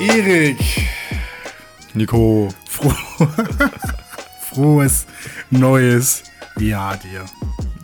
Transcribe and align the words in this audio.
Erik. 0.00 0.88
Nico. 1.92 2.48
Froh 2.66 2.94
Frohes 4.40 5.06
neues 5.50 6.22
Jahr 6.58 6.96
dir. 6.96 7.26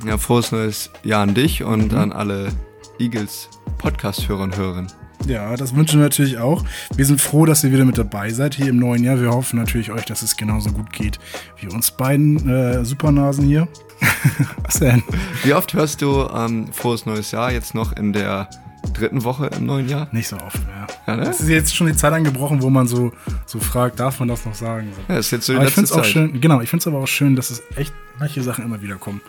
Ja, 0.06 0.17
frohes 0.17 0.51
neues 0.51 0.90
Jahr 1.03 1.24
an 1.24 1.35
dich 1.35 1.63
und 1.63 1.92
mhm. 1.92 1.99
an 1.99 2.13
alle 2.13 2.53
Eagles 2.99 3.51
Podcast-Hörer 3.76 4.44
und 4.44 4.56
Hörerinnen. 4.56 4.90
Ja, 5.26 5.56
das 5.56 5.76
wünschen 5.76 6.01
wir 6.01 6.04
natürlich 6.04 6.38
auch. 6.38 6.65
Wir 6.94 7.04
sind 7.04 7.21
froh, 7.21 7.44
dass 7.44 7.63
ihr 7.65 7.72
wieder 7.72 7.85
mit 7.85 7.99
dabei 7.99 8.30
seid 8.30 8.54
hier 8.54 8.69
im 8.69 8.78
neuen 8.78 9.04
Jahr. 9.04 9.21
Wir 9.21 9.33
hoffen 9.33 9.58
natürlich 9.58 9.90
euch, 9.90 10.06
dass 10.06 10.22
es 10.22 10.38
genauso 10.38 10.71
gut 10.71 10.92
geht 10.94 11.19
wie 11.60 11.69
uns 11.69 11.90
beiden 11.90 12.48
äh, 12.48 12.83
Supernasen 12.85 13.44
hier. 13.44 13.69
Was 14.64 14.78
denn? 14.78 15.03
Wie 15.42 15.53
oft 15.53 15.74
hörst 15.74 16.01
du 16.01 16.27
ähm, 16.34 16.73
frohes 16.73 17.05
neues 17.05 17.30
Jahr 17.33 17.52
jetzt 17.52 17.74
noch 17.74 17.92
in 17.92 18.14
der 18.14 18.48
dritten 18.95 19.24
Woche 19.24 19.51
im 19.59 19.66
neuen 19.66 19.88
Jahr? 19.88 20.09
Nicht 20.12 20.28
so 20.28 20.37
oft 20.37 20.64
mehr. 20.66 20.75
Ja, 21.06 21.16
ne? 21.16 21.23
Es 21.28 21.41
ist 21.41 21.48
jetzt 21.48 21.74
schon 21.74 21.87
die 21.87 21.95
Zeit 21.95 22.12
angebrochen, 22.12 22.62
wo 22.62 22.70
man 22.70 22.88
so, 22.88 23.12
so 23.47 23.60
fragt, 23.60 24.01
darf 24.01 24.19
man 24.19 24.28
das 24.28 24.45
noch 24.45 24.55
sagen? 24.55 24.92
Ja, 25.09 25.19
ist 25.19 25.30
jetzt 25.30 25.47
so 25.47 25.52
die 25.52 25.59
aber 25.59 25.69
ich 25.69 25.74
Zeit. 25.74 25.92
Auch 25.92 26.05
schön, 26.05 26.41
genau, 26.41 26.60
ich 26.60 26.70
finde 26.70 26.83
es 26.83 26.87
aber 26.87 26.98
auch 26.98 27.06
schön, 27.09 27.37
dass 27.37 27.51
es 27.51 27.62
echt 27.77 27.92
manche 28.19 28.42
Sachen 28.42 28.64
immer 28.64 28.83
wieder 28.83 28.97
kommen. 28.97 29.20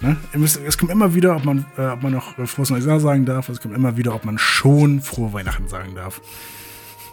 Ne? 0.00 0.16
Es 0.34 0.76
kommt 0.76 0.90
immer 0.90 1.14
wieder, 1.14 1.36
ob 1.36 1.44
man, 1.44 1.64
äh, 1.78 1.86
ob 1.86 2.02
man 2.02 2.12
noch 2.12 2.36
äh, 2.36 2.46
frohes 2.46 2.70
neues 2.70 2.84
Jahr 2.84 3.00
sagen 3.00 3.24
darf. 3.24 3.48
Es 3.48 3.60
kommt 3.60 3.74
immer 3.74 3.96
wieder, 3.96 4.14
ob 4.14 4.24
man 4.24 4.36
schon 4.36 5.00
frohe 5.00 5.32
Weihnachten 5.32 5.68
sagen 5.68 5.94
darf. 5.94 6.20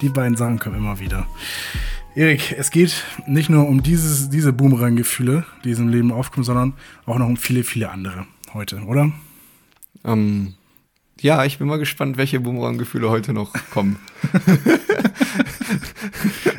Die 0.01 0.09
beiden 0.09 0.35
Sachen 0.35 0.59
kommen 0.59 0.77
immer 0.77 0.99
wieder. 0.99 1.27
Erik, 2.15 2.55
es 2.57 2.71
geht 2.71 3.05
nicht 3.27 3.49
nur 3.49 3.67
um 3.67 3.83
dieses, 3.83 4.29
diese 4.29 4.51
Boomerang-Gefühle, 4.51 5.45
die 5.63 5.71
im 5.71 5.89
Leben 5.89 6.11
aufkommen, 6.11 6.43
sondern 6.43 6.73
auch 7.05 7.19
noch 7.19 7.27
um 7.27 7.37
viele, 7.37 7.63
viele 7.63 7.91
andere 7.91 8.25
heute, 8.53 8.81
oder? 8.81 9.11
Ähm, 10.03 10.55
ja, 11.21 11.45
ich 11.45 11.57
bin 11.57 11.67
mal 11.67 11.79
gespannt, 11.79 12.17
welche 12.17 12.39
Boomerang-Gefühle 12.39 13.09
heute 13.09 13.33
noch 13.33 13.53
kommen. 13.71 13.97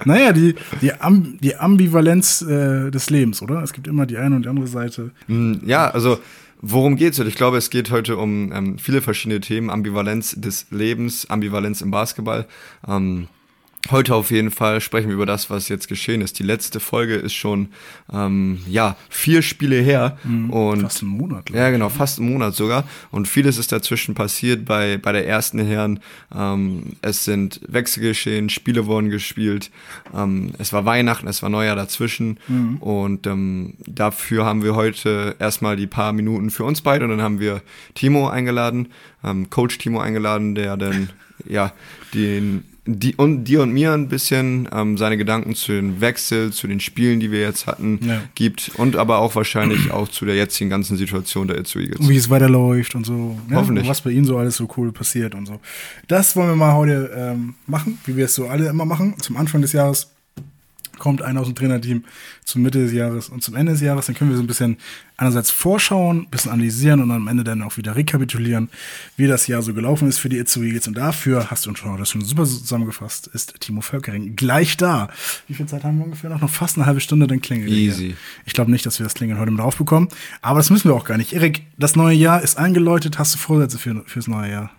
naja, 0.04 0.32
die, 0.32 0.54
die, 0.80 0.92
Am 0.94 1.38
die 1.40 1.56
Ambivalenz 1.56 2.42
äh, 2.42 2.90
des 2.90 3.10
Lebens, 3.10 3.42
oder? 3.42 3.62
Es 3.62 3.72
gibt 3.72 3.86
immer 3.86 4.06
die 4.06 4.18
eine 4.18 4.36
und 4.36 4.44
die 4.44 4.48
andere 4.48 4.66
Seite. 4.66 5.10
Mm, 5.26 5.54
ja, 5.64 5.88
also 5.88 6.18
worum 6.60 6.96
geht 6.96 7.12
es? 7.12 7.18
Ich 7.18 7.36
glaube, 7.36 7.56
es 7.56 7.70
geht 7.70 7.90
heute 7.90 8.16
um 8.16 8.52
ähm, 8.52 8.78
viele 8.78 9.02
verschiedene 9.02 9.40
Themen. 9.40 9.70
Ambivalenz 9.70 10.36
des 10.38 10.66
Lebens, 10.70 11.28
Ambivalenz 11.28 11.80
im 11.80 11.90
Basketball. 11.90 12.46
Ähm, 12.86 13.28
Heute 13.88 14.14
auf 14.14 14.30
jeden 14.30 14.50
Fall 14.50 14.80
sprechen 14.80 15.08
wir 15.08 15.14
über 15.14 15.26
das, 15.26 15.48
was 15.48 15.68
jetzt 15.68 15.88
geschehen 15.88 16.20
ist. 16.20 16.38
Die 16.38 16.42
letzte 16.42 16.80
Folge 16.80 17.14
ist 17.14 17.32
schon 17.32 17.68
ähm, 18.12 18.58
ja 18.68 18.94
vier 19.08 19.40
Spiele 19.40 19.76
her 19.76 20.18
mhm, 20.22 20.50
und 20.50 20.82
fast 20.82 21.02
einen 21.02 21.12
Monat. 21.12 21.48
Ja, 21.50 21.70
genau, 21.70 21.88
fast 21.88 22.18
einen 22.18 22.30
Monat 22.30 22.54
sogar. 22.54 22.84
Und 23.10 23.26
vieles 23.26 23.56
ist 23.56 23.72
dazwischen 23.72 24.14
passiert 24.14 24.66
bei 24.66 24.98
bei 24.98 25.12
der 25.12 25.26
ersten 25.26 25.58
Herren. 25.58 26.00
Ähm, 26.32 26.92
es 27.00 27.24
sind 27.24 27.60
Wechsel 27.66 28.02
geschehen, 28.02 28.50
Spiele 28.50 28.86
wurden 28.86 29.08
gespielt. 29.08 29.70
Ähm, 30.14 30.52
es 30.58 30.74
war 30.74 30.84
Weihnachten, 30.84 31.26
es 31.26 31.42
war 31.42 31.48
Neujahr 31.48 31.76
dazwischen 31.76 32.38
mhm. 32.48 32.76
und 32.76 33.26
ähm, 33.26 33.74
dafür 33.86 34.44
haben 34.44 34.62
wir 34.62 34.74
heute 34.74 35.36
erstmal 35.38 35.76
die 35.76 35.86
paar 35.86 36.12
Minuten 36.12 36.50
für 36.50 36.64
uns 36.64 36.82
beide 36.82 37.04
und 37.04 37.10
dann 37.10 37.22
haben 37.22 37.40
wir 37.40 37.62
Timo 37.94 38.28
eingeladen, 38.28 38.88
ähm, 39.24 39.48
Coach 39.48 39.78
Timo 39.78 40.00
eingeladen, 40.00 40.54
der 40.54 40.76
dann 40.76 41.08
ja 41.48 41.72
den 42.12 42.64
die, 42.98 43.14
und 43.14 43.44
dir 43.44 43.62
und 43.62 43.72
mir 43.72 43.92
ein 43.92 44.08
bisschen 44.08 44.68
ähm, 44.72 44.98
seine 44.98 45.16
Gedanken 45.16 45.54
zu 45.54 45.72
den 45.72 46.00
Wechsel, 46.00 46.52
zu 46.52 46.66
den 46.66 46.80
Spielen, 46.80 47.20
die 47.20 47.30
wir 47.30 47.40
jetzt 47.40 47.66
hatten, 47.66 48.00
ja. 48.02 48.22
gibt 48.34 48.72
und 48.76 48.96
aber 48.96 49.18
auch 49.18 49.34
wahrscheinlich 49.34 49.90
auch 49.90 50.08
zu 50.08 50.24
der 50.24 50.34
jetzigen 50.34 50.70
ganzen 50.70 50.96
Situation 50.96 51.48
der 51.48 51.58
Itzu 51.58 51.78
Eagles. 51.78 52.08
Wie 52.08 52.16
es 52.16 52.30
weiterläuft 52.30 52.94
und 52.94 53.04
so. 53.04 53.38
Ja, 53.50 53.56
Hoffentlich. 53.56 53.88
was 53.88 54.00
bei 54.00 54.10
ihnen 54.10 54.24
so 54.24 54.38
alles 54.38 54.56
so 54.56 54.68
cool 54.76 54.92
passiert 54.92 55.34
und 55.34 55.46
so. 55.46 55.60
Das 56.08 56.34
wollen 56.36 56.48
wir 56.48 56.56
mal 56.56 56.74
heute 56.74 57.10
ähm, 57.14 57.54
machen, 57.66 57.98
wie 58.06 58.16
wir 58.16 58.24
es 58.24 58.34
so 58.34 58.48
alle 58.48 58.68
immer 58.68 58.84
machen. 58.84 59.14
Zum 59.20 59.36
Anfang 59.36 59.62
des 59.62 59.72
Jahres 59.72 60.10
kommt 61.00 61.22
einer 61.22 61.40
aus 61.40 61.48
dem 61.48 61.56
Trainerteam 61.56 62.04
zum 62.44 62.62
Mitte 62.62 62.78
des 62.78 62.92
Jahres 62.92 63.28
und 63.28 63.42
zum 63.42 63.56
Ende 63.56 63.72
des 63.72 63.80
Jahres. 63.80 64.06
Dann 64.06 64.14
können 64.14 64.30
wir 64.30 64.36
so 64.36 64.42
ein 64.44 64.46
bisschen 64.46 64.76
einerseits 65.16 65.50
vorschauen, 65.50 66.20
ein 66.20 66.30
bisschen 66.30 66.52
analysieren 66.52 67.02
und 67.02 67.10
am 67.10 67.26
Ende 67.26 67.42
dann 67.42 67.62
auch 67.62 67.76
wieder 67.76 67.96
rekapitulieren, 67.96 68.70
wie 69.16 69.26
das 69.26 69.48
Jahr 69.48 69.62
so 69.62 69.74
gelaufen 69.74 70.08
ist 70.08 70.18
für 70.18 70.28
die 70.28 70.38
Itzu 70.38 70.62
Eagles. 70.62 70.86
Und 70.86 70.94
dafür 70.94 71.50
hast 71.50 71.66
du 71.66 71.74
schon 71.74 71.98
das 71.98 72.10
schon 72.10 72.24
super 72.24 72.44
zusammengefasst, 72.44 73.26
ist 73.28 73.60
Timo 73.60 73.80
Völkering 73.80 74.36
gleich 74.36 74.76
da. 74.76 75.08
Wie 75.48 75.54
viel 75.54 75.66
Zeit 75.66 75.82
haben 75.82 75.98
wir 75.98 76.04
ungefähr 76.04 76.30
noch? 76.30 76.40
Noch 76.40 76.50
fast 76.50 76.76
eine 76.76 76.86
halbe 76.86 77.00
Stunde, 77.00 77.26
dann 77.26 77.40
klingelt 77.40 77.70
Easy. 77.70 78.14
Ich 78.46 78.52
glaube 78.52 78.70
nicht, 78.70 78.86
dass 78.86 78.98
wir 78.98 79.04
das 79.04 79.14
Klingeln 79.14 79.40
heute 79.40 79.50
mit 79.50 79.60
aufbekommen. 79.60 80.08
Aber 80.42 80.60
das 80.60 80.70
müssen 80.70 80.88
wir 80.88 80.94
auch 80.94 81.04
gar 81.04 81.18
nicht. 81.18 81.32
Erik, 81.32 81.66
das 81.76 81.96
neue 81.96 82.16
Jahr 82.16 82.42
ist 82.42 82.56
eingeläutet. 82.56 83.18
Hast 83.18 83.34
du 83.34 83.38
Vorsätze 83.38 83.78
für, 83.78 84.02
fürs 84.06 84.28
neue 84.28 84.50
Jahr? 84.50 84.70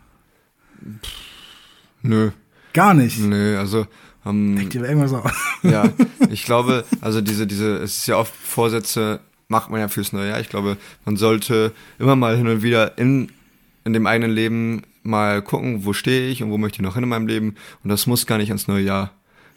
Nö. 2.01 2.31
Gar 2.73 2.93
nicht? 2.93 3.19
Nö, 3.19 3.57
also 3.57 3.85
ähm, 4.25 4.55
Denkt 4.55 4.75
ihr 4.75 4.83
irgendwas 4.83 5.13
aus? 5.13 5.31
Ja, 5.63 5.89
ich 6.29 6.43
glaube, 6.43 6.85
also 7.01 7.21
diese, 7.21 7.47
diese, 7.47 7.77
es 7.77 7.97
ist 7.99 8.07
ja 8.07 8.17
oft 8.17 8.33
Vorsätze, 8.33 9.19
macht 9.47 9.69
man 9.69 9.79
ja 9.79 9.87
fürs 9.87 10.13
neue 10.13 10.29
Jahr. 10.29 10.39
Ich 10.39 10.49
glaube, 10.49 10.77
man 11.05 11.17
sollte 11.17 11.71
immer 11.99 12.15
mal 12.15 12.37
hin 12.37 12.47
und 12.47 12.63
wieder 12.63 12.97
in, 12.97 13.29
in 13.83 13.93
dem 13.93 14.07
eigenen 14.07 14.31
Leben 14.31 14.83
mal 15.03 15.41
gucken, 15.41 15.85
wo 15.85 15.93
stehe 15.93 16.29
ich 16.29 16.41
und 16.41 16.51
wo 16.51 16.57
möchte 16.57 16.77
ich 16.77 16.81
noch 16.81 16.95
hin 16.95 17.03
in 17.03 17.09
meinem 17.09 17.27
Leben. 17.27 17.55
Und 17.83 17.89
das 17.89 18.07
muss 18.07 18.25
gar 18.25 18.37
nicht 18.37 18.49
ans 18.49 18.67
neue 18.67 18.83
Jahr 18.83 19.11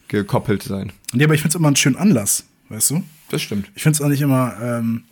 gekoppelt 0.08 0.62
sein. 0.62 0.92
Ja, 1.12 1.26
aber 1.26 1.34
ich 1.34 1.40
finde 1.40 1.54
es 1.54 1.58
immer 1.58 1.68
einen 1.68 1.76
schönen 1.76 1.96
Anlass, 1.96 2.44
weißt 2.68 2.90
du? 2.90 3.04
Das 3.30 3.42
stimmt. 3.42 3.70
Ich 3.74 3.82
finde 3.82 3.96
es 3.96 4.02
auch 4.02 4.08
nicht 4.08 4.20
immer, 4.20 4.54
ähm, 4.60 5.04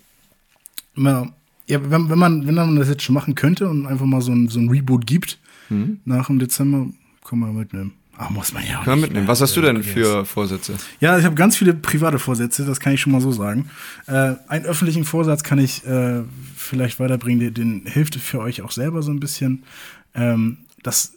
immer 0.97 1.33
ja, 1.67 1.79
wenn, 1.91 2.11
wenn, 2.11 2.19
man, 2.19 2.47
wenn 2.47 2.55
man 2.55 2.77
das 2.77 2.89
jetzt 2.89 3.03
schon 3.03 3.15
machen 3.15 3.35
könnte 3.35 3.69
und 3.69 3.87
einfach 3.87 4.07
mal 4.07 4.21
so 4.21 4.33
ein, 4.33 4.49
so 4.49 4.61
ein 4.61 4.69
Reboot 4.69 5.07
gibt 5.07 5.39
mhm. 5.71 6.01
nach 6.05 6.27
dem 6.27 6.39
Dezember, 6.39 6.89
kann 7.25 7.39
man 7.39 7.55
mitnehmen. 7.57 7.93
Ach, 8.23 8.31
muss 8.31 8.53
man 8.53 8.65
ja 8.65 8.81
auch. 8.81 8.85
Kann 8.85 9.01
mitnehmen. 9.01 9.27
Was 9.27 9.41
hast 9.41 9.57
du 9.57 9.61
denn 9.61 9.83
für 9.83 10.25
Vorsätze? 10.25 10.75
Ja, 11.01 11.19
ich 11.19 11.25
habe 11.25 11.35
ganz 11.35 11.57
viele 11.57 11.75
private 11.75 12.21
Vorsätze, 12.21 12.65
das 12.65 12.79
kann 12.79 12.93
ich 12.93 13.01
schon 13.01 13.13
mal 13.13 13.21
so 13.21 13.33
sagen. 13.33 13.69
Äh, 14.07 14.35
einen 14.47 14.65
öffentlichen 14.65 15.05
Vorsatz 15.05 15.43
kann 15.43 15.59
ich 15.59 15.85
äh, 15.87 16.23
vielleicht 16.57 17.01
weiterbringen, 17.01 17.41
den, 17.41 17.55
den, 17.55 17.87
hilft 17.87 18.15
für 18.15 18.39
euch 18.39 18.63
auch 18.63 18.71
selber 18.71 19.03
so 19.03 19.11
ein 19.11 19.19
bisschen. 19.19 19.65
Ähm, 20.15 20.59
das, 20.85 21.15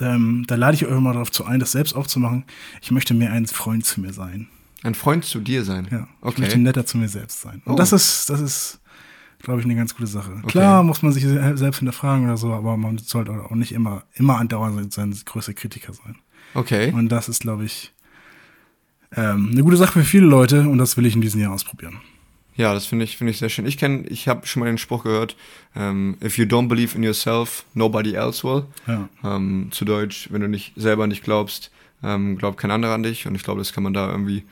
ähm, 0.00 0.44
da 0.46 0.54
lade 0.54 0.74
ich 0.74 0.86
euch 0.86 1.00
mal 1.00 1.12
darauf 1.12 1.30
zu 1.30 1.44
ein, 1.44 1.60
das 1.60 1.72
selbst 1.72 1.94
aufzumachen. 1.94 2.44
Ich 2.80 2.90
möchte 2.90 3.12
mehr 3.12 3.32
ein 3.32 3.46
Freund 3.46 3.84
zu 3.84 4.00
mir 4.00 4.14
sein. 4.14 4.48
Ein 4.82 4.94
Freund 4.94 5.24
zu 5.24 5.40
dir 5.40 5.64
sein? 5.64 5.86
Ja. 5.90 6.08
Okay. 6.22 6.34
Ich 6.34 6.38
möchte 6.38 6.58
netter 6.58 6.86
zu 6.86 6.96
mir 6.96 7.08
selbst 7.08 7.42
sein. 7.42 7.60
Und 7.66 7.74
oh. 7.74 7.76
das 7.76 7.92
ist, 7.92 8.30
das 8.30 8.40
ist 8.40 8.80
glaube 9.42 9.60
ich, 9.60 9.64
eine 9.64 9.76
ganz 9.76 9.94
gute 9.94 10.06
Sache. 10.06 10.32
Okay. 10.38 10.48
Klar 10.48 10.82
muss 10.82 11.02
man 11.02 11.12
sich 11.12 11.24
selbst 11.24 11.78
hinterfragen 11.78 12.24
oder 12.24 12.36
so, 12.36 12.52
aber 12.52 12.76
man 12.76 12.98
sollte 12.98 13.32
auch 13.32 13.50
nicht 13.50 13.72
immer, 13.72 14.04
immer 14.14 14.38
andauernd 14.38 14.92
sein 14.92 15.14
größter 15.24 15.54
Kritiker 15.54 15.92
sein. 15.92 16.16
Okay. 16.54 16.92
Und 16.92 17.10
das 17.10 17.28
ist, 17.28 17.42
glaube 17.42 17.64
ich, 17.64 17.92
ähm, 19.14 19.50
eine 19.52 19.62
gute 19.62 19.76
Sache 19.76 20.00
für 20.00 20.04
viele 20.04 20.26
Leute 20.26 20.68
und 20.68 20.78
das 20.78 20.96
will 20.96 21.06
ich 21.06 21.14
in 21.14 21.20
diesem 21.20 21.40
Jahr 21.40 21.52
ausprobieren. 21.52 21.98
Ja, 22.56 22.72
das 22.72 22.86
finde 22.86 23.04
ich, 23.04 23.18
finde 23.18 23.32
ich 23.32 23.38
sehr 23.38 23.50
schön. 23.50 23.66
Ich 23.66 23.76
kenne, 23.76 24.06
ich 24.08 24.28
habe 24.28 24.46
schon 24.46 24.60
mal 24.60 24.66
den 24.66 24.78
Spruch 24.78 25.04
gehört, 25.04 25.36
ähm, 25.74 26.16
if 26.24 26.38
you 26.38 26.44
don't 26.44 26.68
believe 26.68 26.96
in 26.96 27.02
yourself, 27.02 27.64
nobody 27.74 28.14
else 28.14 28.42
will. 28.44 28.64
Ja. 28.86 29.08
Ähm, 29.22 29.68
zu 29.70 29.84
Deutsch, 29.84 30.28
wenn 30.32 30.40
du 30.40 30.48
nicht 30.48 30.72
selber 30.74 31.06
nicht 31.06 31.22
glaubst, 31.22 31.70
ähm, 32.02 32.38
glaubt 32.38 32.58
kein 32.58 32.70
anderer 32.70 32.94
an 32.94 33.02
dich. 33.02 33.26
Und 33.26 33.34
ich 33.34 33.42
glaube, 33.42 33.60
das 33.60 33.74
kann 33.74 33.84
man 33.84 33.92
da 33.92 34.10
irgendwie 34.10 34.44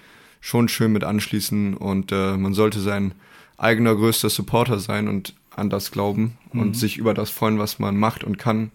schon 0.42 0.68
schön 0.68 0.92
mit 0.92 1.02
anschließen. 1.02 1.74
Und 1.74 2.12
uh, 2.12 2.36
man 2.36 2.52
sollte 2.52 2.80
sein 2.80 3.12
eigener 3.56 3.94
größter 3.94 4.30
Supporter 4.30 4.78
sein 4.78 5.08
und 5.08 5.34
an 5.56 5.70
das 5.70 5.90
glauben 5.90 6.36
mhm. 6.52 6.60
und 6.60 6.76
sich 6.76 6.96
über 6.96 7.14
das 7.14 7.30
freuen, 7.30 7.58
was 7.58 7.78
man 7.78 7.96
macht 7.96 8.24
und 8.24 8.38
kann 8.38 8.70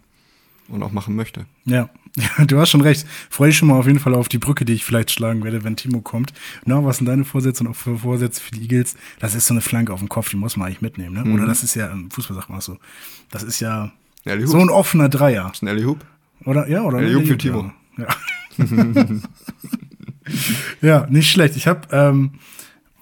und 0.70 0.84
auch 0.84 0.92
machen 0.92 1.16
möchte. 1.16 1.46
Ja. 1.66 1.90
ja, 2.38 2.46
du 2.46 2.60
hast 2.60 2.70
schon 2.70 2.82
recht. 2.82 3.06
Freue 3.30 3.50
dich 3.50 3.58
schon 3.58 3.68
mal 3.68 3.76
auf 3.78 3.88
jeden 3.88 4.00
Fall 4.00 4.14
auf 4.16 4.30
die 4.30 4.38
Brücke, 4.38 4.66
die 4.66 4.74
ich 4.74 4.84
vielleicht 4.84 5.12
schlagen 5.12 5.44
werde, 5.44 5.64
wenn 5.64 5.76
Timo 5.76 6.02
kommt. 6.02 6.34
Na, 6.66 6.84
was 6.84 6.98
sind 6.98 7.06
deine 7.06 7.26
Vorsätze 7.26 7.64
und 7.64 7.70
auch 7.70 7.76
für 7.76 8.00
Vorsätze 8.00 8.42
für 8.42 8.52
die 8.52 8.62
Eagles? 8.62 8.96
Das 9.20 9.36
ist 9.36 9.48
so 9.48 9.54
eine 9.54 9.62
Flanke 9.62 9.94
auf 9.94 10.00
dem 10.00 10.10
Kopf, 10.10 10.30
die 10.30 10.36
muss 10.36 10.58
man 10.58 10.68
eigentlich 10.68 10.82
mitnehmen, 10.82 11.16
ne? 11.16 11.26
Mhm. 11.26 11.36
Oder 11.36 11.46
das 11.46 11.64
ist 11.64 11.76
ja, 11.76 11.88
im 11.88 12.10
Fußball 12.10 12.36
sagt 12.36 12.50
man 12.50 12.62
so, 12.62 12.78
das 13.30 13.44
ist 13.44 13.60
ja 13.60 13.92
so 14.26 14.58
ein 14.58 14.70
offener 14.70 15.10
Dreier. 15.10 15.44
Das 15.44 15.58
ist 15.58 15.64
ein 15.64 15.68
Ellie 15.68 15.86
Hoop. 15.86 16.06
Oder, 16.46 16.68
ja, 16.68 16.84
oder? 16.84 17.00
Ellie 17.00 17.18
Hoop 17.18 17.28
für 17.28 17.38
Timo. 17.38 17.72
Ja. 17.98 18.08
ja, 20.82 21.08
nicht 21.10 21.32
schlecht. 21.32 21.56
Ich 21.56 21.68
habe 21.68 21.88
ähm, 21.92 22.32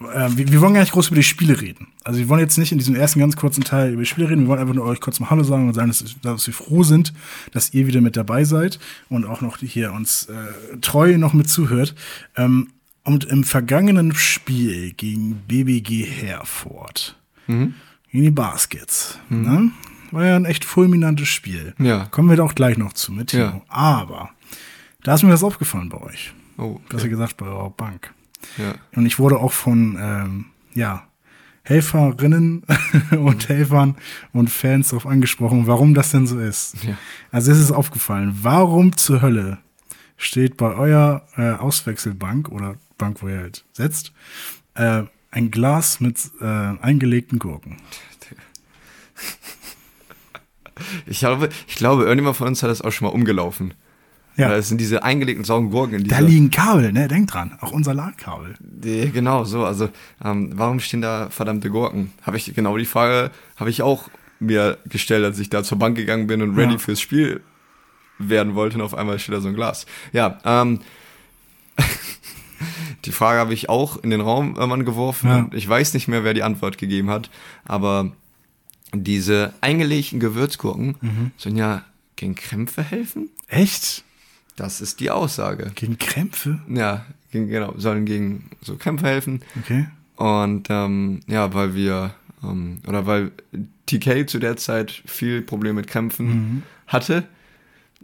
äh, 0.01 0.29
wir, 0.35 0.51
wir, 0.51 0.61
wollen 0.61 0.73
gar 0.73 0.81
nicht 0.81 0.93
groß 0.93 1.07
über 1.07 1.15
die 1.15 1.23
Spiele 1.23 1.59
reden. 1.59 1.87
Also 2.03 2.19
wir 2.19 2.29
wollen 2.29 2.41
jetzt 2.41 2.57
nicht 2.57 2.71
in 2.71 2.77
diesem 2.77 2.95
ersten 2.95 3.19
ganz 3.19 3.35
kurzen 3.35 3.63
Teil 3.63 3.93
über 3.93 4.01
die 4.01 4.07
Spiele 4.07 4.29
reden. 4.29 4.41
Wir 4.41 4.47
wollen 4.49 4.59
einfach 4.59 4.73
nur 4.73 4.85
euch 4.85 5.01
kurz 5.01 5.19
mal 5.19 5.29
Hallo 5.29 5.43
sagen 5.43 5.67
und 5.67 5.73
sagen, 5.73 5.87
dass, 5.87 6.03
dass 6.21 6.47
wir 6.47 6.53
froh 6.53 6.83
sind, 6.83 7.13
dass 7.51 7.73
ihr 7.73 7.87
wieder 7.87 8.01
mit 8.01 8.15
dabei 8.15 8.43
seid 8.43 8.79
und 9.09 9.25
auch 9.25 9.41
noch 9.41 9.57
hier 9.57 9.93
uns 9.93 10.25
äh, 10.25 10.77
treu 10.81 11.17
noch 11.17 11.33
mit 11.33 11.49
zuhört. 11.49 11.95
Ähm, 12.35 12.69
und 13.03 13.23
im 13.23 13.45
vergangenen 13.45 14.13
Spiel 14.13 14.91
gegen 14.91 15.35
BBG 15.47 16.03
Herford, 16.03 17.17
mhm. 17.47 17.73
gegen 18.11 18.23
die 18.25 18.31
Baskets, 18.31 19.17
mhm. 19.29 19.41
ne? 19.41 19.71
war 20.11 20.25
ja 20.25 20.35
ein 20.35 20.45
echt 20.45 20.65
fulminantes 20.65 21.27
Spiel. 21.27 21.73
Ja. 21.79 22.05
Kommen 22.05 22.29
wir 22.29 22.37
doch 22.37 22.53
gleich 22.55 22.77
noch 22.77 22.93
zu 22.93 23.11
mit. 23.11 23.33
Ja. 23.33 23.61
Aber 23.67 24.29
da 25.03 25.15
ist 25.15 25.23
mir 25.23 25.31
was 25.31 25.43
aufgefallen 25.43 25.89
bei 25.89 26.01
euch. 26.01 26.33
Oh, 26.57 26.63
okay. 26.63 26.81
Besser 26.89 27.09
gesagt 27.09 27.37
bei 27.37 27.45
eurer 27.45 27.69
Bank. 27.69 28.13
Ja. 28.57 28.75
Und 28.95 29.05
ich 29.05 29.19
wurde 29.19 29.37
auch 29.37 29.51
von, 29.51 29.97
ähm, 29.99 30.45
ja, 30.73 31.07
Helferinnen 31.63 32.63
und 33.11 33.49
Helfern 33.49 33.95
und 34.31 34.49
Fans 34.49 34.89
darauf 34.89 35.05
angesprochen, 35.05 35.67
warum 35.67 35.93
das 35.93 36.11
denn 36.11 36.25
so 36.25 36.39
ist. 36.39 36.81
Ja. 36.83 36.97
Also 37.31 37.51
es 37.51 37.59
ist 37.59 37.71
aufgefallen, 37.71 38.37
warum 38.41 38.95
zur 38.95 39.21
Hölle 39.21 39.57
steht 40.15 40.55
bei 40.55 40.73
eurer 40.73 41.27
äh, 41.35 41.51
Auswechselbank 41.51 42.49
oder 42.49 42.75
Bank, 42.97 43.21
wo 43.21 43.27
ihr 43.27 43.39
halt 43.39 43.65
setzt, 43.73 44.13
äh, 44.75 45.03
ein 45.29 45.51
Glas 45.51 45.99
mit 45.99 46.17
äh, 46.39 46.45
eingelegten 46.45 47.37
Gurken. 47.37 47.77
Ich 51.05 51.19
glaube, 51.19 51.49
ich 51.67 51.75
glaube, 51.75 52.03
irgendjemand 52.03 52.37
von 52.37 52.47
uns 52.47 52.61
hat 52.63 52.69
das 52.69 52.81
auch 52.81 52.91
schon 52.91 53.07
mal 53.07 53.13
umgelaufen. 53.13 53.73
Ja. 54.37 54.49
Das 54.49 54.69
sind 54.69 54.79
diese 54.79 55.03
eingelegten 55.03 55.43
sauren 55.43 55.69
Gurken. 55.71 55.95
in 55.99 56.07
Da 56.07 56.19
liegen 56.19 56.49
Kabel, 56.51 56.91
ne? 56.93 57.07
Denk 57.07 57.27
dran. 57.27 57.57
Auch 57.59 57.71
unser 57.71 57.93
LAN-Kabel. 57.93 58.53
Die, 58.59 59.11
genau, 59.11 59.43
so. 59.45 59.65
Also, 59.65 59.89
ähm, 60.23 60.51
warum 60.55 60.79
stehen 60.79 61.01
da 61.01 61.29
verdammte 61.31 61.69
Gurken? 61.71 62.11
Habe 62.21 62.37
ich 62.37 62.53
genau 62.53 62.77
die 62.77 62.85
Frage, 62.85 63.31
habe 63.55 63.69
ich 63.71 63.81
auch 63.81 64.09
mir 64.39 64.77
gestellt, 64.87 65.25
als 65.25 65.39
ich 65.39 65.49
da 65.49 65.63
zur 65.63 65.79
Bank 65.79 65.97
gegangen 65.97 66.27
bin 66.27 66.41
und 66.43 66.55
ready 66.55 66.73
Ja. 66.73 66.77
fürs 66.77 67.01
Spiel 67.01 67.41
werden 68.19 68.53
wollte 68.55 68.75
und 68.77 68.81
auf 68.83 68.93
einmal 68.93 69.17
steht 69.19 69.33
da 69.35 69.41
so 69.41 69.47
ein 69.47 69.55
Glas. 69.55 69.85
Ja, 70.13 70.37
ähm, 70.45 70.79
die 73.05 73.11
Frage 73.11 73.39
habe 73.39 73.53
ich 73.53 73.69
auch 73.69 73.97
in 74.03 74.09
den 74.09 74.21
Raum 74.21 74.55
irgendwann 74.55 74.85
geworfen. 74.85 75.27
Ja. 75.29 75.37
Und 75.39 75.53
ich 75.53 75.67
weiß 75.67 75.93
nicht 75.93 76.07
mehr, 76.07 76.23
wer 76.23 76.33
die 76.33 76.43
Antwort 76.43 76.77
gegeben 76.77 77.09
hat, 77.09 77.29
aber 77.65 78.11
diese 78.93 79.53
eingelegten 79.61 80.19
Gewürzgurken 80.19 80.95
Mhm. 81.01 81.31
sollen 81.37 81.57
ja 81.57 81.83
gegen 82.15 82.35
Krämpfe 82.35 82.81
helfen? 82.83 83.29
Echt? 83.47 84.03
Das 84.57 84.81
ist 84.81 84.99
die 84.99 85.09
Aussage. 85.11 85.71
Gegen 85.75 85.97
Krämpfe? 85.97 86.59
Ja, 86.67 87.05
gegen, 87.31 87.47
genau, 87.47 87.73
sollen 87.77 88.05
gegen 88.05 88.49
so 88.61 88.75
Krämpfe 88.75 89.05
helfen. 89.07 89.41
Okay. 89.61 89.87
Und 90.17 90.67
ähm, 90.69 91.21
ja, 91.27 91.53
weil 91.53 91.73
wir, 91.75 92.13
ähm, 92.43 92.79
oder 92.87 93.05
weil 93.05 93.31
TK 93.85 94.27
zu 94.27 94.39
der 94.39 94.57
Zeit 94.57 94.91
viel 95.05 95.41
Probleme 95.43 95.75
mit 95.75 95.87
Krämpfen 95.87 96.27
Mhm. 96.27 96.63
hatte, 96.87 97.23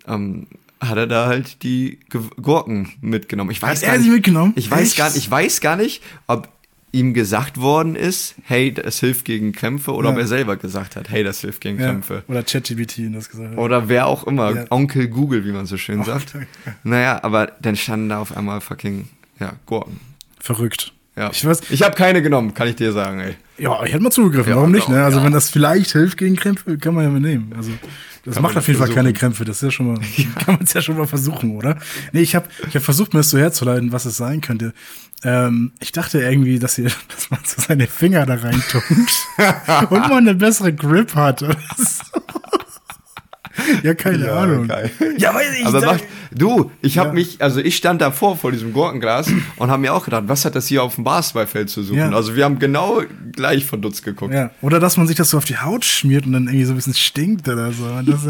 ähm, 0.08 0.48
hat 0.80 0.98
er 0.98 1.08
da 1.08 1.26
halt 1.28 1.64
die 1.64 2.00
Gurken 2.42 2.92
mitgenommen. 3.02 3.50
Ich 3.52 3.62
weiß 3.62 3.80
Hat 3.80 3.86
gar 3.88 3.92
er 3.94 3.98
nicht, 3.98 4.06
sie 4.08 4.12
mitgenommen? 4.14 4.54
Ich 4.56 4.70
weiß 4.70 4.90
Echt? 4.90 4.98
gar 4.98 5.16
ich 5.16 5.30
weiß 5.32 5.60
gar 5.62 5.76
nicht, 5.76 6.04
ob 6.28 6.50
ihm 6.94 7.14
gesagt 7.14 7.60
worden 7.60 7.96
ist, 7.98 8.36
hey, 8.44 8.72
das 8.74 9.00
hilft 9.02 9.26
gegen 9.26 9.52
Krämpfe, 9.52 9.92
oder 9.94 10.10
Ja. 10.10 10.14
ob 10.16 10.22
er 10.22 10.28
selber 10.28 10.56
gesagt 10.56 10.96
hat, 10.96 11.10
hey, 11.10 11.24
das 11.24 11.42
hilft 11.42 11.60
gegen 11.60 11.78
Ja. 11.80 11.88
Krämpfe. 11.88 12.24
Oder 12.30 12.44
ChatGPT 12.44 13.14
das 13.14 13.30
gesagt 13.30 13.52
hat. 13.52 13.58
Oder 13.58 13.90
wer 13.90 14.06
auch 14.08 14.26
immer, 14.26 14.56
Ja. 14.56 14.66
Onkel 14.70 15.08
Google, 15.10 15.44
wie 15.44 15.52
man 15.52 15.66
so 15.66 15.76
schön 15.76 16.00
Oh, 16.02 16.04
sagt. 16.04 16.34
ja. 16.36 16.42
Naja, 16.84 17.20
aber 17.24 17.52
dann 17.62 17.76
standen 17.76 18.08
da 18.10 18.20
auf 18.20 18.38
einmal 18.38 18.62
fucking, 18.62 19.10
ja, 19.40 19.54
Gurken. 19.66 20.00
Verrückt. 20.40 20.94
Ja. 21.16 21.30
Ich 21.32 21.46
weiß, 21.46 21.62
Ich 21.70 21.84
habe 21.84 21.96
keine 21.96 22.22
genommen, 22.22 22.54
kann 22.54 22.68
ich 22.68 22.76
dir 22.76 22.92
sagen, 22.92 23.20
ey. 23.20 23.36
ja, 23.58 23.84
ich 23.84 23.92
hätte 23.94 24.02
mal 24.04 24.12
zugegriffen, 24.12 24.56
warum 24.56 24.72
nicht? 24.72 24.88
Ne? 24.90 25.04
Also 25.04 25.24
wenn 25.24 25.32
das 25.34 25.50
vielleicht 25.50 25.92
hilft 25.92 26.18
gegen 26.18 26.36
Krämpfe, 26.36 26.78
kann 26.78 26.94
man 26.96 27.04
ja 27.04 27.10
mal 27.10 27.20
nehmen. 27.20 27.54
Also 27.56 27.72
das 28.26 28.40
macht 28.40 28.56
auf 28.56 28.68
jeden 28.68 28.80
Fall 28.80 28.90
keine 28.90 29.12
Krämpfe. 29.12 29.44
Das 29.44 29.58
ist 29.58 29.64
ja 29.64 29.72
schon 29.72 29.88
mal, 29.88 30.00
kann 30.46 30.56
man 30.56 30.64
es 30.64 30.74
ja 30.74 30.82
schon 30.82 30.98
mal 30.98 31.08
versuchen, 31.08 31.56
oder? 31.56 31.78
Nee, 32.14 32.22
ich 32.22 32.36
habe 32.36 32.48
ich 32.68 32.76
hab 32.76 32.84
versucht, 32.84 33.14
mir 33.14 33.20
das 33.20 33.30
so 33.30 33.38
herzuleiten, 33.38 33.92
was 33.92 34.06
es 34.06 34.18
sein 34.18 34.40
könnte. 34.42 34.74
Ähm, 35.24 35.72
ich 35.80 35.92
dachte 35.92 36.22
irgendwie, 36.22 36.60
dass, 36.60 36.78
ihr, 36.78 36.86
dass 37.10 37.30
man 37.30 37.40
so 37.44 37.62
seine 37.62 37.88
Finger 37.88 38.26
da 38.26 38.36
reintunkt 38.36 39.28
und 39.90 40.00
man 40.00 40.20
eine 40.20 40.36
bessere 40.36 40.74
Grip 40.74 41.16
hat. 41.16 41.44
Ja, 43.84 43.94
keine 43.94 44.26
Ja, 44.26 44.36
Ahnung. 44.38 44.68
geil. 44.68 44.90
Ja, 45.18 45.34
weiß 45.36 45.54
ich 45.60 45.66
Aber 45.66 45.80
da- 45.82 45.86
macht, 45.94 46.04
du, 46.32 46.72
ich 46.82 46.98
habe 46.98 47.10
Ja. 47.10 47.14
mich, 47.14 47.42
also 47.42 47.60
ich 47.60 47.76
stand 47.76 48.02
davor 48.02 48.36
vor 48.38 48.52
diesem 48.52 48.74
Gurkenglas 48.74 49.28
und 49.58 49.70
habe 49.70 49.82
mir 49.82 49.94
auch 49.94 50.06
gedacht, 50.06 50.24
was 50.28 50.46
hat 50.46 50.56
das 50.56 50.66
hier 50.68 50.82
auf 50.82 50.96
dem 50.96 51.04
Basketballfeld 51.04 51.70
zu 51.70 51.84
suchen? 51.84 51.98
Ja. 52.00 52.10
Also 52.12 52.36
wir 52.36 52.46
haben 52.46 52.58
genau 52.58 53.02
gleich 53.32 53.66
verdutzt 53.66 54.04
geguckt. 54.04 54.34
Ja, 54.34 54.50
oder 54.62 54.80
dass 54.80 54.98
man 54.98 55.06
sich 55.08 55.16
das 55.16 55.30
so 55.30 55.38
auf 55.38 55.46
die 55.46 55.58
Haut 55.58 55.86
schmiert 55.86 56.26
und 56.26 56.34
dann 56.34 56.48
irgendwie 56.48 56.66
so 56.66 56.74
ein 56.74 56.78
bisschen 56.78 56.94
stinkt 56.96 57.48
oder 57.48 57.72
so. 57.72 57.84
Und 57.86 58.10
dass 58.10 58.22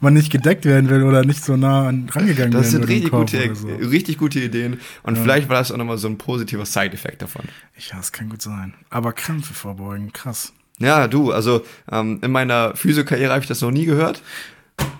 man 0.00 0.12
nicht 0.14 0.30
gedeckt 0.30 0.64
werden 0.66 0.90
will 0.90 1.02
oder 1.04 1.24
nicht 1.24 1.42
so 1.44 1.56
nah 1.56 1.88
an, 1.88 2.08
rangegangen 2.12 2.50
Das 2.52 2.72
werden 2.72 2.86
sind 2.86 2.88
will. 2.88 2.96
im 2.96 3.02
richtig 3.04 3.10
gute, 3.12 3.54
so. 3.54 3.68
richtig 3.88 4.18
gute 4.18 4.40
Ideen 4.40 4.80
und 5.04 5.16
vielleicht 5.16 5.48
war 5.48 5.56
das 5.58 5.72
auch 5.72 5.76
nochmal 5.76 5.98
so 5.98 6.08
ein 6.08 6.18
positiver 6.18 6.66
Side-Effekt 6.66 7.22
davon. 7.22 7.42
Ja, 7.90 7.96
das 7.96 8.12
kann 8.12 8.28
gut 8.28 8.42
sein. 8.42 8.74
Aber 8.90 9.12
Krämpfe 9.12 9.54
vorbeugen, 9.54 10.12
krass. 10.12 10.52
Ja, 10.78 11.08
du, 11.08 11.32
also 11.32 11.62
ähm, 11.90 12.18
in 12.22 12.30
meiner 12.30 12.76
Physiokarriere 12.76 13.30
habe 13.32 13.40
ich 13.42 13.48
das 13.48 13.60
noch 13.62 13.70
nie 13.70 13.86
gehört. 13.86 14.20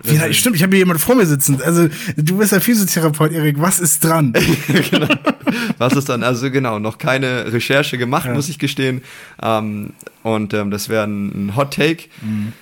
Ja, 0.03 0.31
stimmt, 0.31 0.55
ich 0.55 0.63
habe 0.63 0.71
hier 0.71 0.79
jemanden 0.79 1.01
vor 1.01 1.15
mir 1.15 1.25
sitzen. 1.25 1.61
Also, 1.61 1.89
du 2.15 2.37
bist 2.37 2.53
ja 2.53 2.59
Physiotherapeut, 2.61 3.33
Erik. 3.33 3.59
Was 3.59 3.79
ist 3.79 4.03
dran? 4.03 4.33
Was 5.77 5.93
ist 5.93 6.07
dann, 6.09 6.23
also 6.23 6.49
genau, 6.49 6.79
noch 6.79 6.97
keine 6.97 7.51
Recherche 7.51 7.97
gemacht, 7.97 8.25
Ja. 8.25 8.33
muss 8.33 8.47
ich 8.49 8.57
gestehen. 8.57 9.01
Ähm, 9.41 9.93
und 10.23 10.53
ähm, 10.53 10.71
das 10.71 10.87
wäre 10.89 11.03
ein 11.05 11.55
Hot 11.55 11.73
Take. 11.73 12.05
Mhm. 12.21 12.53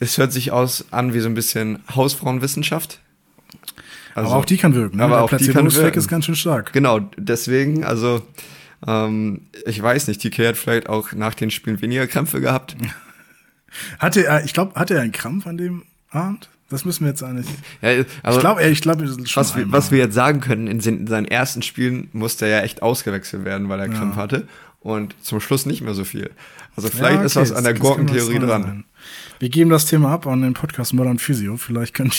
Es 0.00 0.18
hört 0.18 0.32
sich 0.32 0.52
aus 0.52 0.84
an 0.90 1.14
wie 1.14 1.20
so 1.20 1.28
ein 1.28 1.34
bisschen 1.34 1.78
Hausfrauenwissenschaft. 1.94 3.00
Also, 4.14 4.30
aber 4.30 4.40
auch 4.40 4.44
die 4.44 4.58
kann 4.58 4.74
wirken. 4.74 4.98
Ne? 4.98 5.04
aber 5.04 5.14
Der 5.16 5.24
auch 5.24 5.30
die 5.36 5.48
kann 5.48 5.72
wirken. 5.74 5.98
ist 5.98 6.08
ganz 6.08 6.26
schön 6.26 6.36
stark. 6.36 6.72
Genau, 6.74 7.00
deswegen, 7.16 7.84
also 7.84 8.26
ähm, 8.86 9.42
ich 9.66 9.82
weiß 9.82 10.08
nicht, 10.08 10.20
TK 10.20 10.48
hat 10.48 10.56
vielleicht 10.58 10.88
auch 10.90 11.12
nach 11.12 11.32
den 11.34 11.50
Spielen 11.50 11.80
weniger 11.80 12.06
Krämpfe 12.06 12.40
gehabt. 12.40 12.76
Hatte 13.98 14.24
er, 14.24 14.44
ich 14.44 14.54
glaube, 14.54 14.74
hatte 14.78 14.94
er 14.94 15.02
einen 15.02 15.12
Krampf 15.12 15.46
an 15.46 15.58
dem 15.58 15.82
Abend? 16.16 16.48
Das 16.68 16.84
müssen 16.84 17.04
wir 17.04 17.10
jetzt 17.10 17.22
eigentlich. 17.22 17.46
Ja, 17.80 17.90
also, 18.24 18.38
ich 18.38 18.40
glaube, 18.40 18.62
ich 18.64 18.80
glaube, 18.80 19.08
was, 19.34 19.56
wir, 19.56 19.70
was 19.70 19.92
wir 19.92 19.98
jetzt 19.98 20.14
sagen 20.14 20.40
können, 20.40 20.66
in 20.66 20.80
seinen 20.80 21.26
ersten 21.26 21.62
Spielen 21.62 22.08
musste 22.12 22.46
er 22.46 22.58
ja 22.58 22.64
echt 22.64 22.82
ausgewechselt 22.82 23.44
werden, 23.44 23.68
weil 23.68 23.78
er 23.78 23.88
Krämpfe 23.88 24.16
hatte. 24.20 24.48
Und 24.80 25.14
zum 25.22 25.40
Schluss 25.40 25.66
nicht 25.66 25.82
mehr 25.82 25.94
so 25.94 26.04
viel. 26.04 26.30
Also 26.76 26.88
vielleicht 26.88 27.18
Ja, 27.18 27.22
ist 27.24 27.36
okay, 27.36 27.50
was 27.50 27.56
an 27.56 27.64
der 27.64 27.74
Gurkentheorie 27.74 28.38
dran. 28.38 28.62
sein. 28.62 28.84
Wir 29.38 29.50
geben 29.50 29.68
das 29.68 29.84
Thema 29.84 30.12
ab 30.12 30.26
an 30.26 30.40
den 30.40 30.54
Podcast 30.54 30.94
Modern 30.94 31.18
Physio. 31.18 31.58
Vielleicht 31.58 31.92
können 31.92 32.10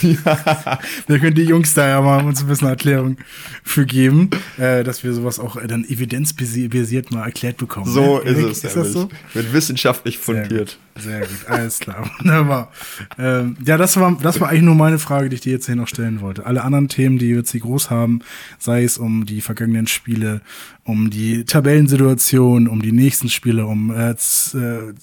die, 0.00 0.18
wir 1.06 1.18
können 1.18 1.34
die 1.34 1.44
Jungs 1.44 1.74
da 1.74 1.86
ja 1.86 2.00
mal 2.00 2.24
uns 2.24 2.40
ein 2.40 2.46
bisschen 2.46 2.68
Erklärung 2.68 3.18
für 3.62 3.84
geben, 3.84 4.30
äh, 4.56 4.82
dass 4.82 5.04
wir 5.04 5.12
sowas 5.12 5.38
auch 5.38 5.56
äh, 5.56 5.66
dann 5.66 5.84
evidenzbasiert 5.84 7.12
mal 7.12 7.24
erklärt 7.24 7.58
bekommen. 7.58 7.86
So 7.86 8.18
ne? 8.18 8.30
ist 8.30 8.38
Erik, 8.38 8.50
es. 8.52 8.64
Ist 8.64 8.76
das 8.76 8.92
so? 8.92 9.10
Wird 9.34 9.52
wissenschaftlich 9.52 10.18
Sehr 10.18 10.24
fundiert. 10.24 10.78
gut, 10.94 11.02
sehr 11.02 11.20
gut, 11.20 11.46
alles 11.48 11.80
klar, 11.80 12.10
wunderbar. 12.18 12.72
Ähm, 13.18 13.56
ja, 13.64 13.76
das 13.76 13.98
war, 13.98 14.16
das 14.22 14.40
war 14.40 14.48
eigentlich 14.48 14.62
nur 14.62 14.74
meine 14.74 14.98
Frage, 14.98 15.28
die 15.28 15.34
ich 15.34 15.42
dir 15.42 15.52
jetzt 15.52 15.66
hier 15.66 15.76
noch 15.76 15.88
stellen 15.88 16.22
wollte. 16.22 16.46
Alle 16.46 16.64
anderen 16.64 16.88
Themen, 16.88 17.18
die 17.18 17.28
wir 17.28 17.36
jetzt 17.36 17.52
hier 17.52 17.60
groß 17.60 17.90
haben, 17.90 18.20
sei 18.58 18.84
es 18.84 18.96
um 18.96 19.26
die 19.26 19.42
vergangenen 19.42 19.86
Spiele, 19.86 20.40
um 20.84 21.10
die 21.10 21.44
Tabellensituation, 21.44 22.68
um 22.68 22.80
die 22.80 22.92
nächsten 22.92 23.28
Spiele, 23.28 23.66
um 23.66 23.90
äh, 23.90 24.12
äh, 24.12 24.94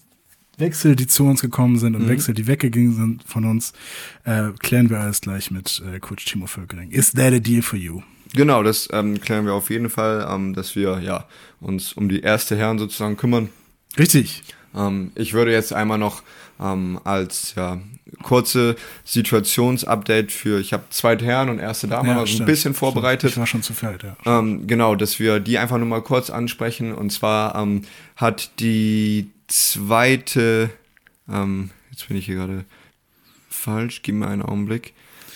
Wechsel, 0.62 0.96
die 0.96 1.08
zu 1.08 1.26
uns 1.26 1.42
gekommen 1.42 1.78
sind 1.78 1.96
und 1.96 2.08
Wechsel, 2.08 2.34
die 2.34 2.48
weggegangen 2.48 2.96
sind 2.96 3.24
von 3.26 3.44
uns, 3.44 3.74
äh, 4.24 4.50
klären 4.60 4.90
wir 4.90 5.00
alles 5.00 5.20
gleich 5.20 5.52
mit 5.52 5.82
äh, 5.94 6.00
Coach 6.00 6.24
Timo 6.24 6.48
Völkering. 6.48 6.92
Is 6.92 7.12
that 7.12 7.34
a 7.34 7.40
deal 7.40 7.62
for 7.62 7.78
you? 7.78 8.02
Genau, 8.34 8.64
das 8.64 8.88
ähm, 8.94 9.20
klären 9.20 9.46
wir 9.46 9.54
auf 9.54 9.70
jeden 9.70 9.90
Fall, 9.90 10.26
ähm, 10.30 10.54
dass 10.54 10.76
wir 10.78 11.00
ja, 11.00 11.26
uns 11.60 11.92
um 11.92 12.08
die 12.08 12.22
erste 12.22 12.56
Herren 12.56 12.80
sozusagen 12.80 13.18
kümmern. 13.18 13.50
Richtig. 14.00 14.44
Ähm, 14.74 15.12
ich 15.16 15.34
würde 15.34 15.52
jetzt 15.52 15.74
einmal 15.74 15.98
noch 15.98 16.24
ähm, 16.62 17.00
als 17.04 17.56
ja, 17.56 17.82
kurze 18.22 18.76
Situationsupdate 19.04 20.32
für, 20.32 20.60
ich 20.60 20.74
habe 20.74 20.84
zweite 20.92 21.26
Herren 21.26 21.50
und 21.50 21.60
erste 21.60 21.88
Dame 21.88 22.10
mal 22.10 22.16
so 22.16 22.22
ein 22.22 22.28
stimmt. 22.28 22.46
bisschen 22.46 22.74
vorbereitet. 22.74 23.32
Ich 23.32 23.38
war 23.38 23.48
schon 23.48 23.64
zu 23.64 23.74
feld, 23.74 24.04
ja. 24.04 24.16
Ähm, 24.26 24.68
genau, 24.68 24.96
dass 24.96 25.20
wir 25.20 25.40
die 25.40 25.58
einfach 25.58 25.78
nur 25.78 25.88
mal 25.88 26.02
kurz 26.02 26.30
ansprechen. 26.30 26.94
Und 26.94 27.12
zwar 27.12 27.56
ähm, 27.56 27.82
hat 28.16 28.52
die 28.60 29.30
zweite, 29.52 30.70
ähm, 31.30 31.72
jetzt 31.92 32.08
bin 32.08 32.18
ich 32.18 32.26
hier 32.26 32.36
gerade 32.36 32.66
falsch, 33.50 34.02
gib 34.02 34.16
mir 34.16 34.28
einen 34.28 34.42
Augenblick. 34.42 34.94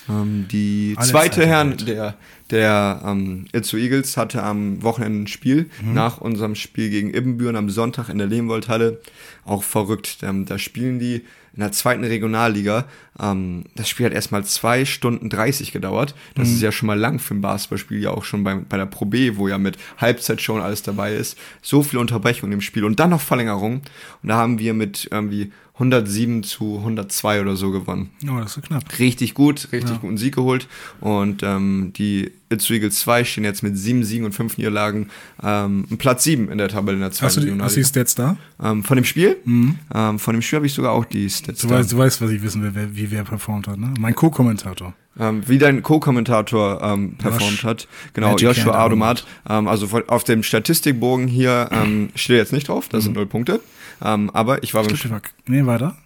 Ähm, 0.08 0.46
die 0.50 0.94
Alle 0.96 1.06
zweite 1.08 1.46
Herren 1.46 1.76
der, 1.78 2.16
der 2.50 3.02
ähm, 3.04 3.46
Itzu 3.52 3.76
Eagles 3.76 4.16
hatte 4.16 4.42
am 4.42 4.82
Wochenende 4.82 5.22
ein 5.24 5.26
Spiel 5.26 5.68
Mhm. 5.82 5.94
nach 5.94 6.18
unserem 6.20 6.54
Spiel 6.54 6.90
gegen 6.90 7.12
Ibbenbüren 7.12 7.56
am 7.56 7.70
Sonntag 7.70 8.08
in 8.08 8.18
der 8.18 8.26
Lehmwoldhalle. 8.28 9.00
Auch 9.44 9.62
verrückt. 9.62 10.18
Ähm, 10.22 10.44
da 10.44 10.58
spielen 10.58 10.98
die 10.98 11.22
in 11.56 11.60
der 11.60 11.72
zweiten 11.72 12.04
Regionalliga. 12.04 12.84
Ähm, 13.18 13.64
das 13.74 13.88
Spiel 13.88 14.06
hat 14.06 14.12
erstmal 14.12 14.44
zwei 14.44 14.84
Stunden 14.84 15.28
30 15.30 15.72
gedauert. 15.72 16.14
Das 16.34 16.48
Mhm. 16.48 16.54
ist 16.54 16.62
ja 16.62 16.70
schon 16.72 16.86
mal 16.86 16.98
lang 16.98 17.18
für 17.18 17.34
ein 17.34 17.40
Basketballspiel, 17.40 18.00
ja 18.02 18.10
auch 18.10 18.24
schon 18.24 18.44
bei, 18.44 18.54
bei 18.56 18.76
der 18.76 18.86
Pro 18.86 19.06
B, 19.06 19.36
wo 19.36 19.48
ja 19.48 19.56
mit 19.58 19.78
Halbzeit 19.98 20.42
schon 20.42 20.60
alles 20.60 20.82
dabei 20.82 21.14
ist. 21.14 21.38
So 21.62 21.82
viel 21.82 21.98
Unterbrechung 21.98 22.52
im 22.52 22.60
Spiel 22.60 22.84
und 22.84 23.00
dann 23.00 23.10
noch 23.10 23.20
Verlängerung. 23.22 23.82
Und 24.22 24.28
da 24.28 24.36
haben 24.36 24.58
wir 24.58 24.74
mit 24.74 25.08
irgendwie 25.10 25.50
107 25.78 26.42
zu 26.42 26.78
102 26.78 27.42
oder 27.42 27.54
so 27.56 27.70
gewonnen 27.70 28.08
Oh, 28.24 28.38
das 28.38 28.46
ist 28.46 28.54
so 28.54 28.60
knapp. 28.62 28.98
richtig 28.98 29.34
gut, 29.34 29.68
richtig 29.72 29.90
Ja. 29.90 29.98
guten 29.98 30.16
Sieg 30.16 30.34
geholt. 30.34 30.68
Und 31.00 31.42
ähm, 31.42 31.92
die 31.96 32.32
Itzu 32.48 32.72
Eagles 32.72 32.98
2 33.00 33.24
stehen 33.24 33.44
jetzt 33.44 33.62
mit 33.62 33.76
sieben 33.76 34.02
Siegen 34.04 34.24
und 34.24 34.32
fünf 34.32 34.56
Niederlagen 34.56 35.08
ähm, 35.42 35.84
Platz 35.98 36.24
7 36.24 36.48
in 36.50 36.56
der 36.58 36.68
Tabelle 36.68 36.94
in 36.96 37.02
der 37.02 37.10
zweiten 37.12 37.26
Hast 37.26 37.36
du 37.36 37.40
die, 37.42 37.60
hast. 37.82 37.88
Stats 37.90 38.14
da? 38.14 38.36
ähm, 38.62 38.84
Von 38.84 38.96
dem 38.96 39.04
Spiel? 39.04 39.36
Ähm, 39.46 40.18
von 40.18 40.32
dem 40.34 40.40
Spiel 40.40 40.56
habe 40.58 40.66
ich 40.66 40.72
sogar 40.72 40.92
auch 40.92 41.04
die 41.04 41.28
Stats. 41.28 41.60
Du 41.60 41.68
da. 41.68 41.74
weißt, 41.74 41.92
du 41.92 41.98
weißt, 41.98 42.22
was 42.22 42.30
ich 42.30 42.42
wissen 42.42 42.62
will, 42.62 42.70
wer, 42.74 42.96
wie 42.96 43.10
wer 43.10 43.24
performt 43.24 43.68
hat, 43.68 43.78
ne? 43.78 43.92
Mein 43.98 44.14
Co-Kommentator. 44.14 44.94
ähm, 45.18 45.42
wie 45.46 45.58
dein 45.58 45.82
Co-Kommentator 45.82 46.80
ähm, 46.82 47.16
performt 47.18 47.52
Josh- 47.52 47.64
hat. 47.64 47.88
Genau, 48.14 48.30
Magic 48.30 48.48
Joshua 48.48 48.78
Adomat. 48.82 49.26
Ähm, 49.48 49.68
also 49.68 49.88
auf 50.06 50.24
dem 50.24 50.42
Statistikbogen 50.42 51.26
hier 51.28 51.68
ähm, 51.72 52.08
steht 52.14 52.36
jetzt 52.38 52.52
nicht 52.54 52.68
drauf, 52.68 52.88
das 52.88 53.04
sind 53.04 53.14
null 53.16 53.26
Punkte. 53.26 53.60
Ähm, 54.02 54.30
aber 54.32 54.62
ich 54.62 54.74
war 54.74 54.82
Ich 54.82 54.88
beim 54.88 54.96
glaub, 54.98 55.12
war, 55.12 55.20
nee, 55.46 55.64
weiter. 55.66 55.96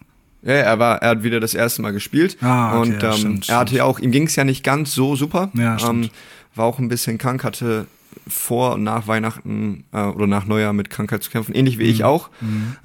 Ja, 0.43 0.53
er 0.53 0.79
war, 0.79 1.01
er 1.01 1.09
hat 1.09 1.23
wieder 1.23 1.39
das 1.39 1.53
erste 1.53 1.81
Mal 1.81 1.91
gespielt. 1.91 2.37
Ah, 2.41 2.79
okay, 2.79 2.89
und 2.93 3.01
ja, 3.03 3.11
ähm, 3.11 3.17
stimmt, 3.17 3.49
er 3.49 3.57
hatte 3.59 3.75
ja 3.75 3.83
auch, 3.83 3.99
ihm 3.99 4.11
ging 4.11 4.25
es 4.27 4.35
ja 4.35 4.43
nicht 4.43 4.63
ganz 4.63 4.93
so 4.93 5.15
super. 5.15 5.51
Ja, 5.53 5.77
stimmt. 5.77 6.05
ähm, 6.05 6.11
war 6.55 6.65
auch 6.65 6.79
ein 6.79 6.89
bisschen 6.89 7.17
krank, 7.17 7.43
hatte 7.43 7.85
vor 8.27 8.73
und 8.73 8.83
nach 8.83 9.07
Weihnachten 9.07 9.85
äh, 9.93 10.01
oder 10.03 10.27
nach 10.27 10.45
Neujahr 10.45 10.73
mit 10.73 10.89
Krankheit 10.89 11.23
zu 11.23 11.31
kämpfen, 11.31 11.53
ähnlich 11.55 11.77
wie 11.79 11.85
Mhm. 11.85 11.89
ich 11.89 12.03
auch. 12.03 12.29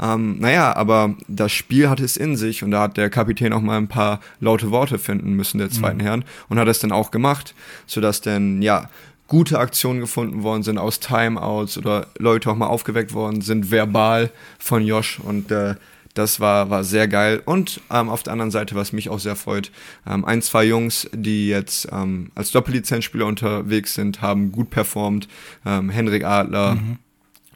Ähm, 0.01 0.37
naja, 0.39 0.75
aber 0.77 1.15
das 1.29 1.51
Spiel 1.53 1.89
hatte 1.89 2.05
es 2.05 2.17
in 2.17 2.37
sich 2.37 2.63
und 2.63 2.71
da 2.71 2.83
hat 2.83 2.97
der 2.97 3.11
Kapitän 3.11 3.53
auch 3.53 3.61
mal 3.61 3.77
ein 3.79 3.89
paar 3.89 4.21
laute 4.39 4.71
Worte 4.71 4.99
finden 4.99 5.33
müssen, 5.35 5.59
der 5.59 5.71
zweiten 5.71 5.99
Herren, 6.01 6.25
und 6.49 6.59
hat 6.59 6.69
es 6.69 6.79
dann 6.79 6.93
auch 6.93 7.11
gemacht, 7.11 7.55
sodass 7.87 8.21
dann, 8.21 8.63
ja, 8.63 8.89
gute 9.29 9.59
Aktionen 9.59 10.01
gefunden 10.01 10.43
worden 10.43 10.63
sind 10.63 10.79
aus 10.79 11.01
Timeouts 11.01 11.79
oder 11.79 12.07
Leute 12.19 12.51
auch 12.51 12.57
mal 12.57 12.67
aufgeweckt 12.67 13.13
worden 13.13 13.41
sind, 13.41 13.71
verbal 13.71 14.31
von 14.59 14.85
Josh. 14.85 15.19
Und 15.21 15.51
äh, 15.51 15.75
das 16.15 16.41
war, 16.41 16.71
war 16.71 16.85
sehr 16.85 17.09
geil. 17.09 17.43
Und 17.45 17.81
ähm, 17.91 18.09
auf 18.09 18.23
der 18.23 18.33
anderen 18.33 18.51
Seite, 18.51 18.75
was 18.75 18.93
mich 18.93 19.09
auch 19.11 19.19
sehr 19.19 19.37
freut, 19.37 19.71
ähm, 20.07 20.25
ein, 20.25 20.43
zwei 20.43 20.65
Jungs, 20.65 21.09
die 21.13 21.49
jetzt 21.49 21.89
ähm, 21.93 22.31
als 22.35 22.51
Doppellizenzspieler 22.53 23.27
unterwegs 23.27 23.95
sind, 23.95 24.23
haben 24.23 24.53
gut 24.53 24.71
performt. 24.71 25.29
Ähm, 25.65 25.91
Henrik 25.91 26.25
Adler, 26.25 26.79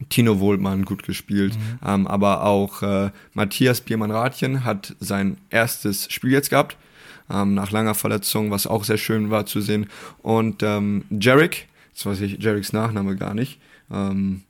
Tino 0.08 0.40
Wohlmann 0.40 0.84
gut 0.84 1.02
gespielt, 1.02 1.56
ähm, 1.86 2.06
aber 2.06 2.44
auch 2.44 2.82
äh, 2.82 3.10
Matthias 3.34 3.80
Biermann-Rathjen 3.80 4.64
hat 4.64 4.94
sein 5.00 5.36
erstes 5.50 6.10
Spiel 6.10 6.32
jetzt 6.32 6.50
gehabt, 6.50 6.76
ähm, 7.30 7.54
nach 7.54 7.70
langer 7.70 7.94
Verletzung, 7.94 8.50
was 8.50 8.66
auch 8.66 8.84
sehr 8.84 8.98
schön 8.98 9.30
war 9.30 9.46
zu 9.46 9.60
sehen. 9.60 9.86
Und 10.22 10.62
ähm, 10.62 11.04
Jarek, 11.10 11.68
jetzt 11.92 12.06
weiß 12.06 12.20
ich 12.20 12.42
Jareks 12.42 12.72
Nachname 12.72 13.16
gar 13.16 13.34
nicht, 13.34 13.60
ähm, 13.92 14.42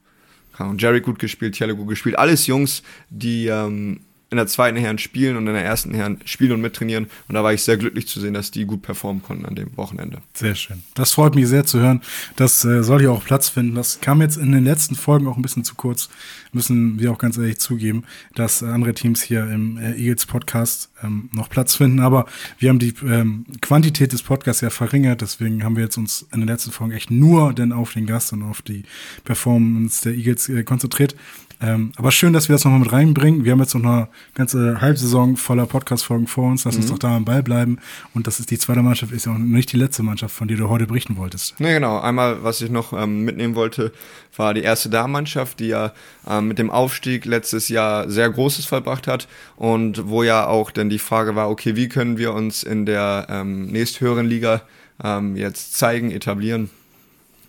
Jerry 0.77 1.01
gut 1.01 1.19
gespielt, 1.19 1.55
Tjelle 1.55 1.75
gut 1.75 1.89
gespielt. 1.89 2.19
Alles 2.19 2.47
Jungs, 2.47 2.83
die 3.09 3.47
ähm, 3.47 4.01
in 4.31 4.37
der 4.37 4.47
zweiten 4.47 4.77
Herren 4.77 4.99
spielen 4.99 5.37
und 5.37 5.47
in 5.49 5.55
der 5.55 5.65
ersten 5.65 5.93
Herren 5.93 6.21
spielen 6.25 6.53
und 6.53 6.61
mittrainieren. 6.61 7.07
Und 7.27 7.35
da 7.35 7.43
war 7.43 7.53
ich 7.53 7.63
sehr 7.63 7.77
glücklich 7.77 8.07
zu 8.07 8.21
sehen, 8.21 8.35
dass 8.35 8.53
die 8.53 8.65
gut 8.65 8.83
performen 8.83 9.23
konnten 9.23 9.45
an 9.45 9.57
dem 9.57 9.77
Wochenende. 9.77 10.19
Sehr 10.35 10.55
schön. 10.55 10.83
Das 10.95 11.13
freut 11.13 11.35
mich 11.35 11.49
sehr 11.49 11.65
zu 11.65 11.81
hören. 11.81 12.01
Das 12.37 12.65
äh, 12.65 12.85
soll 12.85 13.01
hier 13.01 13.11
auch 13.11 13.25
Platz 13.25 13.49
finden. 13.49 13.75
Das 13.75 14.01
kam 14.01 14.21
jetzt 14.21 14.37
in 14.37 14.53
den 14.53 14.65
letzten 14.65 14.95
Folgen 14.95 15.27
auch 15.27 15.37
ein 15.37 15.43
bisschen 15.43 15.65
zu 15.65 15.75
kurz. 15.75 16.09
Müssen 16.53 17.01
wir 17.01 17.11
auch 17.11 17.19
ganz 17.19 17.39
ehrlich 17.39 17.59
zugeben, 17.59 18.05
dass 18.35 18.63
andere 18.63 18.95
Teams 18.95 19.21
hier 19.23 19.49
im 19.51 19.79
äh, 19.79 19.95
Eagles 19.95 20.27
Podcast 20.27 20.91
ähm, 21.03 21.29
noch 21.33 21.49
Platz 21.49 21.75
finden. 21.75 21.99
Aber 21.99 22.27
wir 22.59 22.69
haben 22.69 22.79
die 22.79 22.95
ähm, 23.05 23.47
Quantität 23.61 24.13
des 24.13 24.23
Podcasts 24.23 24.63
ja 24.63 24.71
verringert. 24.71 25.23
Deswegen 25.23 25.65
haben 25.65 25.77
wir 25.77 25.85
jetzt 25.85 25.97
uns 25.97 26.27
in 26.33 26.41
den 26.41 26.49
letzten 26.49 26.71
Folgen 26.71 26.93
echt 26.93 27.11
nur 27.11 27.53
denn 27.53 27.73
auf 27.73 27.95
den 27.95 28.07
Gast 28.07 28.33
und 28.33 28.45
auf 28.45 28.63
die 28.63 28.85
Performance 29.25 30.03
der 30.05 30.17
Eagles 30.17 30.49
äh, 30.49 30.63
konzentriert. 30.63 31.17
Ähm, 31.63 31.93
aber 31.97 32.11
schön, 32.11 32.33
dass 32.33 32.49
wir 32.49 32.55
das 32.55 32.65
nochmal 32.65 32.81
mit 32.81 32.93
reinbringen. 32.93 33.45
Wir 33.45 33.53
haben 33.53 33.61
jetzt 33.61 33.75
noch 33.75 33.85
eine 33.85 34.09
ganze 34.35 34.81
Halbsaison 34.81 35.37
voller 35.37 35.67
Podcast-Folgen 35.67 36.27
vor 36.27 36.51
uns. 36.51 36.65
Lass 36.65 36.77
uns 36.77 36.87
doch 36.87 36.99
da 36.99 37.15
am 37.15 37.27
Ball 37.27 37.43
bleiben. 37.43 37.79
Und 38.15 38.27
das 38.27 38.41
ist 38.41 38.51
die 38.51 38.59
zweite 38.59 38.81
Mannschaft, 38.81 39.13
ist 39.13 39.27
ja 39.27 39.33
auch 39.33 39.39
nicht 39.39 39.73
die 39.73 39.77
letzte 39.77 40.03
Mannschaft, 40.03 40.35
von 40.35 40.49
der 40.49 40.57
du 40.57 40.69
heute 40.71 40.87
berichten 40.87 41.19
wolltest. 41.19 41.61
Ne, 41.61 41.75
genau. 41.75 42.01
Einmal, 42.01 42.43
was 42.43 42.63
ich 42.63 42.71
noch 42.71 42.95
ähm, 42.95 43.25
mitnehmen 43.25 43.55
wollte, 43.55 43.93
war 44.37 44.55
die 44.55 44.63
erste 44.63 44.89
Damenmannschaft, 44.89 45.61
die 45.61 45.69
ja 45.69 45.93
ähm, 46.27 46.49
mit 46.49 46.59
dem 46.59 46.71
Aufstieg 46.71 47.27
letztes 47.27 47.69
Jahr 47.69 48.09
sehr 48.09 48.31
Großes 48.31 48.65
vollbracht 48.65 49.07
hat 49.07 49.29
und 49.57 50.09
wo 50.09 50.23
ja 50.23 50.47
auch 50.47 50.71
dann 50.71 50.89
die 50.89 50.99
Frage 50.99 51.35
war, 51.35 51.51
okay, 51.51 51.77
wie 51.77 51.89
können 51.89 52.17
wir 52.17 52.33
uns 52.33 52.63
in 52.63 52.87
der 52.87 53.27
ähm, 53.29 53.67
nächsthöheren 53.67 54.27
Liga 54.27 54.63
ähm, 55.03 55.37
jetzt 55.37 55.75
zeigen, 55.75 56.11
etablieren? 56.11 56.71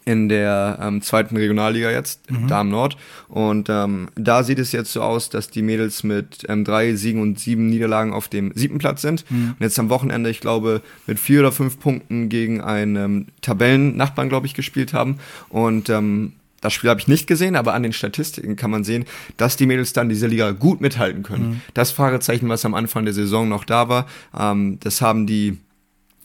In 0.06 0.30
der 0.30 0.80
ähm, 0.82 1.02
zweiten 1.02 1.38
Regionalliga 1.38 1.92
jetzt, 1.92 2.22
Damen 2.48 2.72
Nord. 2.72 2.98
Und 3.28 3.70
ähm, 3.70 4.10
da 4.16 4.44
sieht 4.44 4.60
es 4.60 4.72
jetzt 4.72 4.94
so 4.94 5.02
aus, 5.02 5.30
dass 5.30 5.50
die 5.50 5.62
Mädels 5.62 6.04
mit 6.04 6.44
ähm, 6.50 6.64
drei 6.64 6.96
Siegen 6.96 7.22
und 7.22 7.40
sieben 7.40 7.68
Niederlagen 7.68 8.14
auf 8.14 8.28
dem 8.28 8.52
siebten 8.56 8.80
Platz 8.80 9.02
sind. 9.02 9.26
Und 9.30 9.58
jetzt 9.60 9.78
am 9.80 9.90
Wochenende, 9.90 10.30
ich 10.30 10.40
glaube, 10.40 10.82
mit 11.08 11.20
vier 11.20 11.42
oder 11.42 11.52
fünf 11.52 11.80
Punkten 11.80 12.30
gegen 12.30 12.62
einen 12.62 12.96
ähm, 12.96 13.26
Tabellennachbarn, 13.42 14.30
glaube 14.30 14.48
ich, 14.48 14.54
gespielt 14.54 14.94
haben. 14.94 15.20
Und 15.50 15.90
ähm, 15.90 16.34
das 16.62 16.74
Spiel 16.74 16.90
habe 16.90 17.00
ich 17.00 17.08
nicht 17.08 17.28
gesehen, 17.28 17.56
aber 17.56 17.74
an 17.74 17.84
den 17.84 17.94
Statistiken 17.94 18.56
kann 18.56 18.72
man 18.72 18.84
sehen, 18.84 19.06
dass 19.38 19.58
die 19.58 19.66
Mädels 19.66 19.94
dann 19.94 20.10
diese 20.10 20.28
Liga 20.28 20.52
gut 20.52 20.80
mithalten 20.80 21.24
können. 21.24 21.62
Das 21.74 21.92
Fragezeichen, 21.92 22.50
was 22.50 22.66
am 22.66 22.76
Anfang 22.76 23.04
der 23.04 23.16
Saison 23.16 23.50
noch 23.50 23.66
da 23.66 23.90
war, 23.90 24.08
ähm, 24.40 24.78
das 24.80 25.02
haben 25.02 25.26
die 25.26 25.58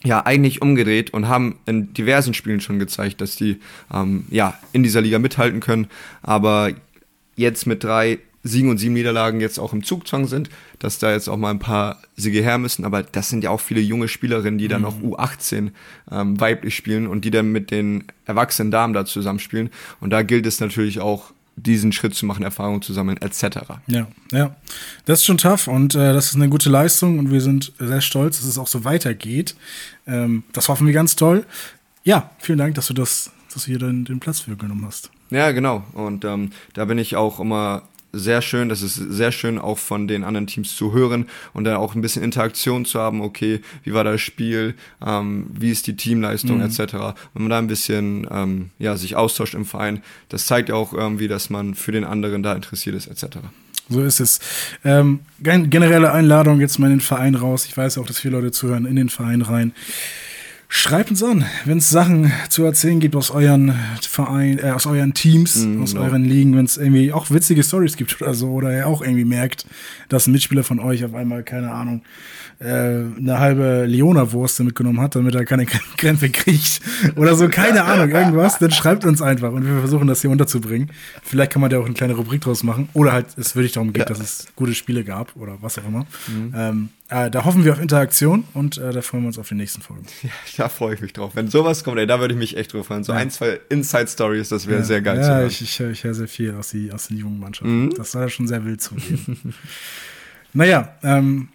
ja 0.03 0.25
eigentlich 0.25 0.61
umgedreht 0.61 1.11
und 1.11 1.27
haben 1.27 1.57
in 1.65 1.93
diversen 1.93 2.33
Spielen 2.33 2.61
schon 2.61 2.79
gezeigt, 2.79 3.21
dass 3.21 3.35
die 3.35 3.59
ähm, 3.93 4.25
ja 4.29 4.57
in 4.71 4.83
dieser 4.83 5.01
Liga 5.01 5.19
mithalten 5.19 5.59
können, 5.59 5.87
aber 6.21 6.71
jetzt 7.35 7.65
mit 7.65 7.83
drei 7.83 8.19
Siegen 8.43 8.69
und 8.69 8.77
sieben 8.77 8.93
Niederlagen 8.93 9.41
jetzt 9.41 9.59
auch 9.59 9.73
im 9.73 9.83
Zugzwang 9.83 10.25
sind, 10.27 10.49
dass 10.79 10.99
da 10.99 11.11
jetzt 11.11 11.27
auch 11.27 11.37
mal 11.37 11.51
ein 11.51 11.59
paar 11.59 12.01
Siege 12.15 12.41
her 12.41 12.57
müssen, 12.57 12.85
aber 12.85 13.03
das 13.03 13.29
sind 13.29 13.43
ja 13.43 13.49
auch 13.49 13.59
viele 13.59 13.81
junge 13.81 14.07
Spielerinnen, 14.07 14.57
die 14.57 14.67
dann 14.67 14.83
noch 14.83 14.99
U18 15.01 15.71
ähm, 16.11 16.39
weiblich 16.39 16.75
spielen 16.75 17.07
und 17.07 17.25
die 17.25 17.31
dann 17.31 17.51
mit 17.51 17.71
den 17.71 18.05
erwachsenen 18.25 18.71
Damen 18.71 18.93
da 18.93 19.05
zusammenspielen. 19.05 19.69
Und 19.99 20.11
da 20.11 20.21
gilt 20.21 20.45
es 20.45 20.59
natürlich 20.59 20.99
auch 20.99 21.33
diesen 21.57 21.91
Schritt 21.91 22.15
zu 22.15 22.25
machen, 22.25 22.43
Erfahrung 22.43 22.81
zu 22.81 22.93
sammeln, 22.93 23.17
etc. 23.17 23.57
Ja, 23.87 24.07
ja. 24.31 24.55
Das 25.05 25.19
ist 25.19 25.25
schon 25.25 25.39
tough 25.39 25.67
und 25.67 25.95
äh, 25.95 26.13
das 26.13 26.27
ist 26.27 26.35
eine 26.35 26.49
gute 26.49 26.69
Leistung 26.69 27.19
und 27.19 27.31
wir 27.31 27.41
sind 27.41 27.73
sehr 27.79 28.01
stolz, 28.01 28.37
dass 28.37 28.47
es 28.47 28.57
auch 28.57 28.67
so 28.67 28.85
weitergeht. 28.85 29.55
Ähm, 30.05 30.43
das 30.53 30.69
hoffen 30.69 30.85
wir 30.87 30.93
ganz 30.93 31.15
toll. 31.15 31.45
Ja, 32.03 32.29
vielen 32.37 32.59
Dank, 32.59 32.75
dass 32.75 32.87
du 32.87 32.93
das, 32.93 33.31
dass 33.53 33.63
du 33.63 33.71
hier 33.71 33.79
den, 33.79 34.05
den 34.05 34.19
Platz 34.19 34.41
für 34.41 34.55
genommen 34.55 34.85
hast. 34.85 35.09
Ja, 35.31 35.51
genau. 35.51 35.83
Und 35.93 36.23
ähm, 36.23 36.51
da 36.73 36.85
bin 36.85 36.99
ich 36.99 37.15
auch 37.15 37.39
immer 37.39 37.83
sehr 38.17 38.41
schön. 38.41 38.69
Das 38.69 38.81
ist 38.81 38.95
sehr 38.95 39.31
schön 39.31 39.59
auch 39.59 39.77
von 39.77 40.07
den 40.07 40.23
anderen 40.23 40.47
Teams 40.47 40.75
zu 40.75 40.93
hören 40.93 41.27
und 41.53 41.63
dann 41.63 41.75
auch 41.75 41.95
ein 41.95 42.01
bisschen 42.01 42.23
Interaktion 42.23 42.85
zu 42.85 42.99
haben. 42.99 43.21
Okay, 43.21 43.61
wie 43.83 43.93
war 43.93 44.03
das 44.03 44.21
Spiel? 44.21 44.75
Ähm, 45.05 45.47
wie 45.53 45.71
ist 45.71 45.87
die 45.87 45.95
Teamleistung 45.95 46.61
etc. 46.61 46.79
Wenn 47.33 47.43
man 47.43 47.49
da 47.49 47.57
ein 47.57 47.67
bisschen 47.67 48.27
ähm, 48.31 48.69
ja 48.79 48.97
sich 48.97 49.15
austauscht 49.15 49.53
im 49.53 49.65
Verein, 49.65 50.01
das 50.29 50.45
zeigt 50.45 50.69
ja 50.69 50.75
auch 50.75 50.93
irgendwie, 50.93 51.27
dass 51.27 51.49
man 51.49 51.75
für 51.75 51.91
den 51.91 52.03
anderen 52.03 52.43
da 52.43 52.53
interessiert 52.53 52.95
ist 52.95 53.07
etc. 53.07 53.37
So 53.89 54.03
ist 54.03 54.19
es. 54.19 54.39
Ähm, 54.83 55.21
gen 55.41 55.69
generelle 55.69 56.11
Einladung 56.11 56.59
jetzt 56.59 56.77
mal 56.77 56.87
in 56.87 56.95
den 56.95 57.01
Verein 57.01 57.35
raus. 57.35 57.65
Ich 57.65 57.77
weiß 57.77 57.97
auch, 57.97 58.05
dass 58.05 58.19
viele 58.19 58.37
Leute 58.37 58.51
zuhören, 58.51 58.85
in 58.85 58.95
den 58.95 59.09
Verein 59.09 59.41
rein. 59.41 59.73
Schreibt 60.69 61.11
uns 61.11 61.23
an, 61.23 61.45
wenn 61.63 61.77
es 61.77 61.89
Sachen 61.89 62.31
zu 62.49 62.65
erzählen 62.65 62.99
gibt 62.99 63.15
aus 63.15 63.31
euren 63.31 63.73
Verein, 64.01 64.59
äh, 64.59 64.71
aus 64.71 64.85
euren 64.85 65.13
Teams, 65.13 65.55
Mm, 65.65 65.81
aus 65.81 65.93
genau. 65.93 66.03
euren 66.03 66.25
Ligen, 66.25 66.57
wenn 66.57 66.65
es 66.65 66.75
irgendwie 66.75 67.13
auch 67.13 67.31
witzige 67.31 67.63
Stories 67.63 67.95
gibt 67.95 68.21
oder 68.21 68.33
so, 68.33 68.51
oder 68.51 68.75
ihr 68.75 68.85
auch 68.85 69.01
irgendwie 69.01 69.23
merkt, 69.23 69.65
dass 70.09 70.27
ein 70.27 70.33
Mitspieler 70.33 70.65
von 70.65 70.79
euch 70.79 71.05
auf 71.05 71.13
einmal, 71.13 71.43
keine 71.43 71.71
Ahnung, 71.71 72.01
äh, 72.59 72.65
eine 72.65 73.39
halbe 73.39 73.85
Leona-Wurst 73.85 74.59
mitgenommen 74.59 74.99
hat, 74.99 75.15
damit 75.15 75.35
er 75.35 75.45
keine 75.45 75.65
Krämpfe 75.65 76.29
kriegt 76.31 76.81
oder 77.15 77.35
so, 77.35 77.47
keine 77.47 77.85
Ahnung, 77.85 78.09
irgendwas, 78.09 78.59
dann 78.59 78.71
schreibt 78.71 79.05
uns 79.05 79.21
einfach 79.21 79.53
und 79.53 79.65
wir 79.65 79.79
versuchen 79.79 80.07
das 80.07 80.21
hier 80.21 80.31
unterzubringen. 80.31 80.91
Vielleicht 81.23 81.53
kann 81.53 81.61
man 81.61 81.69
da 81.69 81.79
auch 81.79 81.85
eine 81.85 81.93
kleine 81.93 82.15
Rubrik 82.15 82.41
draus 82.41 82.63
machen 82.63 82.89
oder 82.93 83.13
halt, 83.13 83.27
es 83.37 83.55
wirklich 83.55 83.73
darum 83.73 83.93
geht, 83.93 84.09
dass 84.09 84.19
es 84.19 84.47
gute 84.55 84.73
Spiele 84.73 85.05
gab 85.05 85.33
oder 85.37 85.57
was 85.61 85.77
auch 85.79 85.87
immer. 85.87 86.05
Ähm, 86.53 86.89
äh, 87.09 87.29
da 87.31 87.45
hoffen 87.45 87.63
wir 87.63 87.73
auf 87.73 87.79
Interaktion 87.81 88.43
und 88.53 88.77
äh, 88.77 88.91
da 88.91 89.01
freuen 89.01 89.23
wir 89.23 89.27
uns 89.27 89.37
auf 89.39 89.47
die 89.47 89.55
nächsten 89.55 89.81
Folgen. 89.81 90.05
Ja, 90.23 90.29
da 90.57 90.69
freue 90.69 90.95
ich 90.95 91.01
mich 91.01 91.13
drauf. 91.13 91.35
Wenn 91.35 91.47
sowas 91.49 91.83
kommt, 91.83 91.97
ey, 91.99 92.07
da 92.07 92.19
würde 92.19 92.33
ich 92.33 92.39
mich 92.39 92.57
echt 92.57 92.73
drauf 92.73 92.87
freuen. 92.87 93.03
So 93.03 93.13
ein, 93.13 93.29
zwei 93.31 93.59
Inside-Stories, 93.69 94.49
das 94.49 94.67
wäre 94.67 94.83
sehr 94.83 95.01
geil 95.01 95.21
zu 95.23 95.29
Ja, 95.29 95.45
ich, 95.45 95.61
ich, 95.61 95.79
höre- 95.79 96.13
sehr 96.13 96.27
viel 96.27 96.53
aus, 96.55 96.69
die, 96.69 96.91
aus 96.91 97.07
den 97.07 97.17
jungen 97.17 97.39
Mannschaften. 97.39 97.91
Das 97.91 98.11
soll 98.11 98.23
ja 98.23 98.29
schon 98.29 98.47
sehr 98.47 98.65
wild 98.65 98.81
zugehen. 98.81 99.53
naja, 100.53 100.95
ähm, 101.03 101.49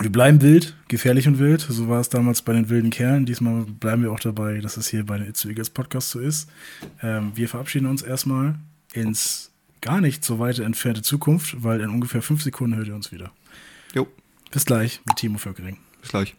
wir 0.00 0.10
bleiben 0.10 0.40
wild, 0.42 0.76
gefährlich 0.88 1.26
und 1.26 1.38
wild. 1.38 1.60
So 1.60 1.88
war 1.88 2.00
es 2.00 2.08
damals 2.08 2.42
bei 2.42 2.52
den 2.52 2.68
wilden 2.68 2.90
Kerlen. 2.90 3.26
Diesmal 3.26 3.64
bleiben 3.64 4.02
wir 4.02 4.12
auch 4.12 4.20
dabei, 4.20 4.58
dass 4.60 4.76
es 4.76 4.88
hier 4.88 5.04
bei 5.04 5.18
den 5.18 5.28
It's 5.28 5.44
Eagles 5.44 5.70
Podcast 5.70 6.10
so 6.10 6.20
ist. 6.20 6.48
Ähm, 7.02 7.32
wir 7.34 7.48
verabschieden 7.48 7.86
uns 7.86 8.02
erstmal 8.02 8.54
ins 8.92 9.50
gar 9.80 10.00
nicht 10.00 10.24
so 10.24 10.38
weite 10.38 10.64
entfernte 10.64 11.02
Zukunft, 11.02 11.62
weil 11.62 11.80
in 11.80 11.90
ungefähr 11.90 12.22
fünf 12.22 12.42
Sekunden 12.42 12.76
hört 12.76 12.86
ihr 12.88 12.94
uns 12.94 13.10
wieder. 13.12 13.30
Jo, 13.94 14.06
Bis 14.50 14.64
gleich 14.64 15.00
mit 15.06 15.16
Timo 15.16 15.38
Völkering. 15.38 15.76
bis 16.00 16.10
gleich. 16.10 16.34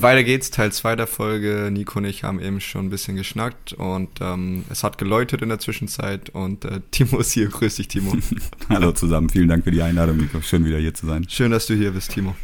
Weiter 0.00 0.22
geht's, 0.22 0.52
Teil 0.52 0.70
2 0.70 0.94
der 0.94 1.08
Folge. 1.08 1.70
Nico 1.72 1.98
und 1.98 2.04
ich 2.04 2.22
haben 2.22 2.40
eben 2.40 2.60
schon 2.60 2.86
ein 2.86 2.90
bisschen 2.90 3.16
geschnackt 3.16 3.72
und 3.72 4.08
ähm, 4.20 4.64
es 4.70 4.84
hat 4.84 4.98
geläutet 4.98 5.42
in 5.42 5.48
der 5.48 5.58
Zwischenzeit 5.58 6.30
und 6.30 6.64
äh, 6.64 6.80
Timo 6.92 7.18
ist 7.18 7.32
hier. 7.32 7.48
Grüß 7.48 7.76
dich, 7.76 7.88
Timo. 7.88 8.16
Hallo 8.68 8.92
zusammen, 8.92 9.28
vielen 9.28 9.48
Dank 9.48 9.64
für 9.64 9.72
die 9.72 9.82
Einladung, 9.82 10.18
Nico. 10.18 10.40
Schön 10.40 10.64
wieder 10.64 10.78
hier 10.78 10.94
zu 10.94 11.06
sein. 11.06 11.26
Schön, 11.28 11.50
dass 11.50 11.66
du 11.66 11.74
hier 11.74 11.90
bist, 11.90 12.12
Timo. 12.12 12.36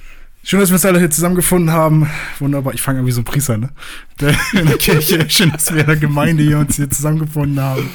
Schön, 0.46 0.60
dass 0.60 0.68
wir 0.68 0.74
uns 0.74 0.84
alle 0.84 0.98
hier 0.98 1.10
zusammengefunden 1.10 1.72
haben. 1.72 2.06
Wunderbar. 2.38 2.74
Ich 2.74 2.82
fange 2.82 2.98
an 3.00 3.06
wie 3.06 3.12
so 3.12 3.22
ein 3.22 3.24
Priester, 3.24 3.56
ne? 3.56 3.70
In 4.52 4.66
der 4.66 4.76
Kirche. 4.76 5.24
Schön, 5.30 5.50
dass 5.50 5.72
wir 5.72 5.80
in 5.80 5.86
der 5.86 5.96
Gemeinde 5.96 6.42
hier 6.42 6.58
uns 6.58 6.76
hier 6.76 6.90
zusammengefunden 6.90 7.58
haben. 7.58 7.88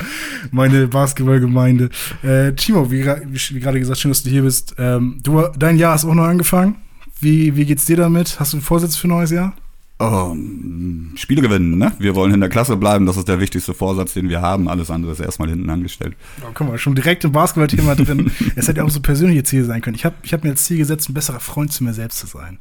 Meine 0.49 0.87
Basketballgemeinde. 0.87 1.91
Äh, 2.23 2.53
Timo, 2.53 2.89
wie, 2.89 3.05
wie, 3.05 3.59
gerade 3.59 3.79
gesagt, 3.79 3.99
schön, 3.99 4.09
dass 4.09 4.23
du 4.23 4.31
hier 4.31 4.41
bist. 4.41 4.73
Ähm, 4.79 5.19
du, 5.21 5.43
dein 5.59 5.77
Jahr 5.77 5.93
ist 5.93 6.05
auch 6.05 6.13
neu 6.15 6.25
angefangen. 6.25 6.77
Wie, 7.19 7.55
wie 7.55 7.65
geht's 7.65 7.85
dir 7.85 7.97
damit? 7.97 8.39
Hast 8.39 8.53
du 8.53 8.59
Vorsätze 8.61 8.97
für 8.97 9.07
ein 9.07 9.11
neues 9.11 9.29
Jahr? 9.29 9.53
Ähm, 10.01 11.11
Spiele 11.15 11.41
gewinnen, 11.41 11.77
ne? 11.77 11.91
Wir 11.99 12.15
wollen 12.15 12.33
in 12.33 12.39
der 12.39 12.49
Klasse 12.49 12.77
bleiben, 12.77 13.05
das 13.05 13.17
ist 13.17 13.27
der 13.27 13.41
wichtigste 13.41 13.73
Vorsatz, 13.73 14.13
den 14.13 14.29
wir 14.29 14.41
haben. 14.41 14.69
Alles 14.69 14.89
andere 14.89 15.11
ist 15.11 15.19
erstmal 15.19 15.49
hinten 15.49 15.69
angestellt. 15.69 16.15
Oh, 16.41 16.51
guck 16.53 16.67
mal, 16.67 16.77
schon 16.77 16.95
direkt 16.95 17.25
im 17.25 17.33
Basketballthema 17.33 17.95
drin. 17.95 18.31
es 18.55 18.69
hätte 18.69 18.83
auch 18.85 18.89
so 18.89 19.01
persönliche 19.01 19.43
Ziele 19.43 19.65
sein 19.65 19.81
können. 19.81 19.95
Ich 19.95 20.05
habe 20.05 20.15
ich 20.23 20.31
hab 20.31 20.43
mir 20.43 20.51
als 20.51 20.63
Ziel 20.63 20.77
gesetzt, 20.77 21.09
ein 21.09 21.13
besserer 21.13 21.41
Freund 21.41 21.73
zu 21.73 21.83
mir 21.83 21.93
selbst 21.93 22.19
zu 22.19 22.27
sein. 22.27 22.59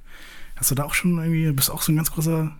Hast 0.56 0.72
du 0.72 0.74
da 0.74 0.82
auch 0.82 0.94
schon 0.94 1.16
irgendwie, 1.16 1.52
bist 1.52 1.68
du 1.68 1.72
auch 1.72 1.82
so 1.82 1.92
ein 1.92 1.96
ganz 1.96 2.10
großer 2.10 2.50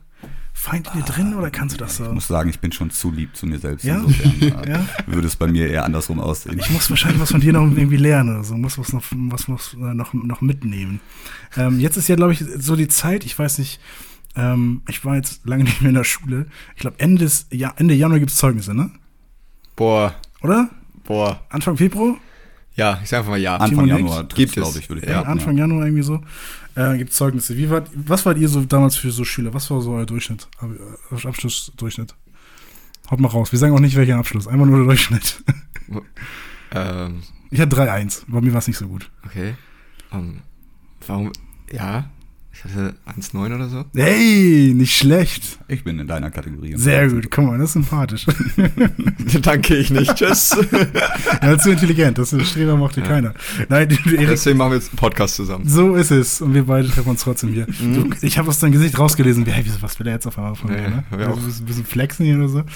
Feind 0.53 0.89
in 0.95 1.01
dir 1.01 1.07
drin 1.07 1.35
oder 1.35 1.51
kannst 1.51 1.75
du 1.75 1.79
das 1.79 1.97
so? 1.97 2.05
Ich 2.05 2.13
muss 2.13 2.29
sagen, 2.29 2.49
ich 2.49 2.61
bin 2.61 2.71
schon 2.71 2.91
zu 2.91 3.11
lieb 3.11 3.37
zu 3.37 3.47
mir 3.47 3.59
selbst. 3.59 3.85
Ja? 3.85 3.97
Insofern 3.97 4.65
Ja? 4.69 4.87
würde 5.07 5.27
es 5.27 5.35
bei 5.35 5.49
mir 5.49 5.69
eher 5.69 5.85
andersrum 5.85 6.21
aussehen. 6.21 6.59
Ich 6.59 6.71
muss 6.71 6.89
wahrscheinlich 6.89 7.21
was 7.21 7.33
von 7.33 7.41
dir 7.41 7.53
noch 7.53 7.63
irgendwie 7.63 7.97
lernen 7.97 8.37
oder 8.37 8.45
so, 8.45 8.57
muss 8.57 8.79
was 8.79 8.93
noch, 8.93 9.03
was 9.11 9.49
äh, 9.49 9.95
noch, 9.95 10.15
noch 10.15 10.41
mitnehmen. 10.41 11.01
Ähm, 11.57 11.81
jetzt 11.81 11.97
ist 11.97 12.09
ja, 12.09 12.15
glaube 12.15 12.33
ich, 12.33 12.45
so 12.59 12.77
die 12.77 12.89
Zeit, 12.89 13.25
ich 13.25 13.37
weiß 13.37 13.59
nicht, 13.59 13.81
ähm, 14.39 14.83
ich 14.89 15.05
war 15.05 15.17
jetzt 15.17 15.45
lange 15.47 15.65
nicht 15.65 15.83
mehr 15.83 15.91
in 15.91 15.95
der 15.97 16.05
Schule. 16.05 16.47
Ich 16.77 16.81
glaube, 16.81 16.99
Ende, 17.01 17.25
des- 17.25 17.47
ja, 17.51 17.75
Ende 17.77 17.95
Januar 17.95 18.19
gibt 18.21 18.31
es 18.31 18.37
Zeugnisse, 18.39 18.73
ne? 18.75 18.91
Boah, 19.77 20.15
Oder? 20.43 20.71
boah. 21.05 21.41
Anfang 21.51 21.77
Februar? 21.77 22.17
Ja, 22.75 23.01
ich 23.03 23.09
sag 23.09 23.19
einfach 23.19 23.33
mal 23.33 23.41
ja. 23.41 23.55
Anfang 23.57 23.71
Timon 23.71 23.89
Januar? 23.89 24.25
Gibt 24.25 24.53
glaube 24.53 24.71
es. 24.71 24.77
ich, 24.77 24.89
würde 24.89 25.03
ich 25.03 25.09
Ja, 25.09 25.17
sagen. 25.17 25.29
Anfang 25.31 25.57
Januar 25.59 25.85
irgendwie 25.87 26.03
so. 26.05 26.23
Äh, 26.77 26.97
gibt 26.99 27.13
Zeugnisse. 27.13 27.57
Wie 27.57 27.69
wart, 27.71 27.91
was 27.93 28.25
wart 28.25 28.39
ihr 28.39 28.49
so 28.49 28.63
damals 28.65 28.95
für 28.97 29.11
so 29.11 29.25
Schüler? 29.25 29.53
Was 29.53 29.69
war 29.71 29.81
so 29.81 29.93
euer 29.95 30.07
Durchschnitt? 30.07 30.47
Äh, 30.63 31.27
Abschlussdurchschnitt? 31.27 32.15
Haut 33.11 33.19
mal 33.21 33.29
raus. 33.29 33.51
Wir 33.51 33.59
sagen 33.59 33.75
auch 33.75 33.81
nicht 33.81 33.97
welcher 33.97 34.17
Abschluss. 34.17 34.47
Einfach 34.47 34.67
nur 34.67 34.77
der 34.79 34.87
Durchschnitt. 34.87 35.43
Ähm, 36.71 37.23
Ich 37.51 37.61
hatte 37.61 37.77
3-1. 37.77 38.25
Bei 38.29 38.41
mir 38.43 38.53
war 38.53 38.59
es 38.59 38.67
nicht 38.69 38.77
so 38.77 38.87
gut. 38.89 39.11
okay. 39.25 39.55
Ähm, 40.13 40.41
warum? 41.07 41.33
Ja, 41.73 42.11
ich 42.65 42.65
hatte 42.75 42.95
1,9 43.21 43.55
oder 43.55 43.69
so. 43.69 43.85
Hey, 43.95 44.73
nicht 44.75 44.97
schlecht. 44.97 45.59
Ich 45.69 45.85
bin 45.85 45.99
in 45.99 46.07
deiner 46.09 46.31
Kategorie. 46.31 46.75
Sehr 46.77 47.09
gut. 47.09 47.31
Guck 47.31 47.45
mal, 47.47 47.59
das 47.59 47.69
ist 47.69 47.73
sympathisch. 47.75 48.27
Danke 49.43 49.77
ich 49.77 49.91
nicht. 49.91 50.15
Tschüss. 50.17 50.57
ja, 51.43 51.59
zu 51.59 51.71
intelligent. 51.71 52.19
Das 52.19 52.33
ist 52.33 52.51
Streber 52.51 52.77
mochte 52.77 53.01
keiner. 53.03 53.35
Nein, 53.69 53.89
Erik, 53.91 54.29
Deswegen 54.29 54.59
machen 54.59 54.73
wir 54.73 54.77
jetzt 54.79 54.91
einen 54.91 54.97
Podcast 54.99 55.37
zusammen. 55.37 55.69
so 55.69 55.95
ist 55.95 56.11
es. 56.11 56.41
Und 56.41 56.55
wir 56.55 56.65
beide 56.67 56.89
treffen 56.89 57.11
uns 57.11 57.23
trotzdem 57.23 57.53
hier. 57.53 57.67
Du, 57.67 58.11
ich 58.23 58.39
habe 58.39 58.49
aus 58.49 58.59
deinem 58.59 58.73
Gesicht 58.73 58.99
rausgelesen. 58.99 59.47
Wie, 59.47 59.51
hey, 59.53 59.65
was 59.81 59.99
will 59.99 60.07
er 60.09 60.15
jetzt 60.15 60.27
auf 60.27 60.37
einmal 60.39 60.55
von 60.55 60.71
mir? 60.71 60.77
Nee, 60.81 60.89
Ne? 60.89 61.05
Also, 61.27 61.41
ein 61.41 61.45
bisschen- 61.47 61.67
bisschen 61.67 61.85
flexen 61.87 62.27
hier 62.27 62.37
oder 62.37 62.49
so. 62.49 62.63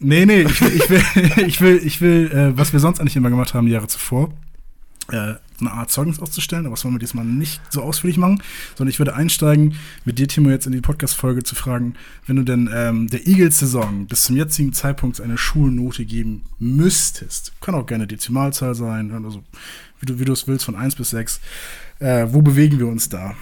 Nee, 0.00 0.26
nee, 0.26 0.42
ich 0.42 0.60
will, 0.60 0.70
ich 0.76 0.90
will, 0.90 1.02
ich 1.48 1.60
will, 1.60 1.80
ich 1.84 2.00
will 2.00 2.30
äh, 2.30 2.56
was 2.56 2.72
wir 2.72 2.78
sonst 2.78 3.00
eigentlich 3.00 3.16
immer 3.16 3.30
gemacht 3.30 3.52
haben, 3.52 3.66
die 3.66 3.72
Jahre 3.72 3.88
zuvor, 3.88 4.32
äh, 5.10 5.32
eine 5.60 5.72
Art 5.72 5.90
Zeugnis 5.90 6.20
auszustellen, 6.20 6.66
aber 6.66 6.74
das 6.74 6.84
wollen 6.84 6.94
wir 6.94 7.00
diesmal 7.00 7.24
nicht 7.24 7.60
so 7.70 7.82
ausführlich 7.82 8.18
machen, 8.18 8.42
sondern 8.76 8.90
ich 8.90 8.98
würde 8.98 9.14
einsteigen, 9.14 9.74
mit 10.04 10.18
dir, 10.18 10.28
Timo, 10.28 10.50
jetzt 10.50 10.66
in 10.66 10.72
die 10.72 10.80
Podcast-Folge 10.80 11.42
zu 11.42 11.54
fragen, 11.54 11.94
wenn 12.26 12.36
du 12.36 12.44
denn 12.44 12.70
ähm, 12.72 13.08
der 13.08 13.26
Eagles-Saison 13.26 14.06
bis 14.06 14.24
zum 14.24 14.36
jetzigen 14.36 14.72
Zeitpunkt 14.72 15.20
eine 15.20 15.38
Schulnote 15.38 16.04
geben 16.04 16.44
müsstest, 16.58 17.52
kann 17.60 17.74
auch 17.74 17.86
gerne 17.86 18.06
Dezimalzahl 18.06 18.74
sein, 18.74 19.12
also 19.24 19.42
wie 20.00 20.24
du, 20.24 20.32
es 20.32 20.46
willst, 20.46 20.64
von 20.64 20.76
1 20.76 20.94
bis 20.94 21.10
6, 21.10 21.40
äh, 21.98 22.26
wo 22.30 22.42
bewegen 22.42 22.78
wir 22.78 22.86
uns 22.86 23.08
da? 23.08 23.34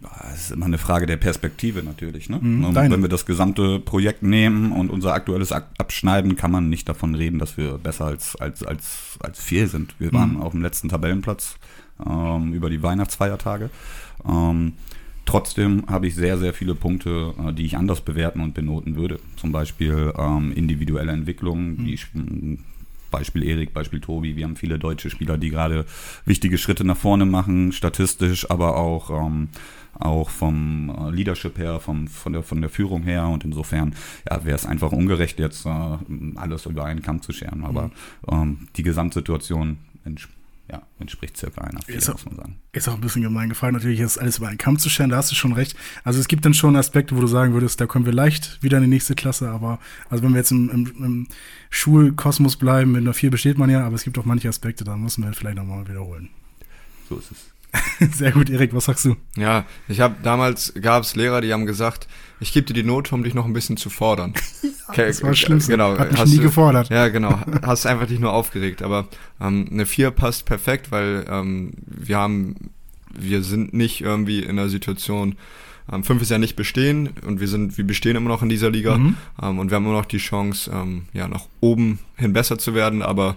Das 0.00 0.38
ist 0.42 0.50
immer 0.52 0.66
eine 0.66 0.78
Frage 0.78 1.06
der 1.06 1.16
Perspektive 1.16 1.82
natürlich. 1.82 2.28
Ne? 2.30 2.38
Mhm, 2.40 2.74
wenn 2.74 3.02
wir 3.02 3.08
das 3.08 3.26
gesamte 3.26 3.80
Projekt 3.80 4.22
nehmen 4.22 4.70
und 4.70 4.90
unser 4.90 5.12
aktuelles 5.12 5.50
Ak- 5.50 5.70
abschneiden, 5.78 6.36
kann 6.36 6.52
man 6.52 6.68
nicht 6.68 6.88
davon 6.88 7.14
reden, 7.16 7.38
dass 7.40 7.56
wir 7.56 7.78
besser 7.78 8.04
als, 8.06 8.36
als, 8.36 8.62
als, 8.62 9.18
als 9.20 9.40
vier 9.42 9.66
sind. 9.66 9.94
Wir 9.98 10.12
waren 10.12 10.34
Mhm. 10.34 10.42
auf 10.42 10.52
dem 10.52 10.62
letzten 10.62 10.88
Tabellenplatz 10.88 11.56
ähm, 12.06 12.52
über 12.52 12.70
die 12.70 12.80
Weihnachtsfeiertage. 12.82 13.70
Ähm, 14.28 14.74
trotzdem 15.26 15.82
habe 15.88 16.06
ich 16.06 16.14
sehr, 16.14 16.38
sehr 16.38 16.54
viele 16.54 16.76
Punkte, 16.76 17.34
äh, 17.48 17.52
die 17.52 17.64
ich 17.64 17.76
anders 17.76 18.00
bewerten 18.00 18.40
und 18.40 18.54
benoten 18.54 18.94
würde. 18.94 19.18
Zum 19.34 19.50
Beispiel 19.50 20.12
ähm, 20.16 20.52
individuelle 20.52 21.10
Entwicklungen, 21.10 21.76
die 21.84 21.94
ich 21.94 22.06
Beispiel 23.10 23.42
Erik, 23.42 23.72
Beispiel 23.72 24.00
Tobi. 24.00 24.36
Wir 24.36 24.44
haben 24.44 24.54
viele 24.56 24.78
deutsche 24.78 25.08
Spieler, 25.10 25.38
die 25.38 25.48
gerade 25.50 25.86
wichtige 26.26 26.58
Schritte 26.58 26.84
nach 26.84 26.96
vorne 26.98 27.24
machen, 27.24 27.72
statistisch, 27.72 28.50
aber 28.50 28.76
auch, 28.76 29.10
ähm, 29.26 29.48
auch 30.00 30.30
vom 30.30 30.90
äh, 30.96 31.10
Leadership 31.10 31.58
her, 31.58 31.80
vom, 31.80 32.08
von, 32.08 32.32
der, 32.32 32.42
von 32.42 32.60
der 32.60 32.70
Führung 32.70 33.02
her. 33.02 33.26
Und 33.28 33.44
insofern 33.44 33.94
ja, 34.28 34.44
wäre 34.44 34.56
es 34.56 34.66
einfach 34.66 34.92
ungerecht, 34.92 35.38
jetzt 35.38 35.66
äh, 35.66 35.70
alles 36.36 36.66
über 36.66 36.84
einen 36.84 37.02
Kamm 37.02 37.22
zu 37.22 37.32
scheren. 37.32 37.64
Aber 37.64 37.90
ähm, 38.30 38.68
die 38.76 38.82
Gesamtsituation 38.82 39.78
ents 40.04 40.28
ja, 40.70 40.82
entspricht 41.00 41.34
circa 41.38 41.62
einer 41.62 41.80
vier, 41.80 41.94
Ist 41.96 42.10
auch- 42.10 42.12
muss 42.16 42.26
man 42.26 42.36
sagen. 42.36 42.56
Ist 42.72 42.88
auch 42.90 42.94
ein 42.94 43.00
bisschen 43.00 43.22
gemein 43.22 43.48
gefallen, 43.48 43.72
natürlich 43.72 44.00
ist 44.00 44.18
alles 44.18 44.36
über 44.36 44.48
einen 44.48 44.58
Kamm 44.58 44.78
zu 44.78 44.90
scheren, 44.90 45.08
da 45.08 45.16
hast 45.16 45.30
du 45.30 45.34
schon 45.34 45.54
recht. 45.54 45.74
Also 46.04 46.20
es 46.20 46.28
gibt 46.28 46.44
dann 46.44 46.52
schon 46.52 46.76
Aspekte, 46.76 47.16
wo 47.16 47.22
du 47.22 47.26
sagen 47.26 47.54
würdest, 47.54 47.80
da 47.80 47.86
kommen 47.86 48.04
wir 48.04 48.12
leicht 48.12 48.62
wieder 48.62 48.76
in 48.76 48.82
die 48.84 48.90
nächste 48.90 49.14
Klasse, 49.14 49.48
aber 49.48 49.78
also 50.10 50.22
wenn 50.22 50.32
wir 50.32 50.36
jetzt 50.40 50.50
im, 50.52 50.68
im, 50.68 50.86
im 51.02 51.26
Schulkosmos 51.70 52.56
bleiben, 52.56 52.92
mit 52.92 53.00
einer 53.00 53.14
4 53.14 53.30
besteht 53.30 53.56
man 53.56 53.70
ja, 53.70 53.86
aber 53.86 53.94
es 53.94 54.04
gibt 54.04 54.18
auch 54.18 54.26
manche 54.26 54.48
Aspekte, 54.50 54.84
da 54.84 54.94
müssen 54.94 55.24
wir 55.24 55.32
vielleicht 55.32 55.56
nochmal 55.56 55.88
wiederholen. 55.88 56.28
So 57.08 57.16
ist 57.16 57.30
es. 57.32 57.50
Sehr 58.14 58.32
gut, 58.32 58.48
Erik, 58.50 58.74
was 58.74 58.86
sagst 58.86 59.04
du? 59.04 59.16
Ja, 59.36 59.64
ich 59.88 60.00
habe 60.00 60.14
damals 60.22 60.72
gab 60.80 61.02
es 61.02 61.14
Lehrer, 61.16 61.40
die 61.40 61.52
haben 61.52 61.66
gesagt, 61.66 62.06
ich 62.40 62.52
gebe 62.52 62.66
dir 62.66 62.72
die 62.74 62.82
Note, 62.82 63.14
um 63.14 63.22
dich 63.24 63.34
noch 63.34 63.44
ein 63.44 63.52
bisschen 63.52 63.76
zu 63.76 63.90
fordern. 63.90 64.34
Okay, 64.90 65.06
Das 65.08 65.22
war 65.22 65.28
das 65.28 65.38
Schlimmste. 65.38 65.72
Genau, 65.72 65.98
Hat 65.98 66.12
mich 66.12 66.18
hast 66.18 66.30
nie 66.30 66.36
du- 66.38 66.44
gefordert. 66.44 66.88
Ja, 66.88 67.08
genau. 67.08 67.38
Hast 67.60 67.84
einfach 67.84 68.06
dich 68.06 68.20
nur 68.20 68.32
aufgeregt. 68.32 68.80
Aber 68.82 69.06
ähm, 69.38 69.68
eine 69.70 69.84
4 69.84 70.10
passt 70.12 70.46
perfekt, 70.46 70.90
weil 70.90 71.26
ähm, 71.28 71.72
wir 71.84 72.16
haben, 72.16 72.70
wir 73.22 73.42
sind 73.42 73.74
nicht 73.74 74.00
irgendwie 74.00 74.40
in 74.40 74.56
der 74.56 74.68
Situation, 74.68 75.36
ähm, 75.92 76.04
5 76.04 76.22
ist 76.22 76.30
ja 76.30 76.38
nicht 76.38 76.56
bestehen 76.56 77.10
und 77.26 77.40
wir 77.40 77.48
sind, 77.48 77.78
wir 77.78 77.86
bestehen 77.86 78.16
immer 78.16 78.28
noch 78.28 78.42
in 78.42 78.48
dieser 78.48 78.70
Liga 78.70 78.98
Mhm. 78.98 79.16
ähm, 79.42 79.58
und 79.58 79.70
wir 79.70 79.76
haben 79.76 79.84
immer 79.86 79.94
noch 79.98 80.04
die 80.06 80.18
Chance, 80.18 80.70
ähm, 80.72 81.06
ja, 81.12 81.28
nach 81.28 81.46
oben 81.60 81.98
hin 82.16 82.32
besser 82.32 82.58
zu 82.58 82.74
werden, 82.74 83.02
aber 83.02 83.36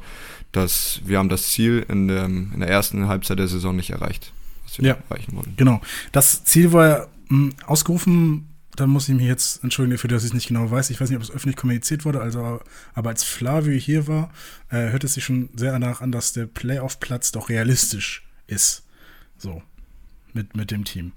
das, 0.52 1.00
wir 1.06 1.17
haben 1.17 1.30
das 1.30 1.48
Ziel 1.50 1.86
in, 1.88 2.08
dem, 2.10 2.52
in 2.54 2.60
der 2.60 2.70
ersten 2.70 3.08
Halbzeit 3.08 3.39
der 3.39 3.48
Saison 3.48 3.76
nicht 3.76 3.89
erreicht, 3.91 4.34
was 4.65 4.78
wir 4.80 4.86
Ja. 4.89 4.98
erreichen 5.10 5.34
wollen. 5.36 5.54
Genau. 5.56 5.80
Das 6.12 6.44
Ziel 6.44 6.74
war 6.74 6.88
ja 6.88 7.08
mh, 7.30 7.54
ausgerufen, 7.67 8.48
da 8.76 8.88
muss 8.88 9.08
ich 9.10 9.15
mich 9.15 9.28
jetzt 9.28 9.63
entschuldigen 9.63 9.96
dafür, 9.96 10.10
dass 10.10 10.24
ich 10.24 10.30
es 10.30 10.34
nicht 10.34 10.48
genau 10.48 10.70
weiß. 10.72 10.89
Ich 10.89 11.00
weiß 11.00 11.10
nicht, 11.10 11.17
ob 11.17 11.24
es 11.24 11.32
öffentlich 11.32 11.56
kommuniziert 11.58 12.04
wurde, 12.06 12.22
also, 12.22 12.60
aber 12.94 13.10
als 13.10 13.24
Flavio 13.24 13.74
hier 13.78 14.08
war, 14.08 14.30
äh, 14.70 14.89
hört 14.91 15.04
es 15.06 15.13
sich 15.13 15.24
schon 15.24 15.50
sehr 15.56 15.72
danach 15.72 16.02
an, 16.02 16.12
dass 16.12 16.34
der 16.34 16.48
Playoff-Platz 16.48 17.32
doch 17.32 17.48
realistisch 17.50 18.24
ist. 18.48 18.84
So. 19.38 19.62
Mit, 20.34 20.56
mit 20.56 20.72
dem 20.72 20.86
Team. 20.86 21.12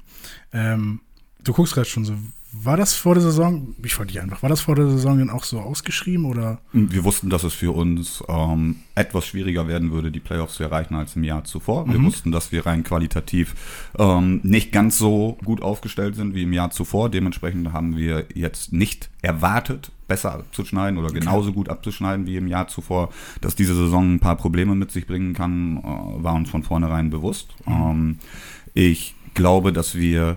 Ähm, 0.53 1.01
du 1.43 1.53
guckst 1.53 1.75
gerade 1.75 1.89
schon 1.89 2.05
so. 2.05 2.15
War 2.57 2.77
das 2.77 2.95
vor 2.95 3.15
der 3.15 3.23
Saison, 3.25 3.75
ich 3.83 3.95
frage 3.95 4.13
dich 4.13 4.21
einfach, 4.21 4.45
war 4.45 4.49
das 4.49 4.61
vor 4.61 4.77
der 4.77 4.89
Saison 4.89 5.19
dann 5.19 5.29
auch 5.29 5.43
so 5.43 5.59
ausgeschrieben 5.59 6.25
oder? 6.25 6.61
Wir 6.73 7.03
wussten, 7.03 7.29
dass 7.29 7.43
es 7.43 7.53
für 7.53 7.75
uns 7.75 8.23
ähm, 8.29 8.77
etwas 8.95 9.27
schwieriger 9.27 9.67
werden 9.67 9.91
würde, 9.91 10.13
die 10.13 10.21
Playoffs 10.21 10.55
zu 10.55 10.63
erreichen 10.63 10.95
als 10.95 11.17
im 11.17 11.25
Jahr 11.25 11.43
zuvor. 11.43 11.89
Wir 11.89 12.01
wussten, 12.01 12.31
dass 12.31 12.53
wir 12.53 12.65
rein 12.65 12.85
qualitativ 12.85 13.57
ähm, 13.99 14.39
nicht 14.45 14.71
ganz 14.71 14.99
so 14.99 15.37
gut 15.45 15.63
aufgestellt 15.63 16.15
sind 16.15 16.37
wie 16.37 16.45
im 16.45 16.53
Jahr 16.53 16.71
zuvor. 16.71 17.11
Dementsprechend 17.11 17.73
haben 17.73 17.97
wir 17.97 18.27
jetzt 18.35 18.73
nicht 18.73 19.11
erwartet, 19.21 19.91
besser 20.07 20.35
abzuschneiden 20.35 20.97
oder 20.97 21.13
genauso 21.13 21.53
gut 21.53 21.69
abzuschneiden 21.69 22.27
wie 22.27 22.37
im 22.37 22.47
Jahr 22.47 22.69
zuvor. 22.69 23.11
Dass 23.41 23.57
diese 23.57 23.75
Saison 23.75 24.15
ein 24.15 24.21
paar 24.21 24.37
Probleme 24.37 24.77
mit 24.77 24.93
sich 24.93 25.09
bringen 25.09 25.35
kann, 25.35 25.79
äh, 25.79 26.23
war 26.23 26.35
uns 26.35 26.51
von 26.51 26.63
vornherein 26.63 27.11
bewusst. 27.11 27.49
Ähm, 27.67 28.21
ich 28.75 29.15
glaube, 29.35 29.73
dass 29.73 29.95
wir 29.95 30.37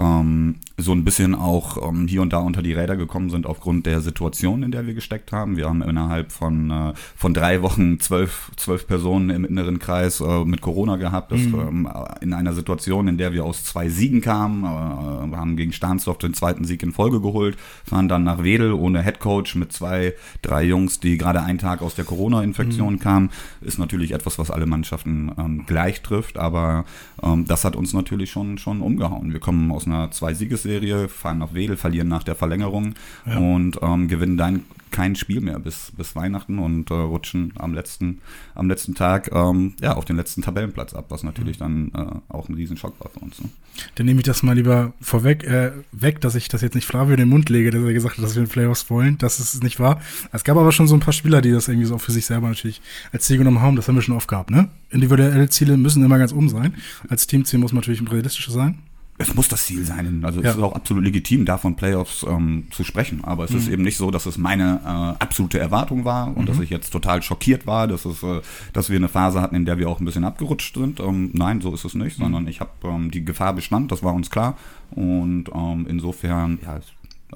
ähm, 0.00 0.56
so 0.78 0.92
ein 0.92 1.04
bisschen 1.04 1.34
auch 1.34 1.88
ähm, 1.88 2.06
hier 2.08 2.22
und 2.22 2.32
da 2.32 2.38
unter 2.38 2.62
die 2.62 2.72
Räder 2.72 2.96
gekommen 2.96 3.30
sind 3.30 3.46
aufgrund 3.46 3.86
der 3.86 4.00
Situation, 4.00 4.62
in 4.62 4.70
der 4.70 4.86
wir 4.86 4.94
gesteckt 4.94 5.30
haben. 5.30 5.56
Wir 5.56 5.68
haben 5.68 5.82
innerhalb 5.82 6.32
von, 6.32 6.70
äh, 6.70 6.92
von 7.16 7.34
drei 7.34 7.62
Wochen 7.62 8.00
zwölf, 8.00 8.50
zwölf 8.56 8.86
Personen 8.86 9.30
im 9.30 9.44
inneren 9.44 9.78
Kreis 9.78 10.20
äh, 10.20 10.44
mit 10.44 10.62
Corona 10.62 10.96
gehabt. 10.96 11.32
Das, 11.32 11.40
ähm, 11.40 11.88
in 12.20 12.32
einer 12.32 12.54
Situation, 12.54 13.08
in 13.08 13.18
der 13.18 13.32
wir 13.32 13.44
aus 13.44 13.64
zwei 13.64 13.88
Siegen 13.88 14.20
kamen. 14.20 14.64
Äh, 14.64 15.30
wir 15.30 15.36
haben 15.36 15.56
gegen 15.56 15.72
Stahnsdorf 15.72 16.18
den 16.18 16.34
zweiten 16.34 16.64
Sieg 16.64 16.82
in 16.82 16.92
Folge 16.92 17.20
geholt, 17.20 17.58
fahren 17.84 18.08
dann 18.08 18.24
nach 18.24 18.42
Wedel 18.42 18.72
ohne 18.72 19.02
Headcoach 19.02 19.54
mit 19.54 19.72
zwei, 19.72 20.14
drei 20.42 20.64
Jungs, 20.64 21.00
die 21.00 21.18
gerade 21.18 21.42
einen 21.42 21.58
Tag 21.58 21.82
aus 21.82 21.94
der 21.94 22.04
Corona-Infektion 22.04 22.98
kamen. 22.98 23.30
Ist 23.60 23.78
natürlich 23.78 24.12
etwas, 24.12 24.38
was 24.38 24.50
alle 24.50 24.66
Mannschaften 24.66 25.32
ähm, 25.38 25.64
gleich 25.66 26.00
trifft, 26.02 26.38
aber 26.38 26.84
ähm, 27.22 27.44
das 27.46 27.64
hat 27.64 27.76
uns 27.76 27.92
natürlich 27.92 28.30
schon, 28.30 28.56
schon 28.56 28.80
umgehauen. 28.80 29.32
Wir 29.32 29.40
kommen 29.40 29.70
aus 29.70 29.89
einer 29.92 30.10
Zwei-Siegesserie, 30.10 31.08
fahren 31.08 31.38
nach 31.38 31.54
Wedel, 31.54 31.76
verlieren 31.76 32.08
nach 32.08 32.22
der 32.24 32.34
Verlängerung 32.34 32.94
Ja. 33.26 33.38
und 33.38 33.78
ähm, 33.82 34.08
gewinnen 34.08 34.36
dann 34.36 34.62
kein 34.90 35.14
Spiel 35.14 35.40
mehr 35.40 35.60
bis, 35.60 35.92
bis 35.96 36.16
Weihnachten 36.16 36.58
und 36.58 36.90
äh, 36.90 36.94
rutschen 36.94 37.52
am 37.56 37.74
letzten, 37.74 38.18
am 38.56 38.68
letzten 38.68 38.96
Tag 38.96 39.30
ähm, 39.32 39.74
ja, 39.80 39.94
auf 39.94 40.04
den 40.04 40.16
letzten 40.16 40.42
Tabellenplatz 40.42 40.94
ab, 40.94 41.06
was 41.10 41.22
natürlich 41.22 41.58
dann 41.58 41.92
äh, 41.94 42.32
auch 42.32 42.48
ein 42.48 42.56
Riesenschock 42.56 42.98
war 42.98 43.08
für 43.10 43.20
uns. 43.20 43.40
Ne? 43.40 43.50
Dann 43.94 44.06
nehme 44.06 44.18
ich 44.18 44.24
das 44.26 44.42
mal 44.42 44.56
lieber 44.56 44.92
vorweg 45.00 45.44
äh, 45.44 45.70
weg, 45.92 46.20
dass 46.20 46.34
ich 46.34 46.48
das 46.48 46.60
jetzt 46.62 46.74
nicht 46.74 46.86
Flavio 46.86 47.12
in 47.12 47.20
den 47.20 47.28
Mund 47.28 47.48
lege, 47.50 47.70
dass 47.70 47.80
er 47.84 47.92
gesagt 47.92 48.18
hat, 48.18 48.24
dass 48.24 48.34
wir 48.34 48.42
in 48.42 48.48
Playoffs 48.48 48.90
wollen. 48.90 49.16
Das 49.18 49.38
ist 49.38 49.62
nicht 49.62 49.78
wahr. 49.78 50.00
Es 50.32 50.42
gab 50.42 50.56
aber 50.56 50.72
schon 50.72 50.88
so 50.88 50.94
ein 50.94 51.00
paar 51.00 51.12
Spieler, 51.12 51.40
die 51.40 51.52
das 51.52 51.68
irgendwie 51.68 51.86
so 51.86 51.96
für 51.98 52.10
sich 52.10 52.26
selber 52.26 52.48
natürlich 52.48 52.82
als 53.12 53.26
Ziel 53.26 53.38
genommen 53.38 53.60
haben. 53.60 53.76
Das 53.76 53.86
haben 53.86 53.94
wir 53.94 54.02
schon 54.02 54.16
oft 54.16 54.26
gehabt, 54.28 54.50
ne? 54.50 54.70
Individuelle 54.90 55.48
Ziele 55.50 55.76
müssen 55.76 56.02
immer 56.04 56.18
ganz 56.18 56.32
oben 56.32 56.48
sein. 56.48 56.74
Als 57.08 57.28
Teamziel 57.28 57.60
muss 57.60 57.72
man 57.72 57.80
natürlich 57.80 58.02
realistischer 58.10 58.50
sein. 58.50 58.78
Es 59.20 59.34
muss 59.34 59.48
das 59.48 59.66
Ziel 59.66 59.84
sein. 59.84 60.22
Also 60.24 60.40
Ja. 60.40 60.50
es 60.50 60.56
ist 60.56 60.62
auch 60.62 60.74
absolut 60.74 61.04
legitim, 61.04 61.44
davon 61.44 61.76
Playoffs 61.76 62.24
ähm, 62.28 62.66
zu 62.70 62.84
sprechen. 62.84 63.22
Aber 63.22 63.44
es 63.44 63.52
ist 63.52 63.68
eben 63.68 63.82
nicht 63.82 63.96
so, 63.98 64.10
dass 64.10 64.26
es 64.26 64.38
meine 64.38 64.80
äh, 64.84 65.22
absolute 65.22 65.58
Erwartung 65.58 66.04
war 66.04 66.36
und 66.36 66.48
dass 66.48 66.58
ich 66.58 66.70
jetzt 66.70 66.90
total 66.90 67.22
schockiert 67.22 67.66
war, 67.66 67.86
dass 67.86 68.04
es, 68.04 68.22
äh, 68.22 68.40
dass 68.72 68.88
wir 68.88 68.96
eine 68.96 69.08
Phase 69.08 69.40
hatten, 69.40 69.54
in 69.56 69.64
der 69.66 69.78
wir 69.78 69.88
auch 69.88 70.00
ein 70.00 70.04
bisschen 70.06 70.24
abgerutscht 70.24 70.74
sind. 70.74 71.00
Ähm, 71.00 71.30
nein, 71.34 71.60
so 71.60 71.74
ist 71.74 71.84
es 71.84 71.94
nicht, 71.94 72.16
sondern 72.16 72.46
ich 72.48 72.60
habe 72.60 72.70
ähm, 72.84 73.10
die 73.10 73.24
Gefahr 73.24 73.52
bestand, 73.52 73.92
das 73.92 74.02
war 74.02 74.14
uns 74.14 74.30
klar. 74.30 74.56
Und 74.90 75.44
ähm, 75.54 75.86
insofern, 75.88 76.58
ja, 76.64 76.80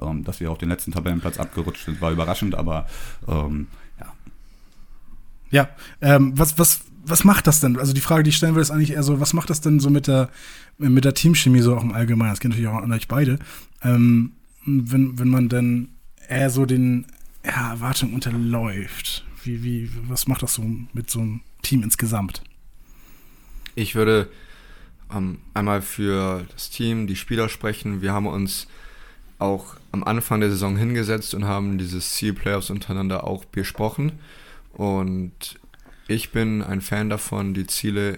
ähm, 0.01 0.23
dass 0.23 0.39
wir 0.39 0.51
auf 0.51 0.57
den 0.57 0.69
letzten 0.69 0.91
Tabellenplatz 0.91 1.37
abgerutscht 1.39 1.85
sind, 1.85 2.01
war 2.01 2.11
überraschend, 2.11 2.55
aber 2.55 2.87
ähm, 3.27 3.67
ja, 3.99 4.07
Ja, 5.51 5.69
ähm, 6.01 6.33
was, 6.37 6.57
was, 6.57 6.81
was 7.07 7.23
macht 7.23 7.47
das 7.47 7.59
denn? 7.59 7.77
Also 7.77 7.93
die 7.93 8.01
Frage, 8.01 8.23
die 8.23 8.29
ich 8.29 8.37
stellen 8.37 8.55
will, 8.55 8.61
ist 8.61 8.71
eigentlich 8.71 8.91
eher 8.91 9.03
so, 9.03 9.19
was 9.19 9.33
macht 9.33 9.49
das 9.49 9.61
denn 9.61 9.79
so 9.79 9.89
mit 9.89 10.07
der, 10.07 10.29
mit 10.77 11.05
der 11.05 11.13
Teamchemie 11.13 11.61
so 11.61 11.75
auch 11.75 11.83
im 11.83 11.93
Allgemeinen? 11.93 12.31
Das 12.31 12.39
geht 12.39 12.49
natürlich 12.49 12.67
auch 12.67 12.81
an 12.81 12.91
euch 12.91 13.07
beide. 13.07 13.39
Ähm, 13.83 14.33
wenn, 14.65 15.19
wenn 15.19 15.29
man 15.29 15.49
dann 15.49 15.89
eher 16.27 16.49
so 16.49 16.65
den 16.65 17.05
ja, 17.45 17.71
Erwartungen 17.71 18.13
unterläuft, 18.13 19.25
wie, 19.43 19.63
wie, 19.63 19.91
was 20.07 20.27
macht 20.27 20.41
das 20.41 20.55
so 20.55 20.63
mit 20.93 21.09
so 21.09 21.19
einem 21.19 21.41
Team 21.61 21.83
insgesamt? 21.83 22.41
Ich 23.75 23.95
würde 23.95 24.29
ähm, 25.13 25.39
einmal 25.53 25.81
für 25.81 26.45
das 26.53 26.69
Team, 26.69 27.07
die 27.07 27.15
Spieler 27.15 27.49
sprechen. 27.49 28.01
Wir 28.01 28.13
haben 28.13 28.27
uns 28.27 28.67
auch 29.37 29.75
am 29.91 30.03
Anfang 30.03 30.39
der 30.39 30.49
Saison 30.49 30.77
hingesetzt 30.77 31.33
und 31.33 31.45
haben 31.45 31.77
dieses 31.77 32.11
Ziel 32.11 32.33
Playoffs 32.33 32.69
untereinander 32.69 33.25
auch 33.25 33.45
besprochen. 33.45 34.13
Und 34.73 35.59
ich 36.07 36.31
bin 36.31 36.61
ein 36.61 36.81
Fan 36.81 37.09
davon, 37.09 37.53
die 37.53 37.67
Ziele 37.67 38.17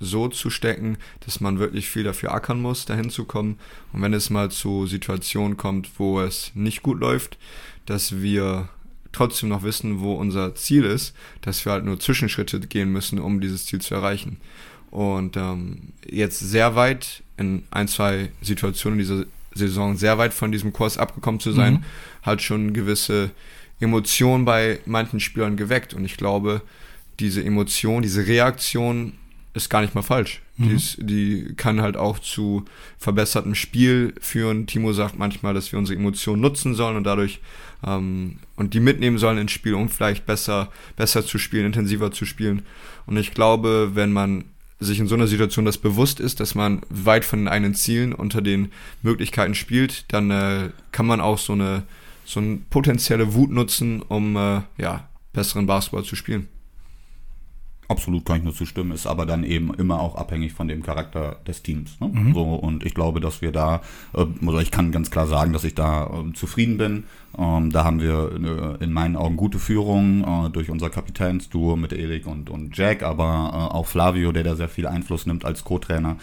so 0.00 0.26
zu 0.28 0.50
stecken, 0.50 0.96
dass 1.24 1.40
man 1.40 1.58
wirklich 1.60 1.88
viel 1.88 2.02
dafür 2.02 2.32
ackern 2.32 2.60
muss, 2.60 2.86
dahin 2.86 3.08
zu 3.10 3.24
kommen. 3.24 3.58
Und 3.92 4.02
wenn 4.02 4.12
es 4.14 4.30
mal 4.30 4.50
zu 4.50 4.86
Situationen 4.86 5.56
kommt, 5.56 5.90
wo 5.98 6.20
es 6.20 6.50
nicht 6.54 6.82
gut 6.82 6.98
läuft, 6.98 7.38
dass 7.86 8.20
wir 8.20 8.68
trotzdem 9.12 9.50
noch 9.50 9.62
wissen, 9.62 10.00
wo 10.00 10.14
unser 10.14 10.54
Ziel 10.56 10.84
ist, 10.84 11.14
dass 11.42 11.64
wir 11.64 11.72
halt 11.72 11.84
nur 11.84 12.00
Zwischenschritte 12.00 12.58
gehen 12.60 12.90
müssen, 12.90 13.20
um 13.20 13.40
dieses 13.40 13.66
Ziel 13.66 13.80
zu 13.80 13.94
erreichen. 13.94 14.38
Und 14.90 15.36
ähm, 15.36 15.92
jetzt 16.08 16.40
sehr 16.40 16.74
weit 16.74 17.22
in 17.36 17.62
ein, 17.70 17.86
zwei 17.88 18.30
Situationen 18.42 18.98
dieser 18.98 19.24
Saison 19.54 19.96
sehr 19.96 20.18
weit 20.18 20.34
von 20.34 20.50
diesem 20.50 20.72
Kurs 20.72 20.98
abgekommen 20.98 21.40
zu 21.40 21.52
sein, 21.52 21.74
Mhm. 21.74 21.84
hat 22.22 22.42
schon 22.42 22.72
gewisse 22.72 23.30
Emotionen 23.80 24.44
bei 24.44 24.80
manchen 24.86 25.20
Spielern 25.20 25.56
geweckt. 25.56 25.94
Und 25.94 26.04
ich 26.04 26.16
glaube, 26.16 26.62
diese 27.20 27.44
Emotion, 27.44 28.02
diese 28.02 28.26
Reaktion 28.26 29.14
ist 29.54 29.68
gar 29.68 29.82
nicht 29.82 29.94
mal 29.94 30.02
falsch. 30.02 30.40
Die, 30.58 30.74
ist, 30.74 30.96
die 31.00 31.54
kann 31.56 31.82
halt 31.82 31.96
auch 31.96 32.18
zu 32.18 32.64
verbessertem 32.98 33.54
Spiel 33.54 34.14
führen. 34.20 34.66
Timo 34.66 34.92
sagt 34.92 35.18
manchmal, 35.18 35.54
dass 35.54 35.72
wir 35.72 35.78
unsere 35.78 35.98
Emotionen 35.98 36.40
nutzen 36.40 36.74
sollen 36.74 36.96
und 36.96 37.04
dadurch 37.04 37.40
ähm, 37.84 38.38
und 38.56 38.74
die 38.74 38.80
mitnehmen 38.80 39.18
sollen 39.18 39.38
ins 39.38 39.52
Spiel, 39.52 39.74
um 39.74 39.88
vielleicht 39.88 40.24
besser, 40.24 40.70
besser 40.96 41.24
zu 41.24 41.38
spielen, 41.38 41.66
intensiver 41.66 42.12
zu 42.12 42.24
spielen. 42.24 42.62
Und 43.06 43.16
ich 43.16 43.32
glaube, 43.32 43.90
wenn 43.94 44.12
man 44.12 44.44
sich 44.78 45.00
in 45.00 45.06
so 45.06 45.14
einer 45.14 45.26
Situation 45.26 45.64
das 45.64 45.78
bewusst 45.78 46.20
ist, 46.20 46.40
dass 46.40 46.54
man 46.54 46.82
weit 46.88 47.24
von 47.24 47.40
den 47.40 47.48
eigenen 47.48 47.74
Zielen 47.74 48.12
unter 48.12 48.40
den 48.40 48.70
Möglichkeiten 49.02 49.54
spielt, 49.54 50.04
dann 50.12 50.30
äh, 50.30 50.70
kann 50.92 51.06
man 51.06 51.20
auch 51.20 51.38
so 51.38 51.52
eine 51.52 51.82
so 52.24 52.40
eine 52.40 52.58
potenzielle 52.70 53.34
Wut 53.34 53.50
nutzen, 53.50 54.00
um 54.02 54.36
äh, 54.36 54.62
ja, 54.78 55.08
besseren 55.32 55.66
Basketball 55.66 56.04
zu 56.04 56.16
spielen. 56.16 56.48
Absolut 57.92 58.24
kann 58.24 58.38
ich 58.38 58.44
nur 58.44 58.54
zustimmen, 58.54 58.92
ist 58.92 59.06
aber 59.06 59.26
dann 59.26 59.44
eben 59.44 59.74
immer 59.74 60.00
auch 60.00 60.16
abhängig 60.16 60.54
von 60.54 60.66
dem 60.66 60.82
Charakter 60.82 61.36
des 61.46 61.62
Teams. 61.62 62.00
Ne? 62.00 62.08
Mhm. 62.08 62.32
So, 62.32 62.42
und 62.42 62.86
ich 62.86 62.94
glaube, 62.94 63.20
dass 63.20 63.42
wir 63.42 63.52
da, 63.52 63.82
äh, 64.14 64.24
oder 64.46 64.60
ich 64.60 64.70
kann 64.70 64.92
ganz 64.92 65.10
klar 65.10 65.26
sagen, 65.26 65.52
dass 65.52 65.64
ich 65.64 65.74
da 65.74 66.10
ähm, 66.10 66.34
zufrieden 66.34 66.78
bin. 66.78 67.04
Ähm, 67.36 67.70
da 67.70 67.84
haben 67.84 68.00
wir 68.00 68.78
äh, 68.80 68.84
in 68.84 68.94
meinen 68.94 69.16
Augen 69.16 69.36
gute 69.36 69.58
Führung 69.58 70.24
äh, 70.24 70.50
durch 70.50 70.70
unser 70.70 70.88
Kapitänsduo 70.88 71.76
mit 71.76 71.92
Erik 71.92 72.26
und, 72.26 72.48
und 72.48 72.74
Jack, 72.76 73.02
aber 73.02 73.50
äh, 73.52 73.74
auch 73.74 73.86
Flavio, 73.86 74.32
der 74.32 74.44
da 74.44 74.56
sehr 74.56 74.70
viel 74.70 74.86
Einfluss 74.86 75.26
nimmt 75.26 75.44
als 75.44 75.64
Co-Trainer. 75.64 76.16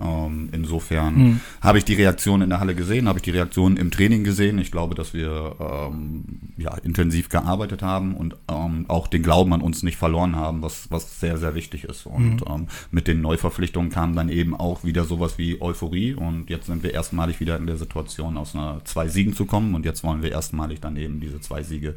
Ähm, 0.00 0.48
insofern 0.52 1.14
Mhm. 1.16 1.40
habe 1.60 1.78
ich 1.78 1.84
die 1.84 1.94
Reaktion 1.94 2.42
in 2.42 2.50
der 2.50 2.60
Halle 2.60 2.74
gesehen, 2.74 3.08
habe 3.08 3.18
ich 3.18 3.22
die 3.22 3.30
Reaktion 3.30 3.76
im 3.76 3.90
Training 3.90 4.24
gesehen. 4.24 4.58
Ich 4.58 4.70
glaube, 4.70 4.94
dass 4.94 5.14
wir 5.14 5.56
ähm, 5.60 6.24
ja, 6.56 6.74
intensiv 6.78 7.28
gearbeitet 7.28 7.82
haben 7.82 8.14
und 8.14 8.36
ähm, 8.50 8.84
auch 8.88 9.06
den 9.08 9.22
Glauben 9.22 9.52
an 9.52 9.60
uns 9.60 9.82
nicht 9.82 9.96
verloren 9.96 10.36
haben, 10.36 10.62
was, 10.62 10.90
was 10.90 11.20
sehr, 11.20 11.38
sehr 11.38 11.54
wichtig 11.54 11.84
ist. 11.84 12.06
Und 12.06 12.42
ähm, 12.48 12.66
mit 12.90 13.08
den 13.08 13.20
Neuverpflichtungen 13.20 13.90
kam 13.90 14.14
dann 14.14 14.28
eben 14.28 14.54
auch 14.54 14.84
wieder 14.84 15.04
sowas 15.04 15.38
wie 15.38 15.60
Euphorie. 15.60 16.14
Und 16.14 16.50
jetzt 16.50 16.66
sind 16.66 16.82
wir 16.82 16.94
erstmalig 16.94 17.40
wieder 17.40 17.56
in 17.56 17.66
der 17.66 17.76
Situation, 17.76 18.36
aus 18.36 18.54
einer 18.54 18.80
zwei 18.84 19.08
Siegen 19.08 19.34
zu 19.34 19.46
kommen. 19.46 19.74
Und 19.74 19.84
jetzt 19.84 20.04
wollen 20.04 20.22
wir 20.22 20.30
erstmalig 20.32 20.80
dann 20.80 20.96
eben 20.96 21.20
diese 21.20 21.40
zwei 21.40 21.62
Siege 21.62 21.94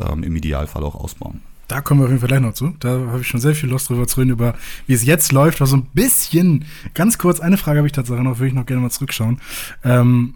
ähm, 0.00 0.22
im 0.22 0.34
Idealfall 0.36 0.82
auch 0.84 0.94
ausbauen. 0.96 1.40
Da 1.68 1.80
kommen 1.80 2.00
wir 2.00 2.04
auf 2.04 2.10
jeden 2.10 2.20
Fall 2.20 2.28
gleich 2.28 2.40
noch 2.40 2.54
zu. 2.54 2.74
Da 2.80 2.88
habe 2.88 3.20
ich 3.20 3.26
schon 3.26 3.40
sehr 3.40 3.54
viel 3.54 3.68
Lust 3.68 3.88
drüber 3.88 4.06
zu 4.06 4.20
reden, 4.20 4.30
über 4.30 4.54
wie 4.86 4.92
es 4.92 5.04
jetzt 5.04 5.32
läuft. 5.32 5.60
Aber 5.60 5.66
so 5.66 5.76
ein 5.76 5.86
bisschen, 5.94 6.64
ganz 6.94 7.18
kurz, 7.18 7.40
eine 7.40 7.56
Frage 7.56 7.78
habe 7.78 7.88
ich 7.88 7.92
tatsächlich 7.92 8.24
noch, 8.24 8.38
würde 8.38 8.48
ich 8.48 8.54
noch 8.54 8.66
gerne 8.66 8.82
mal 8.82 8.90
zurückschauen. 8.90 9.40
Ähm, 9.82 10.34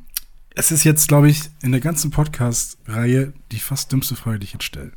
es 0.59 0.73
ist 0.73 0.83
jetzt, 0.83 1.07
glaube 1.07 1.29
ich, 1.29 1.43
in 1.62 1.71
der 1.71 1.81
ganzen 1.81 2.11
Podcast-Reihe 2.11 3.33
die 3.53 3.61
fast 3.61 3.93
dümmste 3.93 4.17
Frage, 4.17 4.41
die 4.41 4.45
ich 4.45 4.55
jetzt 4.55 4.64
stelle. 4.64 4.91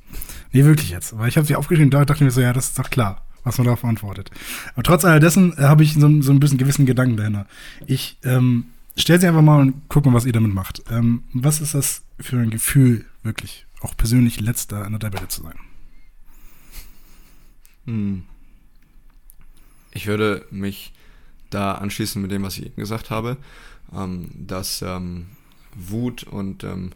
Nee, 0.52 0.66
wirklich 0.66 0.90
jetzt. 0.90 1.18
Weil 1.18 1.30
ich 1.30 1.38
habe 1.38 1.46
sie 1.46 1.56
aufgeschrieben 1.56 1.92
da 1.92 2.04
dachte 2.04 2.24
ich 2.24 2.26
mir 2.26 2.32
so, 2.32 2.42
ja, 2.42 2.52
das 2.52 2.70
ist 2.70 2.80
doch 2.80 2.90
klar, 2.90 3.26
was 3.44 3.58
man 3.58 3.66
darauf 3.66 3.86
antwortet. 3.86 4.32
Aber 4.74 4.84
trotz 4.84 5.06
all 5.06 5.20
dessen 5.20 5.56
äh, 5.58 5.64
habe 5.64 5.84
ich 5.84 5.94
so, 5.94 6.22
so 6.22 6.32
ein 6.32 6.40
bisschen 6.40 6.58
gewissen 6.58 6.88
Gedanken 6.88 7.18
dahinter. 7.18 7.46
Ich 7.86 8.18
ähm, 8.24 8.66
stelle 8.96 9.20
sie 9.20 9.28
einfach 9.28 9.44
mal 9.44 9.62
und 9.62 9.88
gucke 9.88 10.10
mal, 10.10 10.16
was 10.16 10.26
ihr 10.26 10.34
damit 10.34 10.54
macht. 10.54 10.82
Ähm, 10.90 11.24
was 11.34 11.62
ist 11.62 11.76
das 11.76 12.02
für 12.20 12.38
ein 12.38 12.50
Gefühl, 12.50 13.06
wirklich, 13.22 13.68
auch 13.82 13.96
persönlich 13.96 14.40
letzter 14.40 14.86
an 14.86 14.94
der 14.94 15.00
Tabelle 15.00 15.28
zu 15.28 15.44
sein? 15.44 15.56
Hm. 17.86 18.24
Ich 19.94 20.08
würde 20.08 20.46
mich 20.52 20.94
da 21.50 21.74
anschließen 21.74 22.22
mit 22.22 22.32
dem, 22.32 22.44
was 22.44 22.58
ich 22.58 22.66
eben 22.66 22.76
gesagt 22.76 23.10
habe, 23.10 23.38
ähm, 23.94 24.30
dass 24.34 24.82
ähm, 24.82 25.28
Wut 25.76 26.24
und 26.24 26.64
ähm, 26.64 26.92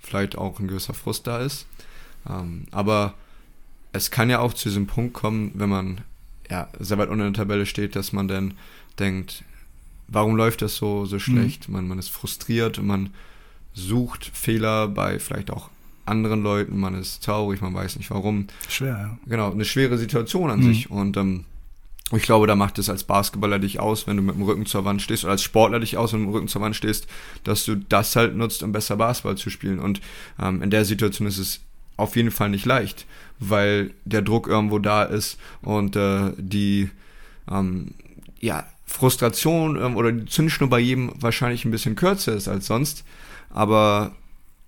vielleicht 0.00 0.38
auch 0.38 0.60
ein 0.60 0.68
gewisser 0.68 0.94
Frust 0.94 1.26
da 1.26 1.40
ist. 1.40 1.66
Ähm, 2.28 2.66
aber 2.70 3.14
es 3.92 4.10
kann 4.10 4.30
ja 4.30 4.40
auch 4.40 4.54
zu 4.54 4.68
diesem 4.68 4.86
Punkt 4.86 5.14
kommen, 5.14 5.52
wenn 5.54 5.68
man 5.68 6.00
ja, 6.50 6.68
sehr 6.78 6.98
weit 6.98 7.08
unter 7.08 7.24
der 7.24 7.32
Tabelle 7.32 7.66
steht, 7.66 7.96
dass 7.96 8.12
man 8.12 8.28
dann 8.28 8.54
denkt, 8.98 9.44
warum 10.08 10.36
läuft 10.36 10.62
das 10.62 10.76
so, 10.76 11.04
so 11.06 11.18
schlecht? 11.18 11.68
Man, 11.68 11.88
man 11.88 11.98
ist 11.98 12.10
frustriert 12.10 12.78
und 12.78 12.86
man 12.86 13.10
sucht 13.74 14.24
Fehler 14.24 14.88
bei 14.88 15.18
vielleicht 15.18 15.50
auch 15.50 15.70
anderen 16.06 16.42
Leuten, 16.42 16.78
man 16.78 16.94
ist 16.94 17.24
traurig, 17.24 17.60
man 17.60 17.74
weiß 17.74 17.96
nicht 17.96 18.10
warum 18.10 18.46
Schwer, 18.68 18.88
ja. 18.96 19.18
genau, 19.26 19.50
eine 19.52 19.64
schwere 19.64 19.98
Situation 19.98 20.50
an 20.50 20.60
Mhm. 20.60 20.64
sich. 20.64 20.90
Und 20.90 21.16
ähm, 21.16 21.44
ich 22.12 22.22
glaube, 22.22 22.46
da 22.46 22.54
macht 22.54 22.78
es 22.78 22.88
als 22.88 23.02
Basketballer 23.04 23.58
dich 23.58 23.80
aus, 23.80 24.06
wenn 24.06 24.16
du 24.16 24.22
mit 24.22 24.36
dem 24.36 24.42
Rücken 24.42 24.64
zur 24.66 24.84
Wand 24.84 25.02
stehst, 25.02 25.24
oder 25.24 25.32
als 25.32 25.42
Sportler 25.42 25.80
dich 25.80 25.96
aus, 25.96 26.12
wenn 26.12 26.20
du 26.20 26.26
mit 26.26 26.32
dem 26.32 26.36
Rücken 26.36 26.48
zur 26.48 26.62
Wand 26.62 26.76
stehst, 26.76 27.08
dass 27.42 27.64
du 27.64 27.74
das 27.76 28.14
halt 28.14 28.36
nutzt, 28.36 28.62
um 28.62 28.70
besser 28.72 28.96
Basketball 28.96 29.36
zu 29.36 29.50
spielen. 29.50 29.80
Und 29.80 30.00
ähm, 30.40 30.62
in 30.62 30.70
der 30.70 30.84
Situation 30.84 31.26
ist 31.26 31.38
es 31.38 31.60
auf 31.96 32.14
jeden 32.14 32.30
Fall 32.30 32.50
nicht 32.50 32.64
leicht, 32.66 33.06
weil 33.40 33.90
der 34.04 34.22
Druck 34.22 34.46
irgendwo 34.46 34.78
da 34.78 35.02
ist 35.02 35.38
und 35.62 35.96
äh, 35.96 36.30
die 36.36 36.90
ähm, 37.50 37.92
ja, 38.38 38.64
Frustration 38.86 39.76
ähm, 39.82 39.96
oder 39.96 40.12
die 40.12 40.26
Zündschnur 40.26 40.68
bei 40.70 40.78
jedem 40.78 41.10
wahrscheinlich 41.20 41.64
ein 41.64 41.70
bisschen 41.70 41.96
kürzer 41.96 42.34
ist 42.34 42.46
als 42.48 42.66
sonst. 42.66 43.02
Aber 43.50 44.12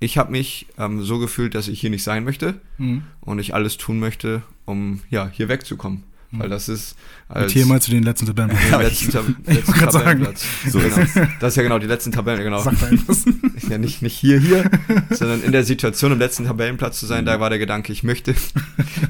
ich 0.00 0.18
habe 0.18 0.30
mich 0.32 0.66
ähm, 0.78 1.02
so 1.02 1.18
gefühlt, 1.18 1.54
dass 1.54 1.68
ich 1.68 1.80
hier 1.80 1.90
nicht 1.90 2.02
sein 2.04 2.24
möchte 2.24 2.60
Mhm. 2.78 3.02
und 3.20 3.38
ich 3.38 3.54
alles 3.54 3.76
tun 3.76 3.98
möchte, 3.98 4.42
um 4.64 5.00
ja 5.10 5.28
hier 5.32 5.48
wegzukommen. 5.48 6.04
Weil 6.30 6.50
das 6.50 6.68
ist 6.68 6.94
Mit 7.30 7.38
als 7.38 7.52
hier 7.52 7.64
mal 7.64 7.80
zu 7.80 7.90
den 7.90 8.02
letzten 8.02 8.26
Tabellen. 8.26 8.50
den 8.70 8.80
letzten, 8.82 9.10
Tab 9.10 9.24
letzten. 9.46 9.72
Tabellenplatz. 9.72 10.44
So 10.70 10.78
genau. 10.78 10.96
Das 11.40 11.52
ist 11.52 11.56
ja 11.56 11.62
genau 11.62 11.78
die 11.78 11.86
letzten 11.86 12.12
Tabellen, 12.12 12.42
genau. 12.44 12.62
Ja, 13.70 13.78
nicht, 13.78 14.02
nicht 14.02 14.14
hier, 14.14 14.38
hier, 14.38 14.70
sondern 15.10 15.42
in 15.42 15.52
der 15.52 15.64
Situation, 15.64 16.12
im 16.12 16.18
letzten 16.18 16.44
Tabellenplatz 16.44 17.00
zu 17.00 17.06
sein, 17.06 17.24
da 17.24 17.40
war 17.40 17.48
der 17.48 17.58
Gedanke, 17.58 17.92
ich 17.92 18.02
möchte, 18.02 18.34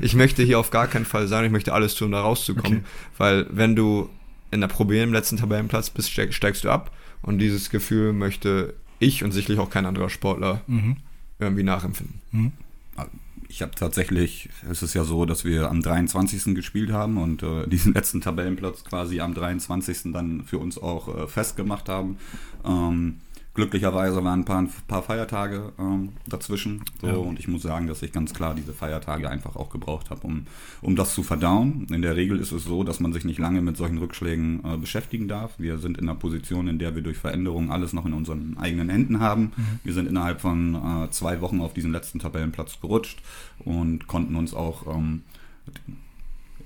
ich 0.00 0.14
möchte 0.14 0.44
hier 0.44 0.60
auf 0.60 0.70
gar 0.70 0.86
keinen 0.86 1.04
Fall 1.06 1.26
sein, 1.26 1.44
ich 1.44 1.50
möchte 1.50 1.72
alles 1.74 1.96
tun, 1.96 2.06
um 2.06 2.12
da 2.12 2.20
rauszukommen. 2.20 2.78
Okay. 2.78 2.86
Weil 3.18 3.46
wenn 3.50 3.74
du 3.74 4.08
in 4.52 4.60
der 4.60 4.68
Probe 4.68 4.96
im 4.98 5.12
letzten 5.12 5.38
Tabellenplatz 5.38 5.90
bist, 5.90 6.12
steig, 6.12 6.32
steigst 6.32 6.62
du 6.62 6.70
ab 6.70 6.92
und 7.22 7.38
dieses 7.40 7.68
Gefühl 7.70 8.12
möchte 8.12 8.74
ich 8.98 9.24
und 9.24 9.32
sicherlich 9.32 9.58
auch 9.60 9.70
kein 9.70 9.86
anderer 9.86 10.08
Sportler 10.10 10.60
Mhm. 10.66 10.96
irgendwie 11.38 11.62
nachempfinden. 11.62 12.20
Mhm. 12.32 12.52
Ich 13.50 13.62
habe 13.62 13.72
tatsächlich, 13.74 14.50
es 14.70 14.82
ist 14.82 14.92
ja 14.92 15.04
so, 15.04 15.24
dass 15.24 15.44
wir 15.44 15.70
am 15.70 15.80
23. 15.80 16.54
gespielt 16.54 16.92
haben 16.92 17.16
und 17.16 17.42
äh, 17.42 17.66
diesen 17.68 17.94
letzten 17.94 18.20
Tabellenplatz 18.20 18.84
quasi 18.84 19.20
am 19.20 19.32
23. 19.32 20.12
dann 20.12 20.42
für 20.44 20.58
uns 20.58 20.76
auch 20.76 21.08
äh, 21.16 21.26
festgemacht 21.26 21.88
haben. 21.88 22.18
Ähm, 22.64 23.20
Glücklicherweise 23.58 24.22
waren 24.22 24.42
ein 24.42 24.44
paar, 24.44 24.60
ein 24.62 24.70
paar 24.86 25.02
Feiertage 25.02 25.72
ähm, 25.80 26.10
dazwischen. 26.28 26.84
So, 27.00 27.08
ja. 27.08 27.14
Und 27.14 27.40
ich 27.40 27.48
muss 27.48 27.62
sagen, 27.62 27.88
dass 27.88 28.02
ich 28.02 28.12
ganz 28.12 28.32
klar 28.32 28.54
diese 28.54 28.72
Feiertage 28.72 29.28
einfach 29.28 29.56
auch 29.56 29.68
gebraucht 29.68 30.10
habe, 30.10 30.24
um, 30.28 30.46
um 30.80 30.94
das 30.94 31.12
zu 31.12 31.24
verdauen. 31.24 31.84
In 31.90 32.02
der 32.02 32.14
Regel 32.14 32.38
ist 32.38 32.52
es 32.52 32.62
so, 32.62 32.84
dass 32.84 33.00
man 33.00 33.12
sich 33.12 33.24
nicht 33.24 33.40
lange 33.40 33.60
mit 33.60 33.76
solchen 33.76 33.98
Rückschlägen 33.98 34.60
äh, 34.64 34.76
beschäftigen 34.76 35.26
darf. 35.26 35.58
Wir 35.58 35.78
sind 35.78 35.98
in 35.98 36.08
einer 36.08 36.16
Position, 36.16 36.68
in 36.68 36.78
der 36.78 36.94
wir 36.94 37.02
durch 37.02 37.18
Veränderungen 37.18 37.72
alles 37.72 37.92
noch 37.92 38.06
in 38.06 38.12
unseren 38.12 38.56
eigenen 38.58 38.90
Händen 38.90 39.18
haben. 39.18 39.50
Mhm. 39.56 39.80
Wir 39.82 39.92
sind 39.92 40.08
innerhalb 40.08 40.40
von 40.40 40.76
äh, 40.76 41.10
zwei 41.10 41.40
Wochen 41.40 41.60
auf 41.60 41.74
diesen 41.74 41.90
letzten 41.90 42.20
Tabellenplatz 42.20 42.80
gerutscht 42.80 43.20
und 43.64 44.06
konnten 44.06 44.36
uns 44.36 44.54
auch 44.54 44.86
ähm, 44.86 45.22